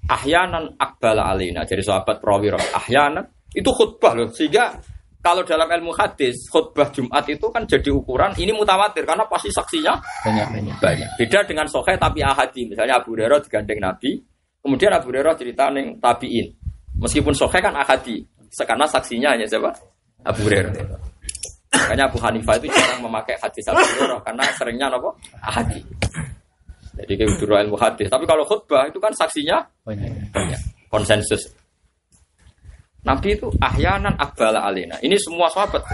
ahyanan 0.07 0.79
akbala 0.79 1.27
alina 1.27 1.67
jadi 1.67 1.83
sahabat 1.83 2.23
prawiro 2.23 2.55
ahyanan. 2.55 3.27
Itu 3.51 3.75
khutbah 3.75 4.15
loh. 4.15 4.31
Sehingga 4.31 4.79
kalau 5.19 5.43
dalam 5.43 5.67
ilmu 5.67 5.91
hadis 5.91 6.47
khutbah 6.47 6.87
Jumat 6.93 7.27
itu 7.27 7.51
kan 7.51 7.67
jadi 7.67 7.91
ukuran 7.91 8.31
ini 8.39 8.55
mutawatir 8.55 9.03
karena 9.03 9.27
pasti 9.27 9.51
saksinya 9.51 9.99
banyak. 10.23 10.47
banyak. 10.55 10.75
Banyak 10.79 11.09
beda 11.19 11.39
dengan 11.43 11.67
sohe 11.67 11.99
tapi 11.99 12.23
ahadi. 12.23 12.71
Misalnya 12.71 13.03
Abu 13.03 13.11
Hurairah 13.11 13.43
digandeng 13.43 13.83
Nabi 13.83 14.23
kemudian 14.63 14.95
Abu 14.95 15.11
Hurairah 15.11 15.35
cerita 15.35 15.67
neng 15.67 15.99
tabiin. 15.99 16.47
Meskipun 16.97 17.33
sohe 17.35 17.59
kan 17.59 17.75
ahadi 17.75 18.36
karena 18.63 18.85
saksinya 18.87 19.35
hanya 19.35 19.45
siapa 19.47 19.71
Abu 20.23 20.47
Hurairah 20.47 20.73
makanya 21.73 22.07
Abu 22.07 22.17
Hanifah 22.19 22.55
itu 22.59 22.67
jarang 22.71 23.01
memakai 23.03 23.35
hadis 23.39 23.63
Abu 23.69 23.83
Hurairah 23.83 24.19
karena 24.23 24.43
seringnya 24.55 24.87
nopo 24.91 25.15
ahadi 25.43 25.81
jadi 26.97 27.13
kayak 27.13 27.31
guru 27.37 27.53
ilmu 27.53 27.77
hadis. 27.77 28.09
Tapi 28.09 28.25
kalau 28.25 28.41
khutbah 28.41 28.89
itu 28.89 28.97
kan 28.97 29.13
saksinya 29.13 29.61
banyak 29.85 30.33
banyak. 30.33 30.59
Konsensus. 30.89 31.45
Nabi 33.05 33.37
itu 33.37 33.47
ahyanan 33.61 34.17
akbala 34.17 34.65
alina. 34.65 34.97
Ini 34.99 35.15
semua 35.21 35.47
sahabat. 35.53 35.85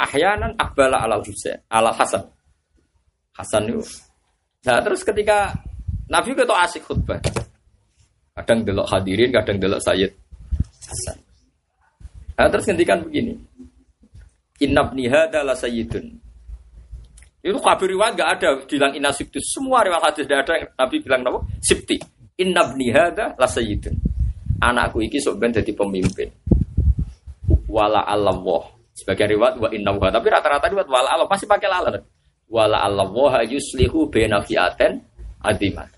Ahyanan 0.00 0.56
akbala 0.56 1.02
ala 1.04 1.20
Husain, 1.20 1.60
ala 1.68 1.92
Hasan. 1.92 2.24
Hasan 3.36 3.68
itu. 3.68 3.82
Nah, 4.64 4.80
terus 4.80 5.04
ketika 5.04 5.52
Nabi 6.08 6.32
itu 6.32 6.46
asik 6.46 6.86
khutbah. 6.86 7.20
Kadang 8.32 8.64
delok 8.64 8.88
hadirin, 8.88 9.34
kadang 9.34 9.60
delok 9.60 9.82
Sayyid 9.84 10.14
Hasan. 10.90 11.18
Nah, 12.34 12.50
terus 12.50 12.66
ngendikan 12.66 13.06
begini. 13.06 13.38
Innabni 14.58 15.06
hadza 15.06 15.46
la 15.46 15.54
sayyidun. 15.54 16.30
Itu 17.40 17.56
kabir 17.56 17.96
riwayat 17.96 18.12
gak 18.20 18.30
ada 18.36 18.48
bilang 18.68 18.92
inna 18.92 19.08
sibtu. 19.16 19.40
Semua 19.40 19.80
riwayat 19.80 20.12
hadis 20.12 20.28
tidak 20.28 20.44
ada 20.44 20.52
yang 20.60 20.68
Nabi 20.76 20.96
bilang 21.00 21.20
apa? 21.24 21.40
Sibti. 21.64 21.96
Inna 22.40 22.68
bni 22.68 22.88
hadha 22.92 23.32
la 23.36 23.48
sayyidun. 23.48 23.96
Anakku 24.60 25.00
iki 25.00 25.16
sok 25.20 25.40
ben 25.40 25.52
jadi 25.52 25.72
pemimpin. 25.72 26.28
Wala 27.68 28.04
Allah. 28.04 28.68
Sebagai 28.92 29.32
riwayat 29.36 29.56
wa 29.56 29.68
inna 29.72 29.92
wa. 29.96 30.12
Tapi 30.12 30.26
rata-rata 30.28 30.68
riwayat 30.68 30.88
wala 30.88 31.08
Allah 31.16 31.28
pasti 31.28 31.48
pakai 31.48 31.68
lala. 31.68 31.96
Wala 32.52 32.84
Allah 32.84 33.44
yuslihu 33.48 34.12
baina 34.12 34.44
fi'aten 34.44 35.00
adimat. 35.40 35.88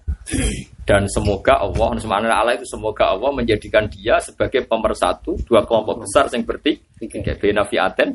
Dan 0.83 1.07
semoga 1.07 1.63
Allah, 1.63 1.95
Allah 1.99 2.55
itu 2.59 2.67
semoga 2.67 3.15
Allah 3.15 3.31
menjadikan 3.31 3.87
dia 3.87 4.19
sebagai 4.19 4.67
pemersatu 4.67 5.39
dua 5.47 5.63
kelompok 5.63 6.07
besar 6.07 6.27
yang 6.31 6.43
bertiga. 6.43 7.35
Fi'aten. 7.67 8.09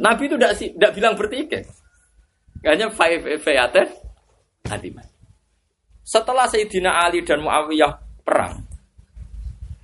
Nabi 0.00 0.22
itu 0.28 0.36
tidak 0.36 0.92
bilang 0.92 1.16
bertiga. 1.16 1.64
Hanya 2.64 2.88
five 2.92 3.40
fi'aten 3.40 3.88
adimat. 4.68 5.08
Setelah 6.04 6.44
Sayyidina 6.48 6.92
Ali 6.92 7.24
dan 7.24 7.40
Muawiyah 7.40 7.92
perang, 8.20 8.60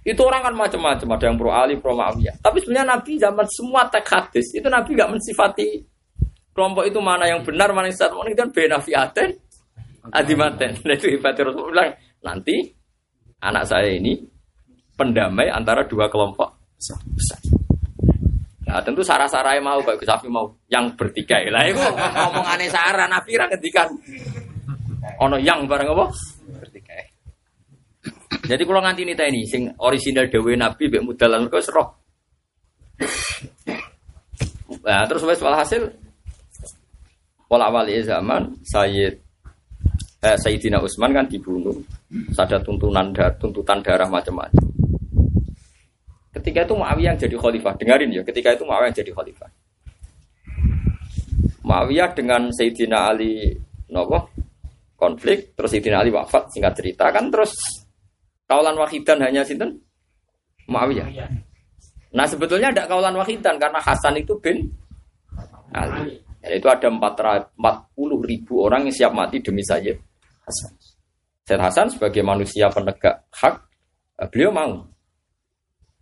itu 0.01 0.21
orang 0.21 0.49
kan 0.49 0.55
macam-macam, 0.57 1.17
ada 1.17 1.25
yang 1.29 1.37
pro 1.41 1.53
Ali, 1.53 1.77
pro 1.81 1.97
Muawiyah. 1.97 2.41
Tapi 2.45 2.61
sebenarnya 2.61 2.97
Nabi 2.97 3.17
zaman 3.17 3.49
semua 3.49 3.89
teks 3.89 4.09
hadis 4.09 4.47
itu 4.53 4.69
Nabi 4.69 4.97
gak 4.97 5.13
mensifati 5.13 5.81
kelompok 6.53 6.85
itu 6.89 7.01
mana 7.01 7.25
yang 7.25 7.41
benar, 7.41 7.73
mana 7.73 7.89
yang 7.89 7.97
salah. 7.97 8.25
Ini 8.29 8.37
kan 8.37 8.49
bena 8.53 8.77
fiaten, 8.81 9.33
adimaten. 10.09 10.81
Nah 10.81 10.95
itu 10.97 11.07
hebatnya 11.13 11.53
Rasul 11.53 11.69
bilang 11.69 11.93
nanti 12.25 12.57
anak 13.45 13.69
saya 13.69 13.93
ini 13.93 14.17
pendamai 14.97 15.49
antara 15.53 15.85
dua 15.85 16.09
kelompok 16.09 16.49
besar. 17.13 17.41
Nah 18.71 18.79
tentu 18.85 19.03
sarah-sarai 19.03 19.59
mau, 19.59 19.83
Pak 19.83 19.99
Gusafi 19.99 20.31
mau 20.31 20.47
yang 20.71 20.95
bertiga. 20.97 21.43
Lah 21.51 21.67
itu 21.67 21.81
ngomong 21.81 22.47
aneh 22.47 22.71
sarah, 22.71 23.11
Nabi 23.11 23.35
kan 23.35 23.49
ngendikan 23.51 23.89
ono 25.19 25.37
yang 25.41 25.67
bareng 25.67 25.91
apa? 25.91 26.07
Bertiga. 26.61 26.97
Jadi 28.47 28.63
kalau 28.63 28.81
nganti 28.83 29.03
nita 29.03 29.27
ini, 29.27 29.43
sing 29.49 29.69
original 29.83 30.31
Dewi 30.31 30.55
Nabi, 30.55 30.87
bek 30.87 31.03
mudalan 31.03 31.51
kau 31.51 31.59
serok. 31.59 31.89
Nah, 34.81 35.03
terus 35.09 35.27
wes 35.27 35.43
hasil 35.43 35.83
pola 37.51 37.69
awal 37.69 37.91
zaman 38.07 38.55
Sayyid 38.63 39.19
eh, 40.21 40.37
Sayyidina 40.37 40.79
Utsman 40.85 41.17
kan 41.17 41.27
dibunuh. 41.27 41.75
Ada 42.37 42.61
tuntunan 42.61 43.13
dar, 43.13 43.37
tuntutan 43.41 43.81
darah 43.81 44.09
macam-macam. 44.09 44.65
Ketika 46.31 46.63
itu 46.63 46.75
Muawiyah 46.79 47.17
yang 47.17 47.19
jadi 47.19 47.37
khalifah. 47.37 47.75
Dengarin 47.75 48.11
ya, 48.15 48.23
ketika 48.23 48.55
itu 48.55 48.63
Muawiyah 48.63 48.89
yang 48.93 48.99
jadi 49.03 49.13
khalifah. 49.13 49.51
Muawiyah 51.67 52.11
dengan 52.15 52.51
Sayyidina 52.51 52.99
Ali 53.11 53.55
nopo 53.91 54.31
konflik 54.95 55.57
terus 55.59 55.71
Sayyidina 55.75 56.03
Ali 56.03 56.11
wafat 56.15 56.53
singkat 56.55 56.79
cerita 56.79 57.11
kan 57.11 57.31
terus 57.33 57.55
kaulan 58.47 58.79
wahidan 58.79 59.19
hanya 59.23 59.43
sinten 59.43 59.79
Muawiyah. 60.71 61.09
Nah 62.11 62.27
sebetulnya 62.27 62.71
ada 62.71 62.87
kaulan 62.87 63.15
wahidan 63.19 63.59
karena 63.59 63.79
Hasan 63.83 64.19
itu 64.19 64.39
bin 64.39 64.71
Ali. 65.75 66.19
Yaitu 66.41 66.73
ada 66.73 66.89
440 66.89 67.53
ribu 68.25 68.65
orang 68.65 68.89
yang 68.89 68.97
siap 68.97 69.13
mati 69.13 69.45
demi 69.45 69.61
Sayyid 69.61 70.10
Hasan. 70.51 70.73
Sayyid 71.47 71.63
Hasan 71.63 71.89
sebagai 71.95 72.27
manusia 72.27 72.67
penegak 72.75 73.23
hak, 73.31 73.55
beliau 74.35 74.51
mau. 74.51 74.83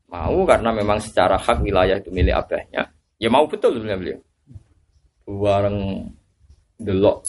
Mau 0.08 0.38
karena 0.48 0.72
memang 0.72 0.96
secara 1.04 1.36
hak 1.36 1.60
wilayah 1.60 2.00
itu 2.00 2.08
milik 2.08 2.32
abahnya. 2.32 2.88
Ya 3.20 3.28
mau 3.28 3.44
betul 3.44 3.76
sebenarnya 3.76 4.00
beliau. 4.00 4.20
Bareng 5.28 6.08
delok 6.80 7.20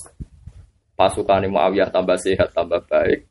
pasukan 0.96 1.44
Muawiyah 1.52 1.92
tambah 1.92 2.16
sehat, 2.16 2.56
tambah 2.56 2.80
baik. 2.88 3.28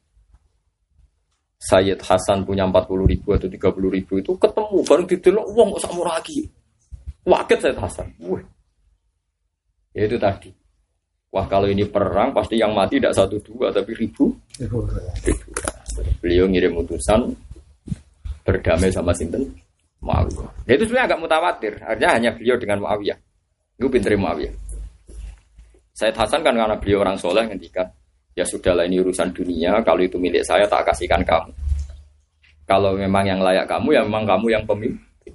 Sayyid 1.58 1.98
Hasan 2.04 2.46
punya 2.46 2.68
40 2.68 3.08
ribu 3.08 3.34
atau 3.34 3.48
30 3.50 3.96
ribu 3.96 4.12
itu 4.20 4.32
ketemu 4.38 4.78
bareng 4.84 5.06
didelok 5.10 5.46
uang 5.56 5.68
kok 5.74 5.82
sakmu 5.88 6.02
lagi. 6.04 6.38
Waket 7.24 7.58
Sayyid 7.64 7.80
Hasan. 7.80 8.08
Wih. 8.20 8.44
Ya 9.96 10.06
itu 10.06 10.20
tadi. 10.20 10.52
Wah 11.28 11.44
kalau 11.44 11.68
ini 11.68 11.84
perang 11.84 12.32
pasti 12.32 12.56
yang 12.56 12.72
mati 12.72 12.96
tidak 12.96 13.12
satu 13.12 13.36
dua 13.44 13.68
tapi 13.68 13.92
ribu. 13.92 14.32
ribu. 14.58 15.50
Beliau 16.24 16.48
ngirim 16.48 16.72
utusan 16.80 17.28
berdamai 18.48 18.88
sama 18.88 19.12
Sinten 19.12 19.44
Muawiyah. 20.00 20.50
Ya 20.64 20.72
itu 20.80 20.88
sebenarnya 20.88 21.06
agak 21.12 21.20
mutawatir. 21.20 21.72
Artinya 21.84 22.10
hanya 22.16 22.30
beliau 22.32 22.56
dengan 22.56 22.78
Muawiyah. 22.80 23.18
Itu 23.76 23.86
pinter 23.92 24.16
Muawiyah. 24.16 24.54
Said 25.92 26.14
Hasan 26.14 26.46
kan 26.46 26.54
karena 26.54 26.78
beliau 26.78 27.02
orang 27.02 27.18
soleh 27.18 27.42
ngendikan, 27.42 27.90
ya 28.38 28.46
sudahlah 28.46 28.86
ini 28.86 29.02
urusan 29.02 29.34
dunia, 29.34 29.82
kalau 29.82 29.98
itu 29.98 30.14
milik 30.14 30.46
saya 30.46 30.62
tak 30.70 30.86
kasihkan 30.86 31.26
kamu. 31.26 31.50
Kalau 32.70 32.94
memang 32.94 33.26
yang 33.26 33.42
layak 33.42 33.66
kamu, 33.66 33.98
ya 33.98 34.06
memang 34.06 34.22
kamu 34.22 34.46
yang 34.54 34.62
pemimpin. 34.62 35.34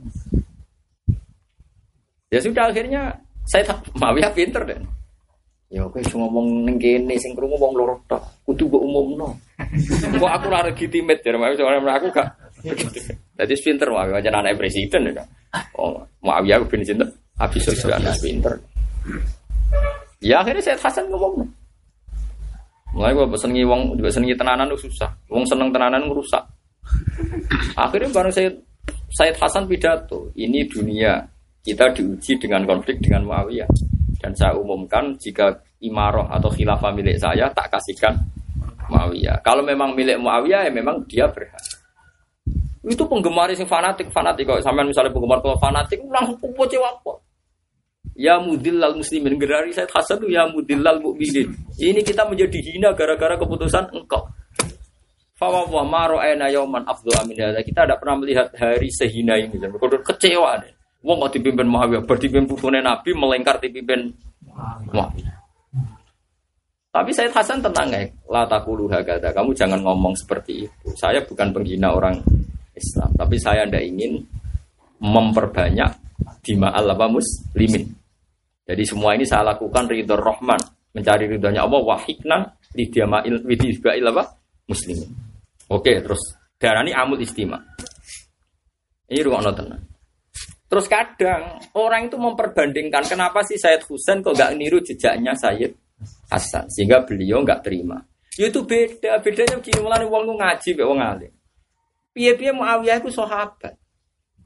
Ya 2.31 2.39
sudah 2.39 2.71
akhirnya 2.71 3.11
saya 3.43 3.75
Muawiyah 3.99 4.31
pinter 4.31 4.63
deh. 4.63 4.79
Ya 5.73 5.89
cuma 5.89 6.29
ngomong 6.29 6.69
ning 6.69 6.77
kene 6.77 7.17
sing 7.17 7.33
krungu 7.33 7.57
wong 7.57 7.73
loro 7.73 7.97
tok. 8.05 8.21
Kudu 8.45 8.69
mbok 8.69 8.83
umumno. 8.85 9.33
Kok 10.21 10.29
aku 10.29 10.45
ora 10.53 10.69
legitimate 10.69 11.25
ya 11.25 11.33
Muawiyah 11.33 11.97
aku 11.97 12.13
gak 12.13 12.29
Jadi 13.41 13.53
pinter 13.57 13.89
Muawiyah 13.89 14.21
aja 14.21 14.29
anak 14.37 14.61
presiden 14.61 15.09
ya. 15.09 15.25
Oh, 15.73 15.97
Muawiyah 16.21 16.61
bin 16.69 16.85
sinten? 16.85 17.09
Abi 17.41 17.57
Sufyan 17.57 18.05
pinter. 18.21 18.53
Ya 20.21 20.45
akhirnya 20.45 20.61
saya 20.61 20.77
Hasan 20.77 21.09
ngomong. 21.09 21.41
Mulai 22.93 23.17
gue 23.17 23.25
pesen 23.33 23.57
wong 23.65 23.97
juga 23.97 24.13
senengi 24.13 24.37
tenanan 24.37 24.69
itu 24.69 24.85
susah. 24.85 25.09
Wong 25.33 25.41
seneng 25.49 25.73
tenanan 25.73 26.05
ngerusak. 26.05 26.45
Akhirnya 27.73 28.13
baru 28.13 28.29
saya 28.29 28.53
Said 29.13 29.37
Hasan 29.41 29.65
pidato, 29.65 30.29
ini 30.37 30.65
dunia 30.69 31.21
kita 31.65 31.89
diuji 31.97 32.37
dengan 32.37 32.65
konflik 32.69 33.01
dengan 33.01 33.25
Muawiyah 33.25 33.69
dan 34.23 34.31
saya 34.39 34.55
umumkan 34.55 35.19
jika 35.19 35.51
imaroh 35.83 36.23
atau 36.31 36.47
khilafah 36.47 36.95
milik 36.95 37.19
saya 37.19 37.51
tak 37.51 37.67
kasihkan 37.75 38.15
Muawiyah. 38.87 39.43
Kalau 39.43 39.59
memang 39.67 39.91
milik 39.91 40.15
Muawiyah 40.15 40.67
ya 40.67 40.71
memang 40.71 41.03
dia 41.03 41.27
berhak. 41.27 41.59
Itu 42.87 43.03
penggemar 43.07 43.51
yang 43.51 43.67
fanatik 43.67 44.07
fanatik 44.11 44.47
kok 44.47 44.63
sampai 44.63 44.87
misalnya 44.87 45.11
penggemar 45.11 45.43
kalau 45.43 45.59
fanatik 45.59 45.99
langsung 46.07 46.39
kumpul 46.39 46.63
cewek 46.71 47.19
Ya 48.13 48.37
mudillal 48.37 48.93
muslimin 48.93 49.41
gerari 49.41 49.73
saya 49.73 49.89
Hasan 49.89 50.23
ya 50.29 50.47
mudillal 50.47 51.01
mukminin. 51.03 51.49
Ini 51.79 51.99
kita 52.05 52.27
menjadi 52.29 52.59
hina 52.61 52.93
gara-gara 52.93 53.35
keputusan 53.35 53.89
engkau. 53.91 54.23
Fawwah 55.33 55.83
maro 55.83 56.21
ena 56.21 56.45
yoman 56.47 56.85
afdu 56.85 57.09
amin 57.17 57.41
Kita 57.65 57.83
tidak 57.83 57.97
pernah 57.97 58.21
melihat 58.21 58.53
hari 58.53 58.87
sehina 58.93 59.35
ini. 59.35 59.57
Kecewa 60.05 60.61
deh. 60.61 60.82
Wong 61.03 61.17
kok 61.27 61.35
dipimpin 61.35 61.67
Muawiyah, 61.67 62.07
berdipimpin 62.07 62.47
putune 62.47 62.79
Nabi 62.79 63.11
melengkar 63.11 63.59
dipimpin 63.59 64.07
Muawiyah. 64.89 65.35
Tapi 66.93 67.09
Said 67.09 67.33
Hasan 67.33 67.59
tenang 67.59 67.89
ya, 67.89 68.05
la 68.29 68.45
takulu 68.45 68.85
hakada. 68.85 69.33
Kamu 69.33 69.51
jangan 69.57 69.81
ngomong 69.81 70.13
seperti 70.13 70.69
itu. 70.69 70.87
Saya 70.93 71.25
bukan 71.25 71.49
penghina 71.49 71.89
orang 71.89 72.21
Islam, 72.77 73.09
tapi 73.17 73.35
saya 73.41 73.65
tidak 73.65 73.81
ingin 73.81 74.21
memperbanyak 75.01 75.89
dima 76.45 76.69
Allah 76.69 76.95
muslimin. 77.09 77.89
Jadi 78.63 78.83
semua 78.87 79.17
ini 79.17 79.27
saya 79.27 79.51
lakukan 79.51 79.89
ridho 79.89 80.15
Rahman, 80.15 80.61
mencari 80.95 81.27
ridhonya 81.27 81.67
Allah 81.67 81.81
wahiknan 81.83 82.41
di 82.71 82.87
diamail 82.87 83.41
apa 84.07 84.23
muslimin. 84.69 85.09
Oke, 85.73 85.99
terus 85.99 86.21
darah 86.55 86.85
ini 86.85 86.95
amul 86.95 87.19
istima. 87.19 87.59
Ini 89.09 89.19
ruang 89.25 89.43
tenang. 89.51 89.92
Terus 90.73 90.89
kadang 90.89 91.61
orang 91.77 92.09
itu 92.09 92.17
memperbandingkan 92.17 93.05
kenapa 93.05 93.45
sih 93.45 93.61
Sayyid 93.61 93.85
Husain 93.85 94.25
kok 94.25 94.33
gak 94.33 94.57
niru 94.57 94.81
jejaknya 94.81 95.37
Sayyid 95.37 95.69
Hasan 96.33 96.65
sehingga 96.65 97.05
beliau 97.05 97.45
nggak 97.45 97.61
terima. 97.61 98.01
Ya 98.41 98.49
itu 98.49 98.65
beda, 98.65 99.21
bedanya 99.21 99.61
begini 99.61 99.85
mulai 99.85 100.01
uang 100.01 100.33
ngaji 100.33 100.69
be 100.73 100.81
wong 100.81 100.97
alim. 100.97 101.29
Piye-piye 102.17 102.57
Muawiyah 102.57 103.05
itu 103.05 103.13
sahabat. 103.13 103.77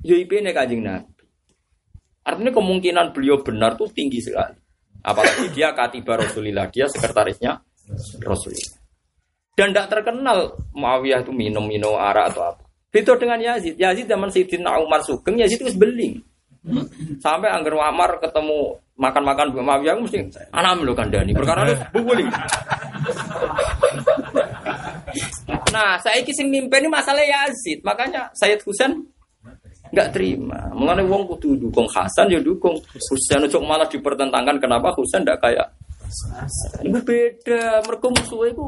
Ya 0.04 0.20
ipene 0.20 0.52
Kanjeng 0.52 0.84
Nabi. 0.84 1.24
Artinya 2.28 2.52
kemungkinan 2.52 3.16
beliau 3.16 3.40
benar 3.40 3.80
tuh 3.80 3.88
tinggi 3.88 4.20
sekali. 4.20 4.60
Apalagi 5.08 5.48
dia 5.56 5.72
katiba 5.72 6.20
Rasulillah, 6.20 6.68
dia 6.68 6.92
sekretarisnya 6.92 7.56
Rasulillah. 8.20 8.84
Dan 9.56 9.72
tidak 9.72 9.88
terkenal 9.96 10.60
Muawiyah 10.76 11.24
itu 11.24 11.32
minum-minum 11.32 11.96
arak 11.96 12.36
atau 12.36 12.52
apa. 12.52 12.67
Itu 12.98 13.14
dengan 13.22 13.38
Yazid. 13.38 13.78
Yazid 13.78 14.10
zaman 14.10 14.30
Sayyidina 14.34 14.82
Umar 14.82 15.06
Sugeng, 15.06 15.38
Yazid 15.38 15.62
itu 15.62 15.74
beling. 15.78 16.18
Sampai 17.22 17.48
Angger 17.54 17.78
Umar 17.78 18.20
ketemu 18.20 18.76
makan-makan 18.98 19.54
Bu 19.54 19.62
Muawiyah 19.64 19.96
mesti 20.02 20.26
anak 20.52 20.84
kan 20.84 21.08
kandani. 21.08 21.32
Perkara 21.32 21.70
itu 21.70 21.86
bubuli. 21.94 22.26
Nah, 25.72 25.96
saya 26.02 26.20
kisah 26.26 26.44
mimpi 26.44 26.76
ini 26.82 26.90
masalah 26.90 27.24
Yazid. 27.24 27.86
Makanya 27.86 28.34
Sayyid 28.36 28.66
Husain 28.66 29.06
nggak 29.94 30.12
terima. 30.12 30.68
Mengenai 30.76 31.08
wong 31.08 31.30
kudu 31.32 31.56
dukung 31.56 31.88
Hasan 31.88 32.34
ya 32.34 32.42
dukung. 32.44 32.76
Husain 32.92 33.46
itu 33.46 33.62
malah 33.64 33.88
dipertentangkan 33.88 34.60
kenapa 34.60 34.92
Husain 34.98 35.24
tidak 35.24 35.40
kayak 35.40 35.68
ini 36.84 37.00
beda. 37.04 37.84
Mereka 37.84 38.08
musuh 38.12 38.42
itu. 38.48 38.66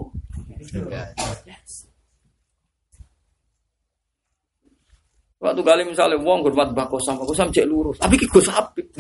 Waktu 5.40 5.62
kali 5.64 5.88
misalnya 5.88 6.20
wong 6.20 6.44
hormat 6.44 6.76
Mbah 6.76 6.92
Kosam, 6.92 7.16
Mbah 7.16 7.28
Kosam 7.32 7.48
cek 7.48 7.64
lurus. 7.64 7.96
Tapi 7.96 8.20
ki 8.20 8.28
Gus 8.28 8.52
apik. 8.52 8.92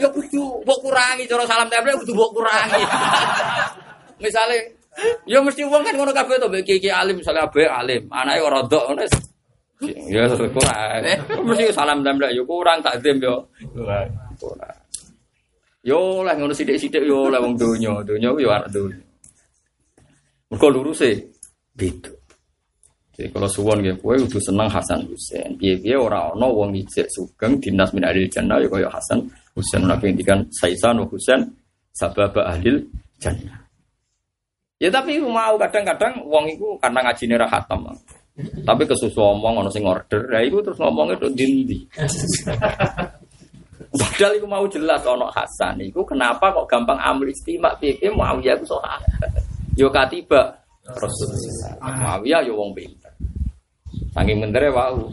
ya 0.00 0.08
kudu 0.08 0.64
mbok 0.64 0.78
kurangi 0.80 1.28
cara 1.28 1.44
salam 1.44 1.68
tempel 1.68 1.96
kudu 2.04 2.12
mbok 2.12 2.30
kurangi. 2.36 2.84
misalnya 4.24 4.60
ya 5.24 5.40
mesti 5.40 5.64
wong 5.64 5.80
kan 5.80 5.96
ngono 5.96 6.12
kabeh 6.12 6.36
to 6.36 6.48
iki 6.60 6.92
alim 6.92 7.20
misalnya 7.20 7.48
abe 7.48 7.64
alim, 7.64 8.04
anake 8.12 8.40
ora 8.44 8.60
ndok 8.64 8.84
ngono 8.92 9.02
Ya 9.80 10.28
kurang. 10.28 11.04
Mesti 11.48 11.72
salam 11.72 12.04
tempel 12.04 12.28
ya 12.36 12.44
kurang 12.44 12.84
takdim 12.84 13.16
yo. 13.16 13.48
Kurang. 13.72 14.12
Yo 15.80 16.20
lah 16.20 16.36
ngono 16.36 16.52
sithik-sithik 16.52 17.08
yo 17.08 17.32
lah 17.32 17.40
wong 17.40 17.56
donya, 17.56 18.04
donya 18.04 18.28
yo 18.36 18.48
anak 18.52 18.68
donya. 18.68 19.00
Mergo 20.52 20.68
luruse 20.68 21.32
beda. 21.72 22.19
Jadi 23.20 23.36
kalau 23.36 23.52
suwon 23.52 23.84
gitu, 23.84 24.00
kue 24.00 24.16
udah 24.16 24.40
seneng 24.40 24.68
Hasan 24.72 25.04
Husain. 25.04 25.52
Biar 25.60 25.76
biar 25.84 26.00
orang 26.00 26.40
ono 26.40 26.56
wong 26.56 26.72
ijek 26.72 27.04
sugeng 27.12 27.60
dinas 27.60 27.92
min 27.92 28.08
adil 28.08 28.24
jannah 28.32 28.56
ya 28.56 28.68
kaya 28.72 28.88
Hasan 28.88 29.28
Husain. 29.52 29.84
Nabi 29.84 30.08
ngendikan 30.08 30.40
Saisan 30.48 31.04
Husain 31.04 31.44
sababa 31.92 32.48
ahlil 32.48 32.80
jannah. 33.20 33.60
Ya 34.80 34.88
tapi 34.88 35.20
mau 35.20 35.60
kadang-kadang 35.60 36.24
wong 36.24 36.48
itu 36.48 36.64
karena 36.80 37.04
ngaji 37.04 37.36
ra 37.36 37.44
hatam. 37.44 37.92
Tapi 38.40 38.88
kesusu 38.88 39.20
omong 39.20 39.60
ono 39.60 39.68
sing 39.68 39.84
order, 39.84 40.24
ya 40.32 40.40
itu 40.40 40.56
terus 40.64 40.80
ngomongnya 40.80 41.20
tuh 41.20 41.28
dindi. 41.36 41.84
Padahal 44.00 44.32
itu 44.38 44.46
mau 44.48 44.64
jelas 44.64 45.04
ono 45.04 45.28
Hasan. 45.28 45.76
Itu 45.84 46.00
kenapa 46.08 46.56
kok 46.56 46.64
gampang 46.64 46.96
ambil 46.96 47.28
istimak 47.28 47.76
piye 47.76 48.08
mau 48.08 48.40
ya 48.40 48.56
aku 48.56 48.64
soal. 48.64 48.96
Yo 49.76 49.92
katiba 49.92 50.56
Rasulullah. 50.88 51.76
Muawiyah 51.84 52.40
yo 52.48 52.56
wong 52.56 52.72
pinter. 52.72 52.99
Saking 54.16 54.38
mentere 54.40 54.68
wau. 54.72 55.12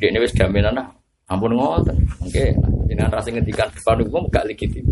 Dekne 0.00 0.18
wis 0.22 0.34
jaminan 0.34 0.80
ah. 0.80 0.88
Ampun 1.30 1.56
ngoten. 1.56 1.96
Oke, 2.20 2.52
jenengan 2.90 3.12
rasa 3.14 3.32
ngendikan 3.32 3.68
depan 3.72 4.04
umum 4.04 4.28
gak 4.28 4.44
legitim. 4.44 4.84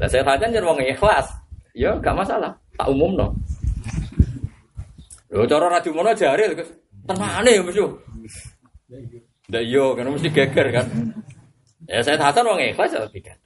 Lah 0.00 0.08
saya 0.08 0.24
tanya 0.24 0.58
jan 0.58 0.66
wong 0.66 0.80
ikhlas. 0.82 1.28
Ya 1.76 1.94
gak 2.00 2.16
masalah. 2.16 2.56
Tak 2.74 2.88
umum 2.90 3.14
no. 3.14 3.28
Lho 5.30 5.46
cara 5.46 5.70
radio 5.70 5.94
mono 5.94 6.10
jare 6.10 6.50
tenane 7.06 7.50
ya 7.54 7.62
mesti. 7.62 7.82
Ndak 9.46 9.64
yo 9.70 9.94
kan 9.94 10.10
mesti 10.10 10.28
geger 10.32 10.68
kan. 10.74 10.86
Ya 11.86 12.02
saya 12.02 12.18
tahan 12.18 12.46
wong 12.46 12.58
ikhlas 12.74 12.90
ya 12.90 13.06
tidak. 13.06 13.38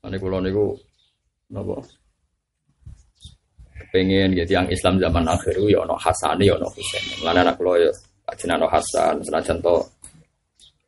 Ane 0.00 0.16
kula 0.16 0.40
niku 0.40 0.72
napa? 1.52 1.76
Pengen 3.90 4.32
gitu 4.34 4.56
yang 4.56 4.66
Islam 4.70 4.96
zaman 5.02 5.26
akhir 5.26 5.54
ya 5.66 5.82
ono 5.82 5.94
Hasan 5.98 6.38
ya 6.40 6.54
ono 6.56 6.66
Husain. 6.70 7.04
Mana 7.26 7.42
anak 7.44 7.58
lo 7.60 7.74
ya 7.76 7.90
ono 8.56 8.66
Hasan 8.70 9.22
senajan 9.22 9.58
to 9.58 9.76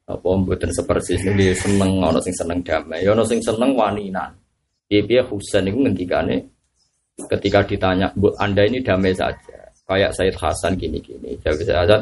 apa 0.02 0.28
mboten 0.34 0.70
seperti 0.74 1.14
ini 1.14 1.54
seneng 1.54 2.02
ono 2.02 2.18
sing 2.18 2.34
seneng 2.34 2.58
damai, 2.62 3.06
ya 3.06 3.14
ono 3.14 3.22
sing 3.22 3.38
seneng 3.38 3.74
waninan. 3.74 4.30
Piye 4.86 5.24
Husain 5.24 5.64
itu 5.64 5.78
ngendikane 5.80 6.36
ketika 7.32 7.64
ditanya, 7.64 8.12
"Bu, 8.12 8.28
Anda 8.36 8.68
ini 8.68 8.84
damai 8.84 9.16
saja." 9.16 9.72
Kayak 9.88 10.12
Said 10.14 10.36
Hasan 10.36 10.78
gini-gini. 10.78 11.36
Jadi 11.42 11.64
saya 11.64 12.00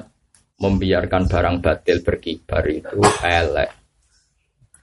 membiarkan 0.60 1.27
barang 1.27 1.56
batil 1.64 2.05
berkibar 2.05 2.66
itu 2.68 3.01
elek. 3.24 3.70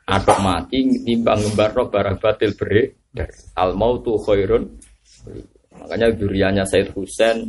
Atau 0.07 0.39
mati 0.39 0.88
timbang 1.03 1.39
ngembar 1.44 1.76
barang 1.77 2.18
batil 2.18 2.56
beredar. 2.56 3.30
Al 3.60 3.76
mautu 3.76 4.15
khairun 4.18 4.65
Makanya 5.88 6.11
duriannya 6.19 6.68
Said 6.68 6.91
Husain 6.91 7.47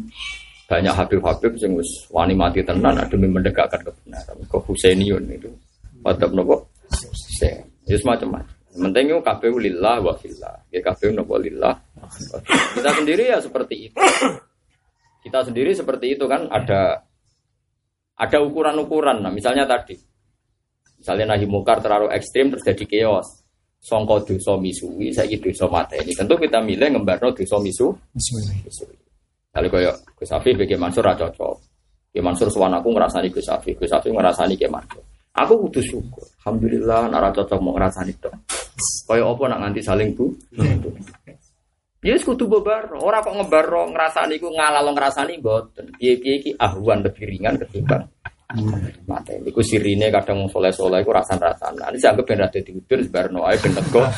banyak 0.70 0.94
Habib-Habib 0.94 1.58
yang 1.58 1.74
wani 2.14 2.38
mati 2.38 2.62
tenan 2.62 2.94
demi 3.10 3.26
mendekatkan 3.26 3.82
kebenaran. 3.82 4.38
Ke 4.46 4.62
Husainiun 4.62 5.26
itu. 5.26 5.50
Wadab 6.06 6.30
nopo? 6.30 6.70
Ya, 7.42 7.98
semacam-macam. 7.98 8.54
Penting 8.78 9.10
itu 9.10 9.18
KPU 9.18 9.58
lillah 9.58 9.98
wa 9.98 10.14
fillah. 10.14 10.54
Ya 10.70 10.78
KPU 10.78 11.10
nopo 11.10 11.34
lillah. 11.34 11.74
Kita 12.78 12.94
sendiri 12.94 13.26
ya 13.26 13.42
seperti 13.42 13.90
itu. 13.90 13.98
Kita 15.26 15.42
sendiri 15.42 15.74
seperti 15.74 16.14
itu 16.14 16.30
kan 16.30 16.46
ada 16.46 17.02
ada 18.14 18.38
ukuran-ukuran. 18.38 19.18
Nah, 19.18 19.34
misalnya 19.34 19.66
tadi, 19.66 19.98
misalnya 20.94 21.34
nahi 21.34 21.50
mukar 21.50 21.82
terlalu 21.82 22.14
ekstrim 22.14 22.54
terus 22.54 22.62
jadi 22.62 22.84
chaos 22.86 23.37
songko 23.78 24.26
dosa 24.26 24.58
misui 24.58 25.14
saya 25.14 25.30
dosa 25.38 25.66
ini 26.02 26.12
tentu 26.12 26.34
kita 26.34 26.58
milih 26.58 26.98
ngembarno 26.98 27.30
dosa 27.30 27.56
misu 27.62 27.94
misui. 28.14 28.42
kalau 29.48 29.68
kaya 29.70 29.90
Gus 30.14 30.30
Afif 30.30 30.54
bagi 30.54 30.76
Mansur 30.78 31.02
raja 31.02 31.26
cocok. 31.26 31.56
Ki 32.14 32.20
Mansur 32.22 32.46
suan 32.46 32.74
aku 32.74 32.94
ngerasani 32.94 33.32
Gus 33.32 33.48
Afif 33.50 33.74
Gus 33.74 33.90
Afif 33.90 34.14
ngerasani 34.14 34.54
Ki 34.54 34.68
Mansur. 34.70 35.02
Aku 35.34 35.54
butuh 35.58 35.82
syukur 35.82 36.26
alhamdulillah 36.42 37.10
nara 37.10 37.30
cocok 37.30 37.58
mau 37.62 37.74
ngerasani 37.74 38.12
dong 38.18 38.38
kaya 39.08 39.24
apa 39.24 39.42
nak 39.48 39.58
nganti 39.64 39.80
saling 39.82 40.10
bu? 40.14 40.26
Ya 41.98 42.14
yes, 42.14 42.22
kudu 42.22 42.46
bebar, 42.46 42.94
orang 42.94 43.26
kok 43.26 43.34
ngebaro 43.42 43.90
ngerasani 43.90 44.38
ku 44.38 44.54
ngalalo 44.54 44.94
ngerasani 44.94 45.34
boten. 45.42 45.90
Piye-piye 45.98 46.34
iki 46.38 46.50
ahwan 46.54 47.02
lebih 47.02 47.26
ringan 47.26 47.58
ketimbang 47.58 48.06
Mate 49.04 49.44
iku 49.44 49.60
sirine 49.60 50.08
kadang 50.08 50.48
soleh-soleh 50.48 51.04
iku 51.04 51.12
rasan-rasan. 51.12 51.76
Nah, 51.76 51.92
ini 51.92 52.00
dianggap 52.00 52.24
ben 52.24 52.40
rada 52.40 52.60
diudur 52.64 52.98
sebarno 53.04 53.44
ae 53.44 53.60
ben 53.60 53.76
tego. 53.76 54.00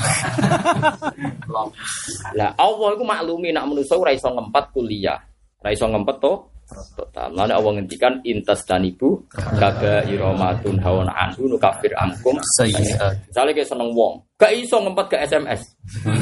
Lah 2.38 2.54
Allah 2.54 2.88
iku 2.94 3.02
maklumi 3.02 3.50
nak 3.50 3.66
manusa 3.66 3.98
ora 3.98 4.14
iso 4.14 4.30
ngempet 4.30 4.70
kuliah. 4.70 5.18
Ora 5.58 5.74
iso 5.74 5.90
ngempet 5.90 6.22
to 6.22 6.46
total. 6.94 7.34
Mana 7.34 7.58
Allah 7.58 7.82
ngendikan 7.82 8.22
intas 8.22 8.62
dan 8.62 8.86
ibu 8.86 9.26
kaba 9.34 10.06
iromatun 10.06 10.78
hawan 10.78 11.10
anhu 11.10 11.50
nukafir 11.50 11.90
amkum 11.98 12.38
Sayyi'at. 12.54 13.34
Misalnya 13.34 13.52
kayak 13.58 13.66
seneng 13.66 13.90
wong, 13.90 14.22
gak 14.38 14.54
iso 14.54 14.78
ngempet 14.78 15.06
ke 15.10 15.16
SMS. 15.26 15.60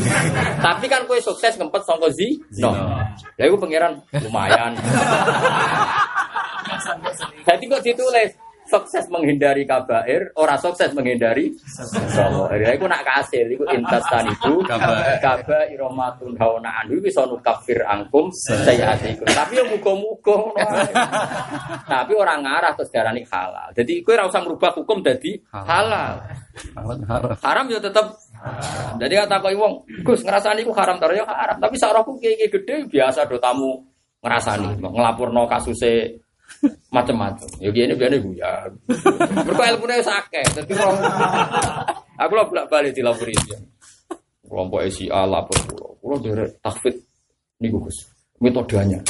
Tapi 0.64 0.89
kan 0.89 1.05
kue 1.05 1.20
sukses 1.20 1.60
ngempet 1.60 1.85
sangka 1.85 2.09
zi, 2.16 2.40
no. 2.64 2.72
Ya 3.36 3.44
itu 3.44 3.60
pangeran 3.60 4.01
lumayan. 4.24 4.72
Jadi 7.46 7.64
kok 7.68 7.82
ditulis 7.84 8.30
sukses 8.68 9.08
menghindari 9.08 9.64
kabair, 9.64 10.28
ora 10.36 10.60
sukses 10.60 10.92
menghindari 10.92 11.56
kabair. 11.56 12.60
Ya 12.60 12.70
iku 12.76 12.84
nak 12.84 13.02
kasil, 13.02 13.48
iku 13.48 13.64
intas 13.72 14.04
tanibu 14.12 14.60
Kabair. 14.68 15.16
kaba 15.24 15.58
iromatun 15.72 16.36
hawana 16.36 16.84
anhu 16.84 17.00
bisa 17.00 17.24
nukafir 17.24 17.80
angkum 17.88 18.28
sayyiatikum. 18.28 19.24
Tapi 19.24 19.56
yo 19.56 19.64
muga-muga 19.72 20.34
ngono. 20.36 20.60
Tapi 21.88 22.12
orang 22.12 22.44
ngarah 22.44 22.72
terus 22.76 22.92
darani 22.92 23.24
halal. 23.24 23.68
Jadi 23.72 24.04
kowe 24.04 24.12
ora 24.12 24.28
usah 24.28 24.44
merubah 24.44 24.70
hukum 24.76 25.00
dadi 25.00 25.40
halal. 25.50 26.20
Haram 27.40 27.66
yo 27.72 27.80
tetep 27.80 28.04
jadi 29.02 29.26
kata 29.26 29.42
kau 29.42 29.50
wong, 29.50 29.74
Gus 30.06 30.22
ngerasani 30.22 30.62
ku 30.62 30.70
haram 30.76 31.00
tar 31.00 31.10
yo 31.16 31.26
haram. 31.26 31.58
Tapi 31.58 31.74
sarahku 31.74 32.20
kiai 32.22 32.38
kiai 32.38 32.52
gede 32.52 32.74
biasa 32.86 33.26
do 33.26 33.40
tamu 33.42 33.82
ngerasani, 34.22 34.78
ngelapurno 34.78 35.46
kasusnya 35.50 36.06
macam-macam. 36.90 37.48
Ya 37.62 37.70
gini 37.70 37.94
biar 37.94 38.12
ibu 38.16 38.35
ya. 38.35 38.66
Mereka 39.47 39.64
ilmunya 39.76 40.02
sakit. 40.02 40.59
Jadi 40.59 40.72
orang, 40.74 40.98
aku 42.18 42.32
lah 42.35 42.47
bolak 42.47 42.66
balik 42.66 42.93
dilapuri 42.94 43.35
dia. 43.47 43.59
Kelompok 44.48 44.80
SIA 44.89 45.28
lapor 45.28 45.60
pulau, 45.68 45.93
pulau 46.01 46.16
dari 46.24 46.48
takfit 46.64 46.97
nih 47.60 47.68
Gus. 47.68 48.09
Metodenya, 48.39 49.02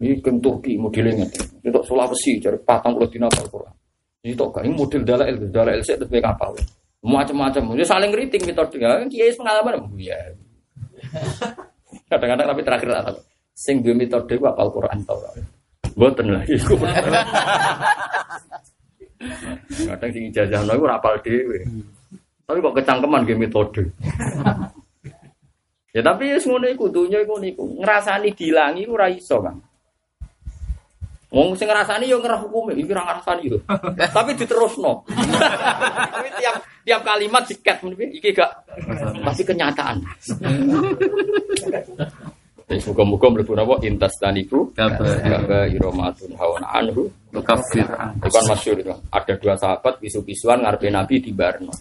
ini 0.00 0.16
kan 0.24 0.40
Turki 0.40 0.80
modelnya, 0.80 1.28
ini 1.60 1.68
tok 1.68 1.84
Sulawesi 1.84 2.40
dari 2.40 2.56
patang 2.64 2.96
pulau 2.96 3.06
dina 3.06 3.28
al. 3.28 3.46
Ini 4.24 4.32
tok 4.32 4.48
gak 4.58 4.64
ini 4.64 4.72
model 4.72 5.02
dalail, 5.04 5.36
dalail 5.52 5.80
saya 5.84 6.00
terus 6.00 6.10
kapal. 6.18 6.56
Macam-macam, 7.02 7.74
ini 7.74 7.84
saling 7.84 8.10
ngeriting 8.14 8.42
metodenya. 8.48 9.04
Kiai 9.10 9.34
pengalaman, 9.34 9.82
ya. 9.98 10.18
Kadang-kadang 12.08 12.46
tapi 12.54 12.62
terakhir 12.64 12.88
tak 12.90 13.04
tahu. 13.10 13.18
Sing 13.52 13.84
duwe 13.84 13.94
metode 13.94 14.32
ku 14.40 14.46
apal 14.48 14.72
Quran 14.72 14.98
tau. 15.04 15.20
Mboten 15.96 16.26
lah 16.32 16.42
iku. 16.48 16.74
Kadang 19.88 20.10
sing 20.10 20.24
ijazahno 20.32 20.72
iku 20.74 20.84
ora 20.88 20.98
apal 20.98 21.16
dhewe. 21.22 21.62
Tapi 22.42 22.58
kok 22.58 22.76
kecangkeman 22.76 23.24
ge 23.28 23.34
metode. 23.38 23.82
ya 25.92 26.00
tapi 26.00 26.32
wis 26.32 26.48
ngono 26.48 26.66
iku 26.68 26.90
dunya 26.90 27.22
iku 27.22 27.38
niku. 27.38 27.64
Ngrasani 27.78 28.34
dilangi 28.34 28.84
ora 28.88 29.06
iso, 29.12 29.38
Kang. 29.40 29.60
Wong 31.32 31.56
sing 31.56 31.64
ngrasani 31.64 32.12
yo 32.12 32.20
ngerah 32.20 32.44
hukume, 32.44 32.76
iki 32.76 32.92
ora 32.92 33.08
ngrasani 33.08 33.48
yo. 33.48 33.58
Tapi 33.96 34.36
diterusno. 34.36 35.00
tapi 36.12 36.28
tiap 36.36 36.60
tiap 36.84 37.00
kalimat 37.06 37.46
diket 37.46 37.78
iki 38.12 38.36
gak 38.36 38.52
tapi 39.22 39.42
kenyataan. 39.46 39.96
Muka-muka 42.80 43.26
mlebu 43.28 43.52
napa 43.52 43.74
intas 43.84 44.16
taniku 44.16 44.72
kaba 44.72 45.68
iromatun 45.68 46.32
hawan 46.38 46.64
anhu 46.64 47.10
Nukafir. 47.32 47.88
Bukan 48.20 48.42
masyur 48.48 48.76
itu. 48.76 48.92
Ada 49.08 49.34
dua 49.40 49.56
sahabat 49.56 50.00
bisu-bisuan 50.00 50.60
ngarepe 50.64 50.92
Nabi 50.92 51.20
di 51.20 51.32
Barno. 51.32 51.72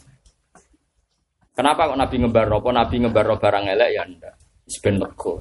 Kenapa 1.51 1.91
kok 1.91 1.99
Nabi 1.99 2.15
ngebarno? 2.23 2.63
Apa 2.63 2.71
Nabi 2.71 2.95
ngebarno 3.03 3.35
barang 3.35 3.65
elek 3.67 3.89
ya 3.91 4.03
ndak? 4.07 4.33
Wis 4.63 4.79
ben 4.79 4.95
lega. 4.95 5.33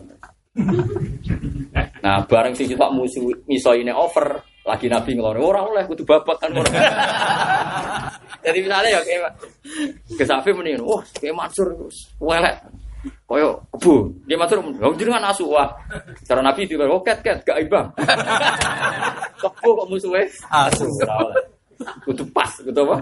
Nah, 2.02 2.26
barang 2.26 2.52
sing 2.58 2.66
sitok 2.66 2.90
musuh 2.90 3.30
miso 3.46 3.70
ini 3.70 3.94
over, 3.94 4.42
lagi 4.66 4.90
Nabi 4.90 5.14
ngelone 5.14 5.38
ora 5.38 5.62
oleh 5.62 5.86
kudu 5.86 6.02
babak 6.02 6.42
kan 6.42 6.50
ora. 6.50 6.70
Jadi 8.42 8.58
misalnya 8.66 8.98
ya 8.98 9.00
kayak 9.06 9.32
ke 10.18 10.24
Safi 10.26 10.50
mendingan, 10.50 10.82
wah 10.82 11.04
kayak 11.14 11.36
Mansur 11.36 11.70
welek. 12.18 12.56
Koyo 13.24 13.62
kebu, 13.72 14.12
dia 14.28 14.36
Mansur, 14.36 14.60
"Oh 14.60 14.92
jenengan 14.92 15.32
asu 15.32 15.48
wah." 15.48 15.70
Cara 16.26 16.44
Nabi 16.44 16.68
juga, 16.68 16.84
"Oh 16.90 17.00
ket 17.00 17.24
ket 17.24 17.40
gak 17.46 17.62
ibang." 17.64 17.88
Kebu 19.40 19.68
kok 19.72 19.88
musuhnya 19.88 20.28
asu 20.52 20.84
ora 21.00 21.14
oleh. 21.24 21.44
Kudu 22.04 22.28
pas, 22.28 22.52
kudu 22.60 22.76
apa? 22.84 23.00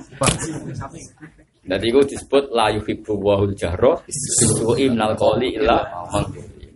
Jadi 1.69 1.87
itu 1.91 2.01
disebut 2.15 2.55
la 2.55 2.70
yuhibbu 2.73 3.12
wahul 3.19 3.53
jahro 3.59 3.99
bisu'i 4.07 4.87
minal 4.87 5.19
qawli 5.19 5.59
illa. 5.59 5.83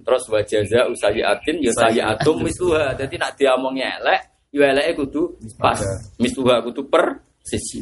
Terus 0.03 0.24
wa 0.27 0.40
jaza 0.43 0.90
usayiatin 0.90 1.62
ya 1.62 1.73
sayiatum 1.73 2.43
misluha. 2.43 2.90
Jadi 2.99 3.15
nak 3.16 3.39
diomongnya 3.39 4.03
elek, 4.03 4.20
ya 4.51 4.74
eleke 4.74 5.07
kudu 5.07 5.39
pas. 5.57 5.78
Misluha 6.19 6.59
kudu 6.66 6.90
per 6.90 7.23
sisi. 7.47 7.78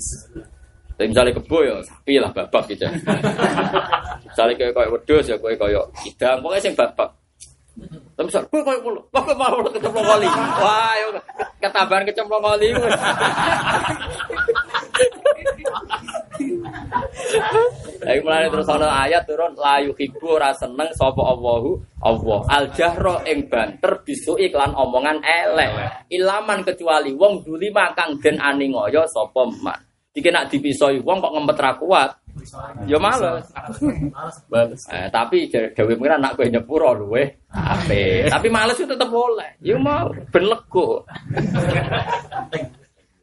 Jadi 1.01 1.16
misalnya 1.16 1.32
kebo 1.32 1.59
ya 1.64 1.81
sapi 1.81 2.20
lah 2.20 2.28
babak 2.28 2.68
gitu. 2.68 2.85
misalnya 4.28 4.55
kayak 4.60 4.72
kayak 4.77 4.90
wedus 4.93 5.24
ya 5.32 5.36
kayak 5.40 5.56
kayak 5.56 5.85
idang, 6.05 6.36
pokoknya 6.44 6.60
sing 6.60 6.77
babak. 6.77 7.09
Tapi 8.12 8.28
misal, 8.28 8.44
kowe 8.52 8.60
koyo 8.60 8.85
kulo, 8.85 9.01
kok 9.09 9.24
kowe 9.24 9.32
mau 9.32 9.64
kecemplung 9.64 10.05
kali. 10.05 10.28
Wah, 10.60 10.93
yo 11.01 11.09
ketabahan 11.56 12.05
kecemplung 12.05 12.44
kali. 12.44 12.68
Lagi 18.05 18.20
mulai 18.20 18.52
terus 18.52 18.68
ana 18.68 19.09
ayat 19.09 19.24
turun 19.24 19.56
la 19.56 19.81
yuhibbu 19.81 20.36
ora 20.36 20.52
seneng 20.52 20.93
sapa 20.93 21.24
Allahu 21.24 21.81
Allah. 22.05 22.40
Al 22.52 22.64
jahra 22.77 23.24
ing 23.24 23.48
banter 23.48 24.05
bisu 24.05 24.36
iklan 24.36 24.77
omongan 24.77 25.24
elek. 25.24 25.72
Ilaman 26.12 26.60
kecuali 26.60 27.16
wong 27.16 27.40
zulima 27.40 27.97
kang 27.97 28.20
den 28.20 28.36
aningoyo 28.36 29.09
sapa 29.09 29.48
man. 29.64 29.90
Iki 30.11 30.28
nak 30.35 30.51
dipisoi 30.51 30.99
wong 31.07 31.23
kok 31.23 31.35
ngempet 31.39 31.57
ra 31.62 31.73
kuat. 31.78 32.11
Ya 32.91 32.99
males. 32.99 33.47
Males. 34.51 34.82
Eh, 34.91 35.07
tapi 35.07 35.47
dewe 35.47 35.95
pengen 35.95 36.19
anak 36.19 36.35
kowe 36.35 36.47
nyepuro 36.51 36.91
luwe 36.99 37.47
ape. 37.47 38.27
Tapi 38.27 38.49
males 38.51 38.74
itu 38.74 38.91
tetep 38.91 39.07
boleh. 39.07 39.55
Ya 39.62 39.78
mau 39.78 40.11
ben 40.11 40.45
lego. 40.51 41.07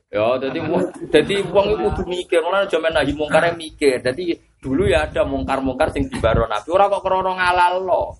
Ya, 0.08 0.40
jadi 0.40 0.64
jadi 1.12 1.36
wong 1.52 1.76
itu 1.76 1.84
kudu 1.92 2.04
mikir, 2.08 2.40
ora 2.40 2.64
aja 2.64 2.80
men 2.80 2.96
nahi 2.96 3.12
mungkar 3.12 3.44
yang 3.44 3.60
mikir. 3.60 4.00
Jadi 4.00 4.40
dulu 4.64 4.88
ya 4.88 5.04
ada 5.04 5.28
mungkar-mungkar 5.28 5.92
sing 5.92 6.08
dibaro 6.08 6.48
Nabi, 6.48 6.72
ora 6.72 6.88
kok 6.88 7.04
krana 7.04 7.36
ngalalo. 7.36 8.16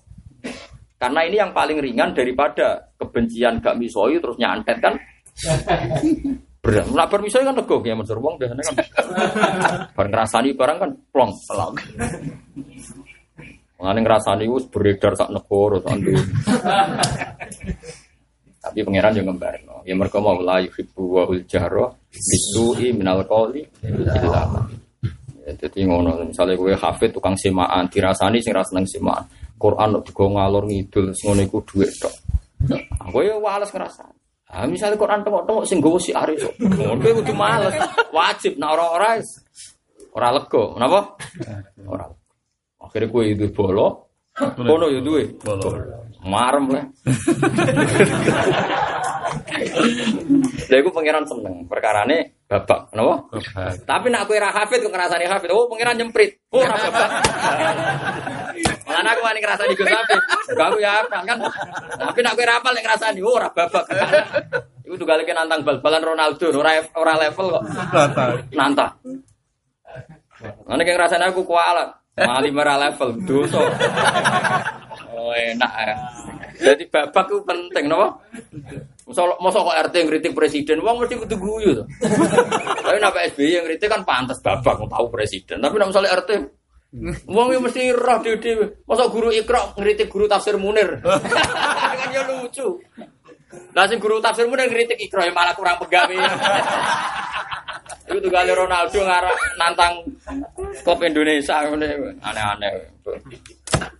Karena 1.00 1.24
ini 1.24 1.40
yang 1.40 1.56
paling 1.56 1.80
ringan 1.80 2.12
daripada 2.12 2.92
kebencian 3.00 3.64
gak 3.64 3.80
misoi 3.80 4.20
terus 4.20 4.36
nyantet 4.36 4.76
kan. 4.82 4.94
Berat. 6.58 6.90
Nak 6.90 7.06
bar 7.06 7.20
misoi 7.22 7.46
kan 7.46 7.54
nego 7.54 7.78
ya 7.86 7.94
Mansur 7.94 8.18
wong 8.18 8.34
biasanya 8.34 8.62
kan. 8.66 8.76
Bar 9.96 10.06
ngrasani 10.10 10.58
barang 10.58 10.78
kan 10.82 10.90
plong 11.14 11.30
pelak. 11.46 11.74
Mengenai 13.78 14.02
ngrasani 14.02 14.44
wis 14.50 14.66
beredar 14.66 15.14
sak 15.14 15.30
negara 15.30 15.78
sak. 15.78 16.02
Tapi 18.58 18.82
pangeran 18.82 19.14
yang 19.14 19.30
ngembarno. 19.30 19.86
Ya 19.86 19.94
mereka 19.94 20.18
mau 20.18 20.34
la 20.42 20.58
yuhibbu 20.58 21.02
wa 21.06 21.22
ul 21.30 21.46
jahra 21.46 21.94
bisu'i 22.10 22.90
minal 22.90 23.22
illa 23.22 24.42
man. 24.50 24.66
Ya, 25.46 25.54
jadi 25.64 25.88
ngono 25.88 26.26
misalnya 26.26 26.58
gue 26.58 26.74
hafid 26.74 27.14
tukang 27.14 27.38
semaan 27.38 27.86
dirasani 27.88 28.42
sing 28.42 28.52
ra 28.52 28.66
seneng 28.66 28.84
semaan. 28.84 29.24
Quran 29.56 30.02
kok 30.02 30.04
digo 30.10 30.26
ngalor 30.26 30.66
ngidul 30.66 31.14
ngono 31.14 31.40
iku 31.46 31.58
dhuwit 31.62 31.90
tok. 32.02 32.14
Aku 32.98 33.22
ya 33.22 33.38
wales 33.38 33.70
ngerasa. 33.70 34.17
Ah 34.48 34.64
misalnya 34.64 34.96
Quran 34.96 35.20
tengok-tengok 35.20 35.64
sing 35.68 35.78
gowo 35.84 36.00
si 36.00 36.16
kok. 36.16 36.54
Ngono 36.56 37.04
kudu 37.20 37.36
males. 37.36 37.76
Wajib 38.08 38.56
nek 38.56 38.72
ora 38.72 38.84
ora 40.16 40.28
lega. 40.32 40.62
Kenapa? 40.72 41.00
Ora. 41.84 42.08
Akhirnya 42.80 43.12
gue 43.12 43.24
itu 43.36 43.46
bolo. 43.52 44.08
Kono 44.38 44.88
ya 44.88 45.04
duwe. 45.04 45.36
Marem 46.24 46.66
lah. 46.72 46.84
Lha 50.68 50.76
iku 50.80 50.90
pangeran 50.96 51.28
seneng. 51.28 51.68
Perkarane 51.68 52.40
babak, 52.48 52.88
kenapa? 52.88 53.28
Tapi 53.84 54.06
nak 54.08 54.24
kowe 54.24 54.38
ra 54.40 54.48
hafid 54.48 54.80
kok 54.80 54.92
ngrasani 54.94 55.28
hafid. 55.28 55.52
Oh, 55.52 55.68
pangeran 55.68 56.00
nyemprit. 56.00 56.40
Oh, 56.48 56.64
ora 56.64 56.74
babak. 56.74 57.10
Malah 58.98 59.14
aku 59.14 59.22
wani 59.22 59.38
ngrasani 59.38 59.74
Gus 59.78 59.86
Hafid. 59.86 60.20
Gak 60.58 60.66
aku 60.74 60.78
ya 60.82 60.90
hafal 60.98 61.22
kan. 61.22 61.38
Tapi 62.02 62.18
nak 62.18 62.34
kowe 62.34 62.42
ra 62.42 62.54
hafal 62.58 62.72
nek 62.74 62.82
ngrasani, 62.82 63.20
oh 63.22 63.38
ora 63.38 63.48
babak. 63.54 63.84
Iku 64.82 64.94
juga 64.98 65.14
lagi 65.14 65.30
nantang 65.30 65.62
bal-balan 65.62 66.02
Ronaldo, 66.02 66.50
ora 66.50 66.82
ora 66.98 67.14
level 67.14 67.46
kok. 67.54 67.64
Nantang. 68.58 68.98
Mana 70.66 70.82
kayak 70.82 70.98
ngrasani 70.98 71.24
aku 71.30 71.46
kualat. 71.46 71.94
Mali 72.18 72.50
merah 72.50 72.74
level 72.74 73.14
dosa. 73.22 73.62
Oh 75.14 75.30
enak 75.30 75.72
ya. 75.78 75.94
Jadi 76.58 76.90
babak 76.90 77.30
itu 77.30 77.38
penting, 77.46 77.86
no? 77.86 78.18
Masa, 79.06 79.22
masa 79.38 79.62
kok 79.62 79.78
RT 79.88 79.94
ngeritik 80.04 80.34
presiden, 80.34 80.82
wong 80.82 81.00
mesti 81.00 81.14
kudu 81.14 81.38
guyu 81.38 81.70
tuh. 81.78 81.86
Tapi 82.82 82.98
napa 82.98 83.22
SBY 83.30 83.62
yang 83.62 83.64
ngeritik 83.64 83.86
kan 83.86 84.02
pantas 84.02 84.42
babak, 84.42 84.74
tahu 84.90 85.06
presiden. 85.08 85.62
Tapi 85.62 85.78
nak 85.78 85.94
misalnya 85.94 86.18
RT, 86.18 86.30
wong 87.28 87.48
yang 87.52 87.62
mesti 87.64 87.92
roh 87.92 88.18
di 88.24 88.52
Masa 88.88 89.12
guru 89.12 89.28
ikra 89.28 89.76
ngeritik 89.76 90.08
guru 90.08 90.24
tafsir 90.24 90.56
munir, 90.56 91.00
kan 92.00 92.08
ya 92.08 92.24
lucu. 92.24 92.80
Lah 93.72 93.84
sing 93.88 94.00
guru 94.00 94.20
tafsirmu 94.20 94.56
nang 94.56 94.68
kritik 94.68 94.98
Ikro 95.00 95.24
ya 95.24 95.32
malah 95.32 95.56
kurang 95.56 95.80
pegawe. 95.80 96.16
Iku 98.08 98.18
tuh 98.24 98.32
Ronaldo 98.32 98.98
ngarah 99.04 99.36
nantang 99.60 99.94
kop 100.84 101.00
Indonesia 101.04 101.64
ngene 101.68 102.16
aneh-aneh. 102.24 102.72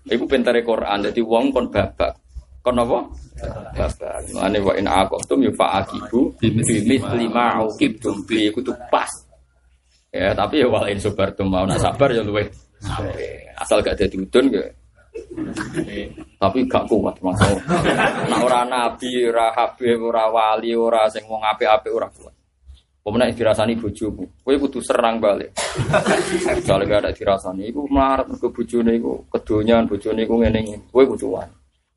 Iku 0.09 0.25
pintere 0.25 0.65
Quran 0.65 1.05
dadi 1.05 1.21
wong 1.21 1.53
kon 1.53 1.69
babak. 1.69 2.17
Kon 2.65 2.81
apa? 2.81 2.99
Babak. 3.77 4.25
Ane 4.41 4.59
wa 4.65 4.73
in 4.77 4.89
aqtum 4.89 5.45
yufa'aqibu 5.45 6.41
bimithli 6.41 7.29
ma 7.29 7.61
uqibtum 7.65 8.25
bi 8.25 8.49
iku 8.49 8.65
tuh 8.65 8.77
pas. 8.89 9.09
Ya, 10.09 10.33
tapi 10.33 10.65
ya 10.65 10.73
wal 10.73 10.89
in 10.89 10.97
sabartum 10.97 11.53
mau 11.53 11.69
nak 11.69 11.85
sabar 11.85 12.09
ya 12.17 12.25
luwe. 12.83 13.51
Asal 13.59 13.83
gak 13.83 13.99
dadi 13.99 14.17
udun 14.19 14.47
ya. 14.55 14.65
Tapi 16.39 16.63
gak 16.71 16.87
kuat 16.87 17.19
masalah. 17.19 17.63
Nak 18.31 18.41
ora 18.45 18.63
nabi, 18.63 19.27
ora 19.27 19.51
habib, 19.51 19.99
ora 19.99 20.31
wali, 20.31 20.71
ora 20.79 21.11
sing 21.11 21.27
wong 21.27 21.43
apik-apik 21.43 21.91
ora 21.91 22.07
kuat. 22.07 22.35
Pemenang 22.99 23.33
dirasani 23.33 23.73
bojomu, 23.73 24.21
kowe 24.45 24.53
kudu 24.53 24.85
serang 24.85 25.17
balik. 25.17 25.49
Soale 26.61 26.85
gak 26.85 27.09
ada 27.09 27.11
dirasani, 27.17 27.73
iku 27.73 27.89
melarat 27.89 28.29
mergo 28.29 28.53
bojone 28.53 29.01
iku 29.01 29.25
kedonyan, 29.33 29.89
bojone 29.89 30.29
iku 30.29 30.37
ngene 30.37 30.59
iki. 30.61 30.77
Kowe 30.93 31.09
kudu 31.09 31.33
wani. 31.33 31.55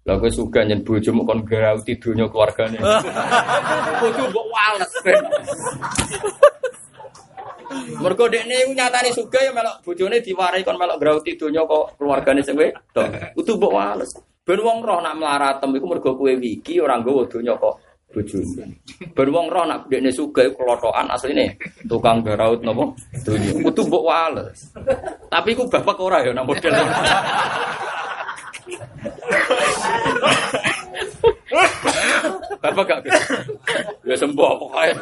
Lah 0.07 0.15
kowe 0.17 0.31
suka 0.31 0.63
nyen 0.63 0.81
bojomu 0.87 1.27
kon 1.27 1.43
grauti 1.43 1.99
donya 1.99 2.25
keluargane. 2.31 2.79
Kudu 4.01 4.23
mbok 4.31 4.47
wales. 4.55 4.93
Mergo 8.01 8.25
dekne 8.27 8.55
iku 8.67 8.71
nyatane 8.75 9.09
suga 9.13 9.39
ya 9.39 9.51
melok 9.55 9.85
bojone 9.85 10.19
diwarai 10.19 10.65
kon 10.65 10.77
melok 10.77 10.99
grauti 10.99 11.37
donya 11.39 11.63
kok 11.63 11.95
keluargane 11.95 12.41
sing 12.43 12.55
wedok. 12.57 13.07
Kudu 13.37 13.51
mbok 13.57 13.73
wales. 13.73 14.11
Ben 14.41 14.59
wong 14.59 14.81
roh 14.81 14.99
nak 14.99 15.15
mlaratem 15.15 15.75
iku 15.77 15.85
mergo 15.85 16.11
kowe 16.17 16.33
wiki 16.33 16.81
ora 16.81 16.97
nggawa 16.99 17.23
donya 17.29 17.53
kok 17.55 17.75
bojone. 18.11 18.65
Ben 19.15 19.29
wong 19.31 19.47
roh 19.47 19.65
nak 19.69 19.87
dekne 19.87 20.11
suga 20.11 20.47
iku 20.47 20.65
klotokan 20.65 21.07
asline 21.13 21.55
tukang 21.87 22.19
garaut 22.25 22.59
napa 22.65 22.85
donya. 23.23 23.51
Kudu 23.63 23.81
mbok 23.87 24.03
wales. 24.03 24.59
Tapi 25.31 25.49
iku 25.55 25.63
bapak 25.69 25.97
ora 26.01 26.25
ya 26.25 26.31
nak 26.35 26.45
model. 26.47 26.73
Bapak 32.61 32.85
gak 32.85 32.99
Ya 34.05 34.15
sembuh 34.15 34.53
pokoknya. 34.61 34.95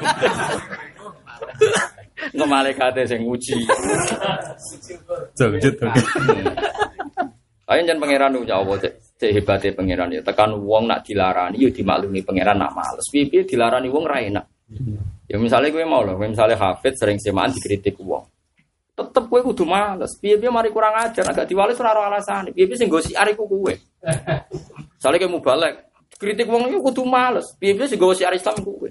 Nge 2.36 2.46
malaikate 2.46 3.08
sing 3.08 3.24
nguji. 3.24 3.58
Lanjut. 5.40 5.76
Ayo 7.70 7.86
jangan 7.86 8.02
pangeran 8.02 8.34
nu 8.34 8.42
nyawa 8.42 8.82
cek 8.82 8.94
cek 9.22 9.30
hebate 9.30 9.70
pangeran 9.78 10.10
ya. 10.10 10.26
Tekan 10.26 10.58
wong 10.58 10.90
nak 10.90 11.06
dilarani 11.06 11.62
yo 11.62 11.70
dimaklumi 11.70 12.26
pangeran 12.26 12.58
nak 12.58 12.74
males. 12.74 13.06
Piye 13.14 13.46
dilarani 13.46 13.88
wong 13.94 14.06
ra 14.10 14.20
enak. 14.26 14.46
Ya 15.30 15.38
misalnya 15.38 15.70
gue 15.70 15.86
mau 15.86 16.02
loh, 16.02 16.18
misalnya 16.18 16.58
Hafid 16.58 16.98
sering 16.98 17.22
semaan 17.22 17.54
dikritik 17.54 18.02
wong. 18.02 18.26
Tetep 18.98 19.30
gue 19.30 19.42
kudu 19.46 19.64
males. 19.64 20.18
Piye-piye 20.18 20.50
mari 20.50 20.74
kurang 20.74 20.92
ajar, 20.98 21.24
agak 21.24 21.48
diwales 21.48 21.78
ora 21.80 21.94
ora 21.96 22.18
alasan. 22.18 22.50
Piye-piye 22.52 22.76
sing 22.76 22.90
gosi 22.90 23.14
ariku 23.14 23.46
kuwe. 23.46 23.78
Misalnya 24.98 25.18
kayak 25.22 25.32
mau 25.32 25.40
balik, 25.40 25.88
kritik 26.20 26.50
wong 26.50 26.68
itu 26.68 26.82
kudu 26.84 27.06
males. 27.08 27.54
Piye-piye 27.62 27.88
sing 27.88 28.02
gosi 28.02 28.26
Islam 28.28 28.60
kuwe. 28.60 28.90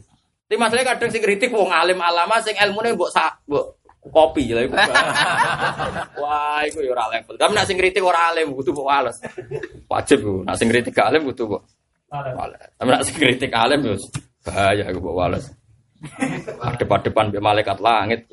Tapi 0.48 0.56
masalahnya 0.56 0.96
kadang 0.96 1.12
sing 1.12 1.20
kritik 1.20 1.52
wong 1.52 1.68
alim 1.68 2.00
alama 2.00 2.40
sing 2.40 2.56
ilmune 2.56 2.96
mbok 2.96 3.12
sak 3.12 3.44
mbok 3.44 3.84
kopi 4.08 4.48
lah 4.56 4.64
iku. 4.64 4.80
Wah, 6.24 6.64
iku 6.64 6.80
ya 6.88 6.96
ora 6.96 7.04
level. 7.12 7.36
Tapi 7.36 7.52
nek 7.52 7.68
sing 7.68 7.76
kritik 7.76 8.00
ora 8.00 8.32
alim 8.32 8.56
kudu 8.56 8.72
mbok 8.72 8.88
wales. 8.88 9.20
Wajib 9.92 10.24
ku. 10.24 10.34
Nek 10.48 10.56
sing 10.56 10.72
kritik 10.72 10.96
gak 10.96 11.12
alim 11.12 11.28
kudu 11.28 11.52
mbok 11.52 11.62
wales. 12.08 12.60
Tapi 12.80 12.88
nek 12.88 13.04
sing 13.04 13.16
kritik 13.20 13.52
alim 13.52 13.92
yo 13.92 13.94
bahaya 14.40 14.84
iku 14.88 14.98
mbok 15.04 15.16
wales. 15.20 15.44
Depan-depan 16.80 17.28
be 17.28 17.38
malaikat 17.44 17.78
langit. 17.84 18.24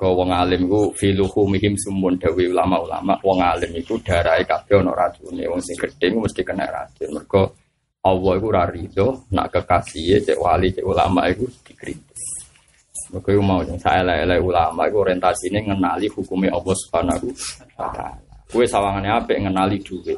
Kau 0.00 0.16
wong 0.16 0.32
alim 0.32 0.64
ku 0.64 0.96
filuhu 0.96 1.44
mihim 1.52 1.76
sumun 1.76 2.16
dawi 2.16 2.48
ulama-ulama 2.48 3.20
wong 3.20 3.44
alim 3.44 3.76
iku 3.76 4.00
darahe 4.00 4.40
kabeh 4.48 4.80
ana 4.80 4.96
racune 4.96 5.44
wong 5.44 5.60
sing 5.60 5.76
gedhe 5.76 6.16
mesti 6.16 6.40
kena 6.40 6.64
racun. 6.64 7.12
Mergo 7.12 7.59
Allah 8.00 8.32
iku 8.40 8.46
ora 8.48 8.64
rido 8.64 9.28
nak 9.28 9.52
kekasih 9.52 10.24
cek 10.24 10.40
wali 10.40 10.72
cek 10.72 10.84
ulama 10.84 11.28
iku 11.28 11.44
dikritik. 11.68 12.16
Mergo 13.12 13.28
iku 13.28 13.42
mau 13.44 13.60
sing 13.60 13.76
saelek-elek 13.76 14.40
ulama 14.40 14.88
iku 14.88 15.04
orientasine 15.04 15.60
ngenali 15.60 16.08
hukumnya 16.08 16.56
Allah 16.56 16.74
Subhanahu 16.80 17.28
wa 17.76 17.88
taala. 17.92 18.16
Kuwe 18.48 18.64
sawangane 18.64 19.08
apik 19.12 19.36
ngenali 19.44 19.76
dhuwit. 19.84 20.16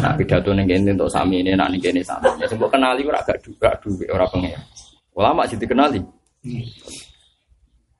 Nah 0.00 0.14
pidato 0.16 0.54
ning 0.56 0.64
kene 0.64 0.96
untuk 0.96 1.12
sami 1.12 1.44
ini 1.44 1.52
nak 1.52 1.68
ning 1.68 1.82
kene 1.82 2.00
sami. 2.00 2.32
Ya 2.40 2.48
kenali 2.48 3.04
ora 3.04 3.20
gak 3.20 3.38
juga 3.44 3.76
dhuwit 3.76 4.08
ora 4.08 4.24
pengen. 4.32 4.56
Ulama 5.12 5.44
sing 5.44 5.60
dikenali. 5.60 6.00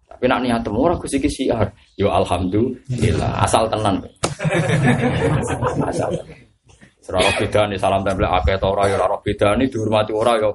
Tapi 0.09 0.25
nak 0.25 0.41
niat 0.41 0.65
temu 0.65 0.81
ora 0.81 0.97
Gus 0.97 1.13
siar. 1.13 1.69
Yo 2.01 2.09
alhamdulillah 2.09 3.45
asal 3.45 3.69
tenan. 3.69 4.01
asal. 5.85 6.09
Ora 7.03 7.35
bedane 7.35 7.75
salam 7.75 8.07
tempel 8.07 8.31
akeh 8.31 8.55
ta 8.63 8.71
ora 8.71 8.87
ya 8.87 8.95
ora 8.95 9.19
bedane 9.19 9.67
dihormati 9.67 10.15
ora 10.15 10.39
ya. 10.39 10.51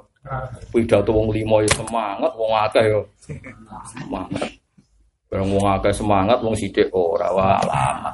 Pidato 0.72 1.12
wong 1.12 1.32
limo 1.32 1.64
ya 1.64 1.72
semangat, 1.72 2.32
wong 2.36 2.52
akeh 2.56 2.84
ya 2.88 3.00
semangat. 3.92 4.48
Barang 5.28 5.50
wong 5.52 5.66
akeh 5.76 5.92
semangat, 5.92 6.40
wong 6.40 6.56
sithik 6.56 6.88
ora 6.96 7.28
wah 7.36 7.60
lama. 7.68 8.12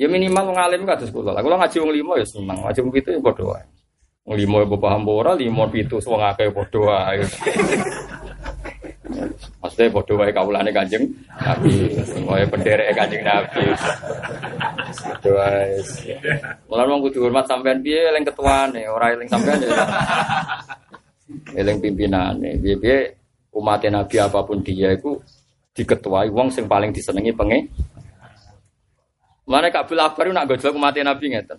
ya 0.00 0.06
minimal 0.08 0.52
wong 0.52 0.58
alim 0.60 0.84
kados 0.84 1.08
kula. 1.08 1.40
Kula 1.40 1.56
ngaji 1.56 1.76
wong 1.80 1.92
limo 1.92 2.12
ya 2.20 2.26
seneng, 2.28 2.60
ngaji 2.60 2.78
wong 2.84 2.92
pitu 2.92 3.08
ya 3.16 3.20
padha 3.24 3.44
wae. 3.48 3.64
Wong 4.28 4.36
limo 4.36 4.56
ya 4.60 4.66
paham 4.76 5.08
ora, 5.08 5.32
limo 5.32 5.64
pitu 5.72 6.00
wong 6.04 6.20
akeh 6.20 6.52
padha 6.52 6.80
wae. 6.84 7.24
Maksudnya 9.64 9.96
bodoh 9.96 10.20
wae 10.20 10.28
kaulane 10.28 10.68
Kanjeng 10.76 11.08
Nabi, 11.40 11.88
wae 12.28 12.44
penderek 12.44 12.92
Kanjeng 12.92 13.24
Nabi. 13.24 13.64
Bodoh 15.08 15.40
wae. 15.40 15.80
Mulane 16.68 16.88
wong 16.92 17.00
kudu 17.08 17.24
hormat 17.24 17.48
sampean 17.48 17.80
piye 17.80 18.12
eling 18.12 18.28
ketuane, 18.28 18.84
ora 18.84 19.16
eling 19.16 19.24
sampean 19.24 19.64
ya. 19.64 19.72
Eling 21.56 21.80
pimpinane. 21.80 22.60
Piye-piye 22.60 23.16
umat 23.56 23.80
Nabi 23.88 24.16
apa 24.20 24.44
pun 24.44 24.60
dia 24.60 24.92
itu 24.92 25.16
diketuai 25.72 26.28
wong 26.28 26.52
sing 26.52 26.68
paling 26.68 26.92
disenengi 26.92 27.32
pengen. 27.32 27.64
Mana 29.48 29.72
Kabul 29.72 29.96
Akbar 29.96 30.28
nak 30.28 30.44
gojlok 30.44 30.76
umat 30.76 30.92
Nabi 31.00 31.32
ngeten. 31.32 31.56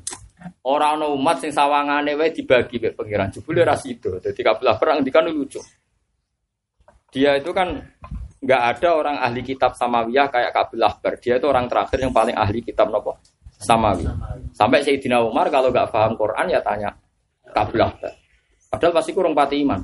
Ora 0.62 0.94
ana 0.94 1.10
umat 1.10 1.42
sing 1.42 1.50
sawangane 1.50 2.14
wae 2.14 2.30
dibagi 2.30 2.78
mek 2.78 2.94
pengiran 2.94 3.34
jebule 3.34 3.66
ra 3.66 3.74
sida. 3.74 4.22
Dadi 4.22 4.46
Kabul 4.46 4.70
Akbar 4.70 4.94
ngendikan 4.94 5.26
lucu. 5.26 5.58
Dia 7.16 7.40
itu 7.40 7.56
kan 7.56 7.80
nggak 8.46 8.62
ada 8.78 8.90
orang 8.94 9.18
ahli 9.18 9.42
kitab 9.42 9.74
Samawiyah 9.74 10.30
kayak 10.30 10.54
Kabil 10.54 10.86
Ahbar. 10.86 11.18
Dia 11.18 11.42
itu 11.42 11.48
orang 11.50 11.66
terakhir 11.66 11.98
yang 11.98 12.14
paling 12.14 12.38
ahli 12.38 12.62
kitab 12.62 12.94
nopo 12.94 13.18
Samawi. 13.58 14.06
Sampai 14.54 14.86
Sayyidina 14.86 15.26
Umar 15.26 15.50
kalau 15.50 15.74
nggak 15.74 15.90
paham 15.90 16.14
Quran 16.14 16.46
ya 16.54 16.62
tanya 16.62 16.94
Kabil 17.50 17.82
Ahbar. 17.82 18.14
Padahal 18.70 18.94
pasti 18.94 19.12
kurang 19.18 19.34
pati 19.34 19.66
iman. 19.66 19.82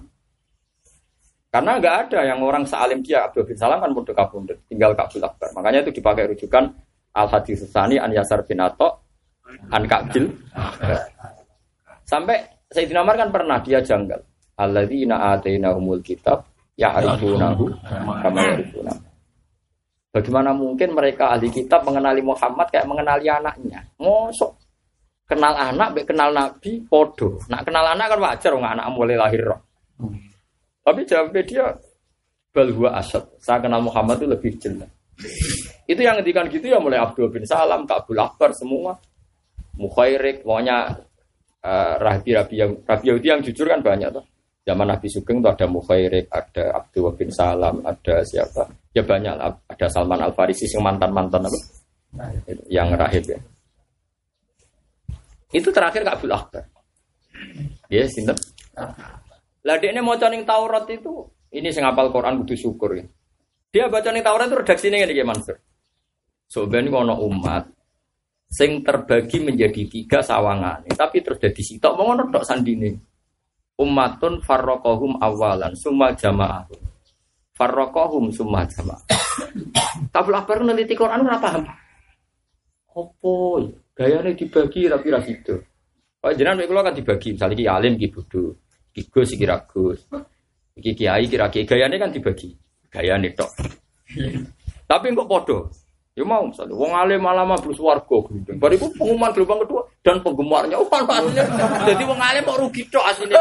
Karena 1.52 1.82
nggak 1.82 1.96
ada 2.08 2.20
yang 2.24 2.40
orang 2.46 2.64
sealim 2.64 3.04
dia 3.04 3.28
Abdul 3.28 3.44
bin 3.44 3.58
Salam 3.60 3.84
kan 3.84 3.92
bodoh 3.92 4.16
kabundut, 4.16 4.62
tinggal 4.70 4.94
Kabil 4.94 5.20
Akbar. 5.26 5.50
Makanya 5.58 5.84
itu 5.84 5.92
dipakai 5.98 6.30
rujukan 6.32 6.70
Al 7.18 7.28
Hadis 7.28 7.66
Sani 7.68 7.98
An 7.98 8.14
Yasar 8.14 8.46
bin 8.46 8.62
Ato 8.62 9.04
An 9.74 9.84
Kabil. 9.90 10.30
Sampai 12.06 12.46
Sayyidina 12.72 13.02
Umar 13.02 13.18
kan 13.18 13.34
pernah 13.34 13.58
dia 13.60 13.82
janggal. 13.82 14.22
Alladzina 14.62 15.34
atainahumul 15.34 16.06
kitab 16.06 16.51
ya 16.82 16.90
arifunahu 16.98 17.70
kama 18.26 18.40
yarifuna. 18.42 18.94
Bagaimana 20.12 20.52
mungkin 20.52 20.92
mereka 20.92 21.38
ahli 21.38 21.48
kitab 21.54 21.88
mengenali 21.88 22.20
Muhammad 22.20 22.68
kayak 22.68 22.90
mengenali 22.90 23.32
anaknya? 23.32 23.80
Mosok 24.02 24.60
kenal 25.32 25.56
anak, 25.56 25.96
be 25.96 26.04
kenal 26.04 26.36
nabi, 26.36 26.84
podo. 26.84 27.40
Nak 27.48 27.64
kenal 27.64 27.88
anak 27.96 28.12
kan 28.12 28.20
wajar, 28.20 28.52
nggak 28.52 28.74
anak 28.76 28.88
mulai 28.92 29.16
lahir. 29.16 29.48
Tapi 30.84 31.08
jawabnya 31.08 31.42
dia 31.48 31.66
balhua 32.52 33.00
asad. 33.00 33.24
Saya 33.40 33.64
kenal 33.64 33.80
Muhammad 33.80 34.20
itu 34.20 34.28
lebih 34.28 34.52
jelas. 34.60 34.92
Itu 35.88 36.04
yang 36.04 36.20
ngendikan 36.20 36.52
gitu 36.52 36.68
ya 36.68 36.84
mulai 36.84 37.00
Abdul 37.00 37.32
bin 37.32 37.48
Salam, 37.48 37.88
Kabul 37.88 38.20
Akbar 38.20 38.52
semua. 38.52 39.00
Mukhairik, 39.80 40.44
pokoknya 40.44 41.00
uh, 41.64 41.94
rabi-rabi 41.96 42.56
yang 42.60 42.72
rabi 42.84 43.06
Yahudi 43.08 43.28
yang 43.32 43.40
jujur 43.40 43.72
kan 43.72 43.80
banyak 43.80 44.12
tuh. 44.12 44.26
Zaman 44.62 44.94
Nabi 44.94 45.08
Sugeng 45.10 45.42
itu 45.42 45.50
ada 45.50 45.66
Mukhairik, 45.66 46.30
ada 46.30 46.78
Abdul 46.78 47.18
bin 47.18 47.34
Salam, 47.34 47.82
ada 47.82 48.22
siapa? 48.22 48.70
Ya 48.94 49.02
banyak 49.02 49.34
lah. 49.34 49.58
Ada 49.66 49.90
Salman 49.90 50.22
Al 50.22 50.38
Farisi 50.38 50.70
yang 50.70 50.86
mantan 50.86 51.10
mantan 51.10 51.50
apa? 51.50 51.60
Yang 52.70 52.88
rahib 52.94 53.24
ya. 53.26 53.40
Itu 55.52 55.74
terakhir 55.74 56.06
Kabul 56.06 56.32
Akbar. 56.32 56.64
Ya, 57.90 58.06
sinten? 58.06 58.38
Lah 59.66 59.78
dia 59.82 59.98
mau 60.02 60.16
ning 60.16 60.46
Taurat 60.46 60.86
itu, 60.88 61.26
ini 61.52 61.70
sing 61.74 61.82
hafal 61.82 62.14
Quran 62.14 62.46
kudu 62.46 62.56
syukur 62.56 62.98
ya. 62.98 63.06
Dia 63.74 63.90
baca 63.90 64.10
ning 64.14 64.22
Taurat 64.22 64.46
itu 64.46 64.58
redaksinya 64.62 65.02
ngene 65.02 65.14
iki 65.14 65.26
Mansur. 65.26 65.58
So 66.52 66.68
ben 66.68 66.92
ono 66.92 67.18
umat 67.28 67.66
sing 68.52 68.84
terbagi 68.84 69.42
menjadi 69.42 69.88
tiga 69.88 70.20
sawangan. 70.20 70.84
Tapi 70.92 71.18
terus 71.24 71.40
jadi 71.40 71.62
sitok 71.62 71.96
mau 71.96 72.12
ngono 72.12 72.28
tok 72.30 72.44
sandine. 72.44 73.11
Ummatun 73.80 74.44
farraqahum 74.44 75.20
awalan 75.22 75.74
summa 75.78 76.12
jamaah. 76.16 76.68
Farraqahum 77.56 78.34
summa 78.34 78.68
jamaah. 78.68 79.02
Tapi 80.14 80.30
lapar 80.32 80.64
neliti 80.66 80.98
Quran 80.98 81.24
ora 81.24 81.40
paham. 81.40 81.64
Opo 82.92 83.64
gayane 83.96 84.36
dibagi 84.36 84.92
tapi 84.92 85.08
ra 85.08 85.24
sido. 85.24 85.56
Oh 86.22 86.32
jenengan 86.36 86.68
kula 86.68 86.86
kan 86.86 86.94
dibagi, 86.94 87.34
misalnya 87.34 87.56
ki 87.58 87.66
alim 87.66 87.94
ki 87.98 88.08
bodho, 88.12 88.60
ki 88.94 89.02
gus 89.10 89.32
ki 89.34 89.46
ra 89.48 89.58
gus. 89.64 90.06
Iki 90.76 90.92
kiai 90.94 91.26
kira 91.32 91.48
kiai 91.48 91.66
gayane 91.66 91.96
kan 91.96 92.12
dibagi. 92.12 92.52
Gayane 92.92 93.32
tok. 93.32 93.52
Tapi 94.92 95.16
kok 95.16 95.30
podo? 95.32 95.72
Ya 96.12 96.28
mau 96.28 96.44
misalnya, 96.44 96.76
wong 96.76 96.92
alim 96.92 97.24
malah 97.24 97.48
mabus 97.48 97.80
warga 97.80 98.18
gendeng. 98.28 98.60
Bariku 98.60 98.92
pengumuman 99.00 99.32
gelombang 99.32 99.64
kedua 99.64 99.88
dan 100.04 100.20
penggemarnya, 100.20 100.76
oh 100.76 100.84
aslinya. 100.92 101.48
Jadi 101.88 102.04
wong 102.04 102.20
alim 102.20 102.44
kok 102.44 102.60
rugi 102.60 102.84
tok 102.92 103.00
aslinya. 103.16 103.40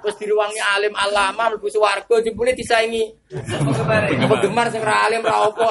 Terus 0.00 0.16
diruangi 0.16 0.56
alim 0.64 0.96
alama 0.96 1.52
mabus 1.52 1.76
warga 1.76 2.24
jebule 2.24 2.56
disaingi. 2.56 3.04
Penggemar 3.28 4.72
sing 4.72 4.80
ra 4.80 5.04
alim 5.04 5.20
ra 5.20 5.44
opo. 5.44 5.68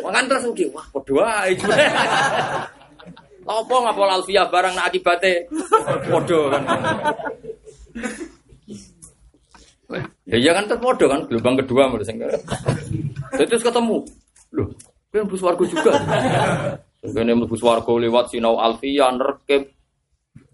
Wong 0.00 0.12
kan 0.16 0.24
terus 0.24 0.48
rugi, 0.48 0.64
wah 0.72 0.88
podo 0.88 1.20
ae. 1.20 1.52
Apa 3.44 3.74
ngapol 3.76 4.08
alfiah 4.08 4.48
barang 4.48 4.72
nak 4.72 4.88
akibate 4.88 5.52
podo 6.08 6.48
kan. 6.48 6.64
Ya 10.30 10.36
iya 10.38 10.50
kan 10.54 10.70
terpodo 10.70 11.10
kan 11.10 11.26
gelombang 11.26 11.58
kedua 11.58 11.90
menurut 11.90 12.06
saya. 12.06 12.38
Terus 13.34 13.66
ketemu. 13.66 14.06
Loh, 14.54 14.70
kan 15.10 15.26
bus 15.26 15.42
warga 15.42 15.64
juga. 15.66 15.92
Kene 17.00 17.32
mlebu 17.32 17.56
swarga 17.56 17.92
lewat 17.96 18.28
sinau 18.30 18.60
alfiah 18.60 19.08
nerkep 19.10 19.72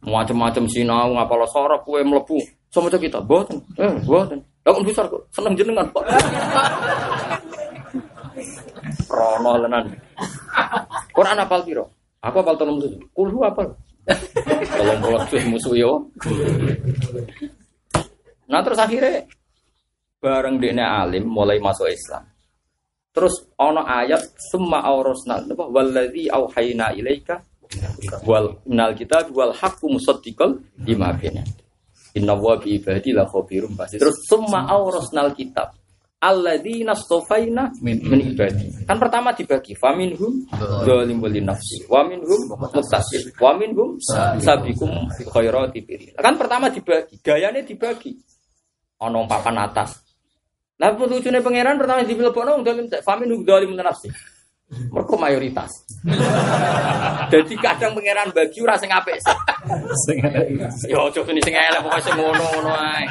macam-macam 0.07 0.65
sinau 0.71 1.13
ngapal 1.19 1.43
sorok 1.51 1.83
kue 1.83 2.01
mlebu. 2.07 2.39
Sama 2.71 2.89
kita 2.89 3.21
boten. 3.21 3.61
Eh, 3.77 3.93
boten. 4.07 4.41
Lah 4.65 4.71
kok 4.73 4.85
besar 4.87 5.05
kok 5.11 5.23
seneng 5.35 5.55
jenengan, 5.59 5.87
Pak. 5.91 6.05
Rono 9.11 9.53
lenan. 9.61 9.85
Quran 11.13 11.41
apal 11.43 11.61
piro? 11.67 11.85
Aku 12.23 12.37
apal 12.41 12.55
tolong 12.57 12.79
tujuh. 12.81 13.01
Kulhu 13.11 13.43
apal. 13.43 13.71
Tolong 14.71 14.99
bolak 15.03 15.31
musuh 15.51 15.75
yo. 15.75 16.07
Nah 18.47 18.63
terus 18.63 18.79
akhirnya 18.79 19.27
bareng 20.21 20.57
dia 20.59 21.03
alim 21.03 21.25
mulai 21.29 21.61
masuk 21.61 21.89
Islam. 21.91 22.25
Terus 23.17 23.49
ono 23.57 23.81
ayat 23.81 24.21
semua 24.53 24.85
aurosna 24.85 25.41
apa 25.41 25.65
waladhi 25.73 26.29
auhayna 26.29 26.93
ilaika 26.93 27.41
wal 28.29 28.61
nal 28.69 28.93
kita 28.93 29.33
wal 29.33 29.57
haqqu 29.57 29.89
musaddiqal 29.89 30.61
lima 30.85 31.17
bina. 31.17 31.41
Inna 32.13 32.37
wa 32.37 32.61
bi 32.61 32.77
ibadi 32.77 33.17
la 33.17 33.25
khabirum 33.25 33.73
basir. 33.73 34.01
Terus 34.01 34.21
semua 34.29 34.69
aurosnal 34.69 35.33
kitab 35.33 35.73
alladzina 36.21 36.93
stofaina 36.97 37.73
min, 37.81 38.01
ibadi. 38.05 38.85
Kan 38.89 38.97
pertama 38.97 39.37
dibagi 39.37 39.77
faminhum 39.77 40.49
zalim 40.85 41.21
wali 41.21 41.41
nafsi 41.45 41.85
wa 41.89 42.05
minhum 42.09 42.57
muktasib 42.57 43.33
wa 43.37 43.53
minhum 43.57 44.01
sabiqum 44.41 45.09
khairati 45.29 45.85
Kan 46.17 46.35
pertama 46.41 46.73
dibagi, 46.73 47.21
gayanya 47.21 47.61
dibagi. 47.61 48.17
Ono 48.97 49.29
papan 49.29 49.61
atas, 49.61 50.06
Lah 50.77 50.93
lucunya 50.93 51.41
pangeran 51.41 51.81
pertama 51.81 52.05
di 52.05 52.13
nong 52.13 52.61
dalim 52.61 52.87
famin 53.01 53.33
dalim 53.49 53.73
nafsi. 53.77 54.13
Mereka 54.67 55.15
mayoritas. 55.15 55.71
Jadi 57.33 57.55
kadang 57.55 57.95
pangeran 57.95 58.35
bagi 58.35 58.59
ora 58.59 58.75
sing 58.75 58.91
apik. 58.91 59.15
Yo 60.91 61.07
ya, 61.07 61.15
coba 61.15 61.31
ini 61.31 61.41
sing 61.47 61.55
elek 61.55 61.81
pokoke 61.87 62.03
sing 62.03 62.15
ngono-ngono 62.19 62.75
ae. 62.75 63.07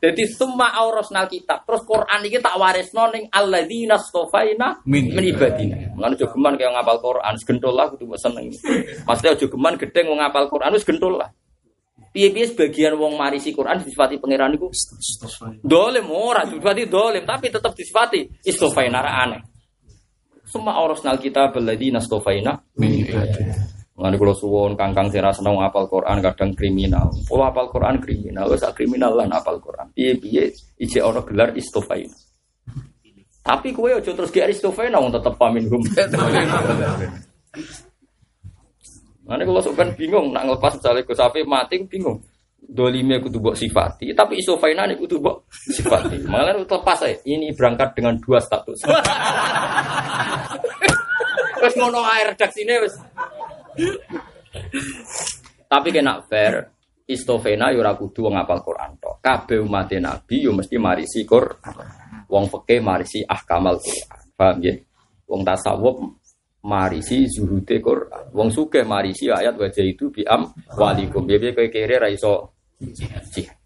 Jadi 0.00 0.22
semua 0.30 0.70
aurasnal 0.78 1.26
kitab. 1.26 1.66
Terus 1.66 1.82
Quran 1.82 2.22
iki 2.22 2.38
tak 2.38 2.54
warisno 2.54 3.10
ning 3.10 3.26
alladzina 3.34 3.98
stofaina 3.98 4.78
min, 4.86 5.10
ibadina. 5.10 5.90
Mengano 5.92 6.14
aja 6.16 6.26
geman 6.30 6.54
kaya 6.54 6.70
ngapal 6.72 6.96
Quran, 7.02 7.34
segentol 7.36 7.74
lah 7.74 7.86
kudu 7.90 8.06
seneng. 8.16 8.46
Maksudnya 9.04 9.36
aja 9.36 9.46
geman 9.50 9.74
gedeng 9.74 10.06
wong 10.06 10.22
ngapal 10.22 10.46
Quran 10.48 10.72
wis 10.72 10.86
gentol 10.86 11.18
lah. 11.18 11.28
Piye-piye 12.10 12.50
sebagian 12.50 12.98
wong 12.98 13.14
marisi 13.14 13.54
Quran 13.54 13.86
disifati 13.86 14.18
pangeran 14.18 14.58
iku 14.58 14.66
dolim 15.62 16.10
ora 16.10 16.42
disifati 16.42 16.90
dolim 16.90 17.22
tapi 17.22 17.54
tetap 17.54 17.70
disifati 17.70 18.26
istofaina 18.42 18.98
aneh. 18.98 19.38
Semua 20.42 20.82
orosnal 20.82 21.22
kita 21.22 21.54
beladi 21.54 21.94
nastofaina 21.94 22.58
Mengenai 24.00 24.16
kalau 24.16 24.32
suwon 24.32 24.72
kangkang 24.80 25.12
sira 25.12 25.28
seneng 25.28 25.60
apal 25.60 25.84
Quran 25.84 26.24
kadang 26.24 26.56
kriminal. 26.56 27.12
Kalau 27.28 27.44
apal 27.44 27.68
Quran 27.68 28.00
kriminal, 28.00 28.48
wes 28.48 28.64
kriminal 28.72 29.12
lah 29.12 29.28
apal 29.28 29.60
Quran. 29.60 29.92
Piye 29.92 30.16
piye 30.16 30.48
ije 30.80 31.04
orang 31.04 31.28
gelar 31.28 31.52
istofaina. 31.52 32.16
Tapi 33.44 33.76
kue 33.76 33.92
ojo 33.92 34.10
terus 34.10 34.32
ge 34.32 34.48
istofaina 34.48 34.98
wong 34.98 35.12
tetep 35.12 35.36
pamin 35.36 35.68
hum. 35.68 35.84
Nanti 39.30 39.46
kalau 39.46 39.62
sebenarnya 39.62 39.94
bingung, 39.94 40.34
nak 40.34 40.42
ngelepas 40.42 40.74
misalnya 40.74 41.06
Gus 41.06 41.14
Sapi 41.14 41.46
mati, 41.46 41.78
bingung. 41.86 42.18
Dolime 42.60 43.22
kudu 43.22 43.40
mbok 43.40 43.56
sifati, 43.56 44.12
tapi 44.12 44.42
iso 44.42 44.58
fainane 44.58 44.98
kudu 44.98 45.22
mbok 45.22 45.48
sifati. 45.50 46.26
Malah 46.26 46.58
lepas 46.58 46.98
saya. 46.98 47.16
Ini 47.22 47.54
berangkat 47.54 47.94
dengan 47.94 48.18
dua 48.18 48.42
status. 48.42 48.84
Wes 51.60 51.76
ngono 51.76 52.00
air 52.00 52.32
redaksine 52.32 52.74
wes. 52.80 52.96
Tapi 55.68 55.88
kena 55.92 56.24
fair, 56.24 56.72
istofena 57.04 57.68
yo 57.68 57.84
ora 57.84 57.92
kudu 57.92 58.26
wong 58.26 58.40
apal 58.40 58.64
Quran 58.64 58.96
tok. 58.96 59.20
Kabeh 59.20 59.60
umat 59.60 59.92
Nabi 60.00 60.48
yo 60.48 60.56
mesti 60.56 60.80
marisi 60.80 61.20
Quran. 61.28 61.76
Wong 62.32 62.48
fikih 62.48 62.80
marisi 62.80 63.20
ahkamal 63.20 63.76
Quran. 63.76 64.20
Paham 64.32 64.56
ya? 64.64 64.72
Wong 65.28 65.44
tasawuf 65.44 66.00
marisi 66.64 67.24
zuhude 67.28 67.80
Quran. 67.80 68.32
Wong 68.36 68.48
sugih 68.52 68.84
marisi 68.84 69.32
ayat 69.32 69.56
wajah 69.56 69.84
itu 69.84 70.12
biam 70.12 70.52
walikum. 70.76 71.24
Biar 71.24 71.52
kowe 71.56 71.68
kere 71.72 71.96
ra 71.96 72.08
iso 72.08 72.52
jihad. 72.80 73.56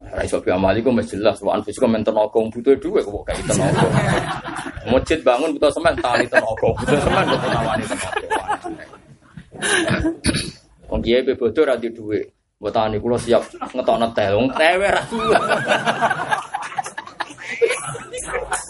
Ra 0.00 0.24
biam 0.24 0.64
walikum 0.64 0.98
jelas 1.04 1.38
wa 1.44 1.54
anfusikum 1.54 1.92
men 1.92 2.02
butuh 2.02 2.74
dhuwit 2.78 3.04
kok 3.04 3.22
gak 3.26 3.36
tenaga. 3.46 3.84
Masjid 4.90 5.20
bangun 5.22 5.54
butuh 5.54 5.70
semen 5.70 5.94
tali 6.00 6.24
tenaga, 6.26 6.68
butuh 6.72 6.98
semen 6.98 7.24
butuh 7.30 7.50
nawani 7.52 7.84
tenaga. 7.84 8.28
Wong 10.90 11.00
kiye 11.04 11.22
be 11.22 11.38
bodoh 11.38 11.64
ra 11.68 11.76
dhuwit. 11.78 12.26
Mbok 12.60 12.76
tani 12.76 13.00
kula 13.00 13.16
siap 13.16 13.40
ngetokno 13.72 14.12
teh. 14.12 14.36
Wong 14.36 14.52
tewe 14.52 14.88
ra 14.88 15.00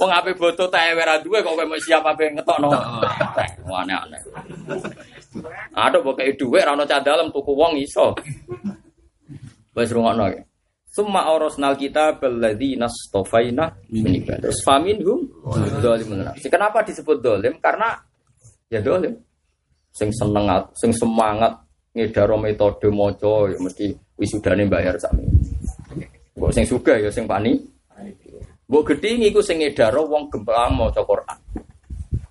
Wong 0.01 0.11
ape 0.17 0.33
boto 0.33 0.65
teh 0.73 0.97
ora 0.97 1.21
duwe 1.21 1.45
kok 1.45 1.53
kowe 1.53 1.67
mau 1.69 1.77
siap 1.77 2.01
ape 2.01 2.33
ngetokno. 2.33 2.73
Aneh-aneh. 3.69 4.21
Ada 5.77 6.01
kok 6.01 6.17
kayak 6.17 6.41
duwe 6.41 6.65
ra 6.65 6.73
ono 6.73 6.89
dalem 6.89 7.29
tuku 7.29 7.53
wong 7.53 7.77
iso. 7.77 8.17
Wis 9.77 9.93
rungokno 9.93 10.25
ya. 10.33 10.41
Summa 10.91 11.31
orosnal 11.31 11.77
kita 11.77 12.17
beladi 12.17 12.81
nastofaina 12.81 13.71
menikah. 13.93 14.41
Terus 14.41 14.65
faminhum 14.65 15.23
dolim 15.79 16.27
Kenapa 16.49 16.83
disebut 16.83 17.21
dolim? 17.21 17.61
Karena 17.61 17.95
ya 18.73 18.81
dolim. 18.83 19.15
Sing 19.93 20.09
seneng, 20.17 20.49
sing 20.75 20.91
semangat 20.97 21.61
ngedaro 21.93 22.41
metode 22.41 22.89
moco 22.89 23.53
ya 23.53 23.59
mesti 23.61 23.93
wisudane 24.17 24.65
bayar 24.65 24.97
sami. 24.97 25.29
Kok 26.35 26.51
sing 26.57 26.65
suka 26.65 26.97
ya 26.97 27.13
sing 27.13 27.29
pani 27.29 27.55
Mbok 28.71 28.95
gedhi 28.95 29.19
niku 29.19 29.43
sing 29.43 29.59
ngedaro 29.59 30.07
wong 30.07 30.31
gemplang 30.31 30.79
maca 30.79 31.03
Quran. 31.03 31.39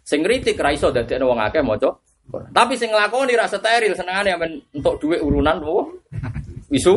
Sing 0.08 0.24
kritik 0.24 0.56
ra 0.56 0.72
iso 0.72 0.88
dadekno 0.88 1.28
wong 1.36 1.44
akeh 1.44 1.60
maca 1.60 1.92
Quran. 2.32 2.48
Tapi 2.56 2.80
sing 2.80 2.96
nglakoni 2.96 3.36
ra 3.36 3.44
steril 3.44 3.92
senengane 3.92 4.32
men 4.40 4.52
entuk 4.72 5.04
dhuwit 5.04 5.20
urunan 5.20 5.60
wo. 5.60 6.00
Isu. 6.72 6.96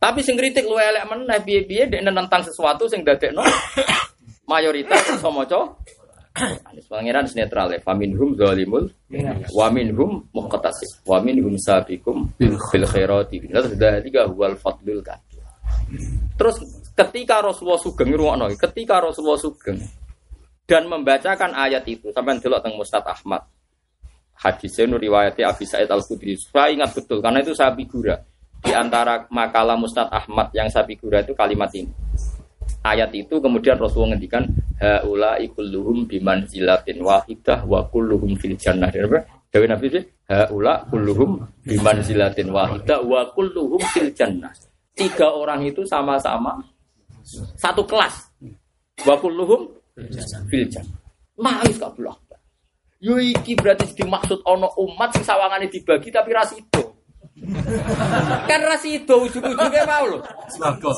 Tapi 0.00 0.24
sing 0.24 0.40
kritik 0.40 0.64
luwe 0.64 0.80
elek 0.80 1.04
meneh 1.04 1.36
piye-piye 1.44 1.92
dek 1.92 2.00
nentang 2.00 2.40
sesuatu 2.40 2.88
sing 2.88 3.04
dadekno 3.04 3.44
mayoritas 4.48 5.20
iso 5.20 5.28
maca 5.28 5.76
Anis 6.40 6.86
pangeran 6.86 7.26
netral 7.34 7.74
ya. 7.74 7.82
Faminhum 7.82 8.38
zalimul 8.38 8.88
wa 9.52 9.66
minhum 9.68 10.24
muqtasid 10.32 11.02
wa 11.04 11.18
minhum 11.20 11.58
sabiqum 11.58 12.30
bil 12.38 12.56
khairati. 12.56 13.50
Terus 13.50 13.74
tiga 14.06 14.30
huwal 14.30 14.54
fadlul 14.56 15.02
kan. 15.02 15.18
Terus 16.38 16.62
ketika 17.00 17.40
Rasulullah 17.40 17.80
Sugeng 17.80 18.12
ruwakno, 18.12 18.52
ketika 18.52 19.00
Rasulullah 19.00 19.40
Sugeng 19.40 19.80
dan 20.68 20.86
membacakan 20.86 21.56
ayat 21.56 21.82
itu 21.88 22.12
sampai 22.12 22.38
delok 22.38 22.60
teng 22.62 22.76
Mustad 22.76 23.02
Ahmad. 23.02 23.42
Hadisnya 24.40 24.88
nur 24.88 25.02
riwayatnya 25.02 25.52
Abi 25.52 25.68
Sa'id 25.68 25.90
Al 25.92 26.00
Khudri. 26.00 26.32
Saya 26.32 26.72
ingat 26.72 26.96
betul 26.96 27.20
karena 27.20 27.44
itu 27.44 27.52
saya 27.52 27.76
figura 27.76 28.16
di 28.60 28.72
antara 28.72 29.28
makalah 29.28 29.76
Mustad 29.76 30.08
Ahmad 30.08 30.48
yang 30.56 30.64
saya 30.72 30.88
figura 30.88 31.20
itu 31.20 31.36
kalimat 31.36 31.68
ini. 31.76 31.92
ayat 32.80 33.12
itu 33.12 33.36
kemudian 33.40 33.76
Rasulullah 33.76 34.16
ngendikan 34.16 34.48
haula 34.80 35.36
ikulluhum 35.36 36.08
biman 36.08 36.48
zilatin 36.48 37.04
wahidah 37.04 37.68
wa 37.68 37.84
kulluhum 37.88 38.32
fil 38.40 38.56
jannah. 38.56 38.88
Dewi 39.50 39.66
Nabi 39.68 39.86
itu 39.92 40.00
haula 40.30 40.88
kulluhum 40.88 41.44
biman 41.66 42.00
zilatin 42.00 42.48
wahidah 42.48 43.04
wa 43.04 43.28
kulluhum 43.36 43.80
fil 43.92 44.08
jannah. 44.16 44.52
Tiga 44.96 45.28
orang 45.32 45.64
itu 45.68 45.84
sama-sama 45.84 46.56
satu 47.56 47.82
kelas. 47.86 48.30
Wa 49.06 49.16
kulluhum 49.20 49.70
fil 50.48 50.66
jannah. 50.68 50.98
Nangis 51.40 51.80
gak 51.80 51.96
belah. 51.96 52.16
Yo 53.00 53.16
iki 53.16 53.56
berarti 53.56 53.96
dimaksud 53.96 54.44
ono 54.44 54.68
umat 54.76 55.16
sing 55.16 55.24
sawangane 55.24 55.72
dibagi 55.72 56.12
tapi 56.12 56.36
ras 56.36 56.52
itu. 56.52 56.84
kan 58.44 58.60
ras 58.60 58.84
itu 58.84 59.08
ujung-ujungnya 59.08 59.88
mau. 59.88 60.20
Swarga. 60.52 60.92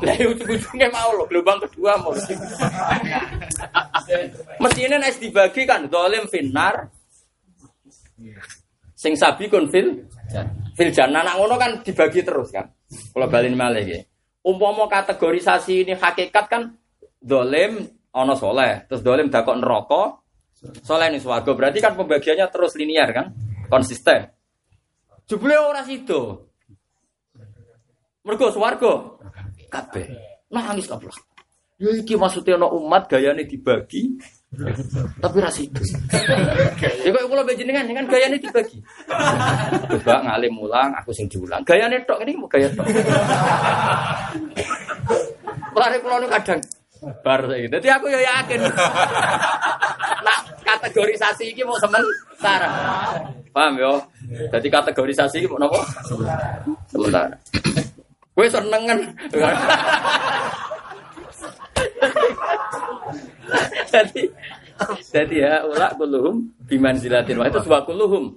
Lah 0.00 0.16
ujung-ujungnya 0.16 0.88
mau 0.88 1.12
loh, 1.12 1.28
gelombang 1.28 1.60
kedua 1.68 2.00
mau. 2.00 2.16
Mestinya 4.64 4.96
nek 4.96 5.20
dibagi 5.20 5.68
kan 5.68 5.92
dolim 5.92 6.24
finar. 6.32 6.88
Sing 8.96 9.12
sabi 9.12 9.52
kun 9.52 9.68
fil 9.68 10.08
fil 10.72 10.88
jannah 10.88 11.36
ngono 11.36 11.60
kan 11.60 11.84
dibagi 11.84 12.24
terus 12.24 12.48
kan. 12.48 12.64
Kalau 12.88 13.28
balin 13.28 13.52
malih 13.52 13.84
nggih. 13.84 14.02
Umpama 14.42 14.90
kategorisasi 14.90 15.86
ini 15.86 15.94
hakikat 15.94 16.50
kan 16.50 16.74
dolim 17.22 17.86
ono 18.10 18.34
soleh, 18.34 18.84
terus 18.90 19.00
dolim 19.06 19.30
dakok 19.30 19.56
neraka, 19.56 20.02
soleh 20.82 21.06
ning 21.14 21.22
swarga. 21.22 21.54
Berarti 21.54 21.78
kan 21.78 21.94
pembagiannya 21.94 22.46
terus 22.50 22.74
linear 22.74 23.08
kan? 23.14 23.26
Konsisten. 23.70 24.28
Jebule 25.30 25.56
ora 25.56 25.86
sido. 25.86 26.50
Mergo 28.26 28.50
swarga 28.50 29.18
kabeh. 29.70 30.06
Nangis 30.50 30.90
kabeh. 30.90 31.08
Ya 31.78 31.90
iki 31.94 32.14
maksudnya 32.14 32.58
umat 32.58 33.10
gayane 33.10 33.46
dibagi 33.46 34.18
tapi 34.52 35.36
ra 35.40 35.48
sido. 35.48 35.80
Ya 36.84 37.08
kok 37.08 37.24
kula 37.24 37.40
bejenengan 37.40 37.88
kan 37.88 38.04
gayane 38.04 38.36
dibagi. 38.36 38.84
Coba 39.88 40.20
ngalim 40.28 40.52
mulang, 40.52 40.92
aku 40.92 41.08
sing 41.16 41.24
diulang. 41.32 41.64
Gayane 41.64 42.04
tok 42.04 42.20
ini 42.20 42.36
mau 42.36 42.44
gaya 42.52 42.68
tok. 42.76 42.84
Mulane 45.72 45.96
kula 46.04 46.20
nu 46.20 46.28
kadang 46.28 46.60
bar 47.24 47.40
saiki. 47.48 47.66
Dadi 47.72 47.88
aku 47.88 48.12
ya 48.12 48.20
yakin. 48.20 48.60
Nah, 50.20 50.38
kategorisasi 50.60 51.56
iki 51.56 51.64
mau 51.64 51.80
sementara. 51.80 52.68
Paham 53.56 53.80
yo? 53.80 54.04
Jadi 54.52 54.68
kategorisasi 54.68 55.40
iki 55.40 55.48
mau 55.48 55.64
napa? 55.64 55.80
Sementara. 56.92 57.32
Kowe 58.36 58.48
seneng 58.52 58.82
kan? 58.84 58.98
Jadi 63.92 64.22
jadi 65.14 65.36
ya 65.36 65.54
ulak 65.68 65.94
kuluhum 65.94 66.42
biman 66.66 66.98
zilatin 66.98 67.38
wah 67.38 67.46
itu 67.46 67.60
dua 67.62 67.86
kuluhum. 67.86 68.34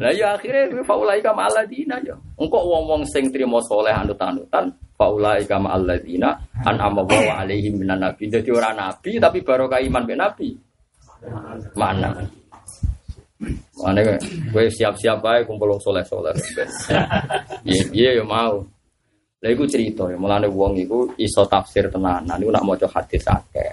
Lah 0.00 0.12
ya 0.16 0.40
akhirnya 0.40 0.80
faulai 0.88 1.20
kama 1.20 1.52
aladina 1.52 2.00
ya. 2.00 2.16
Engkau 2.40 2.64
wong-wong 2.64 3.04
sing 3.04 3.28
trimo 3.28 3.60
soleh 3.60 3.92
anut-anutan 3.92 4.72
faulai 4.96 5.44
kama 5.44 5.76
aladina 5.76 6.32
an 6.64 6.80
amawa 6.80 7.44
alaihim 7.44 7.76
minan 7.76 8.00
nabi. 8.00 8.32
Jadi 8.32 8.48
orang 8.48 8.80
nabi 8.80 9.20
tapi 9.20 9.44
barokah 9.44 9.84
iman 9.84 10.04
be 10.08 10.14
nabi. 10.16 10.48
Mana? 11.76 12.08
Mana 13.76 14.00
gue 14.00 14.64
siap-siap 14.72 15.20
aja 15.20 15.44
kumpul 15.44 15.76
wong 15.76 15.82
soleh-soleh. 15.84 16.32
Iya 17.66 17.82
iya 17.90 18.10
ya 18.22 18.24
mau. 18.24 18.62
Lah 19.44 19.50
iku 19.52 19.68
cerita 19.68 20.08
ya 20.08 20.16
mulane 20.16 20.48
wong 20.48 20.80
iku 20.80 21.12
iso 21.20 21.44
tafsir 21.44 21.92
tenanan 21.92 22.40
iku 22.40 22.48
nak 22.48 22.64
maca 22.64 22.88
hadis 22.88 23.24
akeh. 23.28 23.72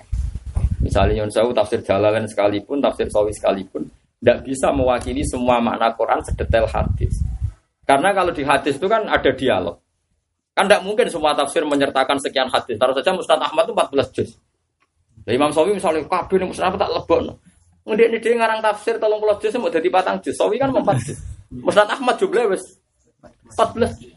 Misalnya 0.83 1.23
Yun 1.23 1.31
Sewu 1.31 1.55
tafsir 1.55 1.79
Jalalain 1.79 2.27
sekalipun, 2.27 2.83
tafsir 2.83 3.07
Sawi 3.07 3.31
sekalipun, 3.31 3.87
tidak 4.19 4.43
bisa 4.43 4.67
mewakili 4.75 5.23
semua 5.23 5.63
makna 5.63 5.95
Quran 5.95 6.19
sedetail 6.19 6.67
hadis. 6.67 7.23
Karena 7.87 8.11
kalau 8.11 8.35
di 8.35 8.43
hadis 8.43 8.75
itu 8.75 8.87
kan 8.91 9.07
ada 9.07 9.31
dialog. 9.31 9.79
Kan 10.51 10.67
tidak 10.67 10.83
mungkin 10.83 11.07
semua 11.07 11.31
tafsir 11.31 11.63
menyertakan 11.63 12.19
sekian 12.19 12.51
hadis. 12.51 12.75
Taruh 12.75 12.91
saja 12.99 13.15
Mustad 13.15 13.39
Ahmad 13.39 13.63
itu 13.63 13.73
14 13.73 14.15
juz. 14.15 14.29
Nah, 15.23 15.31
Imam 15.31 15.51
Sawi 15.55 15.71
misalnya 15.71 16.03
kabeh 16.03 16.35
ning 16.35 16.51
Mustad 16.51 16.75
tak 16.75 16.91
lebokno. 16.91 17.39
Ngedik 17.83 18.07
ini 18.11 18.17
dia 18.19 18.31
ngarang 18.39 18.59
tafsir 18.63 18.95
30 18.95 19.39
juz 19.39 19.53
mau 19.59 19.71
jadi 19.71 19.87
patang 19.87 20.19
juz. 20.19 20.35
Sawi 20.35 20.59
kan 20.59 20.71
4 20.71 20.83
juz. 21.03 21.19
Mustad 21.63 21.87
Ahmad 21.87 22.15
jumlahnya 22.19 22.51
wis 22.51 22.63
14 23.55 24.03
juz. 24.03 24.12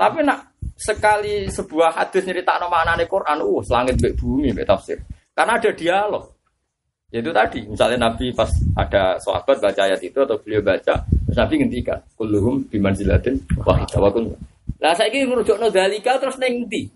Tapi 0.00 0.24
nak 0.24 0.56
sekali 0.80 1.44
sebuah 1.52 1.92
hadis 1.92 2.24
nyerita 2.24 2.56
maknane 2.64 3.04
Quran, 3.04 3.44
uh, 3.44 3.60
langit 3.68 4.00
mbek 4.00 4.16
bumi 4.16 4.48
mbek 4.56 4.64
tafsir. 4.64 4.96
Karena 5.36 5.60
ada 5.60 5.70
dialog. 5.76 6.24
Yaitu 7.12 7.34
tadi, 7.36 7.60
misalnya 7.68 8.08
Nabi 8.08 8.32
pas 8.32 8.48
ada 8.80 9.20
sahabat 9.20 9.60
baca 9.60 9.82
ayat 9.82 10.00
itu 10.00 10.16
atau 10.24 10.40
beliau 10.40 10.62
baca, 10.64 11.04
terus 11.04 11.36
Nabi 11.36 11.54
ngendikan, 11.60 11.98
kulluhum 12.16 12.64
bimanzilatin 12.70 13.34
wahidah 13.60 13.98
wa 14.00 14.08
kun. 14.08 14.30
Lah 14.80 14.94
saiki 14.96 15.26
ngrujukno 15.28 15.68
dalika 15.68 16.16
terus 16.16 16.40
ning 16.40 16.64
ndi? 16.64 16.88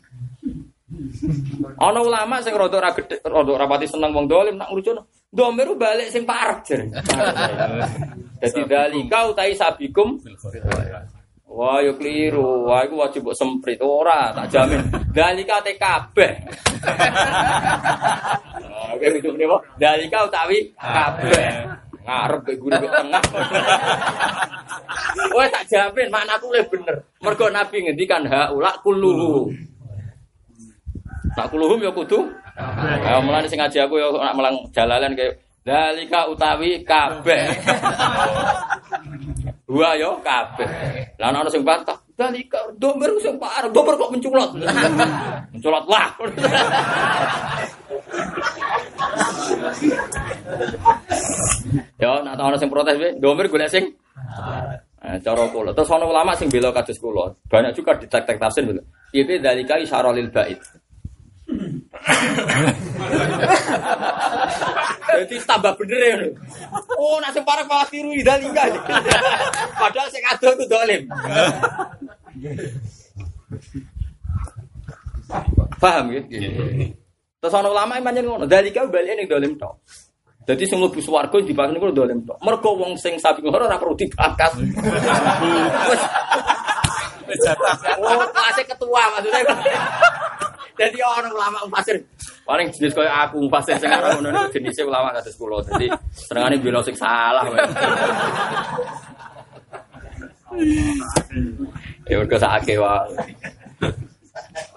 Ana 1.76 2.00
ulama 2.00 2.40
sing 2.40 2.54
rada 2.56 2.78
ora 2.78 2.94
gedhe, 2.94 3.20
rada 3.20 3.50
ora 3.52 3.66
pati 3.68 3.84
seneng 3.90 4.14
wong 4.14 4.30
dolim 4.30 4.56
nak 4.56 4.72
ngrujukno. 4.72 5.02
Domiru 5.34 5.74
balik 5.74 6.14
sing 6.14 6.22
parek 6.22 6.58
jere. 6.62 6.86
Dadi 8.38 8.62
dalika 8.70 9.34
utai 9.34 9.52
sabikum 9.52 10.22
Wah, 11.54 11.78
yo 11.78 11.94
keliru. 11.94 12.66
Wah, 12.66 12.82
iku 12.82 12.98
wajib 12.98 13.22
mbok 13.22 13.38
semprit 13.38 13.78
ora, 13.78 14.34
tak 14.34 14.50
jamin. 14.50 14.82
Dalika 15.14 15.62
kabeh. 15.62 16.32
Oke, 18.90 19.06
itu 19.14 19.30
nih, 19.38 19.46
Dalika 19.78 20.26
utawi 20.26 20.74
kabeh. 20.74 21.70
Ngarep 22.04 22.40
ke 22.42 22.52
guru 22.58 22.74
ke 22.74 22.88
tengah. 22.90 23.22
Wah, 25.30 25.46
tak 25.46 25.64
jamin 25.70 26.10
maknaku 26.10 26.50
lebih 26.50 26.68
bener. 26.74 26.96
Mergo 27.22 27.46
Nabi 27.48 27.86
ngendikan 27.86 28.26
haula 28.26 28.74
kulluhu. 28.82 29.54
Nak 31.38 31.46
kuluhum 31.54 31.78
ya 31.80 31.94
kudu. 31.94 32.34
Ya 33.02 33.22
mulane 33.22 33.46
sing 33.46 33.62
aku 33.62 33.94
ya 33.98 34.10
nak 34.10 34.34
melang 34.34 34.58
jalalan 34.74 35.14
kayak 35.14 35.38
dalika 35.64 36.26
utawi 36.28 36.82
kabeh. 36.82 37.46
Dua 39.64 39.96
yo 39.96 40.20
kabeh. 40.20 40.68
Lah 41.16 41.32
ana 41.32 41.48
sing 41.48 41.64
bantah, 41.64 41.96
dalika 42.12 42.60
domber 42.76 43.08
sing 43.24 43.40
parah, 43.40 43.72
domber 43.72 43.96
kok 43.96 44.12
menculot. 44.12 44.60
menculot 45.56 45.84
lah. 45.88 46.12
Yo 51.96 52.20
nak 52.20 52.36
ana 52.36 52.60
sing 52.60 52.68
protes 52.68 53.00
wae, 53.00 53.16
domber 53.16 53.48
golek 53.48 53.72
sing 53.72 53.88
Nah, 55.04 55.20
cara 55.20 55.44
kula. 55.52 55.76
Terus 55.76 55.92
ana 55.92 56.08
ulama 56.08 56.32
sing 56.32 56.48
bela 56.48 56.72
kados 56.72 56.96
kula. 56.96 57.28
Banyak 57.52 57.76
juga 57.76 57.92
di 58.00 58.08
tek-tek 58.08 58.40
tafsir 58.40 58.64
gitu. 58.64 58.80
Ibe 59.12 59.36
dalika 59.36 59.76
isyarah 59.76 60.16
lil 60.16 60.32
bait. 60.32 60.56
Jadi 65.22 65.34
tambah 65.46 65.72
bener 65.78 66.00
ya. 66.02 66.14
Oh, 66.98 67.22
nak 67.22 67.30
sing 67.30 67.44
parek 67.46 67.68
malah 67.70 67.86
tiru 67.86 68.10
dalika. 68.24 68.64
Padahal 69.78 70.08
sing 70.10 70.22
ado 70.26 70.48
itu 70.58 70.64
dolim. 70.66 71.02
Paham 75.78 76.04
ya? 76.10 76.22
Terus 77.44 77.54
ana 77.54 77.68
ulama 77.68 78.00
manjen 78.00 78.24
ngono, 78.24 78.48
dalika 78.48 78.88
balik 78.88 79.14
ning 79.20 79.28
dolim 79.28 79.52
tok. 79.60 79.78
Jadi 80.44 80.64
sing 80.68 80.76
mlebu 80.76 81.00
swarga 81.00 81.40
dibahas 81.40 81.72
niku 81.72 81.92
dolim 81.92 82.20
tok. 82.24 82.36
Mergo 82.44 82.76
wong 82.76 82.96
sing 83.00 83.16
sapi 83.16 83.40
ngono 83.40 83.64
ora 83.64 83.80
perlu 83.80 83.96
dibakas. 83.96 84.52
Wis 85.88 86.02
Oh, 88.04 88.20
kelasnya 88.30 88.64
ketua 88.68 89.02
maksudnya. 89.16 89.42
Jadi 90.74 90.98
orang 91.00 91.30
ulama 91.30 91.58
mufasir 91.70 92.02
paling 92.44 92.68
jenis 92.76 92.92
kayak 92.92 93.30
aku 93.30 93.40
mufasir 93.48 93.80
sing 93.80 93.88
ora 93.88 94.12
ngono 94.14 94.28
niku 94.28 94.48
jenisnya 94.60 94.84
ulama 94.84 95.14
kados 95.16 95.34
kula. 95.40 95.64
Jadi 95.64 95.86
senengane 96.12 96.56
bela 96.60 96.80
sing 96.84 96.96
salah. 96.96 97.44
wae. 97.48 97.62
Ya 102.06 102.20
mergo 102.20 102.38
sakake 102.38 102.78
wae. 102.78 103.10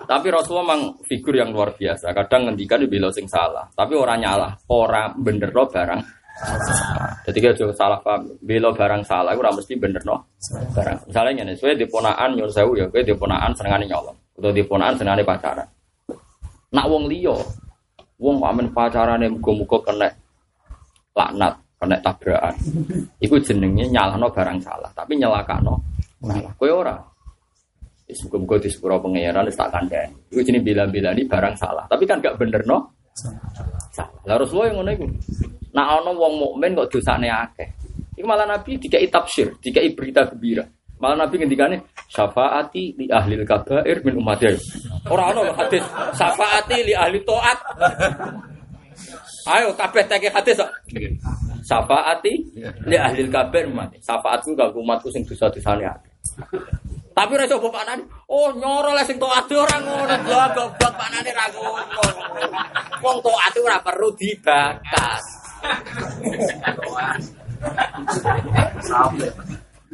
Tapi 0.08 0.28
Rasulullah 0.32 0.74
memang 0.74 1.04
figur 1.06 1.36
yang 1.36 1.52
luar 1.52 1.76
biasa. 1.76 2.16
Kadang 2.16 2.50
ngendikan 2.50 2.82
bela 2.88 3.12
sing 3.12 3.28
salah, 3.28 3.68
tapi 3.76 3.94
orang 3.94 4.24
nyalah, 4.24 4.52
orang 4.72 5.20
bener 5.20 5.52
barang. 5.52 6.02
Jadi 7.28 7.38
kita 7.44 7.54
juga 7.58 7.74
salah 7.76 8.00
paham. 8.00 8.40
Bela 8.40 8.72
barang 8.72 9.04
salah, 9.04 9.36
ora 9.36 9.52
mesti 9.52 9.76
bener 9.76 10.02
no 10.08 10.32
barang. 10.72 11.12
Misalnya 11.12 11.44
nih, 11.44 11.58
saya 11.60 11.76
diponaan 11.76 12.40
nyuruh 12.40 12.54
sewu 12.54 12.74
ya, 12.80 12.88
gue 12.88 13.04
diponaan 13.04 13.52
senengane 13.58 13.86
nyolong, 13.90 14.18
atau 14.40 14.50
diponaan 14.56 14.96
senengane 14.96 15.28
pacaran. 15.28 15.68
Nak 16.68 16.86
wong 16.92 17.08
liya, 17.08 17.36
wong 18.20 18.44
pamen 18.44 18.68
pacarane 18.76 19.32
muga-muga 19.32 19.78
kena 19.88 20.10
laknat, 21.16 21.54
kena 21.80 21.96
tabrakan. 22.04 22.56
Iku 23.24 23.40
jenenge 23.40 23.88
nyalahno 23.88 24.28
barang 24.28 24.60
salah, 24.60 24.92
tapi 24.92 25.16
nyelakano 25.16 25.80
salah. 26.20 26.52
Kowe 26.60 26.72
ora. 26.72 26.96
Wis 28.08 28.20
muga-muga 28.28 28.60
di 28.60 28.70
sepuro 28.72 29.00
pangeran 29.00 29.48
tak 29.48 29.72
kandhani. 29.72 30.16
Iku 30.32 30.44
jenenge 30.44 30.68
bela-bela 30.68 31.16
ini 31.16 31.24
barang 31.24 31.56
salah. 31.56 31.88
Tapi 31.88 32.04
kan 32.04 32.20
gak 32.20 32.36
bener 32.36 32.64
no. 32.68 32.92
Salah. 33.16 34.20
Lah 34.28 34.36
Rasulullah 34.36 34.68
yang 34.68 34.84
ngono 34.84 34.92
iku. 34.92 35.06
Nak 35.72 35.88
ana 35.88 36.12
wong 36.12 36.34
mukmin 36.36 36.76
kok 36.76 36.90
dosane 36.92 37.32
akeh. 37.32 37.70
Iku 38.20 38.26
malah 38.26 38.50
Nabi 38.50 38.76
dikai 38.76 39.08
tafsir, 39.08 39.56
dikai 39.62 39.94
berita 39.96 40.28
gembira. 40.28 40.66
Malah 40.98 41.26
Nabi 41.26 41.38
ngendikane 41.38 41.78
syafaati 42.10 42.98
li 42.98 43.06
ahli 43.08 43.38
kabair 43.46 44.02
min 44.02 44.18
ummati. 44.18 44.58
Ora 45.08 45.24
ana 45.32 45.40
lho 45.44 45.54
hadis 45.56 45.84
syafaati 46.16 46.78
li 46.84 46.94
ahli 46.94 47.20
taat. 47.24 47.60
Ayo 49.48 49.72
kabeh 49.80 50.04
teke 50.04 50.28
hadis 50.32 50.60
kok. 50.60 50.72
Syafaati 51.64 52.34
li 52.88 52.98
ahli 53.00 53.28
kabair 53.32 53.72
ummati. 53.72 54.04
Syafaatku 54.04 54.52
kanggo 54.56 54.84
umatku 54.84 55.08
sing 55.12 55.24
dosa-dosane 55.24 55.88
akeh. 55.88 56.14
Tapi 57.16 57.32
ora 57.34 57.50
coba 57.50 57.82
panane. 57.82 58.04
Oh, 58.30 58.54
nyoro 58.54 58.94
le 58.94 59.04
sing 59.08 59.18
taat 59.18 59.50
ora 59.56 59.78
ngono. 59.80 60.16
Lho 60.28 60.38
goblok 60.54 60.94
panane 61.00 61.32
ra 61.32 61.46
ngono. 61.56 62.04
Wong 63.00 63.18
taat 63.24 63.54
ora 63.58 63.78
perlu 63.82 64.10
dibakas. 64.20 65.24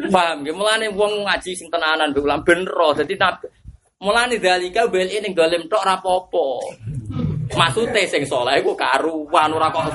Paham 0.03 0.43
ya, 0.43 0.51
mulane 0.51 0.91
wong 0.91 1.23
ngaji 1.23 1.53
sing 1.55 1.69
tenanan 1.69 2.11
ulam 2.17 2.41
bener. 2.43 2.73
Dadi 2.97 3.15
nabi 3.15 3.47
mulane 4.03 4.35
dalika 4.37 4.85
bel 4.91 5.07
ning 5.07 5.31
dolim 5.31 5.63
tok 5.71 5.81
ora 5.81 5.95
apa-apa. 5.95 6.47
Maksude 7.55 8.03
sing 8.11 8.27
saleh 8.27 8.59
iku 8.59 8.75
karuan 8.75 9.49
ora 9.55 9.71
kok. 9.71 9.87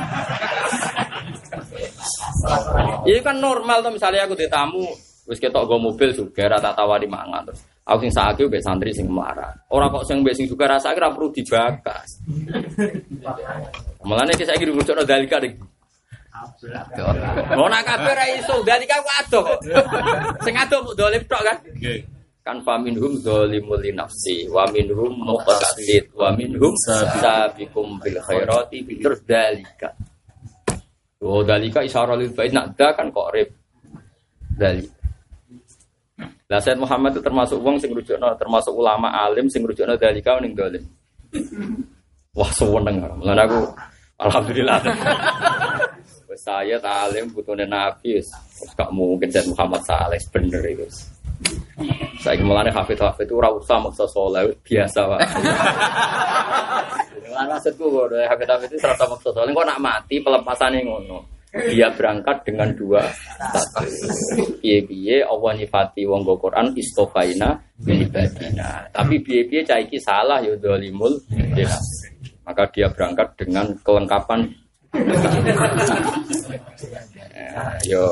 Ini 3.04 3.20
kan 3.20 3.36
normal 3.36 3.84
tuh 3.84 3.92
misalnya 3.92 4.24
aku 4.24 4.34
di 4.34 4.48
tamu 4.48 4.84
wis 5.28 5.36
ketok 5.36 5.68
go 5.68 5.76
mobil 5.76 6.16
juga 6.16 6.48
rata 6.48 6.72
tawari 6.72 7.04
mangan 7.04 7.44
terus. 7.44 7.60
Aku 7.84 8.04
sing 8.04 8.12
sakit 8.12 8.48
mbek 8.48 8.64
santri 8.64 8.92
sing 8.96 9.08
marah. 9.12 9.52
Ora 9.68 9.92
kok 9.92 10.08
sing 10.08 10.24
mbek 10.24 10.36
sing 10.36 10.48
juga 10.48 10.68
rasa 10.68 10.96
ora 10.96 11.12
perlu 11.12 11.28
dibakas. 11.28 12.08
Mulane 14.04 14.32
iki 14.32 14.48
saiki 14.48 14.64
dirucukno 14.64 15.04
dalika 15.04 15.36
ning 15.40 15.56
Mau 17.58 17.66
nak 17.66 17.82
kabeh 17.82 18.14
ra 18.14 18.24
iso, 18.30 18.62
dadi 18.62 18.86
kan 18.86 19.02
aku 19.02 19.10
adoh 19.10 19.42
kok. 19.42 19.60
Sing 20.46 20.54
adoh 20.54 20.86
dolim 20.94 21.22
tok 21.26 21.42
kan. 21.42 21.56
Kan 22.48 22.64
fa 22.64 22.80
minhum 22.80 23.12
zalimul 23.20 23.76
li 23.76 23.92
nafsi 23.92 24.48
wa 24.48 24.64
minhum 24.72 25.20
muqtasid 25.20 26.08
wa 26.16 26.32
minhum 26.32 26.72
sabiqum 27.20 28.00
bil 28.00 28.16
khairati 28.24 28.88
terus 29.04 29.20
dalika. 29.28 29.92
Oh 31.20 31.44
dalika 31.44 31.84
isyarah 31.84 32.16
lil 32.16 32.32
bait 32.32 32.48
nak 32.48 32.72
da 32.72 32.96
kan 32.96 33.12
kok 33.12 33.36
rib. 33.36 33.52
Dalika. 34.56 34.96
Lah 36.48 36.56
Said 36.64 36.80
Muhammad 36.80 37.12
itu 37.12 37.20
termasuk 37.20 37.60
wong 37.60 37.76
sing 37.76 37.92
rujukno, 37.92 38.32
termasuk 38.40 38.72
ulama 38.72 39.12
alim 39.12 39.52
sing 39.52 39.68
rujukno 39.68 40.00
dalika 40.00 40.40
ning 40.40 40.56
dolim. 40.56 40.80
Wah 42.32 42.48
seneng. 42.56 42.96
Lan 43.28 43.44
aku 43.44 43.60
alhamdulillah. 44.24 44.88
Wes 46.32 46.40
saya 46.40 46.80
talim 46.80 47.28
butuhnya 47.28 47.68
Nabi, 47.68 48.16
wis 48.16 48.32
gak 48.72 48.88
mungkin 48.88 49.28
dan 49.28 49.44
Muhammad 49.52 49.84
Saleh 49.84 50.20
bener 50.32 50.64
itu. 50.64 50.88
Saya 52.18 52.42
mulane 52.42 52.74
hafid 52.74 52.98
hafid 52.98 53.30
itu 53.30 53.38
ora 53.38 53.50
usah 53.54 53.78
maksa 53.78 54.04
soleh 54.10 54.50
biasa 54.66 55.00
pak. 55.06 55.20
Dengan 57.22 57.46
maksudku 57.54 57.84
kok 57.86 58.06
hafid 58.14 58.48
hafid 58.50 58.68
itu 58.74 58.78
serata 58.82 59.06
maksa 59.06 59.30
soleh. 59.30 59.54
Kok 59.54 59.66
nak 59.66 59.82
mati 59.82 60.18
pelepasannya 60.18 60.82
ngono. 60.82 61.18
Dia 61.48 61.88
berangkat 61.96 62.44
dengan 62.44 62.68
dua 62.76 63.00
status. 63.08 63.88
Piye-piye 64.60 65.24
Allah 65.24 65.56
nyifati 65.56 66.04
wong 66.04 66.20
go 66.20 66.36
Quran 66.36 66.76
istofaina 66.76 67.56
min 67.88 68.04
ibadina. 68.04 68.84
Tapi 68.92 69.16
piye-piye 69.24 69.64
cah 69.64 69.80
iki 69.80 69.96
salah 69.96 70.44
ya 70.44 70.52
dolimul 70.60 71.16
Maka 72.44 72.68
dia 72.68 72.92
berangkat 72.92 73.32
dengan 73.40 73.72
kelengkapan 73.80 74.44
Ya, 77.38 77.62
yo, 77.86 78.06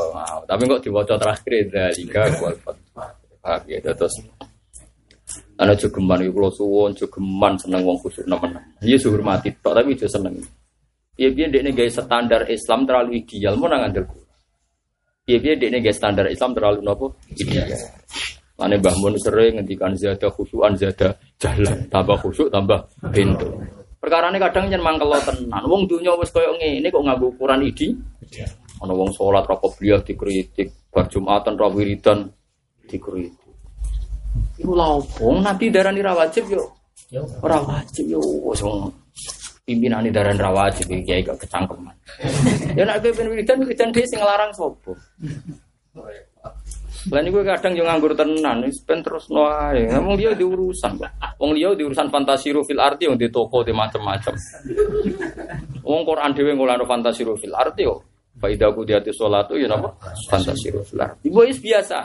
tapi 0.44 0.66
kok 0.66 0.82
diwaca 0.82 1.14
terakhir 1.18 1.70
dalika 1.70 2.22
wal 2.42 2.54
Paham 3.46 3.62
ya, 3.70 3.78
terus 3.78 4.10
ana 5.54 5.70
jogeman 5.78 6.18
iku 6.26 6.34
kula 6.34 6.50
suwun 6.50 6.90
jogeman 6.98 7.54
seneng 7.54 7.86
wong 7.86 7.94
kusuk 8.02 8.26
nemen. 8.26 8.58
Iya 8.82 8.98
hormati 9.06 9.54
tok 9.62 9.70
tapi 9.78 9.94
aja 9.94 10.10
seneng. 10.10 10.34
Iya 11.14 11.30
piye 11.30 11.46
dekne 11.54 11.70
gawe 11.70 11.86
standar 11.94 12.42
Islam 12.50 12.90
terlalu 12.90 13.22
ideal 13.22 13.54
mau 13.54 13.70
nang. 13.70 13.86
Iya 15.30 15.38
piye 15.38 15.54
dekne 15.54 15.78
gawe 15.78 15.94
standar 15.94 16.26
Islam 16.26 16.58
terlalu 16.58 16.82
nopo? 16.82 17.14
Ideal. 17.38 17.70
Lane 18.58 18.82
Mbah 18.82 18.94
Mun 18.98 19.14
sering 19.14 19.62
ngendikan 19.62 19.94
zada 19.94 20.26
khusyuan 20.26 20.74
zada 20.74 21.14
jalan, 21.38 21.86
tambah 21.86 22.18
khusyuk 22.18 22.50
tambah 22.50 22.82
pintu. 23.14 23.46
Perkara 24.02 24.32
ini 24.32 24.42
kadang 24.42 24.66
jangan 24.72 24.82
mangkel 24.90 25.14
tenan. 25.22 25.62
Wong 25.70 25.86
dunia 25.86 26.18
wis 26.18 26.34
koyo 26.34 26.50
ngene 26.58 26.90
kok 26.90 27.04
nganggo 27.04 27.30
ukuran 27.30 27.62
idi. 27.62 27.94
Ana 28.82 28.90
wong 28.90 29.14
salat 29.14 29.46
ra 29.46 29.54
beliau 29.54 30.02
dikritik, 30.02 30.90
bar 30.90 31.06
Jumatan 31.06 31.54
ra 31.54 31.70
wiridan 31.70 32.26
dikritik. 32.86 33.54
Iku 34.56 34.72
lha 34.72 34.86
opo? 34.96 35.36
Nabi 35.42 35.68
darani 35.68 36.00
ra 36.00 36.16
wajib 36.16 36.48
yo. 36.48 36.64
Ora 37.44 37.60
wajib 37.62 38.08
yo 38.08 38.20
wis 38.50 38.62
wong 38.64 38.90
pimpinane 39.66 40.10
darani 40.10 40.40
ra 40.40 40.50
wajib 40.50 40.90
iki 40.90 41.02
kiai 41.06 41.22
gak 41.22 41.38
kecangkeman. 41.42 41.94
Ya 42.74 42.82
nek 42.86 43.02
kowe 43.02 43.12
ben 43.12 43.30
wiridan 43.30 43.62
wiridan 43.62 43.90
dhewe 43.92 44.06
sing 44.06 44.20
nglarang 44.22 44.50
sapa? 44.54 44.92
Lah 47.06 47.22
niku 47.22 47.46
kadang 47.46 47.78
yo 47.78 47.86
nganggur 47.86 48.18
tenan, 48.18 48.66
wis 48.66 48.82
ben 48.82 48.98
terus 48.98 49.30
no 49.30 49.46
ae. 49.46 49.86
Wong 49.94 50.18
liya 50.18 50.34
diurusan. 50.34 50.98
Wong 51.38 51.54
liya 51.54 51.78
diurusan 51.78 52.10
fantasiru 52.10 52.66
fil 52.66 52.82
arti 52.82 53.06
yang 53.06 53.14
di 53.14 53.30
toko 53.30 53.62
di 53.62 53.70
macam-macam. 53.70 54.34
Wong 55.86 56.02
Quran 56.02 56.30
dhewe 56.34 56.52
ngolano 56.58 56.82
fantasiru 56.82 57.38
fil 57.38 57.54
arti 57.54 57.86
yo. 57.86 58.02
Faidah 58.36 58.68
ku 58.74 58.84
diati 58.84 59.14
sholat 59.14 59.48
ya 59.54 59.70
napa? 59.70 59.94
Fantasiru 60.26 60.82
fil 60.82 60.98
arti. 60.98 61.30
Ibu 61.30 61.40
is 61.46 61.62
biasa. 61.62 61.98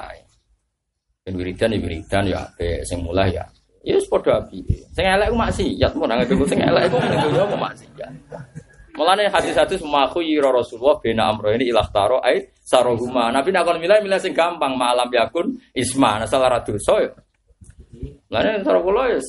Ben 1.21 1.37
wiridan 1.37 1.69
ya 1.69 1.77
wiridan 1.77 2.23
ya 2.25 2.39
ape 2.49 2.81
sing 2.81 3.05
mulai 3.05 3.29
ya. 3.29 3.45
Ya 3.85 3.93
wis 3.93 4.09
padha 4.09 4.41
api. 4.41 4.65
Sing 4.89 5.05
elek 5.05 5.29
ku 5.29 5.37
maksiat, 5.37 5.93
mun 5.93 6.09
nang 6.09 6.25
sing 6.25 6.57
elek 6.57 6.89
ku 6.89 6.97
ning 6.97 7.21
yo 7.29 7.45
maksiat. 7.45 8.13
Mulane 8.97 9.29
hadis-hadis 9.29 9.85
maku 9.85 10.19
Rasulullah 10.41 10.97
bena 10.99 11.29
amro 11.29 11.53
ini 11.53 11.69
ilah 11.69 11.85
taro 11.93 12.19
ai 12.25 12.41
sarohuma. 12.65 13.29
Nabi 13.29 13.53
nak 13.53 13.69
kon 13.69 13.77
milih 13.77 14.01
milih 14.01 14.17
sing 14.17 14.33
gampang 14.33 14.73
malam 14.73 15.07
yakun 15.13 15.61
isma 15.77 16.25
asal 16.25 16.41
ra 16.41 16.57
dosa 16.65 17.05
ya. 17.05 17.13
Mulane 18.27 18.65
cara 18.65 18.79
kula 18.81 19.13
ya 19.13 19.21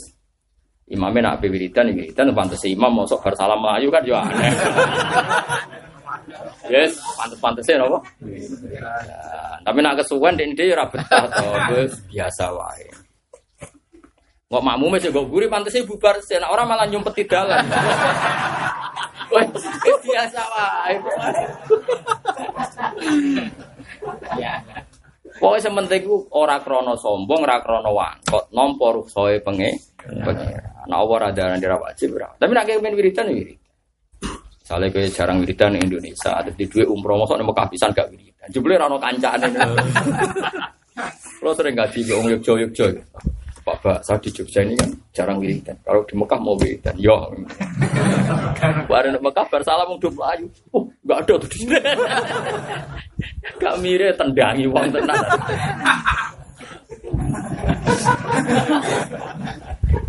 imamnya 0.92 1.36
nak 1.36 1.44
wiridan 1.44 1.92
wiridan 1.92 2.32
pantes 2.32 2.64
imam 2.68 3.04
mosok 3.04 3.20
bar 3.20 3.36
salam 3.36 3.60
melayu 3.60 3.92
kan 3.92 4.02
yo 4.08 4.16
aneh. 4.16 4.52
Yes, 6.70 6.94
pantes-pantesnya 7.18 7.82
napa? 7.82 7.98
Ya, 8.70 8.90
tapi 9.66 9.78
nak 9.82 9.98
kesuwen 9.98 10.38
dek 10.38 10.54
dia 10.54 10.78
ora 10.78 10.86
betah 10.86 11.26
to, 11.26 11.46
wis 11.74 11.94
biasa 12.06 12.54
wae. 12.54 12.86
Kok 14.52 14.62
makmume 14.62 15.00
sing 15.00 15.10
mbok 15.10 15.32
guri 15.32 15.48
pantese 15.48 15.82
bubar 15.82 16.20
sih, 16.22 16.38
nek 16.38 16.52
ora 16.52 16.62
malah 16.62 16.86
nyumpet 16.86 17.18
di 17.18 17.24
dalam. 17.26 17.64
Wis 19.32 20.00
biasa 20.06 20.40
wae. 20.44 20.94
Ya. 24.38 24.62
Pokoknya 25.40 25.64
sementing 25.66 26.04
ku 26.06 26.28
ora 26.36 26.60
krono 26.60 26.94
sombong, 26.94 27.42
ora 27.42 27.58
krono 27.64 27.90
wangkot, 27.90 28.52
nampa 28.54 28.92
ruksoe 28.94 29.40
penge. 29.42 29.74
Nah, 30.86 31.02
ora 31.02 31.30
ada 31.32 31.56
nang 31.56 31.82
wajib 31.82 32.14
ora. 32.14 32.30
Tapi 32.36 32.52
nak 32.54 32.66
kepen 32.68 32.94
wiridan 32.94 33.30
ya 33.30 33.34
wirid. 33.34 33.58
Misalnya 34.62 34.88
kayak 34.94 35.10
jarang 35.10 35.36
wiridan 35.42 35.74
di 35.74 35.80
Indonesia, 35.82 36.30
ada 36.38 36.50
di 36.54 36.64
dua 36.70 36.86
umroh 36.86 37.18
masuk 37.18 37.34
nih 37.34 37.46
Mekah 37.50 37.66
pisan 37.66 37.90
gak 37.90 38.06
wiridan. 38.14 38.46
Jebule 38.54 38.78
rano 38.78 38.94
kancaan 38.94 39.42
ini. 39.42 39.58
Lo 41.42 41.50
sering 41.50 41.74
gak 41.74 41.90
di 41.90 42.06
Om 42.06 42.30
Yogyo 42.38 42.54
Yogyo. 42.62 42.86
Pak 43.62 43.78
Pak, 43.78 44.02
saya 44.02 44.18
di 44.18 44.30
Jogja 44.34 44.58
ini 44.62 44.74
kan 44.74 44.90
jarang 45.14 45.38
wiridan. 45.38 45.78
Kalau 45.86 46.02
di 46.02 46.14
Mekah 46.18 46.38
mau 46.42 46.58
wiridan, 46.58 46.94
yo. 46.98 47.30
Baru 48.90 49.14
di 49.14 49.18
Mekah 49.22 49.46
bersalam 49.50 49.86
mau 49.86 49.98
dua 49.98 50.34
ayu. 50.34 50.46
Oh, 50.74 50.82
gak 51.06 51.26
ada 51.26 51.34
tuh. 51.42 51.50
Gak 53.62 53.74
mire 53.82 54.10
tendangi 54.18 54.66
uang 54.66 54.90
tenan. 54.90 55.14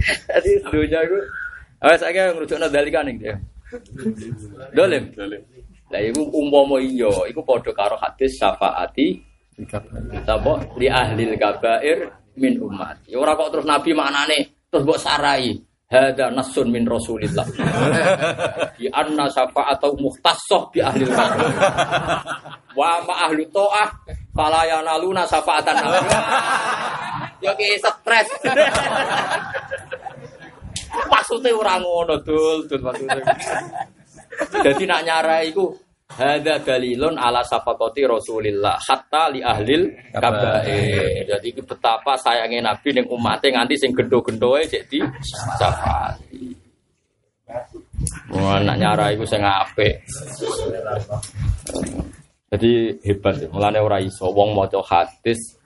Jadi 0.03 0.51
dunia 0.67 0.99
itu, 1.05 1.19
awas 1.79 2.01
saya 2.01 2.33
ngerujuk 2.33 2.57
nadalika 2.57 3.05
nih 3.05 3.15
dia. 3.21 3.35
Dolim. 4.75 5.03
Lah 5.93 6.01
iku 6.01 6.25
umpama 6.33 6.81
iya, 6.81 7.11
iku 7.29 7.45
padha 7.45 7.69
karo 7.75 7.95
hadis 8.01 8.37
syafaati 8.41 9.33
Sapa 10.25 10.53
li 10.81 10.89
ahli 10.89 11.29
kabair 11.37 12.09
min 12.41 12.57
umat. 12.57 13.05
Ya 13.05 13.21
ora 13.21 13.37
kok 13.37 13.53
terus 13.53 13.69
nabi 13.69 13.93
maknane 13.93 14.65
terus 14.73 14.81
mbok 14.81 14.97
sarai. 14.97 15.53
Hada 15.93 16.33
nasun 16.33 16.73
min 16.73 16.89
Rasulillah. 16.89 17.45
Di 18.81 18.89
anna 18.89 19.29
syafa'atu 19.29 19.93
muhtassah 20.01 20.73
bi 20.73 20.81
ahli 20.81 21.05
kabair. 21.05 21.53
Wa 22.73 22.97
ma 23.05 23.29
ahli 23.29 23.45
ta'ah 23.53 23.93
fala 24.33 24.65
yanaluna 24.65 25.21
syafa'atan 25.29 25.77
Ya 27.45 27.53
ki 27.53 27.77
stres. 27.77 28.29
Maksudnya 30.93 31.49
ora 31.53 31.75
ngono, 31.81 32.15
Dul, 32.21 32.69
Dul 32.69 32.81
maksudnya. 32.81 33.23
Jadi 34.63 34.83
nak 34.89 35.01
nyarai 35.05 35.49
iku 35.53 35.73
Hada 36.13 36.61
dalilun 36.61 37.17
ala 37.17 37.41
safakoti 37.41 38.05
Rasulillah 38.05 38.77
hatta 38.77 39.33
li 39.33 39.41
ahlil 39.41 39.89
kabair. 40.13 41.25
Jadi 41.25 41.57
betapa 41.57 42.13
sayangnya 42.21 42.69
Nabi 42.69 42.93
ning 42.93 43.09
umatnya 43.09 43.57
nganti 43.57 43.75
sing 43.81 43.97
gendo-gendoe 43.97 44.61
cek 44.69 44.83
di 44.93 45.01
safati. 45.57 46.53
Wah, 48.29 48.61
nak 48.61 48.77
nyara 48.77 49.09
iku 49.17 49.25
sing 49.25 49.41
apik. 49.41 50.05
Jadi 52.53 52.93
hebat 53.01 53.41
ya. 53.41 53.49
Mulane 53.49 53.81
ora 53.81 53.97
iso 53.97 54.29
wong 54.29 54.53
maca 54.53 54.85
hadis 54.85 55.57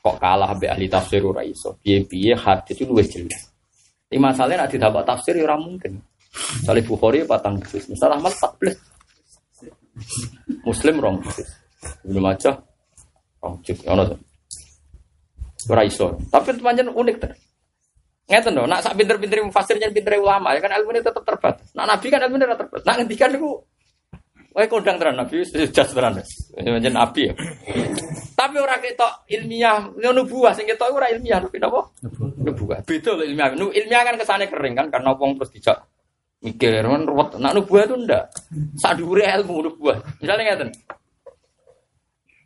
kok 0.00 0.16
kalah 0.16 0.56
mbek 0.56 0.72
ahli 0.72 0.88
tafsir 0.88 1.20
ora 1.20 1.44
iso. 1.44 1.76
Piye-piye 1.84 2.32
hadis 2.32 2.80
itu 2.80 2.88
luwih 2.88 3.04
jelas. 3.04 3.55
Ini 4.06 4.22
masalahnya 4.22 4.64
nak 4.64 4.70
didapat 4.70 5.02
tafsir 5.02 5.34
ya 5.34 5.56
mungkin. 5.58 5.98
Misalnya 6.62 6.82
Bukhari 6.86 7.26
patang 7.26 7.58
juz, 7.64 7.88
misalnya 7.90 8.22
Ahmad 8.22 8.32
14. 8.38 8.76
Muslim 10.62 10.94
rong 11.02 11.18
juz. 11.26 11.48
Ibnu 12.06 12.20
Majah 12.22 12.54
rong 13.42 13.58
juz. 13.66 13.82
Ono 13.88 14.02
to. 14.06 14.16
Ora. 15.66 15.82
Tapi 16.30 16.48
pancen 16.62 16.86
unik 16.94 17.16
ter. 17.18 17.34
Ngeten 18.26 18.58
dong, 18.58 18.66
nak 18.66 18.82
sak 18.82 18.98
pinter-pinter 18.98 19.38
mufasir 19.46 19.78
jan 19.78 19.94
pinter 19.94 20.18
ulama 20.18 20.50
ya 20.50 20.58
kan 20.58 20.74
ilmu 20.74 20.90
ini 20.90 21.00
tetap 21.02 21.22
terbatas. 21.22 21.70
Nak 21.78 21.86
nabi 21.86 22.06
kan 22.10 22.18
ilmu 22.26 22.34
ini 22.42 22.46
terbatas. 22.58 22.82
Nak 22.82 22.94
ngendikan 22.98 23.30
niku 23.30 23.62
Wae 24.56 24.72
kondang 24.72 24.96
tenan 24.96 25.20
nabi 25.20 25.44
jas 25.44 25.92
tenan. 25.92 26.16
Pancen 26.56 26.94
nabi 26.96 27.28
ya. 27.28 27.36
Tapi 28.32 28.56
ora 28.56 28.80
ketok 28.80 29.28
ilmiah, 29.28 29.84
ngono 29.92 30.24
buah 30.24 30.56
sing 30.56 30.64
ketok 30.64 30.96
ora 30.96 31.12
ilmiah 31.12 31.44
tapi 31.44 31.60
napa? 31.60 31.84
Nubuah. 32.40 32.80
Beda 32.88 33.12
lho 33.20 33.28
ilmiah. 33.28 33.52
Nu 33.52 33.68
ilmiah 33.68 34.00
kan 34.00 34.16
kesane 34.16 34.48
kering 34.48 34.72
kan 34.72 34.88
karena 34.88 35.12
wong 35.12 35.36
terus 35.36 35.52
dijak 35.52 35.76
mikir 36.40 36.72
kan 36.88 37.04
ruwet. 37.04 37.36
Nak 37.36 37.52
nubuah 37.52 37.84
itu 37.84 37.96
ndak. 38.00 38.24
Sak 38.80 38.96
dhuwure 38.96 39.28
ilmu 39.28 39.60
nubuah. 39.68 40.24
Misalnya 40.24 40.56
ngeten. 40.56 40.72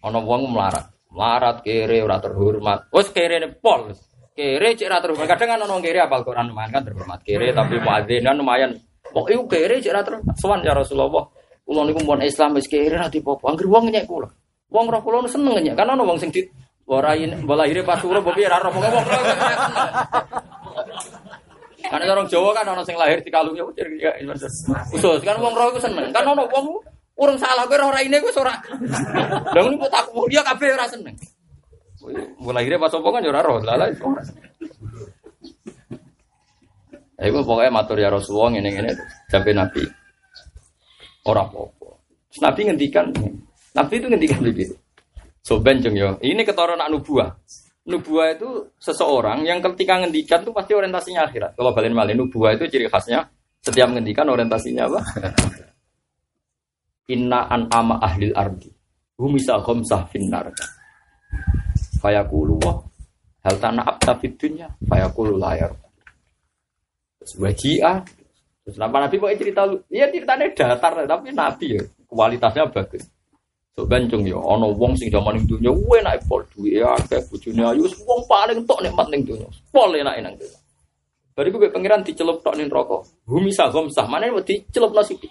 Ana 0.02 0.18
wong 0.18 0.50
melarat. 0.50 0.90
Melarat 1.14 1.62
kere 1.62 2.02
ora 2.02 2.18
terhormat. 2.18 2.90
Wes 2.90 3.06
kere 3.14 3.38
ne 3.38 3.54
pol. 3.54 3.94
Kere 4.34 4.74
cek 4.74 4.90
ora 4.90 4.98
terhormat. 4.98 5.30
Kadang 5.30 5.46
kan 5.46 5.58
ana 5.62 5.70
wong 5.70 5.82
kere 5.82 6.02
apal 6.02 6.26
Quran 6.26 6.50
lumayan 6.50 6.74
kan 6.74 6.82
terhormat. 6.82 7.22
Kere 7.22 7.54
tapi 7.54 7.78
muadzinan 7.78 8.34
lumayan. 8.34 8.74
Kok 9.14 9.30
iku 9.30 9.46
kere 9.46 9.78
cek 9.78 9.94
ora 9.94 10.02
terhormat. 10.02 10.34
Sowan 10.42 10.66
ya 10.66 10.74
Rasulullah. 10.74 11.38
Kula 11.70 11.86
niku 11.86 12.02
mun 12.02 12.18
Islam 12.26 12.58
wis 12.58 12.66
kere 12.66 12.98
ora 12.98 13.06
dipopo. 13.06 13.46
Angger 13.46 13.70
wong 13.70 13.94
nyek 13.94 14.10
kula. 14.10 14.26
Wong 14.74 14.90
roh 14.90 14.98
kula 15.06 15.22
seneng 15.30 15.54
nyek. 15.62 15.78
Kan 15.78 15.94
ana 15.94 16.02
wong 16.02 16.18
sing 16.18 16.34
di 16.34 16.42
Warain, 16.90 17.46
bola 17.46 17.62
lahirnya 17.62 17.86
pas 17.86 18.02
suruh, 18.02 18.18
bobi 18.18 18.42
raro, 18.50 18.66
pokoknya 18.74 18.98
wong 18.98 19.06
roh 19.06 19.22
Karena 21.86 22.10
orang 22.18 22.26
Jawa 22.26 22.50
kan 22.50 22.66
orang 22.66 22.82
sing 22.82 22.98
lahir 22.98 23.22
di 23.22 23.30
kalungnya 23.30 23.62
ucir 23.66 23.86
ya 23.98 24.10
khusus 24.90 25.22
kan 25.26 25.38
wong 25.42 25.54
roh 25.54 25.74
itu 25.74 25.82
seneng 25.82 26.06
kan 26.14 26.22
ono 26.22 26.46
wong 26.46 26.66
urung 27.18 27.38
salah 27.38 27.66
kowe 27.66 27.78
ora 27.78 27.98
ini 28.02 28.18
kowe 28.18 28.30
ora. 28.42 28.54
Lah 29.54 29.60
ngono 29.62 29.86
tak 29.86 30.06
dia 30.30 30.42
kabeh 30.42 30.70
ora 30.74 30.86
seneng. 30.86 31.14
Lahirnya 32.42 32.78
pas 32.78 32.94
opo 32.94 33.10
kan 33.10 33.22
ya 33.22 33.30
ora 33.30 33.42
roh 33.42 33.58
lah 33.62 33.74
ora. 33.78 33.86
Iku 37.22 37.38
pokoknya 37.42 37.70
matur 37.74 37.98
ya 37.98 38.10
Rasulullah 38.10 38.54
ngene 38.54 38.70
ngene 38.70 38.90
sampai 39.30 39.54
Nabi. 39.54 39.99
Ora 41.30 41.46
apa-apa. 41.46 41.88
Nabi 42.42 42.60
ngendikan, 42.66 43.06
Nabi 43.78 43.94
itu 44.02 44.06
ngendikan 44.10 44.40
begitu. 44.42 44.74
So 45.46 45.62
benjeng 45.62 45.94
yo. 45.94 46.18
Ini 46.18 46.42
ketara 46.42 46.74
nak 46.74 46.90
nubuah. 46.90 47.30
Nubuah 47.86 48.34
itu 48.34 48.74
seseorang 48.82 49.46
yang 49.46 49.62
ketika 49.62 50.02
ngendikan 50.02 50.42
itu 50.42 50.50
pasti 50.50 50.74
orientasinya 50.74 51.30
akhirat. 51.30 51.54
Kalau 51.54 51.70
balen 51.70 51.94
malin 51.94 52.18
nubuah 52.18 52.58
itu 52.58 52.66
ciri 52.66 52.90
khasnya 52.90 53.30
setiap 53.62 53.94
ngendikan 53.94 54.26
orientasinya 54.26 54.90
apa? 54.90 55.00
Inna 57.14 57.46
an 57.46 57.70
ama 57.70 58.02
ahlil 58.02 58.34
ardi. 58.34 58.70
Humisa 59.18 59.62
khomsah 59.62 60.06
finnar. 60.10 60.50
Fayaqulu 62.00 62.54
wah 62.62 62.78
hal 63.44 63.56
tanah 63.58 63.86
fid 64.18 64.34
dunya 64.34 64.66
fayaqulu 64.86 65.38
layar. 65.38 65.74
Terus 67.22 67.34
wajia. 67.38 68.02
Terus 68.64 68.76
nama 68.76 69.08
Nabi 69.08 69.16
kok 69.16 69.32
cerita 69.40 69.64
lu? 69.64 69.80
Iya 69.88 70.12
ceritanya 70.12 70.46
datar 70.52 70.92
tapi 71.08 71.32
Nabi 71.32 71.66
ya 71.78 71.82
kualitasnya 72.10 72.68
bagus. 72.68 73.08
So 73.78 73.86
bencong 73.86 74.26
ya, 74.26 74.34
ono 74.34 74.74
wong 74.74 74.98
sing 74.98 75.08
zaman 75.14 75.38
ning 75.38 75.46
dunya 75.46 75.70
enak 75.70 76.26
pol 76.26 76.42
duwe 76.50 76.82
akeh 76.82 77.22
bojone 77.30 77.62
ayu 77.62 77.86
wong 78.02 78.20
paling 78.26 78.66
tok 78.66 78.82
nikmat 78.82 79.06
ning 79.08 79.22
dunya. 79.22 79.46
Pol 79.70 79.94
enak 79.94 80.18
nang 80.20 80.34
dunya. 80.34 80.58
Bariku 81.32 81.56
gue 81.62 81.70
pangeran 81.70 82.02
dicelup 82.02 82.42
tok 82.42 82.58
ning 82.58 82.66
neraka. 82.66 83.06
Bumi 83.24 83.54
sagom 83.54 83.86
sah 83.88 84.10
mana 84.10 84.26
mau 84.28 84.42
dicelup 84.42 84.90
nasi 84.90 85.14
di. 85.16 85.30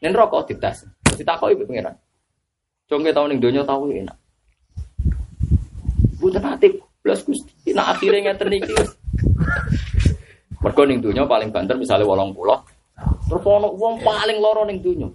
Ning 0.00 0.10
neraka 0.16 0.48
dites. 0.48 0.88
Ditakoki 1.14 1.52
ibu 1.52 1.68
pangeran. 1.68 1.94
Congke 2.88 3.12
tau 3.12 3.28
ning 3.28 3.38
dunya 3.38 3.62
tau 3.62 3.84
enak. 3.86 4.16
Bukan 6.16 6.42
hati 6.42 6.80
plus 7.04 7.22
Gusti. 7.28 7.76
Nah 7.76 7.92
akhirnya 7.92 8.32
ngeten 8.32 8.56
iki. 8.56 8.74
Mergo 10.66 10.82
ning 10.82 10.98
dunya 10.98 11.22
paling 11.30 11.54
banter 11.54 11.78
misalnya 11.78 12.02
80. 12.10 12.34
Terus 13.30 13.42
ono 13.46 13.70
wong 13.78 14.02
paling 14.02 14.42
loro 14.42 14.66
ning 14.66 14.82
dunya. 14.82 15.06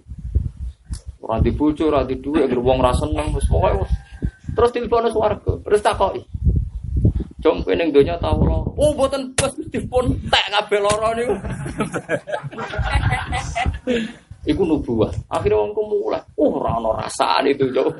Ora 1.20 1.44
di 1.44 1.52
bojo, 1.52 1.92
ora 1.92 2.08
di 2.08 2.16
dhuwit, 2.16 2.48
anggere 2.48 2.64
wong 2.64 2.80
ra 2.80 2.96
seneng 2.96 3.36
wis 3.36 3.44
pokoke. 3.52 3.84
Terus 4.56 4.72
tilpone 4.72 5.12
swarga, 5.12 5.52
terus 5.60 5.84
takoki. 5.84 6.24
Jom 7.44 7.60
kowe 7.60 7.76
ning 7.76 7.92
donya 7.92 8.16
tau 8.16 8.40
loro. 8.40 8.72
Oh, 8.80 8.96
mboten 8.96 9.36
bos 9.36 9.52
dipun 9.68 10.16
tek 10.32 10.48
kabeh 10.56 10.80
loro 10.80 11.12
niku. 11.12 11.36
Iku 14.56 14.62
nubuah. 14.64 15.12
Akhirnya 15.28 15.60
wong 15.60 15.76
ku 15.76 15.84
mulai, 15.84 16.24
oh 16.40 16.58
ora 16.58 16.80
ana 16.80 16.96
rasane 16.96 17.52
itu, 17.52 17.68
Cok. 17.76 17.92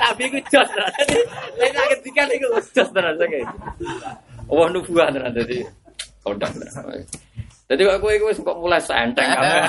Tapi 0.00 0.22
iku 0.32 0.38
jos 0.48 0.70
nek 1.60 1.86
ketika 1.92 2.24
iku 2.32 2.56
jos 2.56 2.88
tenan 2.88 3.20
saking. 3.20 3.44
Oh 4.48 4.66
nubuah 4.68 5.12
tenan 5.12 5.32
dadi. 5.32 5.60
Kodang. 6.24 6.52
Jadi 7.68 7.80
kok 7.84 8.00
kowe 8.00 8.14
wis 8.32 8.40
kok 8.40 8.58
mulai 8.58 8.80
senteng 8.80 9.28
kabeh. 9.28 9.60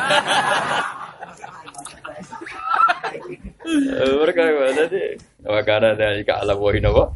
Mereka 4.00 4.42
jadi 4.74 5.20
wakana 5.46 5.94
dari 5.94 6.24
ke 6.26 6.34
alam 6.34 6.58
wahin 6.58 6.88
apa? 6.88 7.12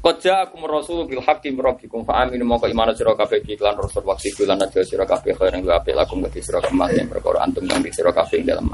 Koja 0.00 0.48
aku 0.48 0.56
merasul 0.56 1.04
bil 1.04 1.20
hakim 1.20 1.60
rabbikum 1.60 2.08
fa 2.08 2.24
aminu 2.24 2.48
moko 2.48 2.64
iman 2.64 2.88
sira 2.96 3.12
kabeh 3.12 3.44
iklan 3.44 3.76
rasul 3.76 4.00
waktu 4.08 4.32
bulan 4.32 4.64
aja 4.64 4.80
sira 4.80 5.04
kabeh 5.04 5.36
khair 5.36 5.52
yang 5.52 5.68
apik 5.68 5.92
lakum 5.92 6.24
gati 6.24 6.40
sira 6.40 6.56
yang 6.64 7.04
perkara 7.04 7.44
antum 7.44 7.68
kang 7.68 7.84
sira 7.92 8.08
kabeh 8.08 8.40
dalam 8.40 8.72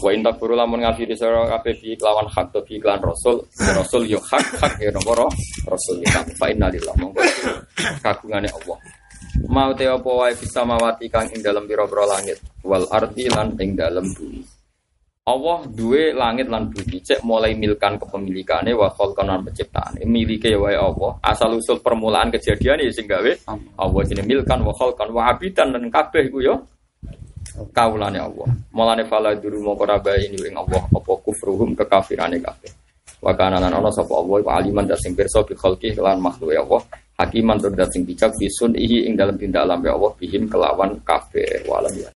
Wa 0.00 0.10
inta 0.16 0.32
furu 0.32 0.56
lamun 0.56 0.80
ngafiri 0.80 1.12
sira 1.12 1.44
kabeh 1.44 1.76
bi 1.76 1.92
kelawan 1.92 2.24
hak 2.24 2.56
to 2.56 2.64
bi 2.64 2.80
iklan 2.80 3.04
rasul 3.04 3.44
rasul 3.60 4.08
yo 4.08 4.16
hak 4.16 4.56
hak 4.56 4.80
ya 4.80 4.88
nomor 4.96 5.28
rasul 5.68 6.00
kita 6.00 6.24
fa 6.40 6.48
inna 6.48 6.72
lillahi 6.72 6.96
monggo. 6.96 7.20
Kagungane 8.00 8.48
Allah. 8.48 8.78
Mau 9.50 9.70
te 9.76 9.84
apa 9.86 10.10
wae 10.10 10.32
bisa 10.34 10.64
mawati 10.64 11.06
kang 11.12 11.28
ing 11.30 11.44
dalam 11.44 11.68
pira-pira 11.68 12.08
langit? 12.08 12.40
Wal 12.64 12.88
ardi 12.88 13.28
lan 13.28 13.54
ing 13.60 13.76
dalam 13.76 14.08
bumi. 14.16 14.40
Allah 15.28 15.68
duwe 15.68 16.16
langit 16.16 16.48
lan 16.48 16.72
bumi. 16.72 16.98
Cek 17.04 17.20
mulai 17.22 17.52
milkan 17.52 18.00
kepemilikane 18.00 18.72
wa 18.72 18.88
khalqan 18.90 19.28
lan 19.28 19.44
penciptaane. 19.44 20.02
Milike 20.08 20.56
wae 20.56 20.74
Allah. 20.74 21.12
Asal 21.20 21.60
usul 21.60 21.78
permulaan 21.84 22.32
kejadian 22.32 22.80
ya 22.80 22.90
sing 22.90 23.04
gawe 23.04 23.32
Allah. 23.78 24.00
Jenenge 24.08 24.26
milkan 24.26 24.64
wa 24.64 24.72
khalqan 24.72 25.12
wa 25.12 25.28
abidan 25.28 25.76
lan 25.76 25.92
kabeh 25.92 26.26
iku 26.26 26.40
yo 26.40 26.54
kaulane 27.74 28.18
Allah. 28.18 28.48
Mulane 28.72 29.04
fala 29.06 29.34
duru 29.34 29.60
moko 29.62 29.84
ini 30.16 30.38
ing 30.38 30.54
Allah 30.56 30.82
apa 30.86 31.12
kufruhum 31.24 31.74
kekafirane 31.74 32.38
kabeh. 32.38 32.72
Wa 33.20 33.36
kana 33.36 33.60
lan 33.60 33.74
ana 33.74 33.92
sapa 33.92 34.16
Allah 34.16 34.40
wa 34.40 34.52
aliman 34.56 34.88
da 34.88 34.96
sing 34.96 35.12
pirsa 35.12 35.44
bi 35.44 35.52
khalqi 35.52 35.92
lan 35.98 36.22
makhluk 36.22 36.56
Allah. 36.56 36.80
Hakiman 37.20 37.60
tur 37.60 37.76
sing 37.92 38.08
bijak 38.08 38.32
bisun 38.40 38.72
ihi 38.72 39.04
ing 39.04 39.12
dalam 39.12 39.36
tindak 39.36 39.68
alam 39.68 39.84
ya 39.84 39.92
Allah 39.92 40.08
bihim 40.16 40.48
kelawan 40.48 40.96
kabeh 41.04 41.68
walam 41.68 41.92
ya 41.92 42.08